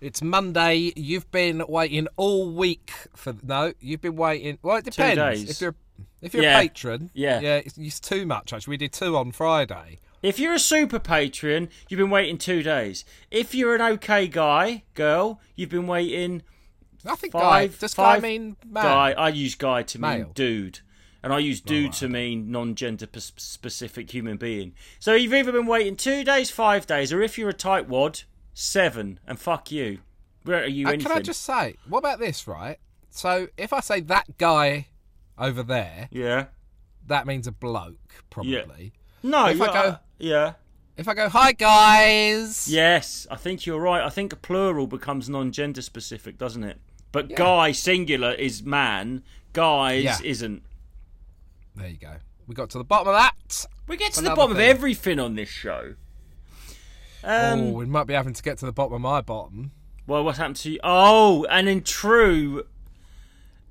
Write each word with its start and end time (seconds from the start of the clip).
It's 0.00 0.22
Monday. 0.22 0.92
You've 0.96 1.30
been 1.30 1.62
waiting 1.68 2.08
all 2.16 2.50
week 2.50 2.90
for 3.14 3.34
no. 3.42 3.72
You've 3.80 4.00
been 4.00 4.16
waiting. 4.16 4.58
Well, 4.62 4.76
it 4.78 4.84
depends. 4.86 5.16
days. 5.16 5.50
If 5.50 5.60
you're 5.60 5.74
if 6.22 6.34
you're 6.34 6.42
Yeah. 6.42 6.58
a 6.58 6.62
patron, 6.62 7.10
Yeah. 7.14 7.40
yeah, 7.40 7.56
it's, 7.56 7.76
it's 7.78 8.00
too 8.00 8.24
much. 8.26 8.52
Actually, 8.52 8.72
we 8.72 8.76
did 8.78 8.92
two 8.92 9.16
on 9.16 9.32
Friday. 9.32 9.98
If 10.22 10.38
you're 10.38 10.52
a 10.54 10.58
super 10.58 10.98
patron, 10.98 11.68
you've 11.88 11.98
been 11.98 12.10
waiting 12.10 12.36
two 12.38 12.62
days. 12.62 13.04
If 13.30 13.54
you're 13.54 13.74
an 13.74 13.80
okay 13.94 14.26
guy, 14.26 14.84
girl, 14.94 15.40
you've 15.56 15.70
been 15.70 15.86
waiting 15.86 16.42
I 17.06 17.14
think 17.16 17.32
five. 17.32 17.72
guy. 17.72 17.76
Does 17.78 17.94
five 17.94 18.20
guy 18.22 18.28
mean 18.28 18.56
man? 18.66 18.84
guy. 18.84 19.12
I 19.12 19.28
use 19.30 19.54
guy 19.54 19.82
to 19.82 19.98
mean 19.98 20.26
dude, 20.34 20.80
and 21.22 21.32
I 21.32 21.38
use 21.38 21.60
dude 21.62 21.92
to 21.94 22.08
mean 22.08 22.50
non-gender 22.50 23.06
p- 23.06 23.20
specific 23.20 24.10
human 24.10 24.36
being. 24.36 24.74
So 24.98 25.14
you've 25.14 25.32
either 25.34 25.52
been 25.52 25.66
waiting 25.66 25.96
two 25.96 26.22
days, 26.24 26.50
five 26.50 26.86
days, 26.86 27.12
or 27.14 27.22
if 27.22 27.38
you're 27.38 27.48
a 27.50 27.54
tight 27.54 27.88
wad, 27.88 28.22
seven. 28.54 29.20
And 29.26 29.38
fuck 29.38 29.70
you. 29.70 29.98
Where 30.44 30.62
are 30.62 30.66
you? 30.66 30.86
Uh, 30.88 30.92
can 30.96 31.12
I 31.12 31.20
just 31.20 31.42
say, 31.42 31.76
what 31.88 31.98
about 31.98 32.18
this, 32.18 32.46
right? 32.46 32.78
So 33.10 33.48
if 33.56 33.72
I 33.72 33.80
say 33.80 34.00
that 34.00 34.38
guy 34.38 34.86
over 35.38 35.62
there, 35.62 36.08
Yeah. 36.10 36.46
that 37.06 37.26
means 37.26 37.46
a 37.46 37.52
bloke, 37.52 38.24
probably. 38.30 38.92
No. 39.22 39.46
If 39.48 39.60
I 39.60 39.66
go- 39.66 39.72
uh, 39.72 39.96
yeah. 40.18 40.52
If 40.96 41.08
I 41.08 41.14
go, 41.14 41.28
hi 41.28 41.52
guys. 41.52 42.68
Yes, 42.68 43.26
I 43.30 43.36
think 43.36 43.64
you're 43.64 43.80
right. 43.80 44.02
I 44.04 44.10
think 44.10 44.40
plural 44.42 44.86
becomes 44.86 45.28
non-gender 45.30 45.80
specific, 45.82 46.36
doesn't 46.38 46.62
it? 46.64 46.78
But 47.12 47.34
guy 47.34 47.72
singular 47.72 48.32
is 48.32 48.62
man. 48.62 49.22
Guys 49.52 50.04
Yeah. 50.04 50.18
isn't. 50.22 50.62
There 51.74 51.88
you 51.88 51.96
go. 51.96 52.16
We 52.46 52.54
got 52.54 52.70
to 52.70 52.78
the 52.78 52.84
bottom 52.84 53.08
of 53.08 53.14
that. 53.14 53.66
We 53.86 53.96
get 53.96 54.12
to 54.14 54.20
the 54.20 54.30
bottom 54.30 54.56
thing. 54.56 54.70
of 54.70 54.76
everything 54.76 55.18
on 55.18 55.34
this 55.36 55.48
show. 55.48 55.94
Um, 57.22 57.60
oh, 57.60 57.70
we 57.72 57.86
might 57.86 58.06
be 58.06 58.14
having 58.14 58.32
to 58.32 58.42
get 58.42 58.58
to 58.58 58.66
the 58.66 58.72
bottom 58.72 58.94
of 58.94 59.00
my 59.00 59.20
bottom. 59.20 59.72
Well, 60.06 60.24
what 60.24 60.36
happened 60.36 60.56
to 60.56 60.72
you? 60.72 60.80
Oh, 60.82 61.44
and 61.50 61.68
in 61.68 61.82
true 61.82 62.64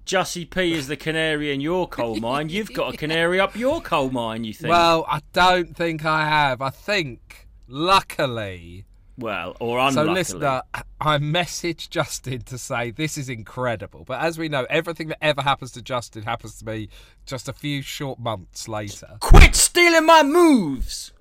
Jussie 0.05 0.49
P 0.49 0.73
is 0.73 0.87
the 0.87 0.97
canary 0.97 1.53
in 1.53 1.61
your 1.61 1.87
coal 1.87 2.15
mine. 2.15 2.49
You've 2.49 2.73
got 2.73 2.93
a 2.93 2.97
canary 2.97 3.39
up 3.39 3.55
your 3.55 3.79
coal 3.81 4.09
mine, 4.09 4.43
you 4.43 4.53
think? 4.53 4.69
Well, 4.69 5.05
I 5.07 5.21
don't 5.33 5.75
think 5.75 6.03
I 6.03 6.27
have. 6.27 6.61
I 6.61 6.71
think, 6.71 7.47
luckily. 7.67 8.85
Well, 9.19 9.55
or 9.59 9.91
So, 9.91 10.03
listener, 10.05 10.63
I 11.01 11.17
messaged 11.17 11.89
Justin 11.89 12.41
to 12.43 12.57
say 12.57 12.89
this 12.89 13.17
is 13.17 13.29
incredible. 13.29 14.03
But 14.03 14.21
as 14.21 14.39
we 14.39 14.49
know, 14.49 14.65
everything 14.69 15.09
that 15.09 15.23
ever 15.23 15.41
happens 15.41 15.73
to 15.73 15.81
Justin 15.81 16.23
happens 16.23 16.57
to 16.59 16.65
me 16.65 16.89
just 17.25 17.49
a 17.49 17.53
few 17.53 17.81
short 17.81 18.17
months 18.17 18.67
later. 18.67 19.17
Quit 19.19 19.55
stealing 19.55 20.05
my 20.05 20.23
moves! 20.23 21.11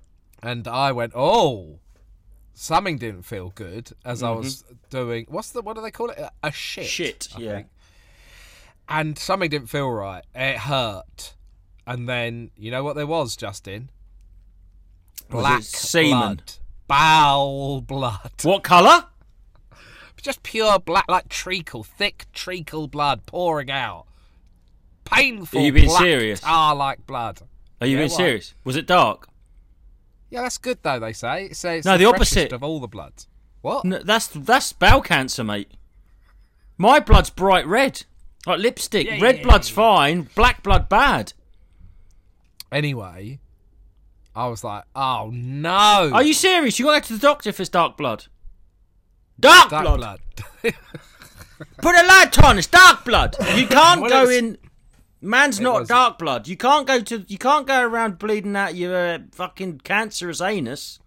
And 0.41 0.67
I 0.67 0.93
went, 0.93 1.11
oh, 1.13 1.79
something 2.61 2.97
didn't 2.97 3.23
feel 3.23 3.51
good 3.55 3.91
as 4.03 4.21
I 4.21 4.29
Mm-hmm. 4.29 4.39
was 4.41 4.63
doing. 4.89 5.25
What's 5.29 5.51
the 5.51 5.61
what 5.61 5.75
do 5.75 5.81
they 5.81 5.91
call 5.91 6.09
it? 6.09 6.19
A- 6.43 6.51
shit. 6.51 6.85
Shit, 6.85 7.27
I 7.35 7.39
yeah. 7.39 7.55
think. 7.55 7.67
And 8.87 9.17
something 9.17 9.49
didn't 9.49 9.69
feel 9.69 9.89
right. 9.89 10.23
It 10.35 10.57
hurt. 10.57 11.35
And 11.87 12.07
then 12.09 12.51
you 12.57 12.69
know 12.71 12.83
what 12.83 12.95
there 12.95 13.07
was, 13.07 13.35
Justin? 13.35 13.89
Black 15.29 15.61
semen? 15.63 16.11
blood. 16.35 16.43
Bowel 16.87 17.81
blood. 17.81 18.31
What 18.43 18.63
colour? 18.63 19.05
Just 20.21 20.43
pure 20.43 20.79
black, 20.79 21.05
like 21.07 21.29
treacle, 21.29 21.83
thick 21.83 22.25
treacle 22.33 22.87
blood 22.87 23.25
pouring 23.25 23.71
out. 23.71 24.05
Painful. 25.05 25.59
Are 25.61 25.63
you 25.63 25.71
being 25.71 25.89
serious? 25.89 26.41
Ah, 26.43 26.73
like 26.73 27.05
blood. 27.07 27.41
Are 27.79 27.87
you 27.87 27.93
Yeah, 27.95 28.01
being 28.01 28.11
why? 28.11 28.17
serious? 28.17 28.53
Was 28.65 28.75
it 28.75 28.85
dark? 28.85 29.28
Yeah, 30.29 30.41
that's 30.43 30.57
good 30.57 30.79
though. 30.83 30.99
They 30.99 31.13
say. 31.13 31.45
It 31.45 31.55
says 31.55 31.85
uh, 31.85 31.91
No, 31.91 31.97
the 31.97 32.09
freshest 32.17 32.37
opposite. 32.37 32.53
of 32.53 32.63
all 32.63 32.79
the 32.79 32.87
bloods. 32.87 33.27
What? 33.61 33.83
No, 33.85 33.99
that's 33.99 34.27
that's 34.27 34.71
bowel 34.73 35.01
cancer, 35.01 35.43
mate. 35.43 35.71
My 36.77 36.99
blood's 36.99 37.29
bright 37.29 37.67
red, 37.67 38.03
like 38.45 38.59
lipstick. 38.59 39.05
Yeah, 39.07 39.19
red 39.21 39.37
yeah, 39.37 39.43
blood's 39.43 39.69
yeah. 39.69 39.75
fine. 39.75 40.29
Black 40.35 40.63
blood 40.63 40.87
bad. 40.87 41.33
Anyway, 42.71 43.39
I 44.35 44.47
was 44.47 44.63
like, 44.63 44.83
oh 44.95 45.29
no. 45.33 46.11
Are 46.13 46.23
you 46.23 46.33
serious? 46.33 46.79
You 46.79 46.85
got 46.85 46.93
to 46.95 46.99
go 47.01 47.07
to 47.07 47.13
the 47.13 47.19
doctor 47.19 47.49
if 47.49 47.59
it's 47.59 47.69
dark 47.69 47.97
blood. 47.97 48.25
Dark, 49.39 49.69
Dark 49.69 49.83
blood. 49.85 49.97
blood. 49.97 50.19
Put 51.81 51.95
a 51.95 52.05
light 52.05 52.37
on. 52.43 52.57
It's 52.57 52.67
dark 52.67 53.03
blood. 53.05 53.35
You 53.55 53.67
can't 53.67 54.01
Well, 54.01 54.09
go 54.09 54.21
was- 54.27 54.35
in. 54.37 54.57
Man's 55.21 55.59
not 55.59 55.81
was- 55.81 55.87
dark 55.89 56.17
blood. 56.17 56.47
You 56.47 56.55
can't 56.57 56.87
go 56.87 57.01
to. 57.01 57.25
You 57.27 57.37
can't 57.37 57.67
go 57.67 57.81
around 57.83 58.19
bleeding 58.19 58.55
out 58.55 58.75
your 58.75 58.95
uh, 58.95 59.19
fucking 59.31 59.79
cancerous 59.83 60.41
anus. 60.41 60.99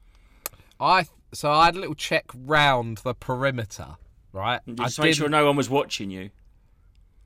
I 0.79 1.07
so 1.33 1.51
I 1.51 1.67
had 1.67 1.77
a 1.77 1.81
little 1.81 1.95
check 1.95 2.25
round 2.35 2.99
the 2.99 3.15
perimeter, 3.15 3.97
right? 4.33 4.61
I 4.69 4.73
Just 4.73 4.97
to 4.97 5.03
make 5.03 5.15
sure 5.15 5.25
didn't- 5.25 5.33
no 5.33 5.47
one 5.47 5.57
was 5.57 5.71
watching 5.71 6.11
you. 6.11 6.31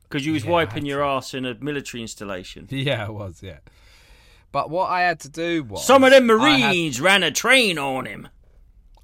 Because 0.04 0.24
you 0.24 0.32
was 0.34 0.44
Yeah, 0.44 0.50
wiping 0.52 0.86
your 0.86 1.02
ass 1.04 1.34
in 1.34 1.44
a 1.44 1.54
military 1.54 2.00
installation. 2.02 2.68
Yeah, 2.70 3.06
it 3.06 3.12
was. 3.12 3.42
Yeah. 3.42 3.58
But 4.52 4.70
what 4.70 4.88
I 4.88 5.00
had 5.00 5.18
to 5.20 5.28
do 5.28 5.64
was 5.64 5.84
Some 5.84 6.04
of 6.04 6.12
them 6.12 6.30
I 6.30 6.48
had- 6.48 6.60
Marines 6.70 7.00
ran 7.00 7.24
a 7.24 7.32
train 7.32 7.76
on 7.78 8.06
him. 8.06 8.28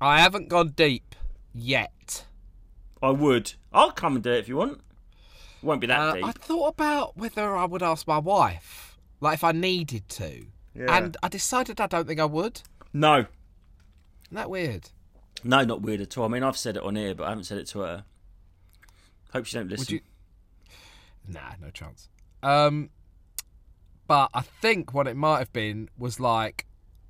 I 0.00 0.20
haven't 0.20 0.48
gone 0.48 0.68
deep 0.68 1.16
yet. 1.52 2.24
I 3.02 3.10
would. 3.10 3.54
I'll 3.72 3.90
come 3.90 4.14
and 4.14 4.22
do 4.22 4.30
it 4.30 4.38
if 4.38 4.48
you 4.48 4.56
want. 4.56 4.80
It 5.62 5.66
won't 5.66 5.80
be 5.80 5.86
that 5.86 6.00
Uh, 6.00 6.12
deep. 6.14 6.24
I 6.24 6.32
thought 6.32 6.68
about 6.68 7.16
whether 7.16 7.56
I 7.56 7.64
would 7.64 7.82
ask 7.82 8.06
my 8.06 8.18
wife, 8.18 8.98
like 9.20 9.34
if 9.34 9.44
I 9.44 9.52
needed 9.52 10.08
to, 10.10 10.46
and 10.74 11.16
I 11.22 11.28
decided 11.28 11.80
I 11.80 11.86
don't 11.86 12.06
think 12.06 12.18
I 12.18 12.24
would. 12.24 12.62
No. 12.92 13.18
Isn't 13.18 13.28
that 14.32 14.50
weird? 14.50 14.90
No, 15.44 15.64
not 15.64 15.82
weird 15.82 16.00
at 16.00 16.16
all. 16.18 16.24
I 16.24 16.28
mean, 16.28 16.42
I've 16.42 16.56
said 16.56 16.76
it 16.76 16.82
on 16.82 16.96
here, 16.96 17.14
but 17.14 17.24
I 17.24 17.28
haven't 17.30 17.44
said 17.44 17.58
it 17.58 17.66
to 17.68 17.80
her. 17.80 18.04
Hope 19.32 19.46
she 19.46 19.56
don't 19.56 19.68
listen. 19.68 19.82
Would 19.82 19.90
you? 19.92 20.00
Nah, 21.28 21.52
no 21.60 21.70
chance. 21.70 22.08
Um, 22.42 22.90
but 24.06 24.30
I 24.34 24.40
think 24.40 24.92
what 24.92 25.06
it 25.06 25.16
might 25.16 25.38
have 25.38 25.52
been 25.52 25.88
was 25.96 26.18
like 26.18 26.66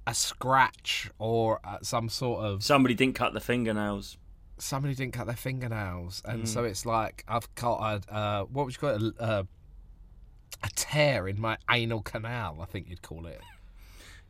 a 0.07 0.15
scratch 0.15 1.11
or 1.19 1.61
uh, 1.65 1.79
some 1.83 2.09
sort 2.09 2.45
of 2.45 2.63
Somebody 2.63 2.95
didn't 2.95 3.15
cut 3.15 3.33
the 3.33 3.41
fingernails. 3.41 4.19
Somebody 4.63 4.95
didn't 4.95 5.13
cut 5.15 5.27
their 5.27 5.37
fingernails, 5.37 6.23
Mm. 6.27 6.33
and 6.35 6.49
so 6.49 6.65
it's 6.65 6.87
like 6.87 7.25
I've 7.29 7.53
got 7.55 7.79
a 8.09 8.15
uh, 8.15 8.45
what 8.45 8.65
would 8.67 8.75
you 8.75 8.79
call 8.81 8.91
it? 8.91 9.15
A, 9.19 9.25
a, 9.25 9.47
a 10.63 10.69
tear 10.75 11.29
in 11.29 11.41
my 11.41 11.59
anal 11.71 12.03
canal. 12.03 12.59
I 12.63 12.67
think 12.67 12.89
you'd 12.89 13.03
call 13.03 13.27
it. 13.27 13.41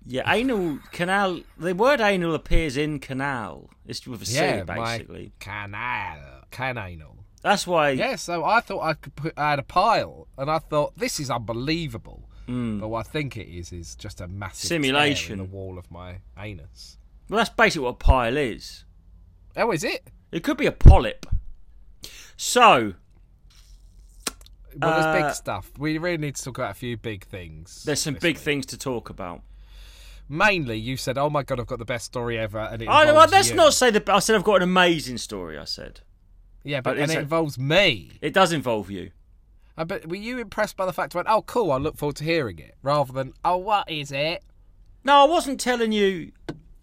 Yeah, 0.06 0.22
anal 0.32 0.78
canal. 0.90 1.40
The 1.58 1.74
word 1.74 2.00
anal 2.00 2.34
appears 2.34 2.76
in 2.76 2.98
canal. 2.98 3.70
It's 3.86 4.04
with 4.06 4.22
a 4.22 4.26
C, 4.26 4.34
yeah, 4.36 4.64
basically. 4.64 5.32
canal, 5.38 6.42
cananal. 6.50 7.18
That's 7.42 7.66
why. 7.66 7.90
Yeah, 7.90 8.16
so 8.16 8.44
I 8.44 8.60
thought 8.60 8.82
I 8.82 8.94
could 8.94 9.14
put. 9.14 9.34
I 9.36 9.50
had 9.50 9.58
a 9.58 9.64
pile, 9.64 10.26
and 10.38 10.50
I 10.50 10.58
thought 10.58 10.96
this 10.98 11.20
is 11.20 11.30
unbelievable. 11.30 12.28
Mm. 12.48 12.80
But 12.80 12.88
what 12.88 13.06
I 13.06 13.08
think 13.08 13.36
it 13.36 13.48
is 13.48 13.72
is 13.72 13.94
just 13.94 14.20
a 14.20 14.26
massive 14.26 14.68
Simulation. 14.68 15.36
tear 15.38 15.44
in 15.44 15.50
the 15.50 15.56
wall 15.56 15.78
of 15.78 15.88
my 15.90 16.16
anus. 16.36 16.98
Well, 17.28 17.38
that's 17.38 17.50
basically 17.50 17.84
what 17.84 17.90
a 17.90 17.94
pile 17.94 18.36
is. 18.36 18.84
Oh, 19.56 19.70
is 19.70 19.84
it? 19.84 20.08
It 20.32 20.42
could 20.42 20.56
be 20.56 20.66
a 20.66 20.72
polyp. 20.72 21.26
So 22.36 22.94
Well, 24.80 24.90
there's 24.92 25.04
Uh, 25.04 25.26
big 25.26 25.34
stuff. 25.34 25.70
We 25.78 25.98
really 25.98 26.16
need 26.16 26.34
to 26.36 26.42
talk 26.42 26.56
about 26.56 26.70
a 26.70 26.74
few 26.74 26.96
big 26.96 27.26
things. 27.26 27.84
there's 27.84 28.00
some 28.00 28.14
big 28.14 28.36
week. 28.36 28.38
things 28.38 28.66
to 28.66 28.78
talk 28.78 29.10
about. 29.10 29.42
Mainly, 30.30 30.78
you 30.78 30.96
said, 30.96 31.18
"Oh 31.18 31.28
my 31.28 31.42
god, 31.42 31.60
I've 31.60 31.66
got 31.66 31.78
the 31.78 31.84
best 31.84 32.06
story 32.06 32.38
ever," 32.38 32.58
and 32.58 32.80
it 32.80 32.88
I, 32.88 33.12
well, 33.12 33.28
let's 33.28 33.50
you. 33.50 33.54
not 33.56 33.74
say 33.74 33.90
that. 33.90 34.08
I 34.08 34.18
said 34.18 34.34
I've 34.34 34.44
got 34.44 34.56
an 34.56 34.62
amazing 34.62 35.18
story. 35.18 35.58
I 35.58 35.64
said 35.64 36.00
Yeah, 36.64 36.80
but, 36.80 36.96
but 36.96 37.02
and 37.02 37.12
it 37.12 37.18
involves 37.18 37.58
me. 37.58 38.12
it 38.22 38.32
does 38.32 38.50
involve 38.50 38.90
you. 38.90 39.10
I 39.76 39.84
bet. 39.84 40.08
Were 40.08 40.16
you 40.16 40.38
impressed 40.38 40.78
by 40.78 40.86
the 40.86 40.92
fact 40.94 41.14
I 41.14 41.18
went, 41.18 41.28
"Oh, 41.28 41.42
cool, 41.42 41.70
I 41.70 41.76
look 41.76 41.98
forward 41.98 42.16
to 42.16 42.24
hearing 42.24 42.58
it," 42.58 42.74
rather 42.82 43.12
than, 43.12 43.34
"Oh, 43.44 43.58
what 43.58 43.90
is 43.90 44.10
it?" 44.10 44.42
No, 45.04 45.20
I 45.20 45.24
wasn't 45.24 45.60
telling 45.60 45.92
you 45.92 46.32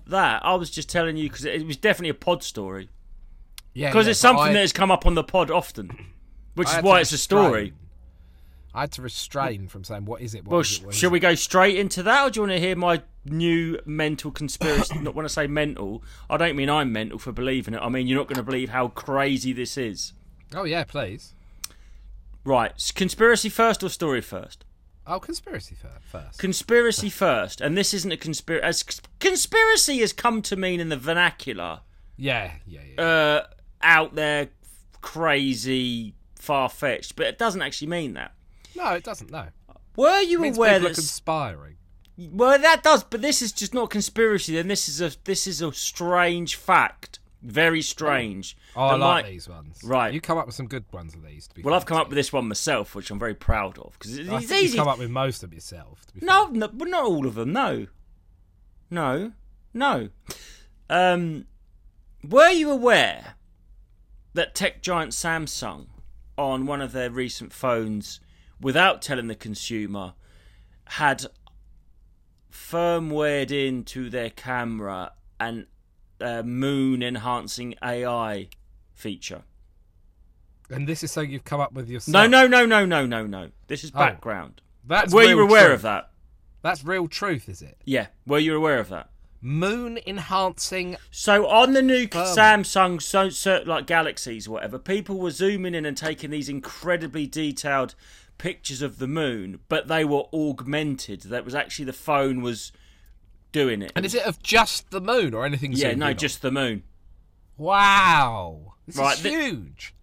that. 0.05 0.45
I 0.45 0.53
was 0.53 0.69
just 0.69 0.89
telling 0.89 1.17
you 1.17 1.27
because 1.29 1.45
it 1.45 1.65
was 1.65 1.77
definitely 1.77 2.09
a 2.09 2.13
pod 2.13 2.43
story. 2.43 2.89
Yeah, 3.79 3.91
Because 3.91 4.07
yeah, 4.07 4.11
it's 4.11 4.19
something 4.19 4.47
I, 4.47 4.53
that 4.53 4.59
has 4.59 4.73
come 4.73 4.91
up 4.91 5.05
on 5.05 5.15
the 5.15 5.23
pod 5.23 5.49
often, 5.49 6.07
which 6.55 6.67
is 6.67 6.83
why 6.83 6.99
it's 6.99 7.13
a 7.13 7.17
story. 7.17 7.71
I 8.73 8.81
had 8.81 8.91
to 8.93 9.01
restrain 9.01 9.69
from 9.69 9.85
saying, 9.85 10.03
"What 10.03 10.21
is 10.21 10.35
it?" 10.35 10.43
What 10.43 10.51
Well, 10.51 10.59
is 10.59 10.79
it? 10.79 10.85
What 10.85 10.95
shall 10.95 11.07
is 11.07 11.11
we 11.13 11.17
it?" 11.19 11.21
go 11.21 11.35
straight 11.35 11.77
into 11.77 12.03
that, 12.03 12.27
or 12.27 12.29
do 12.29 12.39
you 12.39 12.41
want 12.41 12.51
to 12.51 12.59
hear 12.59 12.75
my 12.75 13.01
new 13.23 13.79
mental 13.85 14.31
conspiracy? 14.31 14.99
not 15.01 15.15
when 15.15 15.23
I 15.23 15.29
say 15.29 15.47
mental, 15.47 16.03
I 16.29 16.35
don't 16.35 16.57
mean 16.57 16.69
I'm 16.69 16.91
mental 16.91 17.19
for 17.19 17.31
believing 17.31 17.73
it. 17.73 17.79
I 17.81 17.87
mean 17.87 18.05
you're 18.05 18.17
not 18.17 18.27
going 18.27 18.35
to 18.35 18.43
believe 18.43 18.69
how 18.69 18.89
crazy 18.89 19.53
this 19.53 19.77
is. 19.77 20.11
Oh 20.53 20.65
yeah, 20.65 20.83
please. 20.83 21.33
Right, 22.43 22.73
conspiracy 22.95 23.47
first 23.47 23.81
or 23.81 23.87
story 23.87 24.19
first? 24.19 24.65
Oh, 25.07 25.21
conspiracy 25.21 25.77
first. 26.01 26.37
Conspiracy 26.37 27.09
first, 27.09 27.61
and 27.61 27.77
this 27.77 27.93
isn't 27.93 28.11
a 28.11 28.17
conspiracy. 28.17 28.65
As 28.65 28.83
conspiracy 29.19 29.99
has 29.99 30.11
come 30.11 30.41
to 30.41 30.57
mean 30.57 30.81
in 30.81 30.89
the 30.89 30.97
vernacular, 30.97 31.79
yeah, 32.17 32.51
yeah, 32.67 32.81
yeah. 32.97 33.01
uh, 33.01 33.47
out 33.81 34.15
there, 34.15 34.49
crazy, 35.01 36.13
far 36.35 36.69
fetched, 36.69 37.15
but 37.15 37.27
it 37.27 37.37
doesn't 37.37 37.61
actually 37.61 37.87
mean 37.87 38.13
that. 38.13 38.33
no, 38.75 38.91
it 38.93 39.03
doesn't. 39.03 39.31
No, 39.31 39.47
Were 39.95 40.21
you 40.21 40.43
aware 40.43 40.79
that 40.79 40.93
conspiring. 40.93 41.75
Well, 42.17 42.59
that 42.59 42.83
does, 42.83 43.03
but 43.05 43.21
this 43.21 43.41
is 43.41 43.53
just 43.53 43.73
not 43.73 43.89
conspiracy. 43.89 44.55
Then 44.55 44.67
this 44.67 44.89
is 44.89 44.99
a 44.99 45.11
this 45.23 45.47
is 45.47 45.61
a 45.61 45.71
strange 45.71 46.55
fact. 46.55 47.19
Very 47.41 47.81
strange. 47.81 48.57
Oh, 48.75 48.81
I 48.81 48.91
like 48.91 48.99
might- 48.99 49.25
these 49.31 49.47
ones. 49.47 49.79
Right. 49.81 50.13
You 50.13 50.19
come 50.19 50.37
up 50.37 50.45
with 50.45 50.55
some 50.55 50.67
good 50.67 50.83
ones 50.91 51.13
of 51.15 51.23
these. 51.25 51.47
To 51.47 51.55
be 51.55 51.61
Well, 51.61 51.73
I've 51.73 51.85
come 51.85 51.97
up 51.97 52.09
with 52.09 52.17
this 52.17 52.33
one 52.33 52.49
myself, 52.49 52.93
which 52.95 53.09
I'm 53.11 53.19
very 53.19 53.33
proud 53.35 53.77
of 53.77 53.93
because 53.93 54.17
it's, 54.17 54.29
it's 54.29 54.51
easy. 54.51 54.75
You 54.75 54.83
come 54.83 54.89
up 54.89 54.99
with 54.99 55.09
most 55.09 55.43
of 55.43 55.53
yourself. 55.53 56.05
To 56.07 56.13
be 56.15 56.25
No, 56.25 56.47
no, 56.47 56.67
but 56.67 56.89
not 56.89 57.05
all 57.05 57.25
of 57.25 57.35
them. 57.35 57.53
No, 57.53 57.87
no, 58.91 59.31
no. 59.73 60.09
Um, 60.89 61.45
were 62.27 62.49
you 62.49 62.69
aware 62.71 63.35
that 64.33 64.55
tech 64.55 64.81
giant 64.81 65.11
Samsung, 65.11 65.87
on 66.37 66.65
one 66.65 66.81
of 66.81 66.91
their 66.93 67.09
recent 67.09 67.51
phones, 67.53 68.19
without 68.61 69.01
telling 69.01 69.27
the 69.27 69.35
consumer, 69.35 70.13
had 70.85 71.25
firmwared 72.51 73.51
into 73.51 74.09
their 74.09 74.29
camera 74.29 75.11
an 75.39 75.67
uh, 76.21 76.43
moon 76.43 77.01
enhancing 77.03 77.75
AI 77.83 78.49
feature? 78.93 79.43
And 80.69 80.87
this 80.87 81.03
is 81.03 81.11
something 81.11 81.31
you've 81.31 81.43
come 81.43 81.59
up 81.61 81.73
with 81.73 81.89
yourself. 81.89 82.13
No, 82.13 82.27
no, 82.27 82.47
no, 82.47 82.65
no, 82.65 82.85
no, 82.85 83.05
no, 83.05 83.25
no. 83.25 83.49
This 83.67 83.83
is 83.83 83.91
Oh. 83.93 83.99
background. 83.99 84.61
That's 84.85 85.13
Were 85.13 85.23
you 85.23 85.39
aware 85.39 85.67
truth. 85.67 85.75
of 85.77 85.81
that? 85.83 86.11
That's 86.61 86.83
real 86.83 87.07
truth, 87.07 87.47
is 87.49 87.61
it? 87.61 87.77
Yeah. 87.85 88.07
Were 88.25 88.39
you 88.39 88.55
aware 88.55 88.79
of 88.79 88.89
that? 88.89 89.09
Moon 89.41 89.99
enhancing. 90.05 90.97
So 91.11 91.47
on 91.47 91.73
the 91.73 91.81
new 91.81 92.03
Um, 92.03 92.09
Samsung, 92.09 93.01
so, 93.01 93.29
so 93.29 93.63
like 93.65 93.85
Galaxies 93.87 94.47
or 94.47 94.51
whatever, 94.51 94.77
people 94.77 95.17
were 95.17 95.31
zooming 95.31 95.73
in 95.75 95.85
and 95.85 95.95
taking 95.95 96.29
these 96.29 96.49
incredibly 96.49 97.25
detailed 97.25 97.95
pictures 98.37 98.81
of 98.81 98.99
the 98.99 99.07
moon, 99.07 99.59
but 99.69 99.87
they 99.87 100.03
were 100.05 100.23
augmented. 100.33 101.21
That 101.23 101.45
was 101.45 101.55
actually 101.55 101.85
the 101.85 101.93
phone 101.93 102.41
was 102.41 102.71
doing 103.51 103.81
it. 103.81 103.91
And 103.95 104.05
is 104.05 104.13
it 104.15 104.25
of 104.25 104.41
just 104.43 104.91
the 104.91 105.01
moon 105.01 105.33
or 105.33 105.45
anything? 105.45 105.71
yeah, 105.73 105.87
no, 105.95 106.07
in 106.07 106.11
on? 106.13 106.17
just 106.17 106.41
the 106.41 106.51
moon. 106.51 106.83
Wow. 107.57 108.73
This 108.87 108.97
Right, 108.97 109.15
is 109.17 109.21
thi- 109.21 109.29
huge. 109.29 109.93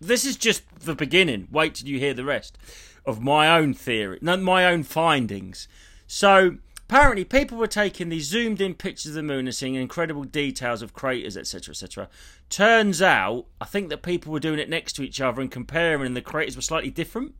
This 0.00 0.24
is 0.24 0.36
just 0.36 0.62
the 0.80 0.94
beginning. 0.94 1.48
Wait 1.50 1.74
till 1.76 1.88
you 1.88 1.98
hear 1.98 2.14
the 2.14 2.24
rest 2.24 2.58
of 3.04 3.20
my 3.20 3.48
own 3.56 3.74
theory, 3.74 4.18
no, 4.22 4.36
my 4.36 4.64
own 4.66 4.82
findings. 4.82 5.68
So 6.06 6.56
apparently, 6.92 7.24
people 7.24 7.56
were 7.56 7.66
taking 7.66 8.10
these 8.10 8.26
zoomed-in 8.26 8.74
pictures 8.74 9.06
of 9.06 9.14
the 9.14 9.22
moon 9.22 9.46
and 9.46 9.54
seeing 9.54 9.74
incredible 9.74 10.24
details 10.24 10.82
of 10.82 10.92
craters, 10.92 11.38
etc., 11.38 11.72
etc. 11.72 12.08
Turns 12.50 13.00
out, 13.00 13.46
I 13.62 13.64
think 13.64 13.88
that 13.88 14.02
people 14.02 14.30
were 14.30 14.40
doing 14.40 14.58
it 14.58 14.68
next 14.68 14.92
to 14.94 15.02
each 15.02 15.18
other 15.18 15.40
and 15.40 15.50
comparing, 15.50 16.06
and 16.06 16.16
the 16.16 16.20
craters 16.20 16.54
were 16.54 16.62
slightly 16.62 16.90
different. 16.90 17.34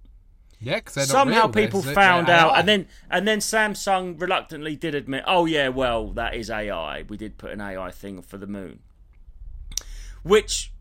Yeah, 0.59 0.81
Somehow 0.87 1.49
people 1.49 1.83
found 1.83 2.29
they're 2.29 2.37
out, 2.37 2.59
and 2.59 2.69
then 2.69 2.87
and 3.11 3.27
then 3.29 3.41
Samsung 3.41 4.19
reluctantly 4.19 4.77
did 4.77 4.95
admit, 4.95 5.25
"Oh 5.27 5.45
yeah, 5.45 5.69
well 5.69 6.13
that 6.13 6.35
is 6.35 6.49
AI. 6.49 7.03
We 7.03 7.17
did 7.17 7.37
put 7.37 7.51
an 7.51 7.61
AI 7.61 7.91
thing 7.91 8.23
for 8.23 8.39
the 8.39 8.47
moon," 8.47 8.79
which, 10.23 10.73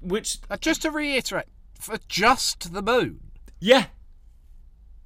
which 0.00 0.38
Uh, 0.50 0.58
just 0.58 0.82
to 0.82 0.90
reiterate, 0.90 1.46
for 1.74 1.98
just 2.08 2.72
the 2.74 2.82
moon. 2.82 3.20
Yeah. 3.58 3.86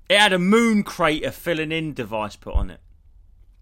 It 0.09 0.19
had 0.19 0.33
a 0.33 0.41
moon 0.41 0.83
crater 0.83 1.31
filling 1.31 1.71
in 1.71 1.95
device 1.95 2.35
put 2.35 2.55
on 2.55 2.69
it. 2.69 2.81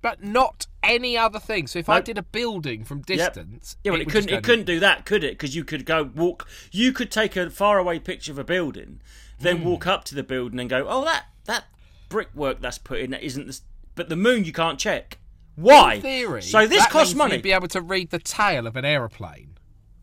But 0.00 0.22
not 0.22 0.66
any 0.82 1.18
other 1.18 1.40
thing. 1.40 1.66
So 1.66 1.78
if 1.78 1.88
I 1.88 2.00
did 2.00 2.18
a 2.18 2.22
building 2.22 2.84
from 2.84 2.98
Yep. 2.98 3.06
distance, 3.06 3.76
Yeah, 3.82 3.92
well, 3.92 4.00
it, 4.00 4.06
would 4.06 4.12
couldn't. 4.12 4.30
It 4.30 4.44
couldn't 4.44 4.64
do 4.64 4.78
that, 4.80 5.04
could 5.04 5.24
it? 5.24 5.32
Because 5.32 5.56
you 5.56 5.64
could 5.64 5.84
go 5.84 6.04
walk. 6.04 6.48
You 6.70 6.92
could 6.92 7.10
take 7.10 7.36
a 7.36 7.50
faraway 7.50 7.98
picture 7.98 8.32
of 8.32 8.38
a 8.38 8.44
building, 8.44 9.00
then 9.40 9.58
hmm. 9.58 9.64
walk 9.64 9.86
up 9.86 10.04
to 10.04 10.14
the 10.14 10.22
building 10.22 10.60
and 10.60 10.70
go, 10.70 10.86
"Oh, 10.88 11.04
that 11.04 11.26
that 11.46 11.64
brickwork 12.08 12.60
that's 12.60 12.78
put 12.78 13.00
in 13.00 13.10
that 13.10 13.22
isn't 13.22 13.46
this." 13.46 13.62
But 13.94 14.08
the 14.08 14.16
moon 14.16 14.44
you 14.44 14.52
can't 14.52 14.78
check. 14.78 15.18
Why? 15.56 15.94
In 15.94 16.02
theory, 16.02 16.42
so 16.42 16.68
this 16.68 16.86
costs 16.86 17.16
money. 17.16 17.34
You'd 17.34 17.42
be 17.42 17.52
able 17.52 17.68
to 17.68 17.80
read 17.80 18.10
the 18.10 18.20
tail 18.20 18.68
of 18.68 18.76
an 18.76 18.84
aeroplane. 18.84 19.58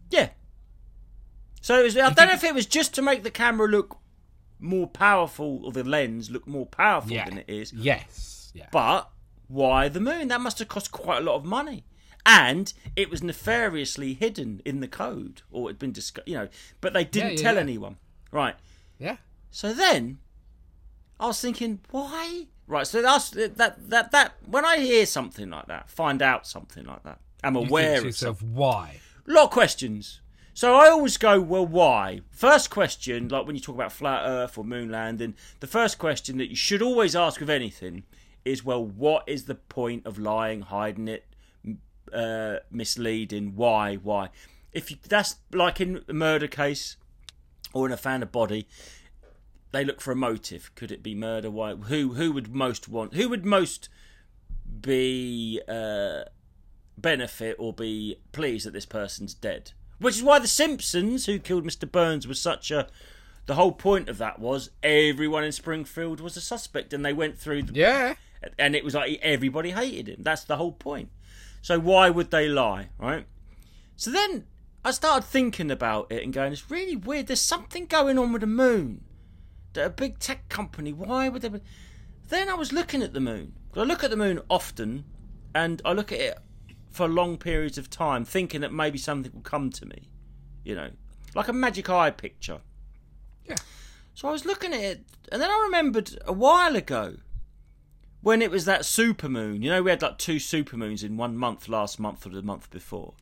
Yeah. 0.09 0.29
So 1.61 1.79
it 1.79 1.83
was, 1.83 1.97
I 1.97 2.11
don't 2.11 2.27
know 2.27 2.33
if 2.33 2.43
it 2.43 2.53
was 2.53 2.67
just 2.67 2.93
to 2.95 3.01
make 3.01 3.23
the 3.23 3.31
camera 3.31 3.67
look 3.67 3.97
more 4.59 4.87
powerful, 4.87 5.65
or 5.65 5.71
the 5.71 5.83
lens 5.83 6.29
look 6.29 6.45
more 6.45 6.65
powerful 6.65 7.11
Yeah. 7.11 7.25
than 7.25 7.39
it 7.39 7.49
is. 7.49 7.73
Yes. 7.73 8.51
Yeah. 8.53 8.67
But 8.71 9.09
why 9.47 9.89
the 9.89 9.99
moon? 9.99 10.27
That 10.29 10.41
must 10.41 10.59
have 10.59 10.67
cost 10.67 10.91
quite 10.91 11.19
a 11.19 11.25
lot 11.25 11.35
of 11.35 11.45
money. 11.45 11.85
And 12.25 12.73
it 12.95 13.09
was 13.09 13.21
nefariously 13.21 14.15
hidden 14.15 14.61
in 14.65 14.79
the 14.79 14.87
code, 14.87 15.43
or 15.51 15.69
it'd 15.69 15.77
been 15.79 15.91
discussed, 15.91 16.27
you 16.27 16.33
know, 16.35 16.47
but 16.81 16.93
they 16.93 17.03
didn't 17.03 17.33
yeah, 17.37 17.43
tell 17.43 17.55
yeah. 17.55 17.61
anyone. 17.61 17.97
Right. 18.31 18.55
yeah. 18.97 19.17
So 19.51 19.73
then 19.73 20.17
I 21.19 21.27
was 21.27 21.39
thinking, 21.39 21.81
why? 21.91 22.47
Right. 22.67 22.87
So 22.87 23.01
that's 23.01 23.29
that 23.29 23.57
that 23.89 24.11
that 24.11 24.33
when 24.45 24.65
I 24.65 24.77
hear 24.77 25.05
something 25.05 25.49
like 25.51 25.67
that, 25.67 25.89
find 25.89 26.21
out 26.21 26.47
something 26.47 26.83
like 26.85 27.03
that, 27.03 27.19
I'm 27.43 27.55
You 27.55 27.61
aware 27.61 27.99
of 27.99 28.05
yourself, 28.05 28.39
something. 28.39 28.55
why? 28.55 28.99
lot 29.27 29.45
of 29.45 29.51
questions. 29.51 30.21
So 30.53 30.75
I 30.75 30.87
always 30.89 31.17
go, 31.17 31.41
well, 31.41 31.65
why? 31.65 32.21
First 32.31 32.69
question, 32.69 33.27
like 33.27 33.45
when 33.45 33.55
you 33.55 33.61
talk 33.61 33.75
about 33.75 33.91
flat 33.91 34.23
Earth 34.25 34.57
or 34.57 34.63
moon 34.63 34.89
landing, 34.89 35.35
the 35.59 35.67
first 35.67 35.97
question 35.97 36.37
that 36.37 36.49
you 36.49 36.55
should 36.55 36.81
always 36.81 37.15
ask 37.15 37.41
of 37.41 37.49
anything 37.49 38.03
is, 38.45 38.63
well, 38.63 38.85
what 38.85 39.27
is 39.27 39.45
the 39.45 39.55
point 39.55 40.05
of 40.05 40.17
lying, 40.17 40.61
hiding 40.61 41.07
it, 41.07 41.25
uh, 42.13 42.57
misleading? 42.71 43.55
Why? 43.55 43.95
Why? 43.95 44.29
If 44.71 44.91
you, 44.91 44.97
that's 45.07 45.35
like 45.51 45.81
in 45.81 46.03
a 46.07 46.13
murder 46.13 46.47
case 46.47 46.97
or 47.73 47.85
in 47.85 47.91
a 47.91 47.97
found 47.97 48.23
a 48.23 48.27
body, 48.27 48.67
they 49.71 49.83
look 49.83 49.99
for 49.99 50.11
a 50.11 50.15
motive. 50.15 50.71
Could 50.75 50.91
it 50.91 51.03
be 51.03 51.15
murder? 51.15 51.51
Why? 51.51 51.75
Who 51.75 52.13
who 52.13 52.31
would 52.31 52.53
most 52.53 52.87
want? 52.87 53.15
Who 53.15 53.29
would 53.29 53.45
most 53.45 53.89
be 54.81 55.61
uh, 55.67 56.23
benefit 56.97 57.55
or 57.59 57.73
be 57.73 58.17
pleased 58.31 58.65
that 58.65 58.71
this 58.71 58.85
person's 58.85 59.33
dead? 59.33 59.71
Which 59.99 60.15
is 60.15 60.23
why 60.23 60.39
the 60.39 60.47
Simpsons, 60.47 61.25
who 61.25 61.39
killed 61.39 61.65
Mr. 61.65 61.89
Burns, 61.89 62.27
was 62.27 62.39
such 62.39 62.71
a. 62.71 62.87
The 63.45 63.55
whole 63.55 63.73
point 63.73 64.09
of 64.09 64.17
that 64.17 64.39
was 64.39 64.71
everyone 64.81 65.43
in 65.43 65.51
Springfield 65.51 66.19
was 66.19 66.35
a 66.35 66.41
suspect, 66.41 66.93
and 66.93 67.05
they 67.05 67.13
went 67.13 67.37
through 67.37 67.63
the 67.63 67.73
Yeah. 67.73 68.15
And 68.57 68.75
it 68.75 68.83
was 68.83 68.93
like 68.93 69.19
everybody 69.21 69.71
hated 69.71 70.09
him. 70.09 70.23
That's 70.23 70.43
the 70.43 70.57
whole 70.57 70.71
point. 70.71 71.09
So 71.61 71.79
why 71.79 72.09
would 72.09 72.31
they 72.31 72.47
lie, 72.47 72.89
right? 72.99 73.25
So 73.95 74.11
then 74.11 74.45
I 74.83 74.91
started 74.91 75.25
thinking 75.25 75.71
about 75.71 76.11
it 76.11 76.23
and 76.23 76.31
going, 76.31 76.53
it's 76.53 76.69
really 76.69 76.95
weird. 76.95 77.27
There's 77.27 77.41
something 77.41 77.85
going 77.87 78.19
on 78.19 78.31
with 78.31 78.41
the 78.41 78.47
moon. 78.47 79.03
That 79.73 79.85
a 79.85 79.89
big 79.89 80.19
tech 80.19 80.47
company, 80.47 80.93
why 80.93 81.27
would 81.27 81.41
they? 81.41 81.49
Be... 81.49 81.59
Then 82.29 82.49
I 82.49 82.53
was 82.53 82.71
looking 82.71 83.01
at 83.01 83.13
the 83.13 83.19
moon. 83.19 83.53
I 83.75 83.81
look 83.81 84.03
at 84.03 84.09
the 84.09 84.15
moon 84.15 84.41
often, 84.49 85.05
and 85.53 85.81
I 85.83 85.91
look 85.93 86.11
at 86.11 86.19
it 86.19 86.37
for 86.91 87.07
long 87.07 87.37
periods 87.37 87.77
of 87.77 87.89
time, 87.89 88.23
thinking 88.23 88.61
that 88.61 88.71
maybe 88.71 88.97
something 88.97 89.31
will 89.33 89.41
come 89.41 89.69
to 89.71 89.85
me. 89.85 90.09
You 90.63 90.75
know, 90.75 90.91
like 91.33 91.47
a 91.47 91.53
magic 91.53 91.89
eye 91.89 92.11
picture. 92.11 92.61
Yeah. 93.43 93.55
So 94.13 94.29
I 94.29 94.31
was 94.31 94.45
looking 94.45 94.73
at 94.73 94.79
it, 94.79 95.03
and 95.31 95.41
then 95.41 95.49
I 95.49 95.61
remembered 95.65 96.17
a 96.25 96.31
while 96.31 96.75
ago 96.75 97.17
when 98.25 98.41
it 98.41 98.49
was 98.49 98.65
that 98.65 98.81
supermoon. 98.81 99.61
You 99.61 99.69
know, 99.69 99.83
we 99.83 99.91
had 99.91 100.01
like 100.01 100.17
two 100.17 100.37
supermoons 100.37 101.03
in 101.03 101.15
one 101.15 101.37
month, 101.37 101.69
last 101.69 101.99
month 101.99 102.25
or 102.25 102.29
the 102.29 102.41
month 102.41 102.71
before. 102.71 103.13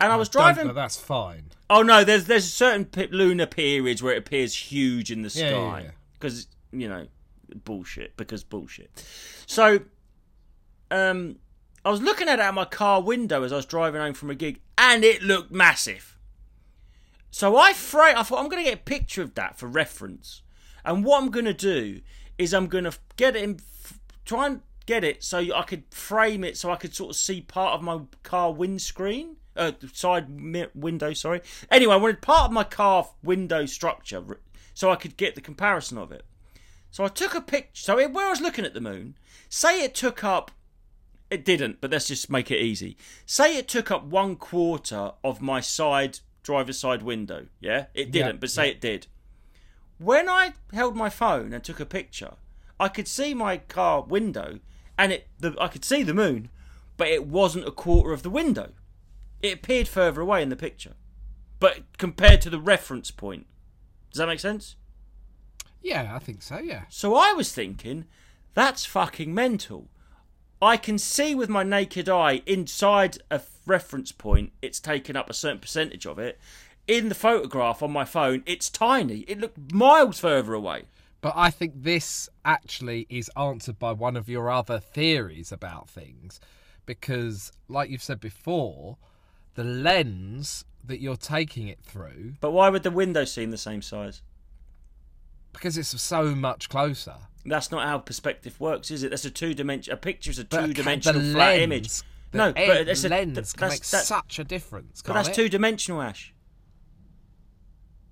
And 0.00 0.12
I 0.12 0.16
was 0.16 0.28
driving. 0.28 0.68
but 0.68 0.76
that's 0.76 0.96
fine. 0.96 1.46
Oh 1.68 1.82
no, 1.82 2.04
there's 2.04 2.26
there's 2.26 2.52
certain 2.52 2.88
lunar 3.10 3.46
periods 3.46 4.00
where 4.00 4.14
it 4.14 4.18
appears 4.18 4.54
huge 4.54 5.10
in 5.10 5.22
the 5.22 5.28
Yeah, 5.34 5.50
yeah, 5.50 5.50
sky 5.50 5.80
yeah. 5.86 5.90
because 6.12 6.46
you 6.70 6.88
know 6.88 7.08
bullshit 7.64 8.16
because 8.16 8.44
bullshit. 8.44 9.04
So, 9.46 9.80
um, 10.92 11.40
I 11.84 11.90
was 11.90 12.00
looking 12.00 12.28
at 12.28 12.38
it 12.38 12.42
out 12.42 12.54
my 12.54 12.64
car 12.64 13.02
window 13.02 13.42
as 13.42 13.52
I 13.52 13.56
was 13.56 13.66
driving 13.66 14.00
home 14.00 14.14
from 14.14 14.30
a 14.30 14.36
gig, 14.36 14.60
and 14.78 15.02
it 15.02 15.20
looked 15.22 15.50
massive. 15.50 16.16
So 17.32 17.56
I 17.56 17.72
fra- 17.72 18.18
I 18.18 18.22
thought 18.22 18.38
I'm 18.38 18.48
going 18.48 18.62
to 18.62 18.70
get 18.70 18.78
a 18.78 18.82
picture 18.82 19.22
of 19.22 19.34
that 19.34 19.58
for 19.58 19.66
reference, 19.66 20.42
and 20.84 21.04
what 21.04 21.20
I'm 21.20 21.30
going 21.32 21.44
to 21.46 21.52
do 21.54 22.02
is 22.38 22.54
I'm 22.54 22.68
going 22.68 22.84
to 22.84 22.92
get 23.16 23.34
it 23.34 23.42
in, 23.42 23.56
f- 23.84 23.97
try 24.28 24.46
and 24.46 24.60
get 24.86 25.02
it 25.02 25.24
so 25.24 25.38
I 25.54 25.62
could 25.62 25.84
frame 25.90 26.44
it 26.44 26.56
so 26.56 26.70
I 26.70 26.76
could 26.76 26.94
sort 26.94 27.10
of 27.10 27.16
see 27.16 27.40
part 27.40 27.74
of 27.74 27.82
my 27.82 28.00
car 28.22 28.52
windscreen, 28.52 29.36
uh, 29.56 29.72
side 29.92 30.26
window. 30.74 31.12
Sorry. 31.14 31.40
Anyway, 31.70 31.94
I 31.94 31.96
wanted 31.96 32.22
part 32.22 32.46
of 32.46 32.52
my 32.52 32.64
car 32.64 33.08
window 33.22 33.66
structure 33.66 34.22
so 34.74 34.90
I 34.90 34.96
could 34.96 35.16
get 35.16 35.34
the 35.34 35.40
comparison 35.40 35.98
of 35.98 36.12
it. 36.12 36.24
So 36.90 37.04
I 37.04 37.08
took 37.08 37.34
a 37.34 37.40
picture. 37.40 37.82
So 37.82 37.98
it, 37.98 38.12
where 38.12 38.26
I 38.26 38.30
was 38.30 38.40
looking 38.40 38.64
at 38.64 38.74
the 38.74 38.80
moon, 38.80 39.16
say 39.48 39.82
it 39.82 39.94
took 39.94 40.22
up. 40.22 40.50
It 41.30 41.44
didn't, 41.44 41.80
but 41.80 41.90
let's 41.90 42.08
just 42.08 42.30
make 42.30 42.50
it 42.50 42.58
easy. 42.58 42.96
Say 43.26 43.56
it 43.58 43.68
took 43.68 43.90
up 43.90 44.04
one 44.04 44.36
quarter 44.36 45.12
of 45.22 45.42
my 45.42 45.60
side 45.60 46.20
driver's 46.42 46.78
side 46.78 47.02
window. 47.02 47.46
Yeah, 47.60 47.86
it 47.92 48.10
didn't, 48.10 48.36
Yeah, 48.36 48.40
but 48.40 48.50
say 48.50 48.70
it 48.70 48.80
did. 48.80 49.06
When 49.98 50.28
I 50.28 50.54
held 50.72 50.96
my 50.96 51.10
phone 51.10 51.52
and 51.52 51.62
took 51.62 51.80
a 51.80 51.84
picture, 51.84 52.34
I 52.80 52.88
could 52.88 53.08
see 53.08 53.34
my 53.34 53.58
car 53.58 54.02
window, 54.02 54.60
and 54.96 55.12
it 55.12 55.28
the, 55.38 55.54
I 55.60 55.68
could 55.68 55.84
see 55.84 56.02
the 56.02 56.14
moon, 56.14 56.48
but 56.96 57.08
it 57.08 57.26
wasn't 57.26 57.68
a 57.68 57.72
quarter 57.72 58.12
of 58.12 58.22
the 58.22 58.30
window. 58.30 58.72
It 59.42 59.54
appeared 59.54 59.88
further 59.88 60.20
away 60.20 60.42
in 60.42 60.48
the 60.48 60.56
picture, 60.56 60.94
but 61.60 61.80
compared 61.96 62.40
to 62.42 62.50
the 62.50 62.60
reference 62.60 63.10
point, 63.10 63.46
does 64.10 64.18
that 64.18 64.26
make 64.26 64.40
sense? 64.40 64.76
Yeah, 65.82 66.12
I 66.14 66.18
think 66.18 66.42
so. 66.42 66.58
Yeah. 66.58 66.84
So 66.88 67.14
I 67.14 67.32
was 67.32 67.52
thinking, 67.52 68.06
that's 68.54 68.84
fucking 68.84 69.32
mental. 69.32 69.88
I 70.60 70.76
can 70.76 70.98
see 70.98 71.34
with 71.36 71.48
my 71.48 71.62
naked 71.62 72.08
eye 72.08 72.42
inside 72.46 73.18
a 73.30 73.40
reference 73.64 74.10
point, 74.10 74.52
it's 74.60 74.80
taken 74.80 75.14
up 75.16 75.30
a 75.30 75.34
certain 75.34 75.60
percentage 75.60 76.04
of 76.04 76.18
it. 76.18 76.40
In 76.88 77.08
the 77.08 77.14
photograph 77.14 77.82
on 77.82 77.92
my 77.92 78.04
phone, 78.04 78.42
it's 78.44 78.70
tiny. 78.70 79.18
It 79.28 79.38
looked 79.38 79.72
miles 79.72 80.18
further 80.18 80.54
away. 80.54 80.84
But 81.20 81.32
I 81.36 81.50
think 81.50 81.74
this 81.82 82.28
actually 82.44 83.06
is 83.10 83.30
answered 83.36 83.78
by 83.78 83.92
one 83.92 84.16
of 84.16 84.28
your 84.28 84.50
other 84.50 84.78
theories 84.78 85.50
about 85.50 85.88
things. 85.88 86.40
Because, 86.86 87.52
like 87.68 87.90
you've 87.90 88.02
said 88.02 88.20
before, 88.20 88.96
the 89.54 89.64
lens 89.64 90.64
that 90.84 91.00
you're 91.00 91.16
taking 91.16 91.68
it 91.68 91.80
through, 91.82 92.34
But 92.40 92.52
why 92.52 92.68
would 92.70 92.82
the 92.82 92.90
window 92.90 93.24
seem 93.24 93.50
the 93.50 93.58
same 93.58 93.82
size? 93.82 94.22
because 95.52 95.76
it's 95.76 96.00
so 96.00 96.34
much 96.36 96.68
closer. 96.68 97.14
That's 97.44 97.72
not 97.72 97.84
how 97.86 97.98
perspective 97.98 98.60
works, 98.60 98.90
is 98.92 99.02
it? 99.02 99.10
That's 99.10 99.24
a 99.24 99.30
two 99.30 99.54
dimension. 99.54 99.92
A 99.92 99.96
picture's 99.96 100.38
a 100.38 100.44
two 100.44 100.72
dimensional 100.72 101.20
flat 101.32 101.56
lens- 101.58 101.62
image. 101.62 101.90
No, 102.32 102.52
but 102.52 102.86
it's 102.88 103.02
a- 103.04 103.08
lens 103.08 103.34
th- 103.34 103.52
that's- 103.54 103.70
make 103.72 103.86
that- 103.90 104.04
such 104.04 104.38
a 104.38 104.44
difference. 104.44 105.02
But 105.04 105.14
that's 105.14 105.30
it? 105.30 105.34
two 105.34 105.48
dimensional, 105.48 106.00
Ash. 106.02 106.32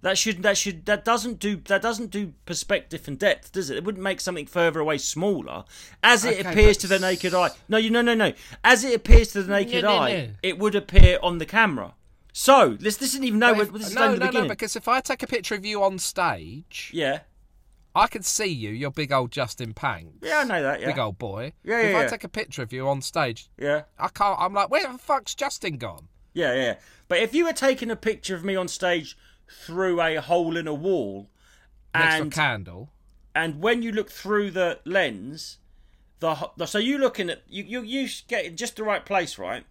That 0.02 0.18
should 0.18 0.42
that 0.42 0.56
should 0.56 0.86
that 0.86 1.04
doesn't 1.04 1.38
do 1.40 1.56
that 1.66 1.82
doesn't 1.82 2.10
do 2.10 2.34
perspective 2.44 3.08
and 3.08 3.18
depth, 3.18 3.52
does 3.52 3.70
it? 3.70 3.76
It 3.78 3.84
wouldn't 3.84 4.04
make 4.04 4.20
something 4.20 4.46
further 4.46 4.78
away 4.78 4.98
smaller, 4.98 5.64
as 6.02 6.24
it 6.24 6.40
Okay, 6.40 6.48
appears 6.50 6.76
to 6.78 6.86
the 6.86 6.98
naked 6.98 7.34
eye. 7.34 7.50
No, 7.68 7.76
you 7.78 7.90
no 7.90 8.02
no 8.02 8.14
no. 8.14 8.32
As 8.62 8.84
it 8.84 8.94
appears 8.94 9.32
to 9.32 9.42
the 9.42 9.50
naked 9.50 9.82
no, 9.84 9.96
eye, 9.96 10.12
no. 10.26 10.28
it 10.42 10.58
would 10.58 10.74
appear 10.74 11.18
on 11.22 11.38
the 11.38 11.46
camera. 11.46 11.94
So 12.32 12.76
this 12.78 12.98
this 12.98 13.10
isn't 13.14 13.24
even 13.24 13.38
know 13.40 13.58
if- 13.60 13.72
this 13.72 13.88
is 13.88 13.94
no, 13.94 14.02
only 14.04 14.18
the 14.18 14.30
no, 14.30 14.42
no, 14.42 14.48
because 14.48 14.76
if 14.76 14.86
I 14.86 15.00
take 15.00 15.22
a 15.22 15.26
picture 15.26 15.54
of 15.54 15.64
you 15.64 15.82
on 15.82 15.98
stage, 15.98 16.90
yeah, 16.92 17.20
I 17.94 18.06
can 18.06 18.22
see 18.22 18.46
you, 18.48 18.70
you're 18.70 18.90
big 18.90 19.10
old 19.10 19.32
Justin 19.32 19.72
Panks. 19.72 20.18
yeah, 20.22 20.40
I 20.40 20.44
know 20.44 20.62
that. 20.62 20.80
Yeah, 20.82 20.86
Big 20.88 20.98
old 20.98 21.18
boy. 21.18 21.54
Yeah, 21.64 21.80
yeah. 21.80 21.86
If 21.86 21.92
yeah, 21.92 22.00
I 22.00 22.06
take 22.06 22.24
a 22.24 22.28
picture 22.28 22.62
of 22.62 22.72
you 22.72 22.86
on 22.86 23.00
stage, 23.00 23.48
yeah, 23.58 23.84
I 23.98 24.08
can't. 24.08 24.38
I'm 24.38 24.52
like, 24.52 24.70
where 24.70 24.86
the 24.92 24.98
fuck's 24.98 25.34
Justin 25.34 25.78
gone? 25.78 26.08
yeah, 26.34 26.52
yeah. 26.52 26.74
But 27.08 27.20
if 27.20 27.34
you 27.34 27.46
were 27.46 27.54
taking 27.54 27.90
a 27.90 27.96
picture 27.96 28.34
of 28.36 28.44
me 28.44 28.54
on 28.56 28.68
stage 28.68 29.16
through 29.48 30.00
a 30.00 30.16
hole 30.16 30.56
in 30.56 30.66
a 30.66 30.74
wall, 30.74 31.28
Next 31.94 32.14
and 32.14 32.32
candle. 32.32 32.90
and 33.34 33.60
when 33.60 33.82
you 33.82 33.92
look 33.92 34.10
through 34.10 34.50
the 34.50 34.80
lens, 34.84 35.58
the, 36.20 36.50
the 36.56 36.66
so 36.66 36.78
you 36.78 36.98
looking 36.98 37.30
at 37.30 37.42
you 37.48 37.64
you 37.64 37.82
you 37.82 38.08
get 38.28 38.44
in 38.44 38.56
just 38.56 38.76
the 38.76 38.84
right 38.84 39.04
place, 39.04 39.38
right? 39.38 39.64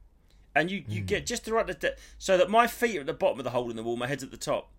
And 0.55 0.71
you 0.71 0.83
you 0.87 1.01
hmm. 1.01 1.07
get 1.07 1.25
just 1.25 1.45
the 1.45 1.53
right 1.53 1.85
so 2.17 2.37
that 2.37 2.49
my 2.49 2.67
feet 2.67 2.97
are 2.97 3.01
at 3.01 3.05
the 3.05 3.13
bottom 3.13 3.39
of 3.39 3.43
the 3.43 3.51
hole 3.51 3.69
in 3.69 3.75
the 3.75 3.83
wall, 3.83 3.97
my 3.97 4.07
head's 4.07 4.23
at 4.23 4.31
the 4.31 4.37
top. 4.37 4.69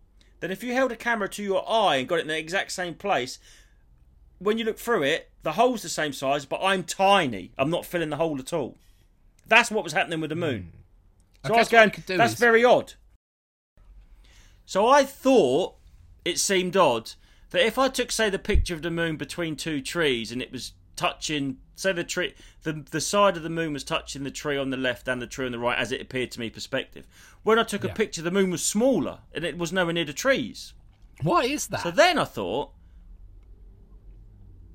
Then 0.40 0.50
if 0.50 0.62
you 0.62 0.72
held 0.72 0.92
a 0.92 0.96
camera 0.96 1.28
to 1.30 1.42
your 1.42 1.68
eye 1.68 1.96
and 1.96 2.08
got 2.08 2.18
it 2.18 2.22
in 2.22 2.28
the 2.28 2.38
exact 2.38 2.72
same 2.72 2.94
place, 2.94 3.38
when 4.38 4.58
you 4.58 4.64
look 4.64 4.78
through 4.78 5.02
it, 5.02 5.30
the 5.42 5.52
hole's 5.52 5.82
the 5.82 5.88
same 5.88 6.12
size, 6.12 6.44
but 6.44 6.60
I'm 6.62 6.82
tiny. 6.82 7.52
I'm 7.56 7.70
not 7.70 7.86
filling 7.86 8.10
the 8.10 8.16
hole 8.16 8.38
at 8.38 8.52
all. 8.52 8.76
That's 9.46 9.70
what 9.70 9.84
was 9.84 9.92
happening 9.92 10.20
with 10.20 10.30
the 10.30 10.36
moon. 10.36 10.72
Hmm. 11.42 11.48
So 11.48 11.54
I, 11.54 11.56
I 11.56 11.60
was 11.60 11.68
going, 11.68 11.92
that's 12.06 12.32
is- 12.34 12.38
very 12.38 12.64
odd. 12.64 12.94
So 14.66 14.88
I 14.88 15.04
thought 15.04 15.76
it 16.24 16.40
seemed 16.40 16.76
odd 16.76 17.12
that 17.50 17.64
if 17.64 17.78
I 17.78 17.88
took, 17.88 18.10
say, 18.10 18.28
the 18.28 18.38
picture 18.38 18.74
of 18.74 18.82
the 18.82 18.90
moon 18.90 19.16
between 19.16 19.54
two 19.54 19.80
trees 19.80 20.32
and 20.32 20.42
it 20.42 20.50
was 20.50 20.72
touching, 20.96 21.58
say, 21.76 21.92
the 21.92 22.02
tree, 22.02 22.34
the 22.64 22.84
the 22.90 23.00
side 23.00 23.36
of 23.36 23.44
the 23.44 23.48
moon 23.48 23.72
was 23.72 23.84
touching 23.84 24.24
the 24.24 24.30
tree 24.30 24.58
on 24.58 24.70
the 24.70 24.76
left 24.76 25.06
and 25.06 25.22
the 25.22 25.26
tree 25.26 25.46
on 25.46 25.52
the 25.52 25.58
right, 25.58 25.78
as 25.78 25.92
it 25.92 26.02
appeared 26.02 26.32
to 26.32 26.40
me 26.40 26.50
perspective. 26.50 27.06
When 27.44 27.60
I 27.60 27.62
took 27.62 27.84
a 27.84 27.88
picture, 27.88 28.22
the 28.22 28.32
moon 28.32 28.50
was 28.50 28.64
smaller 28.64 29.20
and 29.32 29.44
it 29.44 29.56
was 29.56 29.72
nowhere 29.72 29.94
near 29.94 30.04
the 30.04 30.12
trees. 30.12 30.74
Why 31.22 31.44
is 31.44 31.68
that? 31.68 31.82
So 31.82 31.92
then 31.92 32.18
I 32.18 32.24
thought, 32.24 32.72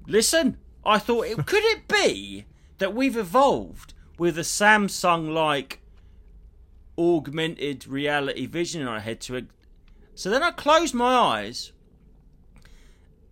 listen, 0.07 0.57
I 0.85 0.99
thought, 0.99 1.25
it, 1.25 1.37
could 1.45 1.63
it 1.65 1.89
be 1.89 2.45
that 2.77 2.95
we've 2.95 3.17
evolved 3.17 3.93
with 4.17 4.37
a 4.37 4.41
Samsung 4.41 5.33
like 5.33 5.81
augmented 6.97 7.87
reality 7.87 8.45
vision 8.45 8.81
in 8.81 8.87
our 8.87 8.99
head 9.01 9.19
to. 9.21 9.47
So 10.21 10.29
then 10.29 10.43
I 10.43 10.51
closed 10.51 10.93
my 10.93 11.15
eyes 11.15 11.71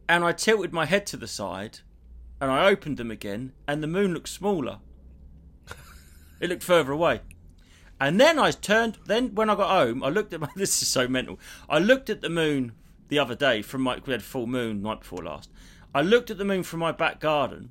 and 0.08 0.24
I 0.24 0.32
tilted 0.32 0.74
my 0.74 0.88
head 0.88 1.06
to 1.06 1.18
the 1.18 1.28
side 1.28 1.82
and 2.42 2.50
I 2.50 2.68
opened 2.68 2.98
them 2.98 3.12
again 3.12 3.54
and 3.68 3.84
the 3.84 3.88
moon 3.88 4.12
looked 4.12 4.30
smaller. 4.30 4.80
it 6.40 6.50
looked 6.50 6.64
further 6.64 6.92
away. 6.92 7.22
And 8.02 8.20
then 8.20 8.40
I 8.40 8.50
turned. 8.50 8.98
Then 9.06 9.36
when 9.36 9.52
I 9.52 9.56
got 9.56 9.70
home, 9.70 10.04
I 10.04 10.10
looked 10.10 10.34
at 10.34 10.40
my. 10.40 10.50
This 10.56 10.82
is 10.82 10.88
so 10.88 11.08
mental. 11.08 11.40
I 11.70 11.78
looked 11.78 12.10
at 12.10 12.22
the 12.22 12.30
moon 12.30 12.72
the 13.10 13.20
other 13.20 13.36
day 13.36 13.62
from 13.62 13.84
my. 13.84 14.02
We 14.04 14.12
had 14.12 14.24
full 14.24 14.48
moon 14.48 14.82
night 14.82 15.02
before 15.02 15.24
last. 15.24 15.52
I 15.94 16.02
looked 16.02 16.32
at 16.32 16.40
the 16.40 16.44
moon 16.44 16.64
from 16.64 16.80
my 16.80 16.92
back 16.92 17.20
garden, 17.20 17.70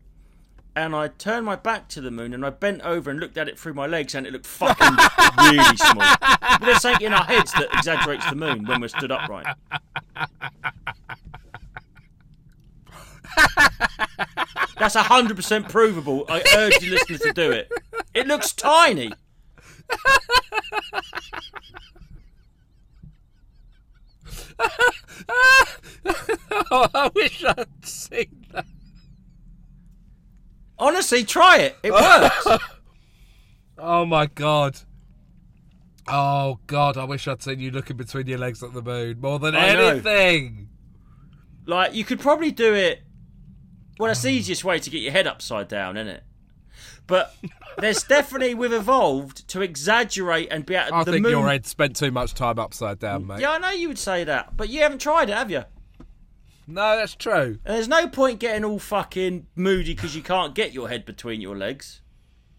and 0.78 0.94
I 0.94 1.08
turned 1.08 1.44
my 1.44 1.56
back 1.56 1.88
to 1.88 2.00
the 2.00 2.12
moon, 2.12 2.32
and 2.32 2.47
I 2.47 2.50
bent 2.50 2.82
over 2.82 3.11
and 3.11 3.18
looked 3.18 3.37
at 3.37 3.49
it 3.49 3.58
through 3.58 3.75
my 3.75 3.88
legs, 3.88 4.14
and 4.14 4.25
it 4.25 4.32
looked 4.32 4.47
fucking 4.47 4.97
really 5.42 5.76
small. 5.76 6.06
But 6.20 6.61
there's 6.61 6.82
something 6.82 7.04
in 7.04 7.12
our 7.12 7.25
heads 7.25 7.52
that 7.54 7.66
exaggerates 7.73 8.30
the 8.30 8.37
moon 8.37 8.64
when 8.64 8.80
we're 8.80 8.87
stood 8.87 9.11
upright. 9.11 9.56
That's 14.78 14.94
hundred 14.94 15.37
percent 15.37 15.68
provable. 15.68 16.25
I 16.28 16.44
urge 16.56 16.78
the 16.78 16.90
listeners 16.90 17.20
to 17.23 17.32
do 17.32 17.50
it. 17.50 17.73
It 18.14 18.28
looks 18.28 18.52
tiny. 18.52 19.12
oh, 26.70 26.88
I 26.94 27.11
wish 27.16 27.44
I'd 27.44 27.66
seen 27.85 28.47
that. 28.52 28.64
Honestly, 30.78 31.25
try 31.25 31.58
it. 31.58 31.76
It 31.82 31.92
works. 31.92 32.47
Oh 33.80 34.04
my 34.04 34.26
god. 34.26 34.76
Oh 36.08 36.58
god, 36.66 36.97
I 36.97 37.04
wish 37.04 37.28
I'd 37.28 37.40
seen 37.42 37.61
you 37.61 37.70
looking 37.70 37.97
between 37.97 38.26
your 38.26 38.38
legs 38.38 38.61
at 38.62 38.73
the 38.73 38.82
moon 38.82 39.20
more 39.20 39.38
than 39.38 39.54
I 39.54 39.75
know. 39.75 39.88
anything. 39.90 40.68
like 41.64 41.94
you 41.94 42.04
could 42.04 42.18
probably 42.18 42.50
do 42.50 42.75
it. 42.75 43.02
Well, 43.99 44.08
that's 44.08 44.23
the 44.23 44.30
easiest 44.30 44.64
way 44.64 44.80
to 44.80 44.90
get 44.90 44.99
your 45.02 45.12
head 45.12 45.28
upside 45.28 45.68
down, 45.68 45.97
isn't 45.97 46.08
it? 46.08 46.25
But 47.06 47.37
there's 47.78 48.02
definitely 48.02 48.54
we've 48.54 48.73
evolved 48.73 49.47
to 49.50 49.61
exaggerate 49.61 50.49
and 50.50 50.66
be 50.66 50.75
at 50.75 50.87
I 50.87 50.88
the 50.88 50.94
way. 50.94 51.00
I 51.00 51.04
think 51.04 51.23
moon. 51.23 51.30
your 51.30 51.49
head 51.49 51.64
spent 51.66 51.94
too 51.94 52.11
much 52.11 52.35
time 52.35 52.58
upside 52.58 52.99
down, 52.99 53.23
mm, 53.23 53.26
mate. 53.28 53.40
Yeah, 53.42 53.52
I 53.52 53.58
know 53.58 53.70
you 53.70 53.87
would 53.87 53.99
say 53.99 54.25
that, 54.25 54.56
but 54.56 54.70
you 54.70 54.80
haven't 54.80 55.00
tried 55.00 55.30
it, 55.30 55.37
have 55.37 55.52
you? 55.52 55.62
No, 56.71 56.97
that's 56.97 57.15
true. 57.15 57.59
And 57.65 57.77
there's 57.77 57.89
no 57.89 58.09
point 58.09 58.41
getting 58.41 58.63
all 58.65 58.79
fucking 58.79 59.47
moody 59.57 59.95
because 59.95 60.15
you 60.15 60.23
can't 60.23 60.55
get 60.55 60.75
your 60.75 60.89
head 60.91 61.07
between 61.07 61.41
your 61.41 61.57
legs. 61.57 62.03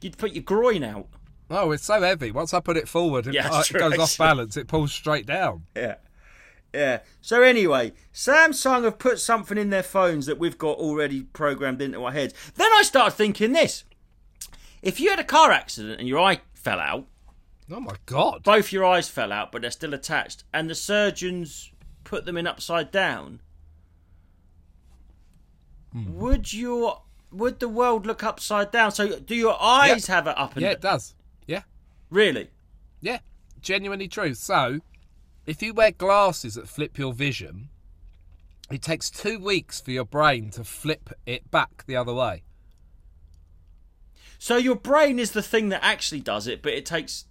You'd 0.02 0.18
put 0.18 0.32
your 0.32 0.44
groin 0.44 0.84
out. 0.84 1.08
Oh, 1.52 1.72
it's 1.72 1.86
so 1.86 2.02
heavy. 2.02 2.32
Once 2.32 2.54
I 2.54 2.60
put 2.60 2.76
it 2.76 2.88
forward, 2.88 3.28
it, 3.28 3.36
Yeah, 3.36 3.50
uh, 3.52 3.62
it 3.62 3.74
goes 3.74 4.00
off 4.00 4.18
balance. 4.18 4.58
It 4.58 4.68
pulls 4.68 4.92
straight 4.92 5.26
down. 5.28 5.64
Yeah. 5.76 5.96
Yeah. 6.74 7.00
So 7.22 7.42
anyway, 7.44 7.94
Samsung 8.14 8.84
have 8.84 8.98
put 9.00 9.20
something 9.20 9.58
in 9.58 9.70
their 9.70 9.84
phones 9.84 10.26
that 10.26 10.40
we've 10.40 10.58
got 10.58 10.78
already 10.78 11.22
programmed 11.24 11.82
into 11.82 12.04
our 12.04 12.12
heads. 12.12 12.34
Then 12.56 12.70
I 12.74 12.82
started 12.84 13.16
thinking 13.16 13.54
this. 13.54 13.84
If 14.82 15.00
you 15.00 15.10
had 15.12 15.20
a 15.20 15.24
car 15.24 15.52
accident 15.52 16.00
and 16.00 16.08
your 16.08 16.20
eye 16.20 16.42
fell 16.54 16.80
out, 16.80 17.06
Oh 17.72 17.80
my 17.80 17.96
god. 18.08 18.42
both 18.44 18.72
your 18.72 18.86
eyes 18.86 19.10
fell 19.10 19.32
out 19.32 19.52
but 19.52 19.62
they're 19.62 19.70
still 19.72 19.94
attached, 19.94 20.44
and 20.54 20.68
the 20.70 20.76
surgeons 20.76 21.72
put 22.04 22.26
them 22.26 22.38
in 22.38 22.48
upside 22.48 22.90
down, 22.92 23.42
Hmm. 25.92 26.16
would 26.16 26.54
your 26.54 27.02
would 27.32 27.60
the 27.60 27.70
world 27.70 28.06
look 28.06 28.24
upside 28.24 28.72
down? 28.72 28.92
So 28.92 29.20
do 29.20 29.36
your 29.36 29.56
eyes 29.62 30.08
have 30.08 30.26
it 30.28 30.38
up 30.38 30.54
and 30.56 30.64
Yeah, 30.64 30.72
it 30.72 30.82
does. 30.82 31.16
Yeah, 31.48 31.62
Really? 32.10 32.50
yeah. 33.02 33.20
Genuinely 33.62 34.08
true. 34.08 34.34
So, 34.36 34.80
if 35.46 35.62
you 35.62 35.74
wear 35.74 35.92
glasses 35.92 36.54
that 36.56 36.70
flip 36.70 36.98
your 36.98 37.14
vision, 37.14 37.70
it 38.72 38.82
takes 38.82 39.10
two 39.10 39.38
weeks 39.38 39.82
for 39.82 39.92
your 39.92 40.06
brain 40.06 40.50
to 40.52 40.64
flip 40.64 41.10
it 41.26 41.52
back 41.52 41.84
the 41.88 41.96
other 41.98 42.14
way. 42.14 42.44
So 44.38 44.56
your 44.58 44.76
brain 44.76 45.20
is 45.20 45.32
the 45.32 45.42
thing 45.42 45.70
that 45.70 45.84
actually 45.84 46.22
does 46.22 46.48
it, 46.48 46.62
but 46.62 46.74
it 46.74 46.86
takes 46.86 47.26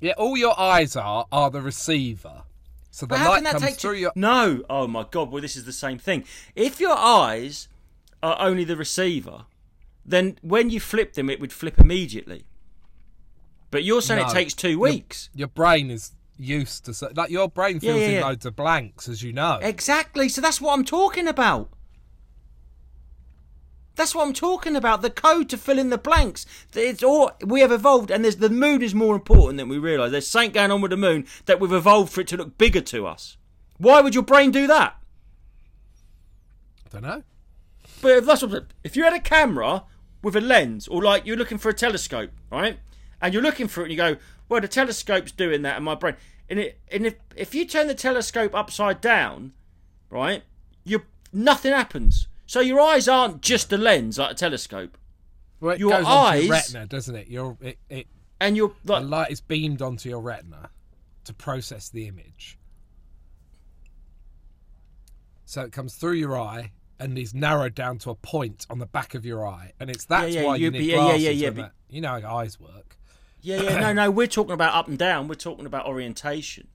Yeah, 0.00 0.12
all 0.18 0.36
your 0.36 0.58
eyes 0.58 0.96
are 0.96 1.26
are 1.32 1.50
the 1.50 1.62
receiver. 1.62 2.42
So 2.90 3.06
the 3.06 3.14
light 3.14 3.44
that 3.44 3.58
comes 3.58 3.76
through 3.76 3.94
two- 3.94 4.00
your. 4.00 4.12
No. 4.14 4.62
Oh 4.68 4.86
my 4.86 5.04
god. 5.10 5.30
Well, 5.30 5.40
this 5.42 5.56
is 5.56 5.64
the 5.64 5.72
same 5.72 5.98
thing. 5.98 6.24
If 6.56 6.80
your 6.80 6.96
eyes 6.96 7.68
are 8.22 8.36
only 8.40 8.64
the 8.64 8.76
receiver, 8.76 9.44
then 10.04 10.38
when 10.42 10.70
you 10.70 10.80
flip 10.80 11.14
them, 11.14 11.30
it 11.30 11.40
would 11.40 11.52
flip 11.52 11.78
immediately. 11.78 12.44
But 13.70 13.84
you're 13.84 14.02
saying 14.02 14.26
it 14.26 14.32
takes 14.32 14.54
two 14.54 14.78
weeks. 14.80 15.30
Your 15.34 15.48
brain 15.48 15.90
is 15.90 16.12
used 16.36 16.84
to 16.86 16.94
so- 16.94 17.12
like 17.14 17.30
your 17.30 17.48
brain 17.48 17.74
Yeah, 17.74 17.90
fills 17.92 18.00
yeah, 18.00 18.06
in 18.08 18.14
yeah. 18.14 18.26
loads 18.26 18.44
of 18.46 18.56
blanks, 18.56 19.08
as 19.08 19.22
you 19.22 19.32
know. 19.32 19.58
Exactly. 19.62 20.28
So 20.28 20.40
that's 20.40 20.60
what 20.60 20.72
I'm 20.72 20.84
talking 20.84 21.28
about. 21.28 21.70
That's 24.00 24.14
what 24.14 24.26
I'm 24.26 24.32
talking 24.32 24.76
about. 24.76 25.02
The 25.02 25.10
code 25.10 25.50
to 25.50 25.58
fill 25.58 25.78
in 25.78 25.90
the 25.90 25.98
blanks. 25.98 26.46
It's 26.74 27.02
all 27.02 27.32
we 27.44 27.60
have 27.60 27.70
evolved, 27.70 28.10
and 28.10 28.24
there's 28.24 28.36
the 28.36 28.48
moon 28.48 28.80
is 28.80 28.94
more 28.94 29.14
important 29.14 29.58
than 29.58 29.68
we 29.68 29.76
realise. 29.76 30.10
There's 30.10 30.26
something 30.26 30.52
going 30.52 30.70
on 30.70 30.80
with 30.80 30.90
the 30.90 30.96
moon 30.96 31.26
that 31.44 31.60
we've 31.60 31.70
evolved 31.70 32.10
for 32.10 32.22
it 32.22 32.28
to 32.28 32.38
look 32.38 32.56
bigger 32.56 32.80
to 32.80 33.06
us. 33.06 33.36
Why 33.76 34.00
would 34.00 34.14
your 34.14 34.24
brain 34.24 34.52
do 34.52 34.66
that? 34.68 34.96
I 36.86 36.88
don't 36.92 37.02
know. 37.02 37.22
But 38.00 38.12
if 38.12 38.24
that's 38.24 38.40
what, 38.40 38.68
if 38.82 38.96
you 38.96 39.04
had 39.04 39.12
a 39.12 39.20
camera 39.20 39.84
with 40.22 40.34
a 40.34 40.40
lens, 40.40 40.88
or 40.88 41.02
like 41.02 41.26
you're 41.26 41.36
looking 41.36 41.58
for 41.58 41.68
a 41.68 41.74
telescope, 41.74 42.30
right? 42.50 42.78
and 43.20 43.34
you're 43.34 43.42
looking 43.42 43.68
for 43.68 43.82
it, 43.82 43.84
and 43.84 43.92
you 43.92 43.98
go, 43.98 44.16
"Well, 44.48 44.62
the 44.62 44.68
telescope's 44.68 45.32
doing 45.32 45.60
that," 45.60 45.76
and 45.76 45.84
my 45.84 45.94
brain, 45.94 46.16
and 46.48 46.58
it, 46.58 46.80
and 46.90 47.06
if 47.06 47.16
if 47.36 47.54
you 47.54 47.66
turn 47.66 47.86
the 47.86 47.94
telescope 47.94 48.54
upside 48.54 49.02
down, 49.02 49.52
right, 50.08 50.42
you 50.84 51.02
nothing 51.34 51.72
happens. 51.72 52.28
So 52.50 52.58
your 52.58 52.80
eyes 52.80 53.06
aren't 53.06 53.42
just 53.42 53.72
a 53.72 53.76
lens 53.78 54.18
like 54.18 54.32
a 54.32 54.34
telescope, 54.34 54.98
Well, 55.60 55.78
Your 55.78 55.90
goes 55.90 56.04
onto 56.04 56.40
your 56.40 56.50
retina, 56.50 56.84
doesn't 56.84 57.14
it? 57.14 57.28
Your 57.28 57.56
it, 57.60 57.78
it 57.88 58.08
and 58.40 58.56
you're 58.56 58.72
the 58.84 58.98
light 58.98 59.30
is 59.30 59.40
beamed 59.40 59.80
onto 59.80 60.08
your 60.08 60.20
retina 60.20 60.68
to 61.26 61.32
process 61.32 61.90
the 61.90 62.08
image. 62.08 62.58
So 65.44 65.62
it 65.62 65.70
comes 65.70 65.94
through 65.94 66.14
your 66.14 66.36
eye 66.36 66.72
and 66.98 67.16
is 67.16 67.32
narrowed 67.34 67.76
down 67.76 67.98
to 67.98 68.10
a 68.10 68.16
point 68.16 68.66
on 68.68 68.80
the 68.80 68.86
back 68.86 69.14
of 69.14 69.24
your 69.24 69.46
eye, 69.46 69.70
and 69.78 69.88
it's 69.88 70.04
that's 70.06 70.34
yeah, 70.34 70.42
why 70.42 70.56
you 70.56 70.64
you'd 70.64 70.72
need 70.72 70.78
be- 70.80 70.84
yeah, 70.86 71.14
yeah, 71.14 71.30
yeah, 71.30 71.50
yeah, 71.50 71.68
you 71.88 72.00
know 72.00 72.20
how 72.20 72.38
eyes 72.38 72.58
work. 72.58 72.96
yeah, 73.42 73.62
yeah, 73.62 73.78
no, 73.78 73.92
no, 73.92 74.10
we're 74.10 74.26
talking 74.26 74.54
about 74.54 74.74
up 74.74 74.88
and 74.88 74.98
down. 74.98 75.28
We're 75.28 75.36
talking 75.36 75.66
about 75.66 75.86
orientation. 75.86 76.66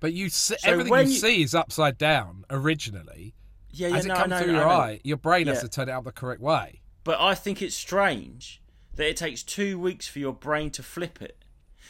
But 0.00 0.14
you 0.14 0.30
see, 0.30 0.56
So 0.58 0.70
everything 0.70 0.94
you 0.94 1.00
you- 1.00 1.18
see 1.18 1.42
is 1.42 1.54
upside 1.54 1.98
down 1.98 2.46
originally. 2.48 3.34
Yeah, 3.72 3.88
yeah, 3.88 3.96
As 3.96 4.04
it 4.04 4.08
no, 4.08 4.14
comes 4.16 4.30
no, 4.30 4.38
through 4.38 4.52
no, 4.52 4.58
your 4.58 4.68
I 4.68 4.74
know. 4.74 4.80
eye, 4.82 5.00
your 5.02 5.16
brain 5.16 5.46
has 5.46 5.56
Yeah. 5.58 5.62
to 5.62 5.68
turn 5.68 5.88
it 5.88 5.92
out 5.92 6.04
the 6.04 6.12
correct 6.12 6.40
way. 6.40 6.80
But 7.04 7.20
I 7.20 7.34
think 7.34 7.62
it's 7.62 7.74
strange 7.74 8.62
that 8.94 9.08
it 9.08 9.16
takes 9.16 9.42
two 9.42 9.78
weeks 9.78 10.06
for 10.06 10.18
your 10.18 10.32
brain 10.34 10.70
to 10.72 10.82
flip 10.82 11.20
it. 11.22 11.44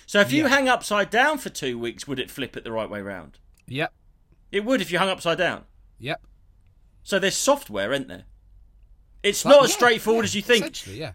So 0.07 0.21
if 0.21 0.33
you 0.33 0.45
Yeah. 0.45 0.49
hang 0.51 0.69
upside 0.69 1.11
down 1.11 1.39
for 1.39 1.49
two 1.51 1.79
weeks, 1.79 2.07
would 2.07 2.19
it 2.21 2.31
flip 2.31 2.57
it 2.57 2.65
the 2.65 2.73
right 2.73 2.89
way 2.89 3.01
round? 3.01 3.39
Yep, 3.67 3.93
It 4.53 4.65
would 4.65 4.81
if 4.81 4.91
you 4.93 4.99
hung 4.99 5.09
upside 5.09 5.39
down. 5.39 5.65
yep. 5.99 6.21
So 7.03 7.19
there's 7.19 7.37
software, 7.37 7.93
isn't 7.93 8.09
there? 8.09 8.25
It's 9.23 9.45
not 9.45 9.65
as 9.65 9.71
yeah, 9.71 9.77
straightforward 9.77 10.25
yeah, 10.25 10.29
as 10.29 10.35
you 10.35 10.43
think. 10.43 10.61
Essentially, 10.65 11.01
yeah. 11.01 11.13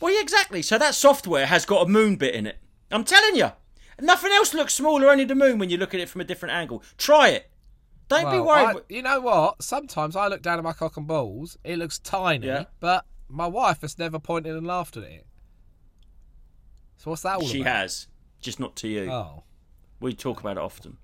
Well, 0.00 0.12
yeah, 0.14 0.20
exactly. 0.20 0.62
So 0.62 0.78
that 0.78 0.94
software 0.94 1.46
has 1.46 1.64
got 1.66 1.86
a 1.86 1.88
moon 1.88 2.16
bit 2.16 2.34
in 2.34 2.46
it. 2.46 2.58
I'm 2.90 3.04
telling 3.04 3.36
you. 3.36 3.52
Nothing 4.00 4.30
else 4.32 4.52
looks 4.52 4.74
smaller, 4.74 5.08
only 5.08 5.24
the 5.24 5.34
moon 5.34 5.58
when 5.58 5.70
you 5.70 5.78
look 5.78 5.94
at 5.94 6.00
it 6.00 6.08
from 6.10 6.20
a 6.20 6.24
different 6.24 6.54
angle. 6.54 6.82
Try 6.98 7.28
it. 7.30 7.50
Don't 8.08 8.30
be 8.30 8.38
worried. 8.40 8.76
I- 8.76 8.94
you 8.94 9.02
know 9.02 9.20
what? 9.20 9.62
Sometimes 9.62 10.14
I 10.16 10.28
look 10.28 10.42
down 10.42 10.58
at 10.58 10.64
my 10.64 10.72
cock 10.72 10.96
and 10.96 11.06
balls. 11.06 11.58
It 11.64 11.78
looks 11.78 11.98
tiny, 11.98 12.46
Yeah. 12.46 12.64
but 12.80 13.04
my 13.28 13.46
wife 13.46 13.80
has 13.80 13.98
never 13.98 14.18
pointed 14.20 14.54
and 14.54 14.66
laughed 14.66 14.96
at 14.96 15.02
it. 15.02 15.26
So 16.98 17.10
what's 17.10 17.22
that 17.22 17.36
all 17.38 17.46
she 17.46 17.60
about? 17.62 17.76
has, 17.76 18.06
just 18.40 18.60
not 18.60 18.76
to 18.76 18.88
you. 18.88 19.10
Oh, 19.10 19.42
We 20.00 20.12
talk 20.14 20.40
about 20.40 20.56
it 20.56 20.62
often. 20.62 20.98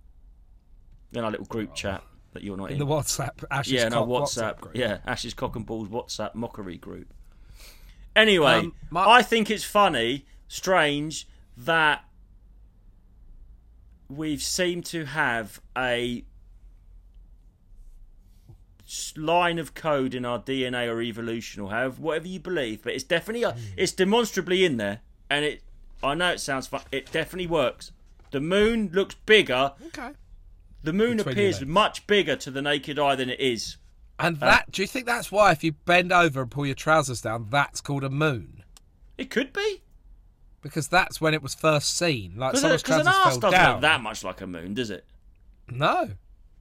In 1.13 1.25
our 1.25 1.31
little 1.31 1.47
group 1.47 1.75
chat 1.75 2.03
that 2.35 2.43
you're 2.45 2.57
not 2.57 2.67
in. 2.67 2.75
in 2.75 2.79
the 2.79 2.87
WhatsApp. 2.87 3.45
Ash's 3.51 3.73
yeah, 3.73 3.89
no, 3.89 4.07
cock 4.07 4.09
WhatsApp. 4.09 4.61
group. 4.61 4.77
Yeah, 4.77 4.99
Ash's 5.05 5.35
cock 5.35 5.57
and 5.57 5.67
balls 5.67 5.89
WhatsApp 5.89 6.35
mockery 6.35 6.79
group. 6.79 7.13
Anyway, 8.15 8.59
Um, 8.61 8.75
my- 8.91 9.07
I 9.09 9.23
think 9.23 9.51
it's 9.51 9.65
funny, 9.65 10.25
strange 10.49 11.27
that 11.57 12.05
we've 14.09 14.43
seemed 14.43 14.85
to 14.87 15.05
have 15.07 15.61
a 15.77 16.19
s- 16.19 16.25
line 19.17 19.59
of 19.59 19.75
code 19.75 20.15
in 20.15 20.25
our 20.25 20.39
DNA 20.39 20.89
or 20.93 21.01
evolution 21.01 21.63
or 21.63 21.71
however 21.71 22.01
whatever 22.01 22.29
you 22.29 22.41
believe, 22.41 22.83
but 22.83 22.93
it's 22.95 23.05
definitely 23.05 23.43
Hmm. 23.49 23.59
it's 23.77 23.93
demonstrably 23.93 24.65
in 24.65 24.77
there, 24.77 25.01
and 25.31 25.45
it. 25.45 25.63
I 26.03 26.15
know 26.15 26.33
it 26.33 26.41
sounds 26.41 26.67
fun. 26.67 26.83
It 26.91 27.13
definitely 27.13 27.47
works. 27.47 27.93
The 28.33 28.41
moon 28.41 28.91
looks 28.93 29.15
bigger. 29.27 29.73
Okay. 29.89 30.11
The 30.83 30.93
moon 30.93 31.19
Between 31.19 31.33
appears 31.35 31.61
legs. 31.61 31.69
much 31.71 32.07
bigger 32.09 32.35
to 32.37 32.51
the 32.51 32.61
naked 32.61 32.99
eye 32.99 33.15
than 33.15 33.31
it 33.31 33.39
is. 33.39 33.77
And 34.19 34.41
that, 34.41 34.71
do 34.73 34.83
you 34.83 34.89
think 34.89 35.07
that's 35.07 35.31
why 35.31 35.53
if 35.53 35.63
you 35.63 35.73
bend 35.73 36.13
over 36.13 36.43
and 36.43 36.51
pull 36.51 36.67
your 36.67 36.75
trousers 36.75 37.21
down, 37.21 37.47
that's 37.51 37.81
called 37.81 38.03
a 38.03 38.11
moon? 38.11 38.65
It 39.17 39.31
could 39.31 39.53
be. 39.53 39.83
Because 40.61 40.89
that's 40.89 41.21
when 41.21 41.35
it 41.35 41.43
was 41.43 41.55
first 41.55 41.97
seen. 41.97 42.35
Like 42.37 42.53
Because 42.53 42.61
someone's 42.63 42.83
an 42.83 42.87
trousers 42.89 43.07
arse 43.07 43.15
fell 43.35 43.39
doesn't 43.41 43.53
down. 43.61 43.73
look 43.75 43.81
that 43.83 44.01
much 44.01 44.25
like 44.25 44.41
a 44.41 44.47
moon, 44.47 44.75
does 44.75 44.91
it? 44.91 45.05
No. 45.69 46.11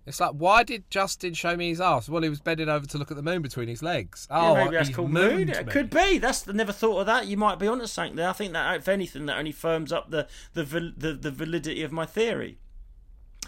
It's 0.06 0.20
like, 0.20 0.32
why 0.32 0.64
did 0.64 0.90
Justin 0.90 1.34
show 1.36 1.56
me 1.56 1.70
his 1.70 1.80
ass? 1.80 2.10
Well, 2.10 2.24
he 2.24 2.30
was 2.30 2.40
bending 2.42 2.70
over 2.70 2.88
to 2.88 2.98
look 2.98 3.12
at 3.12 3.18
the 3.18 3.24
moon 3.24 3.42
between 3.44 3.68
his 3.68 3.84
legs. 3.84 4.28
Yeah, 4.32 4.40
Oh, 4.50 4.56
maybe 4.56 4.76
that's 4.76 4.88
he 4.90 4.94
called 4.96 5.12
moon. 5.12 5.50
It 5.50 5.68
me. 5.68 5.72
could 5.72 5.90
be. 5.92 6.18
That's 6.18 6.48
I 6.48 6.54
never 6.54 6.72
thought 6.72 7.02
of 7.02 7.06
that. 7.06 7.28
You 7.28 7.38
might 7.38 7.60
be 7.60 7.68
onto 7.68 7.86
something 7.86 8.16
there. 8.16 8.30
I 8.30 8.34
think 8.34 8.54
that, 8.54 8.76
if 8.78 8.88
anything, 8.88 9.28
that 9.28 9.38
only 9.38 9.52
firms 9.52 9.92
up 9.92 10.10
the 10.10 10.28
the 10.54 10.64
the, 10.98 11.14
the 11.14 11.32
validity 11.32 11.84
of 11.84 11.92
my 11.92 12.06
theory. 12.08 12.58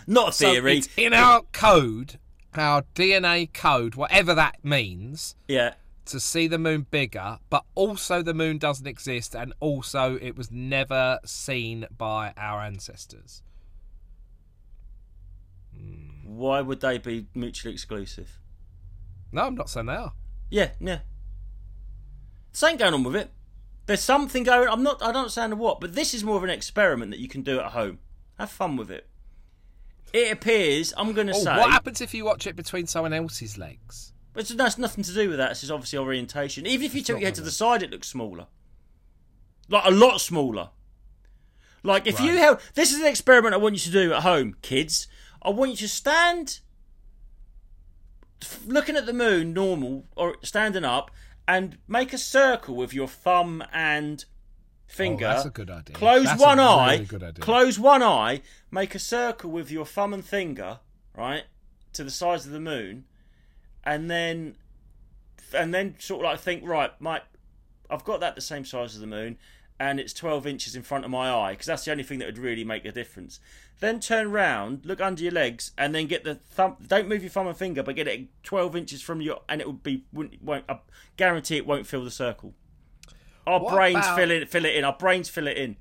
Not 0.05 0.29
a 0.29 0.33
So 0.33 0.51
theory. 0.51 0.77
it's 0.77 0.89
in 0.97 1.13
our 1.13 1.41
code, 1.53 2.19
our 2.55 2.83
DNA 2.93 3.51
code, 3.51 3.95
whatever 3.95 4.33
that 4.35 4.63
means, 4.63 5.35
yeah. 5.47 5.73
to 6.05 6.19
see 6.19 6.47
the 6.47 6.59
moon 6.59 6.85
bigger, 6.91 7.39
but 7.49 7.63
also 7.73 8.21
the 8.21 8.33
moon 8.33 8.57
doesn't 8.59 8.85
exist, 8.87 9.35
and 9.35 9.53
also 9.59 10.17
it 10.21 10.35
was 10.35 10.51
never 10.51 11.19
seen 11.25 11.87
by 11.97 12.33
our 12.37 12.61
ancestors. 12.61 13.41
Why 16.35 16.61
would 16.61 16.81
they 16.81 16.97
be 16.97 17.27
mutually 17.33 17.73
exclusive? 17.73 18.39
No, 19.31 19.43
I'm 19.43 19.55
not 19.55 19.69
saying 19.69 19.87
they 19.87 19.93
are. 19.95 20.13
Yeah, 20.49 20.71
yeah. 20.79 20.99
Something 22.51 22.77
going 22.77 22.93
on 22.93 23.03
with 23.03 23.15
it. 23.15 23.31
There's 23.85 24.01
something 24.01 24.43
going. 24.43 24.69
I'm 24.69 24.83
not. 24.83 25.01
I 25.01 25.07
don't 25.07 25.17
understand 25.23 25.57
what, 25.59 25.81
but 25.81 25.95
this 25.95 26.13
is 26.13 26.23
more 26.23 26.37
of 26.37 26.43
an 26.43 26.49
experiment 26.49 27.11
that 27.11 27.19
you 27.19 27.27
can 27.27 27.41
do 27.41 27.59
at 27.59 27.71
home. 27.71 27.99
Have 28.37 28.49
fun 28.51 28.77
with 28.77 28.89
it. 28.91 29.07
It 30.13 30.31
appears. 30.31 30.93
I'm 30.95 31.13
going 31.13 31.27
to 31.27 31.33
Oh, 31.33 31.43
say. 31.43 31.57
what 31.57 31.71
happens 31.71 31.99
if 31.99 32.13
you 32.13 32.23
watch 32.23 32.45
it 32.45 32.55
between 32.55 32.85
someone 32.87 33.13
else's 33.13 33.57
legs? 33.57 34.13
But 34.33 34.47
that's 34.47 34.77
nothing 34.77 35.03
to 35.03 35.13
do 35.13 35.29
with 35.29 35.37
that. 35.37 35.51
It's 35.51 35.61
just 35.61 35.71
obviously 35.71 35.99
orientation. 35.99 36.65
Even 36.67 36.85
if 36.85 36.93
you 36.95 37.01
tilt 37.01 37.17
not 37.17 37.21
your 37.21 37.27
head 37.27 37.35
to 37.35 37.41
the 37.41 37.51
side, 37.51 37.83
it 37.83 37.91
looks 37.91 38.07
smaller. 38.07 38.47
Like 39.69 39.85
a 39.85 39.91
lot 39.91 40.19
smaller. 40.21 40.69
Like 41.83 42.07
if 42.07 42.19
you 42.19 42.29
Right. 42.31 42.39
have 42.39 42.71
this 42.75 42.93
is 42.93 42.99
an 43.01 43.07
experiment 43.07 43.53
I 43.53 43.57
want 43.57 43.75
you 43.75 43.79
to 43.81 43.91
do 43.91 44.13
at 44.13 44.21
home, 44.23 44.55
kids. 44.61 45.07
I 45.43 45.49
want 45.49 45.71
you 45.71 45.77
to 45.77 45.87
stand 45.87 46.59
looking 48.65 48.95
at 48.95 49.05
the 49.05 49.13
moon 49.13 49.53
normal 49.53 50.05
or 50.15 50.35
standing 50.43 50.83
up 50.83 51.11
and 51.47 51.77
make 51.87 52.13
a 52.13 52.17
circle 52.17 52.75
with 52.75 52.93
your 52.93 53.07
thumb 53.07 53.63
and 53.73 54.23
finger. 54.87 55.25
Oh, 55.25 55.29
that's 55.29 55.45
a 55.45 55.49
good 55.49 55.69
idea. 55.69 55.95
Close 55.95 56.25
That's 56.25 56.41
a 56.41 56.45
one 56.45 56.57
really 56.57 56.69
eye. 56.69 56.97
good 57.03 57.23
idea. 57.23 57.43
Close 57.43 57.79
one 57.79 58.03
eye. 58.03 58.41
Make 58.71 58.95
a 58.95 58.99
circle 58.99 59.51
with 59.51 59.71
your 59.71 59.85
thumb 59.85 60.13
and 60.13 60.23
finger, 60.23 60.79
right, 61.17 61.43
to 61.93 62.03
the 62.03 62.11
size 62.11 62.45
of 62.45 62.51
the 62.51 62.59
moon, 62.59 63.05
and 63.83 64.09
then, 64.09 64.55
and 65.53 65.73
then 65.73 65.95
sort 65.99 66.21
of 66.21 66.31
like 66.31 66.39
think, 66.39 66.63
right, 66.65 66.91
Mike, 66.99 67.23
I've 67.89 68.03
got 68.03 68.19
that 68.21 68.35
the 68.35 68.41
same 68.41 68.65
size 68.65 68.95
as 68.95 69.01
the 69.01 69.07
moon, 69.07 69.37
and 69.83 69.99
it's 69.99 70.13
twelve 70.13 70.47
inches 70.47 70.75
in 70.75 70.81
front 70.83 71.05
of 71.05 71.11
my 71.11 71.29
eye 71.29 71.51
because 71.53 71.67
that's 71.67 71.85
the 71.85 71.91
only 71.91 72.03
thing 72.03 72.19
that 72.19 72.25
would 72.25 72.37
really 72.37 72.63
make 72.63 72.85
a 72.85 72.91
difference. 72.91 73.39
Then 73.79 73.99
turn 73.99 74.31
round, 74.31 74.85
look 74.85 75.01
under 75.01 75.21
your 75.23 75.31
legs, 75.33 75.71
and 75.77 75.93
then 75.93 76.07
get 76.07 76.23
the 76.23 76.35
thumb. 76.35 76.77
Don't 76.87 77.07
move 77.09 77.21
your 77.21 77.29
thumb 77.29 77.47
and 77.47 77.57
finger, 77.57 77.83
but 77.83 77.95
get 77.95 78.07
it 78.07 78.27
twelve 78.43 78.75
inches 78.75 79.01
from 79.01 79.21
your, 79.21 79.41
and 79.49 79.59
it 79.61 79.67
will 79.67 79.73
be. 79.73 80.05
wouldn't- 80.13 80.41
Won't 80.41 80.65
I 80.69 80.79
guarantee 81.17 81.57
it 81.57 81.67
won't 81.67 81.85
fill 81.87 82.03
the 82.03 82.11
circle. 82.11 82.53
Our 83.45 83.59
What 83.59 83.73
brains 83.73 83.97
about- 83.97 84.15
fill 84.17 84.31
it, 84.31 84.49
fill 84.49 84.65
it 84.65 84.75
in. 84.75 84.85
Our 84.85 84.93
brains 84.97 85.27
fill 85.29 85.47
it 85.47 85.57
in. 85.57 85.75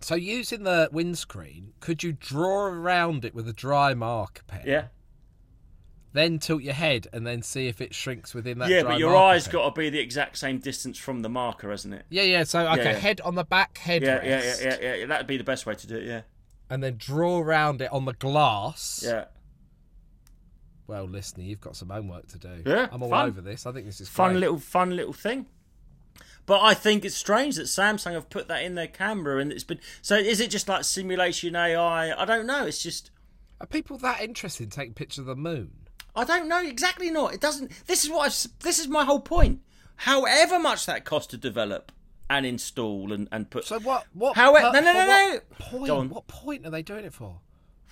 So 0.00 0.14
using 0.14 0.62
the 0.64 0.88
windscreen, 0.92 1.72
could 1.80 2.02
you 2.02 2.12
draw 2.12 2.66
around 2.66 3.24
it 3.24 3.34
with 3.34 3.48
a 3.48 3.52
dry 3.52 3.94
marker 3.94 4.42
pen? 4.46 4.62
Yeah. 4.66 4.86
Then 6.16 6.38
tilt 6.38 6.62
your 6.62 6.72
head 6.72 7.08
and 7.12 7.26
then 7.26 7.42
see 7.42 7.66
if 7.68 7.82
it 7.82 7.94
shrinks 7.94 8.32
within 8.34 8.58
that. 8.60 8.70
yeah, 8.70 8.82
but 8.84 8.98
your 8.98 9.14
eyes 9.14 9.48
got 9.48 9.66
to 9.74 9.78
be 9.78 9.90
the 9.90 9.98
exact 10.00 10.38
same 10.38 10.58
distance 10.58 10.96
from 10.96 11.20
the 11.20 11.28
marker, 11.28 11.70
hasn't 11.70 11.92
it? 11.92 12.06
Yeah, 12.08 12.22
yeah. 12.22 12.44
So 12.44 12.66
okay, 12.68 12.84
yeah. 12.84 12.92
head 12.94 13.20
on 13.20 13.34
the 13.34 13.44
back 13.44 13.76
head. 13.76 14.00
Yeah, 14.02 14.24
yeah, 14.24 14.42
yeah, 14.42 14.54
yeah, 14.62 14.76
yeah, 14.80 14.94
yeah. 14.94 15.06
That'd 15.06 15.26
be 15.26 15.36
the 15.36 15.44
best 15.44 15.66
way 15.66 15.74
to 15.74 15.86
do 15.86 15.96
it. 15.96 16.04
Yeah, 16.04 16.22
and 16.70 16.82
then 16.82 16.96
draw 16.96 17.38
around 17.40 17.82
it 17.82 17.92
on 17.92 18.06
the 18.06 18.14
glass. 18.14 19.04
yeah. 19.06 19.26
Well, 20.86 21.04
listener, 21.04 21.42
you've 21.44 21.60
got 21.60 21.76
some 21.76 21.90
homework 21.90 22.28
to 22.28 22.38
do. 22.38 22.62
Yeah, 22.64 22.88
I'm 22.90 23.02
all 23.02 23.10
fun. 23.10 23.26
over 23.28 23.40
this. 23.40 23.66
I 23.66 23.72
think 23.72 23.86
this 23.86 24.00
is 24.00 24.08
Fun 24.08 24.30
great. 24.30 24.40
little, 24.40 24.58
fun 24.58 24.96
little 24.96 25.12
thing. 25.12 25.46
But 26.46 26.62
I 26.62 26.74
think 26.74 27.04
it's 27.04 27.16
strange 27.16 27.56
that 27.56 27.64
Samsung 27.64 28.12
have 28.12 28.30
put 28.30 28.46
that 28.48 28.62
in 28.62 28.76
their 28.76 28.86
camera, 28.86 29.38
and 29.38 29.50
it's 29.52 29.64
been. 29.64 29.80
So 30.00 30.16
is 30.16 30.40
it 30.40 30.48
just 30.48 30.68
like 30.68 30.84
simulation 30.84 31.56
AI? 31.56 32.14
I 32.18 32.24
don't 32.24 32.46
know. 32.46 32.64
It's 32.64 32.82
just. 32.82 33.10
Are 33.60 33.66
people 33.66 33.98
that 33.98 34.20
interested 34.22 34.64
in 34.64 34.70
taking 34.70 34.94
pictures 34.94 35.18
of 35.18 35.26
the 35.26 35.36
moon? 35.36 35.72
I 36.16 36.24
don't 36.24 36.48
know 36.48 36.62
exactly. 36.62 37.10
Not. 37.10 37.34
It 37.34 37.40
doesn't. 37.40 37.70
This 37.86 38.04
is 38.04 38.10
what 38.10 38.26
I've. 38.26 38.60
This 38.60 38.78
is 38.78 38.88
my 38.88 39.04
whole 39.04 39.20
point. 39.20 39.60
However 39.96 40.58
much 40.58 40.86
that 40.86 41.04
cost 41.04 41.30
to 41.30 41.36
develop 41.36 41.92
and 42.28 42.44
install 42.44 43.12
and 43.12 43.28
and 43.30 43.50
put. 43.50 43.64
So 43.64 43.78
what? 43.80 44.06
What? 44.14 44.36
How- 44.36 44.52
per- 44.54 44.72
no, 44.72 44.80
no, 44.80 44.92
no, 44.92 45.06
no. 45.06 45.40
Point. 45.58 45.86
Go 45.86 45.98
on. 45.98 46.08
What 46.08 46.26
point 46.26 46.66
are 46.66 46.70
they 46.70 46.82
doing 46.82 47.04
it 47.04 47.12
for? 47.12 47.24
Well, 47.24 47.42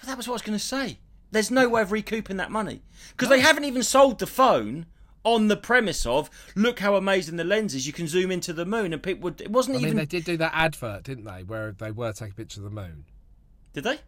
That 0.06 0.16
was 0.16 0.26
what 0.26 0.32
I 0.32 0.36
was 0.36 0.42
going 0.42 0.58
to 0.58 0.64
say. 0.64 0.98
There's 1.30 1.50
no 1.50 1.68
way 1.68 1.82
of 1.82 1.92
recouping 1.92 2.36
that 2.36 2.50
money 2.50 2.82
because 3.10 3.28
they 3.28 3.40
haven't 3.40 3.64
even 3.64 3.82
sold 3.82 4.20
the 4.20 4.26
phone 4.26 4.86
on 5.24 5.48
the 5.48 5.56
premise 5.56 6.04
of 6.06 6.30
look 6.54 6.78
how 6.78 6.94
amazing 6.94 7.36
the 7.36 7.44
lens 7.44 7.74
is. 7.74 7.86
You 7.86 7.92
can 7.92 8.06
zoom 8.06 8.30
into 8.30 8.52
the 8.52 8.64
moon, 8.64 8.92
and 8.92 9.02
people 9.02 9.22
would. 9.24 9.40
It 9.40 9.50
wasn't 9.50 9.76
I 9.76 9.78
mean, 9.78 9.86
even. 9.86 9.96
they 9.98 10.06
did 10.06 10.24
do 10.24 10.36
that 10.36 10.52
advert, 10.54 11.02
didn't 11.04 11.24
they? 11.24 11.42
Where 11.42 11.72
they 11.72 11.90
were 11.90 12.12
taking 12.12 12.34
pictures 12.34 12.58
of 12.58 12.64
the 12.64 12.70
moon. 12.70 13.04
Did 13.72 13.84
they? 13.84 13.98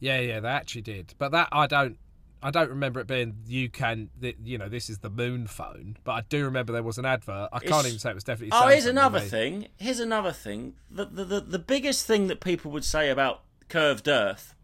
Yeah, 0.00 0.20
yeah, 0.20 0.40
they 0.40 0.48
actually 0.48 0.82
did. 0.82 1.14
But 1.18 1.32
that 1.32 1.48
I 1.50 1.66
don't 1.66 1.98
I 2.42 2.50
don't 2.50 2.68
remember 2.70 3.00
it 3.00 3.06
being 3.06 3.36
you 3.46 3.68
can. 3.68 4.10
th- 4.20 4.36
You 4.44 4.58
know, 4.58 4.68
this 4.68 4.88
is 4.88 4.98
the 4.98 5.10
moon 5.10 5.46
phone, 5.46 5.96
but 6.04 6.12
I 6.12 6.20
do 6.28 6.44
remember 6.44 6.72
there 6.72 6.82
was 6.82 6.98
an 6.98 7.04
advert. 7.04 7.48
I 7.52 7.58
can't 7.58 7.70
It's- 7.72 7.86
even 7.86 7.98
say 7.98 8.10
it 8.10 8.14
was 8.14 8.24
definitely. 8.24 8.50
Oh, 8.52 8.68
here's 8.68 8.86
another 8.86 9.20
thing. 9.20 9.68
Here's 9.76 10.00
another 10.00 10.32
thing. 10.32 10.74
The, 10.90 11.04
the 11.06 11.24
the 11.24 11.40
the 11.40 11.58
biggest 11.58 12.06
thing 12.06 12.28
that 12.28 12.40
people 12.40 12.70
would 12.70 12.84
say 12.84 13.10
about 13.10 13.42
curved 13.68 14.06
Earth, 14.08 14.54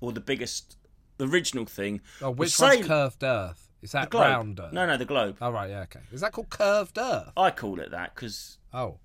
or 0.00 0.12
the 0.12 0.20
biggest, 0.20 0.76
the 1.18 1.26
original 1.26 1.64
thing. 1.64 2.00
Oh, 2.20 2.30
which 2.30 2.54
say- 2.54 2.76
one's 2.76 2.86
curved 2.86 3.22
Earth? 3.24 3.60
Is 3.82 3.92
that 3.92 4.08
globe. 4.10 4.22
round 4.22 4.60
Earth? 4.60 4.72
No, 4.72 4.86
no, 4.86 4.96
the 4.96 5.04
globe. 5.04 5.36
Oh 5.42 5.50
right, 5.50 5.68
yeah, 5.70 5.82
okay. 5.82 6.00
Is 6.12 6.20
that 6.22 6.32
called 6.32 6.48
curved 6.50 6.96
Earth? 6.98 7.32
I 7.36 7.50
call 7.50 7.80
it 7.80 7.90
that 7.90 8.14
because 8.14 8.58
Oh, 8.72 8.98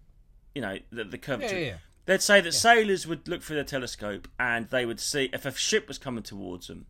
you 0.55 0.61
know 0.61 0.77
the, 0.91 1.03
the 1.03 1.17
yeah, 1.17 1.21
curvature. 1.21 1.59
yeah. 1.59 1.65
yeah. 1.67 1.77
They'd 2.05 2.21
say 2.23 2.41
that 2.41 2.53
sailors 2.53 3.05
would 3.05 3.27
look 3.27 3.43
through 3.43 3.57
their 3.57 3.63
telescope 3.65 4.27
and 4.39 4.67
they 4.69 4.85
would 4.85 4.99
see 4.99 5.29
if 5.31 5.45
a 5.45 5.53
ship 5.53 5.87
was 5.87 5.97
coming 5.99 6.23
towards 6.23 6.67
them, 6.67 6.85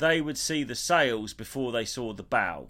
they 0.00 0.20
would 0.20 0.36
see 0.38 0.64
the 0.64 0.74
sails 0.74 1.32
before 1.32 1.70
they 1.70 1.84
saw 1.84 2.12
the 2.12 2.22
bow. 2.22 2.68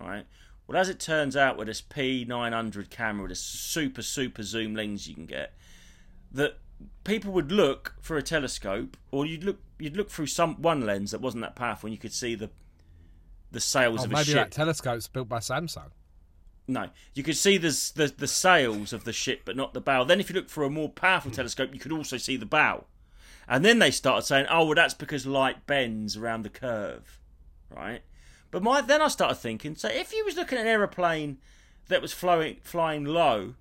Right. 0.00 0.26
Well, 0.66 0.78
as 0.78 0.88
it 0.88 1.00
turns 1.00 1.36
out, 1.36 1.56
with 1.56 1.66
this 1.66 1.80
P900 1.82 2.90
camera, 2.90 3.28
this 3.28 3.40
super 3.40 4.02
super 4.02 4.42
zoom 4.42 4.76
lens 4.76 5.08
you 5.08 5.14
can 5.14 5.26
get, 5.26 5.54
that 6.30 6.58
people 7.04 7.32
would 7.32 7.50
look 7.50 7.96
for 8.00 8.16
a 8.16 8.22
telescope, 8.22 8.96
or 9.10 9.26
you'd 9.26 9.42
look 9.42 9.58
you'd 9.78 9.96
look 9.96 10.10
through 10.10 10.26
some 10.26 10.60
one 10.62 10.86
lens 10.86 11.10
that 11.10 11.20
wasn't 11.20 11.42
that 11.42 11.56
powerful, 11.56 11.88
and 11.88 11.94
you 11.94 11.98
could 11.98 12.12
see 12.12 12.34
the 12.34 12.50
the 13.50 13.60
sails 13.60 14.02
Oh, 14.02 14.04
of 14.04 14.10
a 14.10 14.14
maybe 14.14 14.24
ship. 14.26 14.34
Maybe 14.36 14.44
that 14.44 14.52
telescope's 14.52 15.08
built 15.08 15.28
by 15.28 15.38
Samsung. 15.38 15.90
No, 16.70 16.90
you 17.14 17.22
could 17.22 17.38
see 17.38 17.56
the, 17.56 17.70
the 17.96 18.12
the 18.14 18.28
sails 18.28 18.92
of 18.92 19.04
the 19.04 19.12
ship, 19.12 19.40
but 19.46 19.56
not 19.56 19.72
the 19.72 19.80
bow. 19.80 20.04
Then, 20.04 20.20
if 20.20 20.28
you 20.28 20.36
look 20.36 20.50
for 20.50 20.64
a 20.64 20.70
more 20.70 20.90
powerful 20.90 21.30
telescope, 21.30 21.70
you 21.72 21.80
could 21.80 21.92
also 21.92 22.18
see 22.18 22.36
the 22.36 22.46
bow. 22.46 22.84
And 23.48 23.64
then 23.64 23.78
they 23.78 23.90
started 23.90 24.26
saying, 24.26 24.46
"Oh, 24.50 24.66
well, 24.66 24.74
that's 24.74 24.94
because 24.94 25.26
light 25.26 25.66
bends 25.66 26.16
around 26.16 26.42
the 26.42 26.50
curve, 26.50 27.20
right?" 27.70 28.02
But 28.50 28.62
my 28.62 28.80
then 28.80 29.02
I 29.02 29.08
started 29.08 29.36
thinking, 29.36 29.74
so 29.74 29.88
if 29.88 30.12
you 30.12 30.24
was 30.24 30.36
looking 30.36 30.58
at 30.58 30.62
an 30.62 30.70
aeroplane 30.70 31.38
that 31.88 32.02
was 32.02 32.12
flowing 32.12 32.58
flying 32.62 33.04
low, 33.04 33.54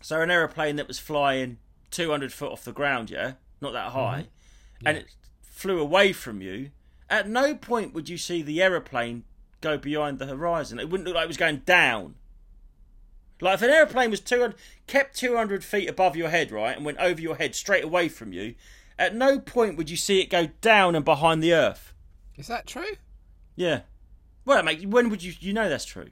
so 0.00 0.20
an 0.20 0.30
aeroplane 0.30 0.76
that 0.76 0.88
was 0.88 0.98
flying 0.98 1.58
200 1.90 2.32
foot 2.32 2.52
off 2.52 2.64
the 2.64 2.72
ground, 2.72 3.10
yeah, 3.10 3.34
not 3.60 3.72
that 3.72 3.88
mm-hmm. 3.88 3.98
high, 3.98 4.26
and 4.84 4.98
it 4.98 5.06
flew 5.42 5.80
away 5.80 6.12
from 6.12 6.40
you, 6.40 6.70
at 7.10 7.28
no 7.28 7.54
point 7.54 7.94
would 7.94 8.08
you 8.08 8.18
see 8.18 8.42
the 8.42 8.62
aeroplane 8.62 9.24
go 9.60 9.76
behind 9.76 10.18
the 10.18 10.26
horizon. 10.26 10.78
It 10.78 10.88
wouldn't 10.88 11.06
look 11.06 11.16
like 11.16 11.24
it 11.24 11.28
was 11.28 11.36
going 11.36 11.62
down. 11.66 12.14
Like 13.40 13.54
if 13.54 13.62
an 13.62 13.70
aeroplane 13.70 14.10
was 14.10 14.20
200, 14.20 14.56
kept 14.86 15.16
200 15.16 15.64
feet 15.64 15.88
above 15.88 16.16
your 16.16 16.28
head, 16.28 16.50
right, 16.52 16.76
and 16.76 16.84
went 16.84 16.98
over 16.98 17.20
your 17.20 17.36
head 17.36 17.54
straight 17.54 17.84
away 17.84 18.08
from 18.08 18.32
you, 18.32 18.54
at 18.98 19.14
no 19.14 19.38
point 19.38 19.76
would 19.76 19.90
you 19.90 19.96
see 19.96 20.20
it 20.20 20.30
go 20.30 20.48
down 20.60 20.94
and 20.94 21.04
behind 21.04 21.42
the 21.42 21.52
earth. 21.52 21.92
Is 22.36 22.48
that 22.48 22.66
true? 22.66 22.96
Yeah. 23.56 23.80
Well, 24.44 24.62
mate, 24.62 24.86
when 24.86 25.10
would 25.10 25.22
you 25.22 25.34
you 25.40 25.52
know 25.52 25.68
that's 25.68 25.84
true? 25.84 26.10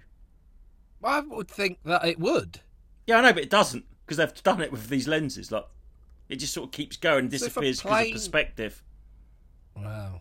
I 1.03 1.21
would 1.21 1.49
think 1.49 1.79
that 1.85 2.05
it 2.05 2.19
would. 2.19 2.61
Yeah, 3.07 3.19
I 3.19 3.21
know, 3.21 3.33
but 3.33 3.43
it 3.43 3.51
doesn't 3.51 3.85
because 4.05 4.17
they've 4.17 4.43
done 4.43 4.61
it 4.61 4.73
with 4.73 4.89
these 4.89 5.07
lenses. 5.07 5.53
Like, 5.53 5.67
it 6.29 6.37
just 6.37 6.53
sort 6.53 6.67
of 6.67 6.73
keeps 6.73 6.97
going 6.97 7.27
and 7.27 7.31
So 7.31 7.47
if 7.47 7.57
a 7.57 7.61
disappears 7.61 7.83
because 7.83 8.07
of 8.07 8.13
perspective. 8.13 8.83
Wow. 9.77 10.21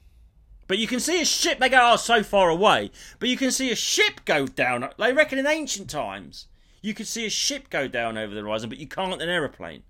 But 0.68 0.78
you 0.78 0.88
can 0.88 1.00
see 1.00 1.22
a 1.22 1.26
ship. 1.26 1.60
They 1.60 1.70
go 1.70 1.92
oh 1.94 1.96
so 1.96 2.24
far 2.24 2.50
away, 2.50 2.92
but 3.20 3.30
you 3.30 3.38
can 3.38 3.52
see 3.52 3.72
a 3.72 3.76
ship 3.76 4.22
go 4.26 4.48
down. 4.48 4.90
They 4.98 5.14
reckon 5.14 5.40
in 5.40 5.48
ancient 5.48 5.90
times 5.90 6.48
you 6.86 6.94
could 6.94 7.08
see 7.08 7.26
a 7.26 7.30
ship 7.32 7.70
go 7.72 7.88
down 7.88 8.16
over 8.18 8.34
the 8.34 8.42
horizon, 8.42 8.70
but 8.70 8.78
you 8.78 8.88
can't 8.88 9.20
an 9.22 9.28
aeroplane. 9.28 9.82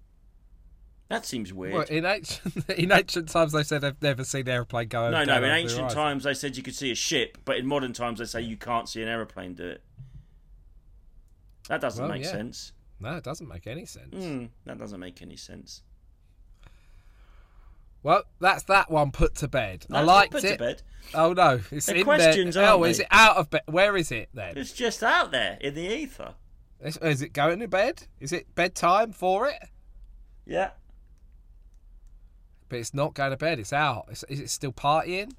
That 1.07 1.25
seems 1.25 1.53
weird. 1.53 1.73
Well, 1.73 1.83
in 1.83 2.03
ancient 2.05 2.67
in 2.77 2.91
ancient 2.91 3.29
times, 3.29 3.51
they 3.51 3.63
said 3.63 3.81
they've 3.81 4.01
never 4.01 4.23
seen 4.23 4.41
an 4.41 4.49
airplane 4.49 4.87
go. 4.87 5.09
no, 5.11 5.23
no. 5.23 5.37
In 5.37 5.43
ancient 5.43 5.91
times 5.91 6.23
they 6.23 6.33
said 6.33 6.57
you 6.57 6.63
could 6.63 6.75
see 6.75 6.91
a 6.91 6.95
ship, 6.95 7.37
but 7.45 7.57
in 7.57 7.67
modern 7.67 7.93
times 7.93 8.19
they 8.19 8.25
say 8.25 8.41
you 8.41 8.57
can't 8.57 8.89
see 8.89 9.01
an 9.03 9.07
aeroplane 9.07 9.53
do 9.53 9.67
it. 9.67 9.83
That 11.69 11.81
doesn't 11.81 12.03
Well, 12.03 12.13
make 12.13 12.23
yeah. 12.23 12.31
sense. 12.31 12.73
no, 12.99 13.15
it 13.17 13.23
doesn't 13.23 13.47
make 13.47 13.67
any 13.67 13.85
sense. 13.85 14.13
Hmm, 14.15 14.45
that 14.65 14.77
doesn't 14.79 14.99
make 14.99 15.21
any 15.21 15.35
sense. 15.35 15.81
Well, 18.03 18.23
that's 18.39 18.63
that 18.63 18.91
one 18.91 19.11
put 19.11 19.33
to 19.35 19.47
bed. 19.47 19.85
I 19.91 20.01
liked 20.01 20.35
it. 20.35 20.41
to 20.41 20.57
bed. 20.57 20.81
Oh 21.13 21.33
no, 21.33 21.59
it's 21.71 21.87
They're 21.87 21.95
in 21.97 22.03
questions, 22.03 22.53
there. 22.55 22.69
oh, 22.71 22.83
is 22.83 22.99
it 22.99 23.07
out 23.09 23.37
of 23.37 23.49
bed? 23.49 23.61
Where 23.67 23.97
is 23.97 24.11
it 24.11 24.29
then? 24.33 24.57
It's 24.57 24.73
just 24.73 25.01
out 25.03 25.31
there 25.31 25.57
in 25.61 25.73
the 25.73 25.81
ether. 25.87 26.35
Is, 26.81 26.97
is 26.97 27.21
it 27.23 27.33
going 27.33 27.59
to 27.61 27.67
bed? 27.67 28.03
Is 28.19 28.31
it 28.31 28.53
bedtime 28.53 29.11
for 29.11 29.47
it? 29.47 29.57
Yeah. 30.45 30.71
But 32.69 32.79
it's 32.79 32.93
not 32.93 33.13
going 33.13 33.31
to 33.31 33.37
bed. 33.37 33.59
It's 33.59 33.73
out. 33.73 34.07
Is, 34.11 34.23
is 34.29 34.39
it 34.39 34.49
still 34.49 34.71
partying? 34.71 35.31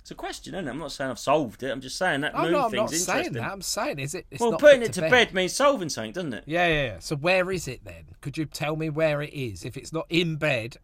It's 0.00 0.10
a 0.12 0.14
question, 0.14 0.54
isn't 0.54 0.66
it? 0.66 0.70
I'm 0.70 0.78
not 0.78 0.92
saying 0.92 1.10
I've 1.10 1.18
solved 1.18 1.62
it. 1.62 1.70
I'm 1.70 1.80
just 1.82 1.98
saying 1.98 2.22
that 2.22 2.32
Oh 2.34 2.42
moon 2.44 2.52
no, 2.52 2.64
I'm 2.64 2.70
thing's 2.70 3.06
not 3.06 3.14
saying 3.14 3.32
that. 3.34 3.42
I'm 3.42 3.60
saying 3.60 3.98
is 3.98 4.14
it? 4.14 4.26
It's 4.30 4.40
well, 4.40 4.52
not 4.52 4.60
putting 4.60 4.80
put 4.80 4.88
it 4.90 4.92
to 4.94 5.00
bed. 5.02 5.34
means 5.34 5.52
solving 5.54 5.90
something, 5.90 6.12
doesn't 6.12 6.32
it? 6.32 6.44
Yeah, 6.46 6.66
yeah, 6.66 6.82
yeah. 6.84 6.96
So 7.00 7.16
where 7.16 7.50
is 7.50 7.68
it 7.68 7.84
then? 7.84 8.04
Could 8.22 8.38
you 8.38 8.46
tell 8.46 8.76
me 8.76 8.88
where 8.88 9.20
it 9.20 9.34
is? 9.34 9.64
If 9.66 9.76
it's 9.76 9.92
not 9.92 10.06
in 10.08 10.36
bed, 10.36 10.78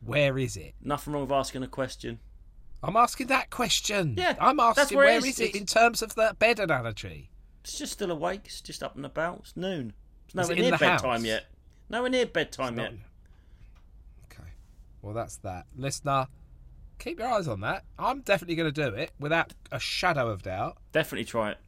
where 0.00 0.38
is 0.38 0.56
it? 0.56 0.74
Nothing 0.80 1.12
wrong 1.12 1.22
with 1.22 1.32
asking 1.32 1.62
a 1.64 1.68
question. 1.68 2.18
I'm 2.82 2.96
asking 2.96 3.26
that 3.26 3.50
question. 3.50 4.14
Yeah, 4.16 4.36
I'm 4.40 4.58
asking 4.58 4.96
where 4.96 5.06
it 5.06 5.08
where 5.10 5.18
is. 5.18 5.24
is 5.34 5.40
it 5.40 5.44
It's- 5.50 5.60
in 5.60 5.66
terms 5.66 6.00
of 6.00 6.14
the 6.14 6.34
bed 6.38 6.58
analogy? 6.58 7.30
It's 7.64 7.76
just 7.78 7.92
still 7.92 8.10
awake. 8.10 8.40
It's 8.46 8.60
just 8.62 8.82
up 8.82 8.96
and 8.96 9.04
about. 9.04 9.40
It's 9.40 9.56
noon. 9.56 9.92
It's 10.26 10.34
nowhere 10.34 10.52
it 10.52 10.58
in 10.58 10.62
near 10.62 10.70
the 10.72 10.78
bedtime 10.78 11.10
house? 11.10 11.22
yet. 11.24 11.44
Nowhere 11.90 12.10
near 12.10 12.26
bedtime 12.26 12.74
Not- 12.76 12.82
yet. 12.84 12.92
Okay. 12.92 13.02
Well, 15.02 15.14
that's 15.14 15.36
that. 15.38 15.66
Listener, 15.76 16.26
keep 16.98 17.18
your 17.18 17.28
eyes 17.28 17.48
on 17.48 17.60
that. 17.60 17.84
I'm 17.98 18.20
definitely 18.20 18.54
going 18.54 18.72
to 18.72 18.90
do 18.90 18.94
it 18.96 19.10
without 19.18 19.52
a 19.70 19.78
shadow 19.80 20.28
of 20.28 20.42
doubt. 20.42 20.78
Definitely 20.92 21.24
try 21.26 21.50
it. 21.50 21.58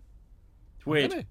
It's 0.79 0.87
weird. 0.87 1.27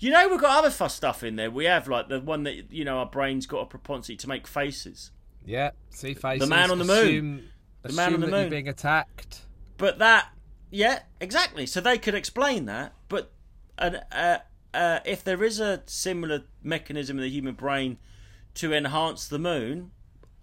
You 0.00 0.10
know, 0.10 0.28
we've 0.28 0.40
got 0.40 0.58
other 0.58 0.70
fuss 0.70 0.94
stuff 0.94 1.22
in 1.22 1.36
there. 1.36 1.50
We 1.50 1.64
have 1.66 1.88
like 1.88 2.08
the 2.08 2.20
one 2.20 2.42
that 2.44 2.72
you 2.72 2.84
know 2.84 2.98
our 2.98 3.06
brain's 3.06 3.46
got 3.46 3.60
a 3.60 3.66
propensity 3.66 4.16
to 4.16 4.28
make 4.28 4.46
faces. 4.46 5.12
Yeah. 5.44 5.70
See 5.90 6.14
faces. 6.14 6.48
The 6.48 6.54
man 6.54 6.70
on 6.70 6.78
the 6.78 6.84
moon. 6.84 6.96
assume- 7.06 7.42
The 7.82 7.92
man 7.94 8.14
on 8.14 8.20
the 8.20 8.26
moon. 8.28 8.50
being 8.50 8.68
attacked. 8.68 9.42
But 9.76 9.98
that, 9.98 10.28
yeah, 10.70 11.00
exactly. 11.20 11.66
So 11.66 11.80
they 11.80 11.98
could 11.98 12.14
explain 12.14 12.66
that. 12.66 12.92
But 13.08 13.32
an, 13.78 14.00
uh, 14.12 14.38
uh, 14.74 15.00
if 15.04 15.24
there 15.24 15.42
is 15.42 15.58
a 15.60 15.82
similar 15.86 16.44
mechanism 16.62 17.18
in 17.18 17.22
the 17.22 17.30
human 17.30 17.54
brain 17.54 17.98
to 18.54 18.72
enhance 18.72 19.26
the 19.28 19.38
moon, 19.38 19.90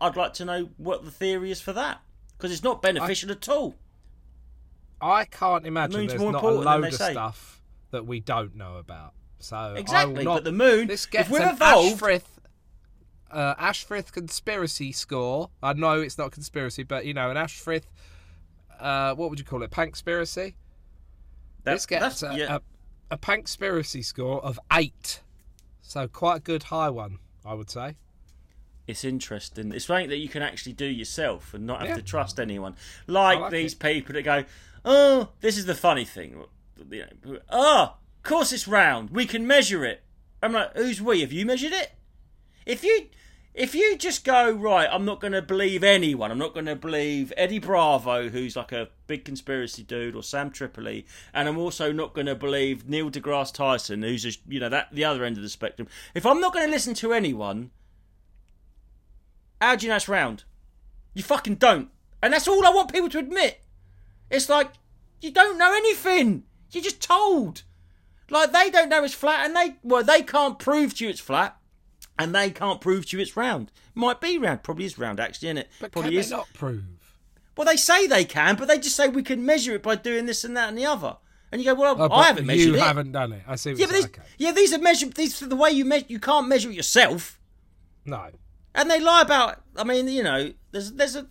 I'd 0.01 0.15
like 0.15 0.33
to 0.35 0.45
know 0.45 0.69
what 0.77 1.03
the 1.03 1.11
theory 1.11 1.51
is 1.51 1.59
for 1.61 1.73
that. 1.73 2.01
Because 2.37 2.51
it's 2.51 2.63
not 2.63 2.81
beneficial 2.81 3.31
at 3.31 3.49
all. 3.49 3.75
I 5.01 5.25
can't 5.25 5.65
imagine 5.65 5.99
moon's 6.01 6.11
there's 6.13 6.21
not 6.23 6.43
a 6.43 6.47
load 6.49 6.85
of 6.85 6.93
say. 6.93 7.11
stuff 7.11 7.61
that 7.91 8.05
we 8.05 8.19
don't 8.19 8.55
know 8.55 8.77
about. 8.77 9.13
So 9.39 9.73
Exactly. 9.77 10.23
not- 10.23 10.35
But 10.37 10.43
the 10.45 10.51
moon, 10.51 10.87
This 10.87 11.05
if 11.05 11.11
gets 11.11 11.29
we're 11.29 11.41
an 11.41 11.49
evolved, 11.55 12.01
Ashfrith, 12.01 12.23
uh, 13.31 13.55
Ashfrith 13.55 14.11
conspiracy 14.11 14.91
score. 14.91 15.49
I 15.63 15.73
know 15.73 15.99
it's 16.01 16.17
not 16.17 16.31
conspiracy, 16.31 16.83
but 16.83 17.05
you 17.05 17.13
know, 17.13 17.29
an 17.29 17.37
Ashfrith. 17.37 17.83
Uh, 18.79 19.13
what 19.15 19.29
would 19.29 19.39
you 19.39 19.45
call 19.45 19.63
it? 19.63 19.71
Pankspiracy. 19.71 20.55
that- 21.63 21.73
this 21.73 21.85
gets 21.85 22.21
that's- 22.21 22.23
a, 22.35 22.37
yeah. 22.39 22.55
a, 22.55 22.61
a 23.15 23.17
Pankspiracy 23.17 24.03
score 24.03 24.43
of 24.43 24.59
eight. 24.73 25.21
So 25.81 26.07
quite 26.07 26.37
a 26.37 26.39
good 26.39 26.63
high 26.63 26.89
one, 26.89 27.19
I 27.45 27.53
would 27.53 27.69
say. 27.69 27.95
It's 28.89 29.03
interesting. 29.03 29.71
It's 29.71 29.85
something 29.85 30.09
that 30.09 30.17
you 30.17 30.27
can 30.29 30.41
actually 30.41 30.73
do 30.73 30.85
yourself 30.85 31.53
and 31.53 31.65
not 31.67 31.79
have 31.81 31.89
Yeah. 31.89 31.95
to 31.95 32.01
trust 32.01 32.39
anyone. 32.39 32.75
Like, 33.07 33.39
like 33.39 33.51
these 33.51 33.73
it. 33.73 33.79
people 33.79 34.13
that 34.13 34.23
go, 34.23 34.45
"Oh, 34.83 35.29
this 35.41 35.57
is 35.57 35.65
the 35.65 35.75
funny 35.75 36.05
thing." 36.05 36.43
Oh, 37.49 37.81
of 37.83 38.23
course 38.23 38.51
it's 38.51 38.67
round. 38.67 39.11
We 39.11 39.25
can 39.25 39.45
measure 39.45 39.85
it. 39.85 40.03
I'm 40.41 40.53
like, 40.53 40.75
who's 40.75 41.01
we? 41.01 41.21
Have 41.21 41.31
you 41.33 41.45
measured 41.45 41.73
it? 41.73 41.91
If 42.65 42.83
you 42.83 43.07
if 43.53 43.75
you 43.75 43.97
just 43.97 44.23
go 44.23 44.49
right, 44.51 44.87
I'm 44.91 45.05
not 45.05 45.19
going 45.19 45.33
to 45.33 45.41
believe 45.41 45.83
anyone. 45.83 46.31
I'm 46.31 46.37
not 46.37 46.53
going 46.53 46.67
to 46.67 46.75
believe 46.75 47.33
Eddie 47.35 47.59
Bravo, 47.59 48.29
who's 48.29 48.55
like 48.55 48.71
a 48.71 48.89
big 49.07 49.25
conspiracy 49.25 49.83
dude, 49.83 50.15
or 50.15 50.23
Sam 50.23 50.49
Tripoli, 50.49 51.05
and 51.33 51.47
I'm 51.49 51.57
also 51.57 51.91
not 51.91 52.13
going 52.13 52.27
to 52.27 52.35
believe 52.35 52.87
Neil 52.87 53.09
deGrasse 53.11 53.53
Tyson, 53.53 54.03
who's 54.03 54.23
just 54.23 54.39
you 54.47 54.59
know 54.59 54.69
that 54.69 54.87
the 54.93 55.03
other 55.03 55.23
end 55.25 55.37
of 55.37 55.43
the 55.43 55.49
spectrum. 55.49 55.87
If 56.15 56.25
I'm 56.25 56.39
not 56.39 56.53
going 56.53 56.65
to 56.65 56.71
listen 56.71 56.93
to 56.95 57.11
anyone, 57.11 57.71
how 59.61 59.75
do 59.75 59.85
you 59.85 59.89
know 59.89 59.95
it's 59.97 60.07
round? 60.09 60.43
You 61.13 61.23
fucking 61.23 61.55
don't, 61.55 61.89
and 62.21 62.33
that's 62.33 62.47
all 62.47 62.65
I 62.65 62.69
want 62.69 62.91
people 62.93 63.09
to 63.09 63.19
admit. 63.19 63.61
It's 64.29 64.49
like 64.49 64.71
you 65.21 65.31
don't 65.31 65.57
know 65.57 65.73
anything. 65.75 66.43
You're 66.71 66.83
just 66.83 67.01
told. 67.01 67.63
Like 68.29 68.51
they 68.51 68.69
don't 68.69 68.89
know 68.89 69.03
it's 69.03 69.13
flat, 69.13 69.45
and 69.45 69.55
they 69.55 69.77
well 69.83 70.03
they 70.03 70.21
can't 70.21 70.59
prove 70.59 70.95
to 70.95 71.03
you 71.05 71.09
it's 71.09 71.19
flat, 71.19 71.57
and 72.17 72.33
they 72.33 72.51
can't 72.51 72.79
prove 72.79 73.07
to 73.07 73.17
you 73.17 73.21
it's 73.23 73.35
round. 73.35 73.71
Might 73.95 74.21
be 74.21 74.37
round, 74.37 74.63
probably 74.63 74.85
is 74.85 74.97
round 74.99 75.19
actually, 75.19 75.49
isn't 75.49 75.57
it? 75.57 75.69
But 75.81 75.91
probably 75.91 76.11
can 76.11 76.19
is. 76.19 76.29
they 76.29 76.35
not 76.37 76.47
prove? 76.53 76.83
Well, 77.57 77.65
they 77.65 77.75
say 77.75 78.07
they 78.07 78.23
can, 78.23 78.55
but 78.55 78.67
they 78.69 78.77
just 78.77 78.95
say 78.95 79.09
we 79.09 79.23
can 79.23 79.45
measure 79.45 79.73
it 79.75 79.83
by 79.83 79.95
doing 79.95 80.25
this 80.27 80.43
and 80.45 80.55
that 80.55 80.69
and 80.69 80.77
the 80.77 80.85
other. 80.85 81.17
And 81.51 81.59
you 81.59 81.65
go, 81.73 81.73
well, 81.81 81.95
Oh, 81.99 82.09
I 82.15 82.27
haven't 82.27 82.45
measured 82.45 82.67
you 82.67 82.73
it. 82.75 82.77
You 82.77 82.83
haven't 82.83 83.11
done 83.11 83.33
it. 83.33 83.41
I 83.47 83.55
see. 83.55 83.71
What 83.71 83.79
Yeah, 83.79 83.85
you're 83.85 83.87
but 83.87 83.93
these, 83.95 84.03
saying. 84.03 84.13
okay. 84.19 84.27
yeah, 84.37 84.51
these 84.51 84.73
are 84.73 84.77
measured. 84.77 85.13
These 85.15 85.41
are 85.41 85.47
the 85.47 85.55
way 85.55 85.71
you 85.71 85.83
measure. 85.83 86.05
You 86.07 86.19
can't 86.19 86.47
measure 86.47 86.69
it 86.69 86.75
yourself, 86.75 87.39
No. 88.05 88.27
And 88.75 88.89
they 88.89 88.99
lie 88.99 89.21
about. 89.21 89.61
I 89.75 89.83
mean, 89.83 90.07
you 90.07 90.23
know, 90.23 90.53
there's 90.71 90.93
there's 90.93 91.15
a 91.15 91.27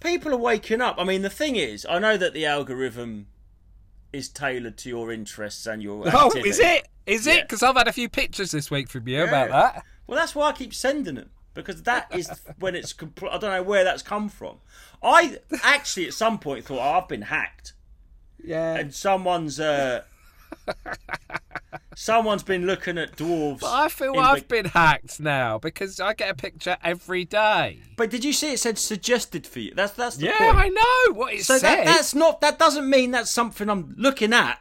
people 0.00 0.32
are 0.32 0.38
waking 0.38 0.80
up. 0.80 0.96
I 0.98 1.04
mean, 1.04 1.22
the 1.22 1.30
thing 1.30 1.56
is, 1.56 1.86
I 1.88 1.98
know 1.98 2.16
that 2.16 2.34
the 2.34 2.46
algorithm 2.46 3.26
is 4.12 4.28
tailored 4.28 4.76
to 4.78 4.88
your 4.88 5.12
interests 5.12 5.66
and 5.66 5.82
your. 5.82 6.04
Oh, 6.12 6.30
is 6.36 6.58
it? 6.58 6.88
Is 7.06 7.26
it? 7.26 7.36
Yeah. 7.36 7.42
Because 7.42 7.62
I've 7.62 7.76
had 7.76 7.88
a 7.88 7.92
few 7.92 8.08
pictures 8.08 8.50
this 8.50 8.70
week 8.70 8.88
from 8.88 9.08
you 9.08 9.22
about 9.24 9.50
that. 9.50 9.84
Well, 10.06 10.18
that's 10.18 10.34
why 10.34 10.48
I 10.48 10.52
keep 10.52 10.74
sending 10.74 11.14
them 11.14 11.30
because 11.54 11.82
that 11.84 12.08
is 12.14 12.30
when 12.58 12.74
it's. 12.74 12.92
Compl- 12.92 13.30
I 13.32 13.38
don't 13.38 13.50
know 13.50 13.62
where 13.62 13.84
that's 13.84 14.02
come 14.02 14.28
from. 14.28 14.56
I 15.02 15.38
actually 15.62 16.06
at 16.06 16.14
some 16.14 16.38
point 16.38 16.64
thought 16.64 16.78
oh, 16.78 16.98
I've 16.98 17.08
been 17.08 17.22
hacked 17.22 17.72
Yeah. 18.42 18.74
and 18.74 18.94
someone's. 18.94 19.58
Uh, 19.58 20.02
someone's 21.94 22.42
been 22.42 22.66
looking 22.66 22.98
at 22.98 23.16
dwarves. 23.16 23.60
But 23.60 23.72
I 23.72 23.88
feel 23.88 24.18
I've 24.18 24.40
the- 24.40 24.46
been 24.46 24.64
hacked 24.66 25.20
now 25.20 25.58
because 25.58 26.00
I 26.00 26.14
get 26.14 26.30
a 26.30 26.34
picture 26.34 26.76
every 26.82 27.24
day. 27.24 27.80
But 27.96 28.10
did 28.10 28.24
you 28.24 28.32
see 28.32 28.52
it 28.52 28.58
said 28.60 28.78
suggested 28.78 29.46
for 29.46 29.60
you? 29.60 29.74
That's 29.74 29.92
that's 29.92 30.16
the 30.16 30.26
Yeah, 30.26 30.38
point. 30.38 30.56
I 30.56 30.68
know 30.68 31.14
what 31.14 31.34
it 31.34 31.44
So 31.44 31.58
said. 31.58 31.78
that, 31.78 31.84
that's 31.86 32.14
not. 32.14 32.40
That 32.40 32.58
doesn't 32.58 32.88
mean 32.88 33.10
that's 33.10 33.30
something 33.30 33.68
I'm 33.68 33.94
looking 33.98 34.32
at. 34.32 34.58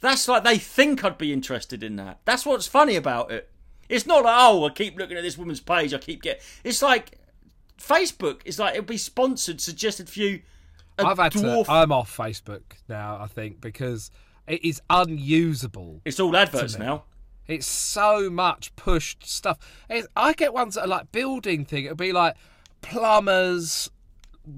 That's 0.00 0.28
like 0.28 0.44
they 0.44 0.58
think 0.58 1.04
I'd 1.04 1.18
be 1.18 1.32
interested 1.32 1.82
in 1.82 1.96
that. 1.96 2.20
That's 2.24 2.46
what's 2.46 2.66
funny 2.66 2.96
about 2.96 3.30
it. 3.30 3.50
It's 3.88 4.06
not 4.06 4.22
like 4.24 4.36
oh, 4.38 4.66
I 4.66 4.70
keep 4.70 4.96
looking 4.98 5.16
at 5.16 5.22
this 5.22 5.38
woman's 5.38 5.60
page. 5.60 5.92
I 5.94 5.98
keep 5.98 6.22
getting. 6.22 6.42
It's 6.62 6.82
like 6.82 7.18
Facebook. 7.80 8.40
It's 8.44 8.58
like 8.58 8.74
it'll 8.74 8.84
be 8.86 8.96
sponsored, 8.98 9.60
suggested 9.60 10.08
for 10.08 10.20
you. 10.20 10.42
I've 10.98 11.18
had 11.18 11.32
dwarf. 11.32 11.66
to. 11.66 11.70
I'm 11.72 11.92
off 11.92 12.14
Facebook 12.16 12.62
now. 12.88 13.18
I 13.20 13.26
think 13.28 13.60
because 13.60 14.10
it 14.48 14.64
is 14.64 14.80
unusable. 14.90 16.00
it's 16.04 16.18
all 16.20 16.36
adverts 16.36 16.78
now. 16.78 17.04
It's 17.46 17.66
so 17.66 18.28
much 18.28 18.74
pushed 18.76 19.26
stuff. 19.26 19.58
It's, 19.88 20.06
I 20.14 20.32
get 20.34 20.52
ones 20.52 20.74
that 20.74 20.82
are 20.82 20.86
like 20.88 21.12
building 21.12 21.64
thing. 21.64 21.84
It'll 21.86 21.96
be 21.96 22.12
like 22.12 22.36
plumbers, 22.82 23.90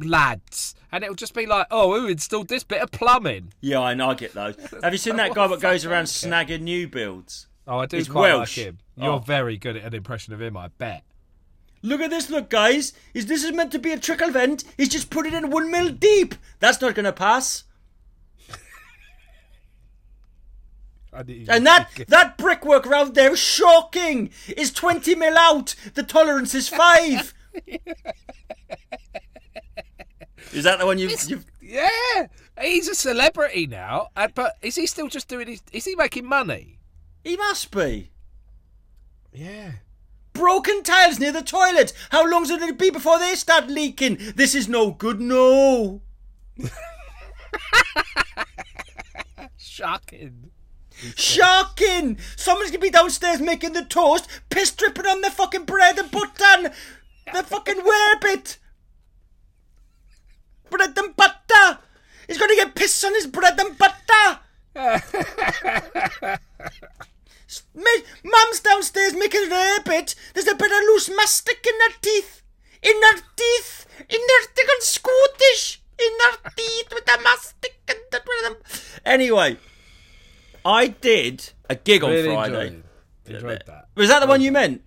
lads, 0.00 0.74
and 0.90 1.04
it'll 1.04 1.14
just 1.14 1.34
be 1.34 1.46
like, 1.46 1.66
oh, 1.70 1.98
who 2.00 2.08
installed 2.08 2.48
this 2.48 2.64
bit 2.64 2.82
of 2.82 2.90
plumbing? 2.90 3.52
Yeah, 3.60 3.80
I 3.80 3.94
know. 3.94 4.10
I 4.10 4.14
get 4.14 4.34
those. 4.34 4.56
Have 4.82 4.92
you 4.92 4.98
seen 4.98 5.16
that 5.16 5.34
guy 5.34 5.46
that 5.46 5.60
goes 5.60 5.84
around 5.84 6.06
snagging 6.06 6.62
new 6.62 6.88
builds? 6.88 7.46
Oh, 7.68 7.78
I 7.78 7.86
do 7.86 7.96
He's 7.98 8.08
quite 8.08 8.32
Welsh. 8.34 8.56
like 8.58 8.66
him. 8.66 8.78
You're 8.96 9.12
Oh. 9.14 9.18
very 9.18 9.56
good 9.56 9.76
at 9.76 9.84
an 9.84 9.94
impression 9.94 10.32
of 10.34 10.42
him, 10.42 10.56
I 10.56 10.68
bet. 10.68 11.04
Look 11.82 12.00
at 12.00 12.10
this, 12.10 12.28
look, 12.28 12.50
guys. 12.50 12.92
Is 13.14 13.26
this 13.26 13.44
is 13.44 13.52
meant 13.52 13.70
to 13.72 13.78
be 13.78 13.92
a 13.92 13.98
trickle 13.98 14.30
vent? 14.30 14.64
He's 14.76 14.88
just 14.88 15.08
put 15.10 15.26
it 15.26 15.32
in 15.32 15.48
one 15.50 15.70
mil 15.70 15.90
deep. 15.90 16.34
That's 16.58 16.80
not 16.80 16.94
going 16.96 17.04
to 17.04 17.12
pass. 17.12 17.62
I 18.48 18.52
didn't- 18.52 18.60
And 21.12 21.66
that 21.66 21.88
that 22.08 22.38
brickwork 22.38 22.86
around 22.86 23.14
there 23.14 23.32
is 23.32 23.38
shocking. 23.40 24.30
Is 24.56 24.72
twenty 24.72 25.14
mil 25.14 25.36
out? 25.36 25.74
The 25.94 26.02
tolerance 26.02 26.54
is 26.54 26.68
five. 26.68 27.34
is 30.52 30.64
that 30.64 30.78
the 30.78 30.86
one 30.86 30.98
you've? 30.98 31.22
you've 31.28 31.44
yeah, 31.60 32.26
he's 32.60 32.88
a 32.88 32.94
celebrity 32.94 33.66
now. 33.66 34.08
uh, 34.16 34.28
But 34.34 34.56
is 34.62 34.76
he 34.76 34.86
still 34.86 35.08
just 35.08 35.28
doing 35.28 35.48
his? 35.48 35.62
Is 35.72 35.84
he 35.84 35.94
making 35.96 36.26
money? 36.26 36.78
he 37.24 37.36
must 37.36 37.70
be. 37.70 38.10
Yeah. 39.32 39.72
Broken 40.32 40.82
tiles 40.82 41.18
near 41.18 41.32
the 41.32 41.42
toilet. 41.42 41.92
How 42.10 42.28
long's 42.28 42.50
it 42.50 42.60
going 42.60 42.72
to 42.72 42.76
be 42.78 42.90
before 42.90 43.18
they 43.18 43.34
start 43.34 43.68
leaking? 43.68 44.16
This 44.36 44.54
is 44.54 44.68
no 44.68 44.90
good. 44.92 45.20
No. 45.20 46.00
Shocking. 49.56 50.50
Shocking! 51.16 52.18
Someone's 52.36 52.70
gonna 52.70 52.80
be 52.80 52.90
downstairs 52.90 53.40
making 53.40 53.72
the 53.72 53.84
toast, 53.84 54.28
piss 54.50 54.70
dripping 54.72 55.06
on 55.06 55.20
the 55.20 55.30
fucking 55.30 55.64
bread 55.64 55.98
and 55.98 56.10
butter. 56.10 56.72
The 57.32 57.42
fucking 57.42 57.80
werebit. 57.80 58.58
Bread 60.68 60.96
and 60.96 61.16
butter. 61.16 61.78
He's 62.26 62.38
gonna 62.38 62.54
get 62.54 62.74
piss 62.74 63.02
on 63.04 63.14
his 63.14 63.26
bread 63.26 63.58
and 63.58 63.76
butter. 63.78 64.38
Mum's 68.22 68.60
downstairs 68.60 69.14
making 69.14 69.48
rarebit. 69.48 70.14
There's 70.34 70.46
a 70.46 70.54
bit 70.54 70.70
of 70.70 70.78
loose 70.88 71.10
mastic 71.16 71.66
in 71.66 71.74
her 71.80 71.96
teeth. 72.00 72.42
In 72.82 73.02
her 73.02 73.20
teeth. 73.36 73.86
In 74.08 74.20
her 74.20 74.46
thick 74.54 74.68
and 74.68 74.82
Scottish. 74.82 75.82
In 75.98 76.12
her 76.20 76.50
teeth 76.56 76.92
with 76.92 77.04
the 77.06 77.18
mastic 77.22 77.80
and 77.88 77.98
the. 78.10 78.20
Anyway. 79.04 79.56
I 80.64 80.88
did 80.88 81.52
a 81.68 81.74
gig 81.74 82.02
on 82.04 82.10
Really 82.10 82.28
Friday. 82.28 82.66
enjoyed, 82.68 82.84
enjoyed 83.26 83.62
that. 83.66 83.88
Was 83.94 84.08
that 84.08 84.20
the 84.20 84.26
one 84.26 84.36
um, 84.40 84.42
you 84.42 84.52
meant? 84.52 84.82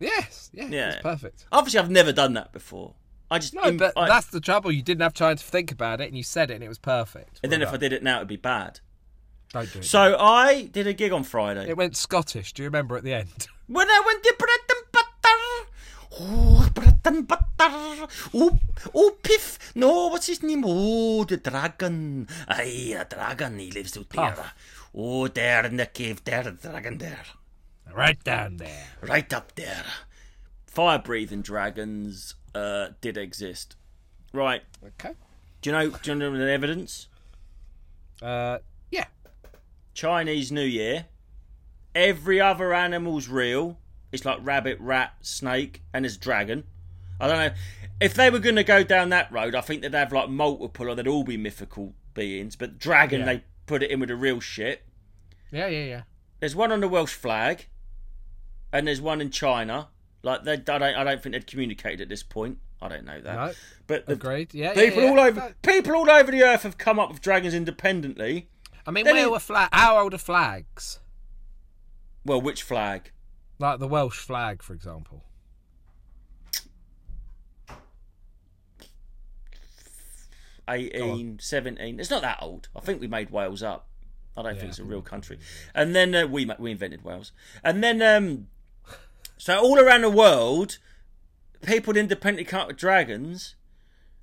Yes. 0.00 0.50
Yeah. 0.52 0.66
Yeah. 0.68 0.92
It's 0.92 1.02
perfect. 1.02 1.46
Obviously, 1.50 1.80
I've 1.80 1.90
never 1.90 2.12
done 2.12 2.34
that 2.34 2.52
before. 2.52 2.94
I 3.30 3.38
just. 3.38 3.54
No, 3.54 3.64
im- 3.64 3.76
but 3.76 3.92
I- 3.96 4.08
that's 4.08 4.26
the 4.28 4.40
trouble. 4.40 4.70
You 4.72 4.82
didn't 4.82 5.02
have 5.02 5.14
time 5.14 5.36
to 5.36 5.42
think 5.44 5.72
about 5.72 6.00
it, 6.00 6.08
and 6.08 6.16
you 6.16 6.22
said 6.22 6.50
it, 6.50 6.54
and 6.54 6.64
it 6.64 6.68
was 6.68 6.78
perfect. 6.78 7.40
and 7.42 7.50
then 7.52 7.60
Well 7.60 7.68
if 7.70 7.74
I 7.74 7.78
did 7.78 7.92
it 7.92 8.02
now, 8.02 8.16
it'd 8.16 8.28
be 8.28 8.36
bad. 8.36 8.80
don't 9.52 9.70
do 9.72 9.80
it. 9.80 9.84
So 9.84 10.16
I 10.18 10.62
did 10.66 10.86
a 10.86 10.92
gig 10.92 11.12
on 11.12 11.24
Friday. 11.24 11.68
it 11.68 11.76
went 11.76 11.96
Scottish. 11.96 12.52
Do 12.52 12.62
you 12.62 12.68
remember 12.68 12.96
at 12.96 13.02
the 13.04 13.12
end? 13.14 13.48
When 13.66 13.88
I 13.88 14.02
went 14.06 14.22
to 14.22 14.34
bread 14.38 14.60
and 14.70 14.92
butter. 14.92 15.70
Oh, 16.20 16.70
bread 16.74 16.97
Oh, 18.34 18.58
oh, 18.94 19.16
Piff. 19.22 19.72
No, 19.74 20.08
what's 20.08 20.26
his 20.26 20.42
name? 20.42 20.64
Oh, 20.66 21.24
the 21.24 21.36
dragon. 21.38 22.28
Aye, 22.48 22.96
a 22.98 23.04
dragon. 23.04 23.58
He 23.58 23.70
lives 23.70 23.96
out 23.96 24.10
there. 24.10 24.32
Puff. 24.32 24.54
Oh, 24.94 25.28
there 25.28 25.66
in 25.66 25.76
the 25.76 25.86
cave. 25.86 26.24
There, 26.24 26.42
the 26.42 26.52
dragon 26.52 26.98
there. 26.98 27.24
right 27.92 28.22
down 28.22 28.58
there. 28.58 28.86
Right 29.00 29.32
up 29.32 29.54
there. 29.54 29.84
Fire 30.66 30.98
breathing 30.98 31.42
dragons 31.42 32.34
uh, 32.54 32.88
did 33.00 33.16
exist. 33.16 33.76
Right. 34.32 34.62
Okay. 34.84 35.14
Do 35.62 35.70
you 35.70 35.76
know? 35.76 35.90
Do 35.90 36.12
you 36.12 36.14
know 36.14 36.36
the 36.36 36.50
evidence? 36.50 37.08
Uh, 38.22 38.58
yeah. 38.90 39.06
Chinese 39.94 40.52
New 40.52 40.64
Year. 40.64 41.06
Every 41.94 42.40
other 42.40 42.72
animal's 42.72 43.28
real. 43.28 43.78
It's 44.12 44.24
like 44.24 44.38
rabbit, 44.42 44.78
rat, 44.80 45.14
snake, 45.20 45.82
and 45.92 46.04
there's 46.04 46.16
dragon. 46.16 46.64
I 47.20 47.26
don't 47.26 47.38
know. 47.38 47.54
If 48.00 48.14
they 48.14 48.30
were 48.30 48.38
going 48.38 48.56
to 48.56 48.64
go 48.64 48.84
down 48.84 49.08
that 49.10 49.30
road, 49.32 49.54
I 49.54 49.60
think 49.60 49.82
they'd 49.82 49.92
have 49.94 50.12
like 50.12 50.28
multiple 50.28 50.88
or 50.88 50.94
they'd 50.94 51.08
all 51.08 51.24
be 51.24 51.36
mythical 51.36 51.94
beings. 52.14 52.54
But 52.56 52.78
dragon, 52.78 53.20
Yeah. 53.20 53.26
they 53.26 53.44
put 53.66 53.82
it 53.82 53.90
in 53.90 53.98
with 54.00 54.08
the 54.08 54.16
real 54.16 54.40
shit. 54.40 54.82
Yeah, 55.50 55.66
yeah, 55.66 55.84
yeah. 55.84 56.02
There's 56.40 56.54
one 56.54 56.70
on 56.70 56.80
the 56.80 56.88
Welsh 56.88 57.14
flag, 57.14 57.66
and 58.72 58.86
there's 58.86 59.00
one 59.00 59.20
in 59.20 59.30
China. 59.30 59.88
Like 60.22 60.44
they, 60.44 60.52
I 60.52 60.56
don't, 60.56 60.82
I 60.82 61.04
don't 61.04 61.22
think 61.22 61.32
they'd 61.32 61.46
communicated 61.46 62.00
at 62.02 62.08
this 62.08 62.22
point. 62.22 62.58
I 62.80 62.88
don't 62.88 63.04
know 63.04 63.20
that. 63.20 63.34
No. 63.34 63.52
But 63.88 64.06
the 64.06 64.12
Agreed. 64.12 64.54
Yeah. 64.54 64.74
people 64.74 65.02
yeah, 65.02 65.06
yeah. 65.06 65.10
all 65.10 65.20
over, 65.20 65.54
people 65.62 65.96
all 65.96 66.08
over 66.08 66.30
the 66.30 66.44
earth 66.44 66.62
have 66.62 66.78
come 66.78 67.00
up 67.00 67.08
with 67.10 67.20
dragons 67.20 67.54
independently. 67.54 68.48
I 68.86 68.92
mean, 68.92 69.04
Then 69.04 69.16
where 69.16 69.24
it- 69.26 69.30
were 69.32 69.40
flag? 69.40 69.68
How 69.72 69.98
old 69.98 70.14
are 70.14 70.18
flags? 70.18 71.00
Well, 72.24 72.40
which 72.40 72.62
flag? 72.62 73.10
Like 73.58 73.80
the 73.80 73.88
Welsh 73.88 74.18
flag, 74.18 74.62
for 74.62 74.74
example. 74.74 75.24
18, 80.68 81.38
17. 81.40 81.98
It's 82.00 82.10
not 82.10 82.22
that 82.22 82.38
old. 82.40 82.68
I 82.76 82.80
think 82.80 83.00
we 83.00 83.06
made 83.06 83.30
Wales 83.30 83.62
up. 83.62 83.86
I 84.36 84.42
don't 84.42 84.54
Yeah, 84.54 84.60
think 84.60 84.70
it's 84.70 84.78
a 84.78 84.84
real 84.84 85.02
country. 85.02 85.38
And 85.74 85.94
then 85.94 86.14
uh, 86.14 86.26
we 86.26 86.48
we 86.58 86.70
invented 86.70 87.02
Wales. 87.02 87.32
And 87.64 87.82
then 87.82 88.00
um, 88.02 88.48
so 89.36 89.58
all 89.58 89.78
around 89.80 90.02
the 90.02 90.10
world, 90.10 90.78
people 91.62 91.92
would 91.92 91.96
independently 91.96 92.44
come 92.44 92.60
up 92.60 92.68
with 92.68 92.76
dragons. 92.76 93.54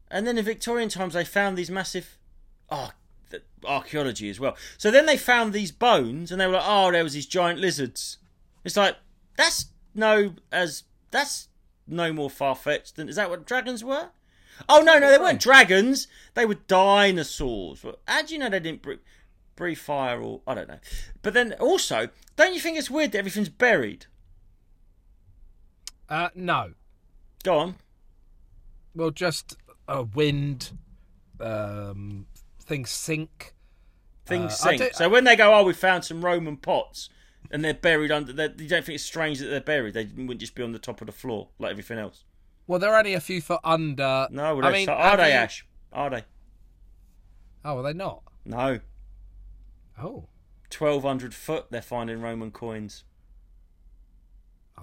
And 0.10 0.26
then 0.26 0.38
in 0.38 0.46
Victorian 0.46 0.90
times, 0.90 1.16
they 1.16 1.26
found 1.26 1.58
these 1.58 1.72
massive, 1.72 2.18
oh, 2.70 2.92
archaeology 3.66 4.30
as 4.30 4.40
well. 4.40 4.56
So 4.78 4.92
then 4.92 5.06
they 5.06 5.18
found 5.18 5.52
these 5.52 5.72
bones, 5.72 6.32
and 6.32 6.40
they 6.40 6.46
were 6.46 6.54
like, 6.54 6.64
oh, 6.66 6.92
there 6.92 7.04
was 7.04 7.14
these 7.14 7.26
giant 7.26 7.60
lizards. 7.60 8.18
It's 8.64 8.78
like 8.78 8.96
that's 9.36 9.68
no 9.94 10.34
as 10.52 10.84
that's 11.12 11.50
no 11.88 12.12
more 12.14 12.30
far 12.30 12.56
fetched 12.56 12.96
than 12.96 13.10
is 13.10 13.16
that 13.16 13.30
what 13.30 13.46
dragons 13.46 13.84
were? 13.84 14.10
Oh 14.70 14.82
no, 14.82 14.98
no, 15.00 15.10
they 15.12 15.18
weren't 15.18 15.42
dragons. 15.42 16.08
They 16.34 16.46
were 16.46 16.56
dinosaurs. 16.56 17.84
Well, 17.84 17.98
How 18.08 18.22
do 18.24 18.34
you 18.34 18.40
know 18.40 18.50
they 18.50 18.60
didn't 18.60 18.82
breathe, 18.82 19.00
breathe 19.56 19.78
fire 19.78 20.22
or 20.22 20.42
I 20.48 20.54
don't 20.56 20.68
know? 20.68 20.80
But 21.22 21.34
then 21.34 21.54
also, 21.54 22.10
don't 22.36 22.54
you 22.54 22.60
think 22.60 22.78
it's 22.78 22.90
weird 22.90 23.12
that 23.14 23.20
everything's 23.20 23.50
buried? 23.50 24.06
Uh, 26.10 26.30
no. 26.36 26.74
Go 27.44 27.58
on. 27.58 27.76
Well, 28.96 29.12
just 29.12 29.56
a 29.88 30.04
wind. 30.04 30.72
Um, 31.40 32.28
things 32.62 32.90
sink. 32.90 33.54
Things 34.26 34.54
Uh, 34.54 34.78
sink. 34.78 34.94
so 34.94 35.10
when 35.10 35.24
they 35.26 35.36
go, 35.36 35.54
oh, 35.54 35.64
we 35.64 35.74
found 35.74 36.06
some 36.06 36.24
Roman 36.24 36.58
pots, 36.58 37.10
and 37.52 37.64
they're 37.64 37.74
buried 37.74 38.12
under. 38.12 38.34
they're- 38.34 38.54
You 38.58 38.68
don't 38.68 38.86
think 38.86 38.96
it's 38.96 39.04
strange 39.04 39.40
that 39.40 39.48
they're 39.48 39.60
buried? 39.62 39.94
They 39.94 40.06
wouldn't 40.06 40.40
just 40.40 40.56
be 40.56 40.64
on 40.64 40.72
the 40.72 40.80
top 40.80 41.02
of 41.02 41.08
the 41.08 41.12
floor 41.14 41.50
like 41.60 41.72
everything 41.72 41.98
else. 42.00 42.24
Well, 42.68 42.80
they're 42.80 42.96
only 42.96 43.14
a 43.14 43.20
few 43.20 43.42
foot 43.42 43.60
under. 43.64 44.28
No, 44.32 44.56
well, 44.56 44.66
I 44.66 44.72
mean, 44.72 44.90
are 44.90 44.98
have 45.12 45.20
they 45.20 45.30
you- 45.30 45.36
Ash? 45.36 45.66
Are 45.94 46.10
they? 46.10 46.24
Oh, 47.64 47.78
are 47.78 47.84
they 47.84 47.94
not? 47.94 48.24
No. 48.46 48.80
Oh. 50.00 50.02
Oh, 50.02 50.28
Twelve 50.70 51.04
hundred 51.04 51.34
foot. 51.34 51.68
They're 51.70 51.82
finding 51.82 52.22
Roman 52.22 52.52
coins. 52.52 53.04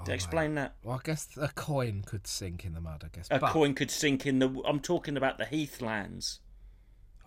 Explain 0.08 0.54
that. 0.54 0.74
Well, 0.82 0.96
I 0.96 1.00
guess 1.04 1.28
a 1.36 1.48
coin 1.48 2.02
could 2.04 2.26
sink 2.26 2.64
in 2.64 2.74
the 2.74 2.80
mud. 2.80 3.02
I 3.04 3.08
guess. 3.14 3.28
A 3.30 3.38
but, 3.38 3.50
coin 3.50 3.74
could 3.74 3.90
sink 3.90 4.26
in 4.26 4.38
the. 4.38 4.48
I'm 4.66 4.80
talking 4.80 5.16
about 5.16 5.38
the 5.38 5.44
heathlands. 5.44 6.40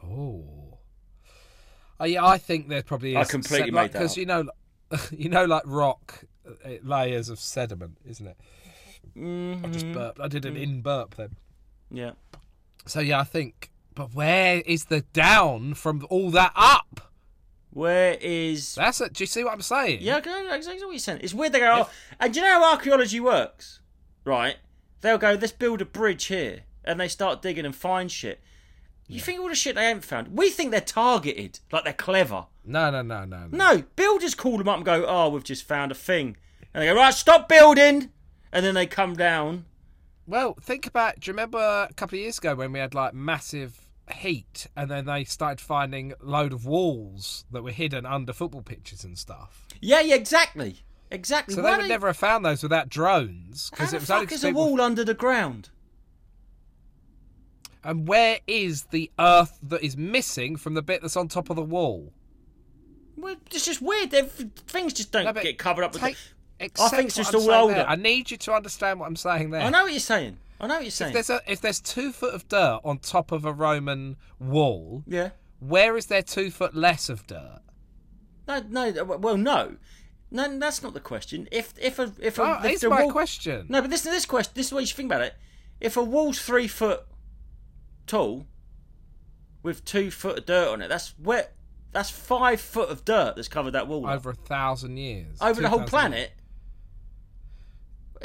Oh. 0.04 0.80
Oh 2.00 2.06
yeah, 2.06 2.26
I 2.26 2.38
think 2.38 2.68
there 2.68 2.84
probably 2.84 3.12
is. 3.16 3.18
I 3.18 3.24
completely 3.32 3.72
made 3.72 3.92
that 3.92 3.94
because 3.94 4.18
you 4.18 4.26
know, 4.26 4.50
you 5.12 5.30
know, 5.30 5.46
like 5.46 5.64
rock 5.66 6.26
uh, 6.48 6.70
layers 6.84 7.30
of 7.30 7.40
sediment, 7.40 7.98
isn't 8.06 8.28
it? 8.28 8.38
I 9.16 9.68
just 9.70 9.86
mm-hmm. 9.86 9.94
burped. 9.94 10.20
I 10.20 10.28
did 10.28 10.46
an 10.46 10.56
mm. 10.56 10.64
in 10.64 10.82
burp 10.82 11.16
then. 11.16 11.36
Yeah. 11.92 12.12
So 12.86 13.00
yeah, 13.00 13.20
I 13.20 13.24
think. 13.24 13.72
But 13.94 14.14
where 14.14 14.62
is 14.66 14.86
the 14.86 15.02
down 15.14 15.74
from 15.74 16.06
all 16.10 16.30
that 16.32 16.52
up? 16.56 17.12
Where 17.70 18.18
is? 18.22 18.76
That's 18.76 19.02
it. 19.02 19.14
Do 19.14 19.24
you 19.24 19.28
see 19.28 19.44
what 19.44 19.54
I'm 19.54 19.62
saying? 19.62 20.00
Yeah, 20.02 20.16
I 20.16 20.56
exactly 20.56 20.84
what 20.86 20.92
you're 20.92 21.00
saying. 21.00 21.20
It's 21.24 21.34
weird 21.34 21.54
they 21.54 21.60
go. 21.60 21.86
Oh, 21.86 21.90
and 22.20 22.34
do 22.34 22.40
you 22.40 22.46
know 22.46 22.54
how 22.54 22.72
archaeology 22.72 23.20
works? 23.20 23.80
Right? 24.24 24.58
They'll 25.02 25.18
go. 25.18 25.38
Let's 25.40 25.52
build 25.52 25.82
a 25.82 25.86
bridge 25.86 26.26
here, 26.26 26.62
and 26.84 27.00
they 27.00 27.08
start 27.08 27.42
digging 27.42 27.66
and 27.66 27.76
find 27.76 28.12
shit. 28.12 28.42
You 29.08 29.20
think 29.20 29.40
all 29.40 29.50
the 29.50 29.56
shit 29.56 29.76
they 29.76 29.86
haven't 29.86 30.04
found? 30.04 30.36
We 30.36 30.50
think 30.50 30.72
they're 30.72 30.82
targeted, 30.82 31.60
like 31.72 31.84
they're 31.84 31.94
clever. 31.94 32.46
No, 32.64 32.90
no, 32.90 33.02
no, 33.02 33.26
no, 33.26 33.48
no. 33.48 33.58
No, 33.58 33.84
builders 33.96 34.34
call 34.34 34.58
them 34.58 34.68
up 34.68 34.78
and 34.78 34.86
go, 34.86 35.06
"Oh, 35.06 35.30
we've 35.30 35.44
just 35.44 35.64
found 35.64 35.92
a 35.92 35.96
thing," 35.96 36.38
and 36.74 36.82
they 36.82 36.88
go, 36.88 36.96
"Right, 36.96 37.14
stop 37.14 37.48
building," 37.48 38.10
and 38.52 38.66
then 38.66 38.74
they 38.76 38.86
come 38.88 39.16
down. 39.16 39.66
Well, 40.28 40.56
think 40.62 40.88
about. 40.88 41.20
Do 41.20 41.30
you 41.30 41.34
remember 41.34 41.58
a 41.90 41.94
couple 41.94 42.18
of 42.18 42.22
years 42.22 42.38
ago 42.38 42.56
when 42.56 42.72
we 42.72 42.80
had 42.80 42.94
like 42.96 43.14
massive 43.14 43.82
heat, 44.14 44.68
and 44.76 44.90
then 44.90 45.06
they 45.06 45.24
started 45.24 45.60
finding 45.60 46.14
a 46.14 46.16
load 46.26 46.54
of 46.54 46.66
walls 46.66 47.46
that 47.52 47.64
were 47.64 47.72
hidden 47.72 48.06
under 48.06 48.34
football 48.34 48.62
pitches 48.62 49.04
and 49.04 49.18
stuff. 49.18 49.66
Yeah, 49.82 50.02
yeah, 50.02 50.16
exactly, 50.16 50.84
exactly. 51.12 51.56
So 51.56 51.64
Why 51.64 51.72
they 51.72 51.78
would 51.78 51.84
do- 51.84 51.90
never 51.90 52.08
have 52.08 52.18
found 52.18 52.46
those 52.46 52.62
without 52.64 52.88
drones 52.90 53.70
because 53.72 53.94
it 53.94 54.00
was 54.02 54.10
only 54.12 54.26
fuck 54.26 54.30
'cause 54.30 54.38
is 54.40 54.44
a 54.44 54.48
people- 54.48 54.66
wall 54.68 54.82
under 54.82 55.04
the 55.04 55.14
ground? 55.16 55.70
And 57.84 58.08
where 58.08 58.40
is 58.48 58.84
the 58.86 59.12
earth 59.20 59.60
that 59.62 59.84
is 59.84 59.96
missing 59.96 60.56
from 60.56 60.74
the 60.74 60.82
bit 60.82 61.02
that's 61.02 61.16
on 61.16 61.28
top 61.28 61.50
of 61.52 61.56
the 61.56 61.62
wall? 61.62 62.14
Well, 63.16 63.36
it's 63.52 63.66
just 63.66 63.82
weird. 63.82 64.10
They're- 64.12 64.24
Things 64.26 64.94
just 64.94 65.12
don't 65.12 65.24
No, 65.26 65.34
get 65.34 65.58
covered 65.60 65.84
up. 65.84 65.94
With 65.94 66.02
take- 66.02 66.18
the... 66.60 66.66
accept 66.66 66.96
think 66.96 67.08
it's 67.10 67.18
what 67.18 67.32
just 67.32 67.48
I'm 67.48 67.54
all 67.54 67.62
older. 67.64 67.74
there. 67.76 67.90
I 67.90 67.96
need 67.96 68.32
you 68.32 68.38
to 68.38 68.54
understand 68.54 69.00
what 69.00 69.08
I'm 69.08 69.16
saying 69.16 69.52
there. 69.52 69.62
I 69.62 69.70
know 69.70 69.84
what 69.84 69.92
you're 69.92 70.00
saying. 70.00 70.38
I 70.60 70.68
know 70.68 70.76
what 70.76 70.84
you're 70.84 70.92
saying. 70.92 71.16
If 71.16 71.28
there's 71.28 71.30
a, 71.30 71.52
if 71.52 71.62
there's 71.62 71.82
two 71.82 72.12
foot 72.12 72.34
of 72.34 72.48
dirt 72.48 72.80
on 72.84 73.00
top 73.00 73.32
of 73.32 73.46
a 73.46 73.52
Roman 73.52 74.16
wall, 74.40 75.04
Yeah. 75.06 75.32
where 75.60 75.98
is 75.98 76.06
there 76.06 76.22
two 76.22 76.50
foot 76.52 76.74
less 76.76 77.10
of 77.10 77.28
dirt? 77.28 77.60
No, 78.48 78.62
no. 78.70 79.04
Well, 79.04 79.38
no. 79.38 79.76
No, 80.32 80.60
that's 80.60 80.82
not 80.84 80.94
the 80.94 81.00
question. 81.00 81.48
If 81.52 81.74
if 81.80 82.00
a 82.00 82.12
if 82.20 82.38
a 82.40 82.44
Oh, 82.44 82.60
if 82.64 82.72
it's 82.72 82.82
the 82.82 82.90
my 82.90 83.04
wall- 83.04 83.12
question. 83.12 83.66
No, 83.70 83.82
but 83.82 83.90
this 83.90 84.02
this 84.02 84.26
question. 84.26 84.54
This 84.56 84.68
is 84.68 84.74
what 84.74 84.80
you 84.82 84.88
should 84.88 84.98
think 84.98 85.12
about 85.12 85.22
it. 85.22 85.36
If 85.80 85.98
a 85.98 86.04
wall's 86.04 86.40
three 86.42 86.68
foot 86.68 87.06
tall, 88.08 88.46
with 89.64 89.84
two 89.86 90.12
foot 90.12 90.38
of 90.40 90.46
dirt 90.46 90.68
on 90.70 90.82
it, 90.82 90.88
that's 90.88 91.14
wet. 91.20 91.54
That's 91.92 92.10
five 92.10 92.60
foot 92.60 92.90
of 92.90 93.06
dirt 93.06 93.36
that's 93.36 93.48
covered 93.48 93.72
that 93.72 93.88
wall. 93.88 94.08
Over 94.08 94.32
a 94.32 94.36
thousand 94.36 94.98
years. 94.98 95.38
over 95.42 95.62
the 95.62 95.70
whole 95.70 95.80
2,000 95.80 95.90
planet. 95.90 96.32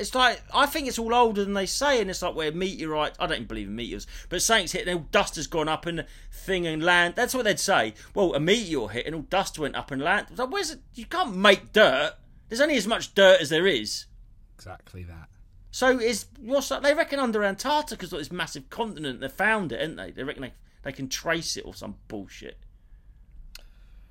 It's 0.01 0.15
like 0.15 0.43
I 0.55 0.65
think 0.65 0.89
it's 0.89 0.99
all 0.99 1.15
older 1.15 1.45
than 1.45 1.53
they 1.53 1.67
say, 1.67 2.01
and 2.01 2.09
it's 2.09 2.23
like 2.23 2.35
where 2.35 2.51
meteorites. 2.51 3.19
I 3.21 3.27
don't 3.27 3.37
even 3.37 3.47
believe 3.47 3.69
in 3.69 3.77
meteors, 3.77 4.07
but 4.31 4.41
something's 4.41 4.73
hit 4.73 4.89
and 4.89 4.99
all 4.99 5.07
dust 5.13 5.37
has 5.37 5.47
gone 5.47 5.69
up 5.69 5.85
and 5.85 6.07
thing 6.33 6.67
and 6.67 6.83
land. 6.83 7.17
That's 7.17 7.35
what 7.35 7.45
they'd 7.45 7.61
say. 7.61 7.93
Well, 8.15 8.35
a 8.35 8.41
meteor 8.41 8.89
hit 8.89 9.05
and 9.05 9.15
all 9.15 9.23
dust 9.23 9.59
went 9.59 9.77
up 9.77 9.91
and 9.91 10.01
land. 10.01 10.29
Like, 10.35 10.51
where's 10.51 10.71
it? 10.71 10.81
You 10.95 11.05
can't 11.05 11.37
make 11.37 11.75
dirt. 11.75 12.15
There's 12.49 12.63
only 12.63 12.77
as 12.77 12.87
much 12.87 13.15
dirt 13.15 13.43
as 13.43 13.51
there 13.51 13.67
is. 13.67 14.07
Exactly 14.55 15.03
that. 15.03 15.29
So 15.71 15.99
is 15.99 16.27
what's 16.41 16.71
that? 16.71 16.83
They 16.83 16.95
reckon 16.95 17.19
under 17.19 17.45
Antarctica's 17.45 18.11
got 18.11 18.19
this 18.19 18.33
massive 18.33 18.71
continent. 18.71 19.21
They 19.21 19.29
found 19.29 19.71
it, 19.71 19.83
ain't 19.83 19.99
they? 19.99 20.13
They 20.13 20.23
reckon 20.23 20.45
they, 20.45 20.55
they 20.83 20.93
can 20.93 21.11
trace 21.11 21.59
it 21.59 21.67
or 21.67 21.75
some 21.75 21.97
bullshit 22.09 22.57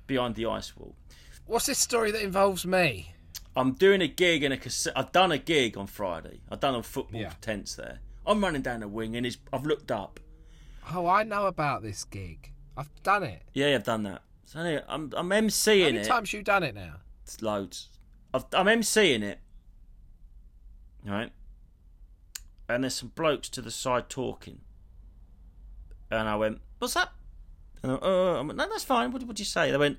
behind 0.06 0.36
the 0.36 0.46
ice 0.46 0.76
wall. 0.76 0.94
What's 1.46 1.66
this 1.66 1.78
story 1.78 2.12
that 2.12 2.22
involves 2.22 2.64
me? 2.64 3.14
I'm 3.56 3.72
doing 3.72 4.00
a 4.00 4.06
gig 4.08 4.42
in 4.44 4.52
a 4.52 4.56
cassette. 4.56 4.92
I've 4.96 5.12
done 5.12 5.32
a 5.32 5.38
gig 5.38 5.76
on 5.76 5.86
Friday. 5.86 6.40
I've 6.50 6.60
done 6.60 6.74
a 6.74 6.82
football 6.82 7.20
Yeah. 7.20 7.32
tents 7.40 7.74
there. 7.74 7.98
I'm 8.26 8.42
running 8.42 8.62
down 8.62 8.80
the 8.80 8.88
wing 8.88 9.16
and 9.16 9.26
it's, 9.26 9.38
I've 9.52 9.66
looked 9.66 9.90
up. 9.90 10.20
Oh, 10.92 11.06
I 11.06 11.24
know 11.24 11.46
about 11.46 11.82
this 11.82 12.04
gig. 12.04 12.52
I've 12.76 12.90
done 13.02 13.22
it. 13.24 13.42
Yeah, 13.52 13.74
I've 13.74 13.84
done 13.84 14.04
that. 14.04 14.22
So 14.46 14.60
anyway, 14.60 14.82
I'm 14.88 15.12
I'm 15.16 15.30
How 15.30 15.36
many 15.36 15.48
it. 15.98 16.04
times 16.06 16.32
you 16.32 16.42
done 16.42 16.62
it 16.62 16.74
now? 16.74 16.96
It's 17.22 17.40
loads. 17.42 17.88
I've, 18.34 18.44
I'm 18.52 18.66
emceeing 18.66 19.22
it. 19.22 19.40
Right. 21.06 21.30
And 22.68 22.84
there's 22.84 22.94
some 22.94 23.12
blokes 23.14 23.48
to 23.50 23.62
the 23.62 23.70
side 23.70 24.08
talking. 24.08 24.60
And 26.10 26.28
I 26.28 26.36
went, 26.36 26.60
"What's 26.78 26.94
that?" 26.94 27.10
And 27.82 27.92
I, 27.92 27.94
uh, 27.96 28.38
I 28.38 28.40
went, 28.40 28.56
"No, 28.56 28.68
that's 28.68 28.84
fine. 28.84 29.12
What 29.12 29.22
would 29.24 29.38
you 29.38 29.44
say?" 29.44 29.70
They 29.70 29.76
went, 29.76 29.98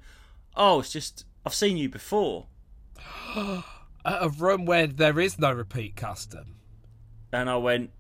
"Oh, 0.55 0.79
it's 0.81 0.91
just 0.91 1.25
I've 1.45 1.53
seen 1.53 1.77
you 1.77 1.87
before." 1.89 2.47
A 4.03 4.29
room 4.29 4.65
where 4.65 4.87
there 4.87 5.19
is 5.19 5.37
no 5.37 5.51
repeat 5.51 5.95
custom. 5.95 6.55
And 7.31 7.49
I 7.49 7.57
went, 7.57 7.91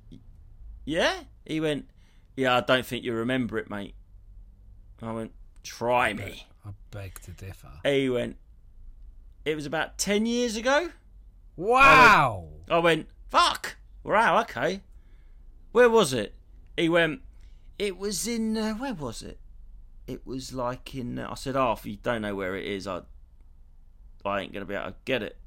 Yeah? 0.85 1.21
He 1.45 1.59
went, 1.59 1.89
Yeah, 2.35 2.57
I 2.57 2.61
don't 2.61 2.85
think 2.85 3.03
you 3.03 3.13
remember 3.13 3.57
it, 3.57 3.69
mate. 3.69 3.95
I 5.01 5.11
went, 5.11 5.31
Try 5.63 6.13
me. 6.13 6.47
I 6.65 6.69
beg 6.91 7.19
to 7.21 7.31
differ. 7.31 7.69
He 7.83 8.09
went, 8.09 8.37
It 9.45 9.55
was 9.55 9.65
about 9.65 9.97
10 9.97 10.25
years 10.25 10.55
ago. 10.55 10.89
Wow. 11.55 12.47
I 12.69 12.79
went, 12.79 13.07
Fuck. 13.29 13.77
Wow, 14.03 14.41
okay. 14.41 14.81
Where 15.71 15.89
was 15.89 16.13
it? 16.13 16.33
He 16.75 16.89
went, 16.89 17.21
It 17.77 17.97
was 17.97 18.27
in, 18.27 18.57
uh, 18.57 18.73
where 18.73 18.93
was 18.93 19.21
it? 19.21 19.39
It 20.07 20.25
was 20.25 20.53
like 20.53 20.95
in, 20.95 21.19
uh, 21.19 21.29
I 21.31 21.35
said, 21.35 21.55
Oh, 21.55 21.73
if 21.73 21.85
you 21.85 21.97
don't 21.97 22.23
know 22.23 22.35
where 22.35 22.55
it 22.55 22.65
is, 22.65 22.87
I, 22.87 23.01
I 24.25 24.41
ain't 24.41 24.53
going 24.53 24.65
to 24.65 24.67
be 24.67 24.75
able 24.75 24.91
to 24.91 24.95
get 25.05 25.23
it. 25.23 25.37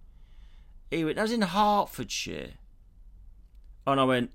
He 0.90 1.04
went, 1.04 1.16
That 1.16 1.22
was 1.22 1.32
in 1.32 1.42
Hertfordshire. 1.42 2.50
And 3.86 4.00
I 4.00 4.04
went, 4.04 4.30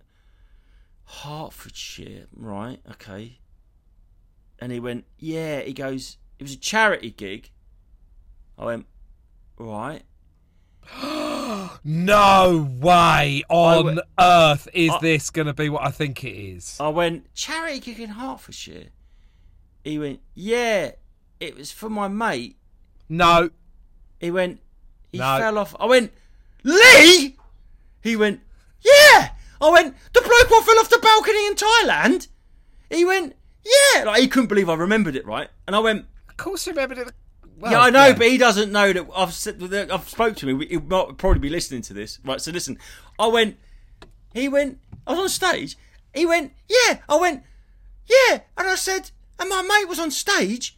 Hertfordshire, 1.06 2.28
right, 2.36 2.80
okay. 2.92 3.40
And 4.60 4.72
he 4.72 4.80
went, 4.80 5.06
Yeah, 5.18 5.62
he 5.62 5.74
goes, 5.74 6.18
It 6.38 6.44
was 6.44 6.54
a 6.54 6.58
charity 6.58 7.12
gig. 7.12 7.50
I 8.58 8.66
went, 8.66 8.86
Right. 9.58 10.04
No 11.84 12.68
way 12.80 13.44
on 13.50 13.86
went- 13.86 14.00
earth 14.20 14.68
is 14.74 14.92
I- 14.92 15.00
this 15.00 15.30
going 15.30 15.48
to 15.48 15.54
be 15.54 15.70
what 15.70 15.84
I 15.84 15.92
think 15.92 16.24
it 16.24 16.30
is. 16.36 16.78
I 16.80 16.90
went, 16.90 17.34
charity 17.34 17.80
gig 17.80 18.00
in 18.00 18.10
Hertfordshire. 18.12 18.88
He 19.84 19.98
went, 19.98 20.20
yeah, 20.36 20.92
it 21.40 21.56
was 21.58 21.72
for 21.72 21.90
my 21.90 22.08
mate. 22.08 22.58
No. 23.08 23.50
He 24.20 24.32
went, 24.32 24.60
he 25.12 25.18
No. 25.18 25.38
fell 25.40 25.58
off. 25.58 25.76
I 25.80 25.86
went, 25.86 26.12
Lee? 26.64 27.38
He 28.02 28.16
went, 28.16 28.42
yeah. 28.82 29.30
I 29.62 29.70
went, 29.72 29.96
the 30.14 30.22
bloke 30.22 30.50
what 30.50 30.66
fell 30.66 30.80
off 30.80 30.90
the 30.90 31.00
balcony 31.00 31.48
in 31.48 31.56
Thailand? 31.56 32.28
He 32.90 33.06
went, 33.06 33.36
yeah. 33.66 34.04
Like, 34.04 34.22
he 34.22 34.28
couldn't 34.28 34.48
believe 34.48 34.70
I 34.70 34.76
remembered 34.76 35.16
it, 35.16 35.26
right? 35.26 35.50
And 35.68 35.76
I 35.76 35.80
went, 35.80 36.06
Of 36.30 36.38
course 36.38 36.66
you 36.66 36.72
remembered 36.74 36.98
it. 37.00 37.12
Well, 37.58 37.72
yeah, 37.74 37.82
I 37.82 37.90
know, 37.90 38.14
but 38.14 38.28
he 38.28 38.38
doesn't 38.38 38.72
know 38.72 38.94
that 38.94 39.06
I've 39.14 39.34
said 39.34 39.60
that 39.60 39.92
I've 39.92 40.08
spoke 40.08 40.38
to 40.38 40.48
him. 40.48 40.62
He 40.62 40.78
might 40.78 41.18
probably 41.18 41.40
be 41.40 41.50
listening 41.50 41.82
to 41.84 41.94
this, 41.94 42.18
right? 42.24 42.40
So 42.40 42.52
listen, 42.52 42.78
I 43.20 43.28
went. 43.28 43.58
He 44.34 44.48
went. 44.48 44.80
I 45.06 45.12
was 45.12 45.20
on 45.20 45.28
stage. 45.30 45.78
He 46.14 46.26
went. 46.26 46.54
Yeah. 46.70 47.00
I 47.10 47.18
went. 47.18 47.44
Yeah. 48.08 48.40
And 48.58 48.66
I 48.70 48.76
said, 48.76 49.12
and 49.38 49.50
my 49.50 49.62
mate 49.62 49.90
was 49.90 50.00
on 50.00 50.10
stage, 50.10 50.78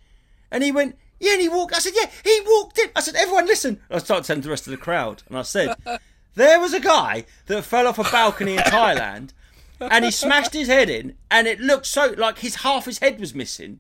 and 0.50 0.64
he 0.64 0.72
went. 0.72 0.98
Yeah, 1.22 1.34
and 1.34 1.42
he 1.42 1.50
walked. 1.50 1.76
I 1.76 1.80
said, 1.80 1.94
yeah, 1.96 2.10
he 2.24 2.42
walked 2.46 2.80
in. 2.80 2.90
I 2.96 3.00
said, 3.00 3.16
everyone, 3.16 3.46
listen. 3.46 3.80
I 3.92 4.00
started 4.00 4.26
telling 4.26 4.42
the 4.42 4.50
rest 4.50 4.66
of 4.66 4.72
the 4.72 4.78
crowd, 4.78 5.22
and 5.30 5.38
I 5.38 5.44
said, 5.44 5.76
there 6.36 6.60
was 6.60 6.74
a 6.74 6.80
guy 6.80 7.26
that 7.46 7.64
fell 7.64 7.88
off 7.88 8.00
a 8.00 8.04
balcony 8.04 8.56
in 8.56 8.60
Thailand, 8.60 9.30
and 9.80 10.04
he 10.04 10.10
smashed 10.10 10.54
his 10.54 10.68
head 10.68 10.90
in, 10.90 11.16
and 11.30 11.48
it 11.48 11.62
looked 11.62 11.86
so 11.86 12.16
like 12.18 12.40
his 12.40 12.56
half 12.56 12.86
his 12.86 12.98
head 12.98 13.20
was 13.20 13.36
missing. 13.36 13.80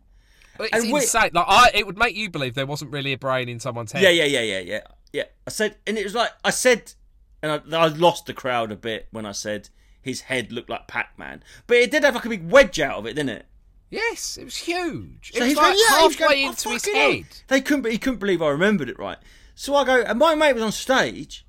It's 0.59 0.71
and 0.71 0.85
insane. 0.85 1.31
Like 1.33 1.45
I, 1.47 1.71
it 1.73 1.87
would 1.87 1.97
make 1.97 2.15
you 2.15 2.29
believe 2.29 2.53
there 2.53 2.67
wasn't 2.67 2.91
really 2.91 3.13
a 3.13 3.17
brain 3.17 3.49
in 3.49 3.59
someone's 3.59 3.91
head. 3.91 4.03
Yeah, 4.03 4.09
yeah, 4.09 4.25
yeah, 4.25 4.41
yeah, 4.41 4.59
yeah, 4.59 4.81
yeah. 5.11 5.23
I 5.47 5.49
said, 5.49 5.77
and 5.87 5.97
it 5.97 6.03
was 6.03 6.13
like 6.13 6.29
I 6.45 6.51
said, 6.51 6.93
and 7.41 7.51
I, 7.73 7.77
I 7.77 7.87
lost 7.87 8.27
the 8.27 8.35
crowd 8.35 8.71
a 8.71 8.75
bit 8.75 9.07
when 9.09 9.25
I 9.25 9.31
said 9.31 9.69
his 9.99 10.21
head 10.21 10.51
looked 10.51 10.69
like 10.69 10.87
Pac-Man, 10.87 11.43
but 11.65 11.77
it 11.77 11.89
did 11.89 12.03
have 12.03 12.13
like 12.13 12.25
a 12.25 12.29
big 12.29 12.51
wedge 12.51 12.79
out 12.79 12.99
of 12.99 13.05
it, 13.07 13.15
didn't 13.15 13.29
it? 13.29 13.45
Yes, 13.91 14.37
it 14.37 14.45
was 14.45 14.55
huge. 14.57 15.31
It 15.33 15.35
So 15.35 15.39
was 15.41 15.47
he's 15.49 15.57
like 15.57 15.65
going, 15.65 15.77
yeah, 15.77 16.03
was 16.05 16.15
halfway 16.15 16.27
going, 16.35 16.45
"Oh, 16.45 16.49
into 16.49 16.69
his 16.69 16.83
fucking 16.85 16.95
hell." 16.99 17.11
head. 17.11 17.25
They 17.49 17.61
couldn't, 17.61 17.91
he 17.91 17.97
couldn't 17.97 18.19
believe 18.19 18.41
I 18.41 18.49
remembered 18.49 18.89
it 18.89 18.97
right. 18.97 19.17
So 19.53 19.75
I 19.75 19.83
go, 19.83 20.01
and 20.01 20.17
my 20.17 20.33
mate 20.33 20.53
was 20.53 20.63
on 20.63 20.71
stage, 20.71 21.45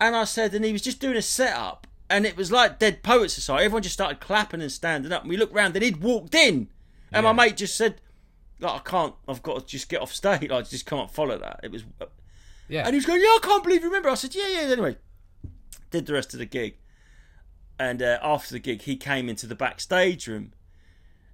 and 0.00 0.14
I 0.16 0.24
said, 0.24 0.52
and 0.54 0.64
he 0.64 0.72
was 0.72 0.82
just 0.82 1.00
doing 1.00 1.16
a 1.16 1.22
setup, 1.22 1.86
and 2.10 2.26
it 2.26 2.36
was 2.36 2.50
like 2.52 2.78
Dead 2.78 3.02
Poet 3.02 3.30
Society. 3.30 3.64
Everyone 3.64 3.82
just 3.82 3.94
started 3.94 4.18
clapping 4.20 4.60
and 4.60 4.70
standing 4.72 5.12
up, 5.12 5.22
and 5.22 5.30
we 5.30 5.36
looked 5.36 5.54
round, 5.54 5.76
and 5.76 5.84
he'd 5.84 6.02
walked 6.02 6.34
in, 6.34 6.68
and 7.12 7.24
my 7.24 7.32
mate 7.32 7.56
just 7.56 7.76
said, 7.76 8.00
like, 8.60 8.72
I 8.74 8.78
can't, 8.90 9.14
I've 9.28 9.42
got 9.42 9.60
to 9.60 9.64
just 9.66 9.88
get 9.88 10.02
off 10.02 10.12
stage. 10.12 10.50
I 10.50 10.62
just 10.62 10.84
can't 10.84 11.10
follow 11.10 11.38
that. 11.38 11.60
It 11.62 11.70
was 11.70 11.84
Yeah. 12.68 12.80
and 12.84 12.90
he 12.92 12.96
was 12.96 13.06
going, 13.06 13.20
Yeah, 13.20 13.28
I 13.28 13.38
can't 13.40 13.62
believe 13.62 13.82
you 13.82 13.86
remember. 13.86 14.08
I 14.08 14.14
said, 14.14 14.34
Yeah, 14.34 14.48
yeah, 14.48 14.58
anyway. 14.72 14.96
did 15.92 16.06
the 16.06 16.12
rest 16.12 16.34
of 16.34 16.40
the 16.40 16.44
gig. 16.44 16.74
And 17.78 18.02
uh, 18.02 18.18
after 18.20 18.52
the 18.52 18.58
gig, 18.58 18.82
he 18.82 18.96
came 18.96 19.28
into 19.28 19.46
the 19.46 19.54
backstage 19.54 20.26
room. 20.26 20.52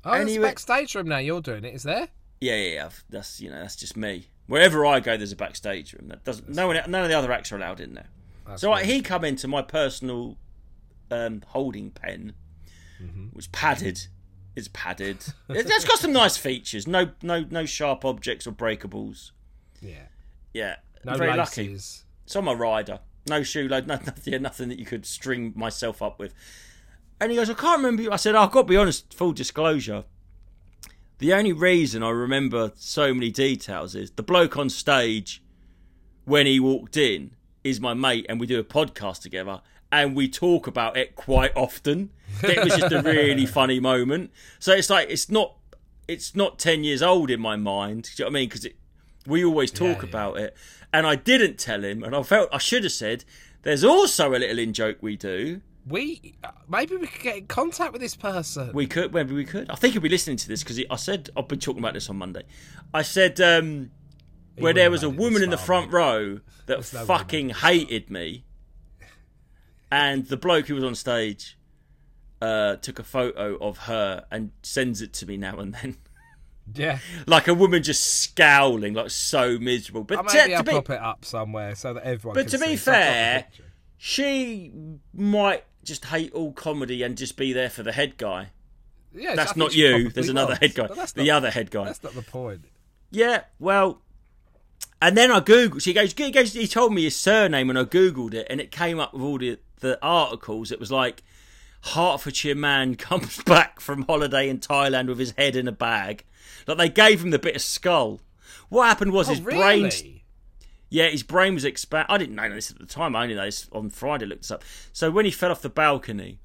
Oh, 0.04 0.12
And 0.12 0.22
it's 0.24 0.32
he 0.32 0.36
a 0.38 0.40
backstage 0.42 0.94
room 0.94 1.08
now. 1.08 1.18
You're 1.18 1.40
doing 1.40 1.64
it. 1.64 1.74
Is 1.74 1.82
there? 1.82 2.08
Yeah, 2.40 2.56
yeah, 2.56 2.72
yeah. 2.74 2.88
That's 3.10 3.40
you 3.40 3.50
know, 3.50 3.60
that's 3.60 3.76
just 3.76 3.96
me. 3.96 4.28
Wherever 4.46 4.84
I 4.84 5.00
go, 5.00 5.16
there's 5.16 5.32
a 5.32 5.36
backstage 5.36 5.92
room. 5.94 6.08
That 6.08 6.24
doesn't. 6.24 6.48
No 6.50 6.66
one, 6.66 6.76
none 6.88 7.02
of 7.02 7.08
the 7.08 7.16
other 7.16 7.32
acts 7.32 7.50
are 7.52 7.56
allowed 7.56 7.80
in 7.80 7.94
there. 7.94 8.08
So 8.56 8.70
like, 8.70 8.84
he 8.84 9.00
come 9.00 9.24
into 9.24 9.48
my 9.48 9.62
personal 9.62 10.36
um, 11.10 11.42
holding 11.48 11.90
pen, 11.90 12.34
Mm-hmm. 13.02 13.26
which 13.32 13.50
padded. 13.52 14.06
It's 14.54 14.68
padded. 14.72 15.16
It- 15.48 15.66
it's 15.68 15.84
got 15.84 15.98
some 15.98 16.12
nice 16.12 16.36
features. 16.36 16.86
No, 16.86 17.10
no, 17.22 17.44
no 17.50 17.64
sharp 17.66 18.04
objects 18.04 18.46
or 18.46 18.52
breakables. 18.52 19.30
Yeah. 19.80 20.04
Yeah, 20.52 20.76
No 21.04 21.16
very 21.16 21.34
lucky. 21.36 21.68
laces. 21.68 22.04
It's 22.24 22.36
on 22.36 22.44
my 22.44 22.52
rider. 22.52 23.00
No 23.28 23.42
shoe 23.42 23.66
load, 23.66 23.86
no, 23.86 23.94
nothing 24.38 24.68
that 24.68 24.78
you 24.78 24.84
could 24.84 25.06
string 25.06 25.52
myself 25.56 26.02
up 26.02 26.18
with. 26.20 26.34
And 27.24 27.30
he 27.30 27.38
goes, 27.38 27.48
I 27.48 27.54
can't 27.54 27.78
remember 27.78 28.02
you. 28.02 28.12
I 28.12 28.16
said, 28.16 28.34
oh, 28.34 28.40
I've 28.40 28.50
got 28.50 28.62
to 28.62 28.68
be 28.68 28.76
honest, 28.76 29.14
full 29.14 29.32
disclosure. 29.32 30.04
The 31.20 31.32
only 31.32 31.54
reason 31.54 32.02
I 32.02 32.10
remember 32.10 32.72
so 32.74 33.14
many 33.14 33.30
details 33.30 33.94
is 33.94 34.10
the 34.10 34.22
bloke 34.22 34.58
on 34.58 34.68
stage 34.68 35.42
when 36.26 36.44
he 36.44 36.60
walked 36.60 36.98
in 36.98 37.30
is 37.64 37.80
my 37.80 37.94
mate, 37.94 38.26
and 38.28 38.38
we 38.38 38.46
do 38.46 38.60
a 38.60 38.62
podcast 38.62 39.22
together, 39.22 39.62
and 39.90 40.14
we 40.14 40.28
talk 40.28 40.66
about 40.66 40.98
it 40.98 41.16
quite 41.16 41.52
often. 41.56 42.10
It 42.42 42.62
was 42.62 42.76
just 42.76 42.92
a 42.92 43.00
really 43.00 43.46
funny 43.46 43.80
moment. 43.80 44.30
So 44.58 44.74
it's 44.74 44.90
like 44.90 45.08
it's 45.08 45.30
not 45.30 45.54
it's 46.06 46.36
not 46.36 46.58
ten 46.58 46.84
years 46.84 47.02
old 47.02 47.30
in 47.30 47.40
my 47.40 47.56
mind. 47.56 48.02
Do 48.02 48.10
you 48.10 48.24
know 48.24 48.32
what 48.32 48.36
I 48.36 48.40
mean? 48.40 48.48
Because 48.50 48.68
we 49.26 49.42
always 49.42 49.70
talk 49.70 50.02
yeah. 50.02 50.08
about 50.10 50.36
it, 50.36 50.54
and 50.92 51.06
I 51.06 51.16
didn't 51.16 51.56
tell 51.56 51.84
him, 51.84 52.02
and 52.02 52.14
I 52.14 52.22
felt 52.22 52.50
I 52.52 52.58
should 52.58 52.82
have 52.84 52.92
said. 52.92 53.24
There's 53.62 53.82
also 53.82 54.34
a 54.34 54.36
little 54.36 54.58
in 54.58 54.74
joke 54.74 54.98
we 55.00 55.16
do. 55.16 55.62
We 55.86 56.34
uh, 56.42 56.50
maybe 56.68 56.96
we 56.96 57.06
could 57.06 57.22
get 57.22 57.36
in 57.36 57.46
contact 57.46 57.92
with 57.92 58.00
this 58.00 58.16
person. 58.16 58.72
We 58.72 58.86
could, 58.86 59.12
maybe 59.12 59.34
we 59.34 59.44
could. 59.44 59.70
I 59.70 59.74
think 59.74 59.92
he'll 59.92 60.02
be 60.02 60.08
listening 60.08 60.38
to 60.38 60.48
this 60.48 60.62
because 60.62 60.80
I 60.90 60.96
said 60.96 61.30
I've 61.36 61.48
been 61.48 61.58
talking 61.58 61.80
about 61.80 61.94
this 61.94 62.08
on 62.08 62.16
Monday. 62.16 62.42
I 62.94 63.02
said 63.02 63.40
um, 63.40 63.90
where 64.56 64.72
there 64.72 64.90
was 64.90 65.02
a 65.02 65.10
woman 65.10 65.42
in 65.42 65.50
the 65.50 65.58
front 65.58 65.88
mate. 65.88 65.94
row 65.94 66.40
that 66.66 66.92
no 66.92 66.98
way 66.98 67.02
he 67.02 67.06
fucking 67.06 67.48
hated 67.50 68.08
me, 68.08 68.44
and 69.92 70.26
the 70.26 70.38
bloke 70.38 70.68
who 70.68 70.74
was 70.74 70.84
on 70.84 70.94
stage 70.94 71.58
uh, 72.40 72.76
took 72.76 72.98
a 72.98 73.04
photo 73.04 73.56
of 73.58 73.78
her 73.78 74.24
and 74.30 74.52
sends 74.62 75.02
it 75.02 75.12
to 75.14 75.26
me 75.26 75.36
now 75.36 75.58
and 75.58 75.74
then. 75.74 75.96
yeah. 76.74 76.98
like 77.26 77.46
a 77.46 77.54
woman 77.54 77.82
just 77.82 78.22
scowling, 78.22 78.94
like 78.94 79.10
so 79.10 79.58
miserable. 79.58 80.04
But 80.04 80.24
maybe 80.24 80.50
to, 80.50 80.56
to 80.56 80.62
be, 80.62 80.72
pop 80.72 80.90
it 80.90 81.00
up 81.00 81.24
somewhere 81.24 81.74
so 81.74 81.94
that 81.94 82.04
everyone. 82.04 82.34
But 82.34 82.48
to 82.48 82.58
be 82.58 82.68
see. 82.68 82.76
So 82.76 82.92
I've 82.92 82.96
got 82.96 83.02
the 83.02 83.12
fair, 83.12 83.46
she 83.98 84.72
might 85.12 85.64
just 85.84 86.06
hate 86.06 86.32
all 86.32 86.52
comedy 86.52 87.02
and 87.02 87.16
just 87.16 87.36
be 87.36 87.52
there 87.52 87.70
for 87.70 87.82
the 87.82 87.92
head 87.92 88.16
guy. 88.16 88.48
yeah, 89.14 89.34
That's 89.34 89.56
not 89.56 89.74
you. 89.74 90.08
There's 90.10 90.28
another 90.28 90.50
was, 90.50 90.58
head 90.58 90.74
guy. 90.74 90.86
The 90.88 91.24
not, 91.24 91.36
other 91.36 91.50
head 91.50 91.70
guy. 91.70 91.84
That's 91.84 92.02
not 92.02 92.14
the 92.14 92.22
point. 92.22 92.62
Yeah, 93.10 93.44
well, 93.58 94.00
and 95.00 95.16
then 95.16 95.30
I 95.30 95.40
googled. 95.40 95.82
She 95.82 95.92
goes, 95.92 96.12
he 96.12 96.30
goes. 96.30 96.52
He 96.52 96.66
told 96.66 96.92
me 96.92 97.04
his 97.04 97.16
surname, 97.16 97.70
and 97.70 97.78
I 97.78 97.84
googled 97.84 98.34
it, 98.34 98.46
and 98.50 98.60
it 98.60 98.70
came 98.70 98.98
up 98.98 99.12
with 99.12 99.22
all 99.22 99.38
the 99.38 99.58
the 99.80 99.98
articles. 100.02 100.72
It 100.72 100.80
was 100.80 100.90
like 100.90 101.22
Hertfordshire 101.82 102.54
man 102.54 102.94
comes 102.96 103.42
back 103.42 103.80
from 103.80 104.02
holiday 104.02 104.48
in 104.48 104.58
Thailand 104.58 105.08
with 105.08 105.18
his 105.18 105.32
head 105.32 105.56
in 105.56 105.68
a 105.68 105.72
bag. 105.72 106.24
Like 106.66 106.78
they 106.78 106.88
gave 106.88 107.22
him 107.22 107.30
the 107.30 107.38
bit 107.38 107.54
of 107.56 107.62
skull. 107.62 108.20
What 108.68 108.86
happened 108.86 109.12
was 109.12 109.28
Oh, 109.28 109.32
his 109.32 109.42
really? 109.42 109.58
brain. 109.90 110.13
Yeah, 110.94 111.08
his 111.08 111.24
brain 111.24 111.54
was 111.54 111.64
expand. 111.64 112.06
I 112.08 112.18
didn't 112.18 112.36
know 112.36 112.48
this 112.54 112.70
at 112.70 112.78
the 112.78 112.86
time. 112.86 113.16
I 113.16 113.24
only 113.24 113.34
know 113.34 113.46
this 113.46 113.68
on 113.72 113.90
Friday. 113.90 114.26
Looked 114.26 114.42
this 114.42 114.52
up. 114.52 114.62
So 114.92 115.10
when 115.10 115.24
he 115.24 115.32
fell 115.32 115.50
off 115.50 115.60
the 115.60 115.68
balcony, 115.68 116.38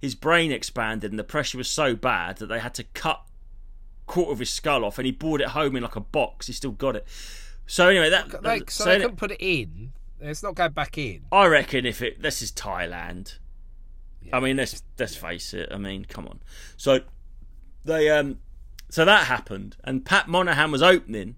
his 0.00 0.16
brain 0.16 0.50
expanded, 0.50 1.12
and 1.12 1.18
the 1.20 1.22
pressure 1.24 1.56
was 1.56 1.70
so 1.70 1.94
bad 1.94 2.38
that 2.38 2.46
they 2.46 2.58
had 2.58 2.74
to 2.74 2.82
cut 2.82 3.22
quarter 4.06 4.32
of 4.32 4.40
his 4.40 4.50
skull 4.50 4.84
off, 4.84 4.98
and 4.98 5.06
he 5.06 5.12
brought 5.12 5.40
it 5.40 5.50
home 5.50 5.76
in 5.76 5.84
like 5.84 5.94
a 5.94 6.00
box. 6.00 6.48
He 6.48 6.52
still 6.52 6.72
got 6.72 6.96
it. 6.96 7.06
So 7.68 7.90
anyway, 7.90 8.10
that 8.10 8.42
Like, 8.42 8.72
so 8.72 8.82
so 8.82 8.90
they 8.90 8.98
couldn't 9.02 9.18
put 9.18 9.30
it 9.30 9.40
in. 9.40 9.92
It's 10.20 10.42
not 10.42 10.56
going 10.56 10.72
back 10.72 10.98
in. 10.98 11.22
I 11.30 11.46
reckon 11.46 11.86
if 11.86 12.02
it 12.02 12.22
this 12.22 12.42
is 12.42 12.50
Thailand. 12.50 13.38
I 14.32 14.40
mean, 14.40 14.56
let's 14.56 14.82
let's 14.98 15.14
face 15.14 15.54
it. 15.54 15.68
I 15.70 15.78
mean, 15.78 16.06
come 16.06 16.26
on. 16.26 16.40
So 16.76 17.02
they 17.84 18.10
um, 18.10 18.40
so 18.88 19.04
that 19.04 19.28
happened, 19.28 19.76
and 19.84 20.04
Pat 20.04 20.26
Monahan 20.26 20.72
was 20.72 20.82
opening. 20.82 21.36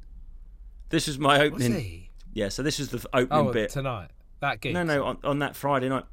This 0.89 1.07
was 1.07 1.19
my 1.19 1.43
Was 1.43 1.53
opening. 1.53 1.73
he? 1.79 2.04
Yeah, 2.35 2.49
so 2.51 2.63
this 2.63 2.79
was 2.79 2.91
the 2.91 2.99
opening 3.15 3.49
Oh, 3.49 3.53
bit. 3.53 3.71
tonight. 3.71 4.11
That 4.41 4.61
gig. 4.61 4.75
No, 4.75 4.83
no, 4.83 5.05
on, 5.05 5.19
on 5.25 5.39
that 5.39 5.57
Friday 5.57 5.89
night. 5.89 6.05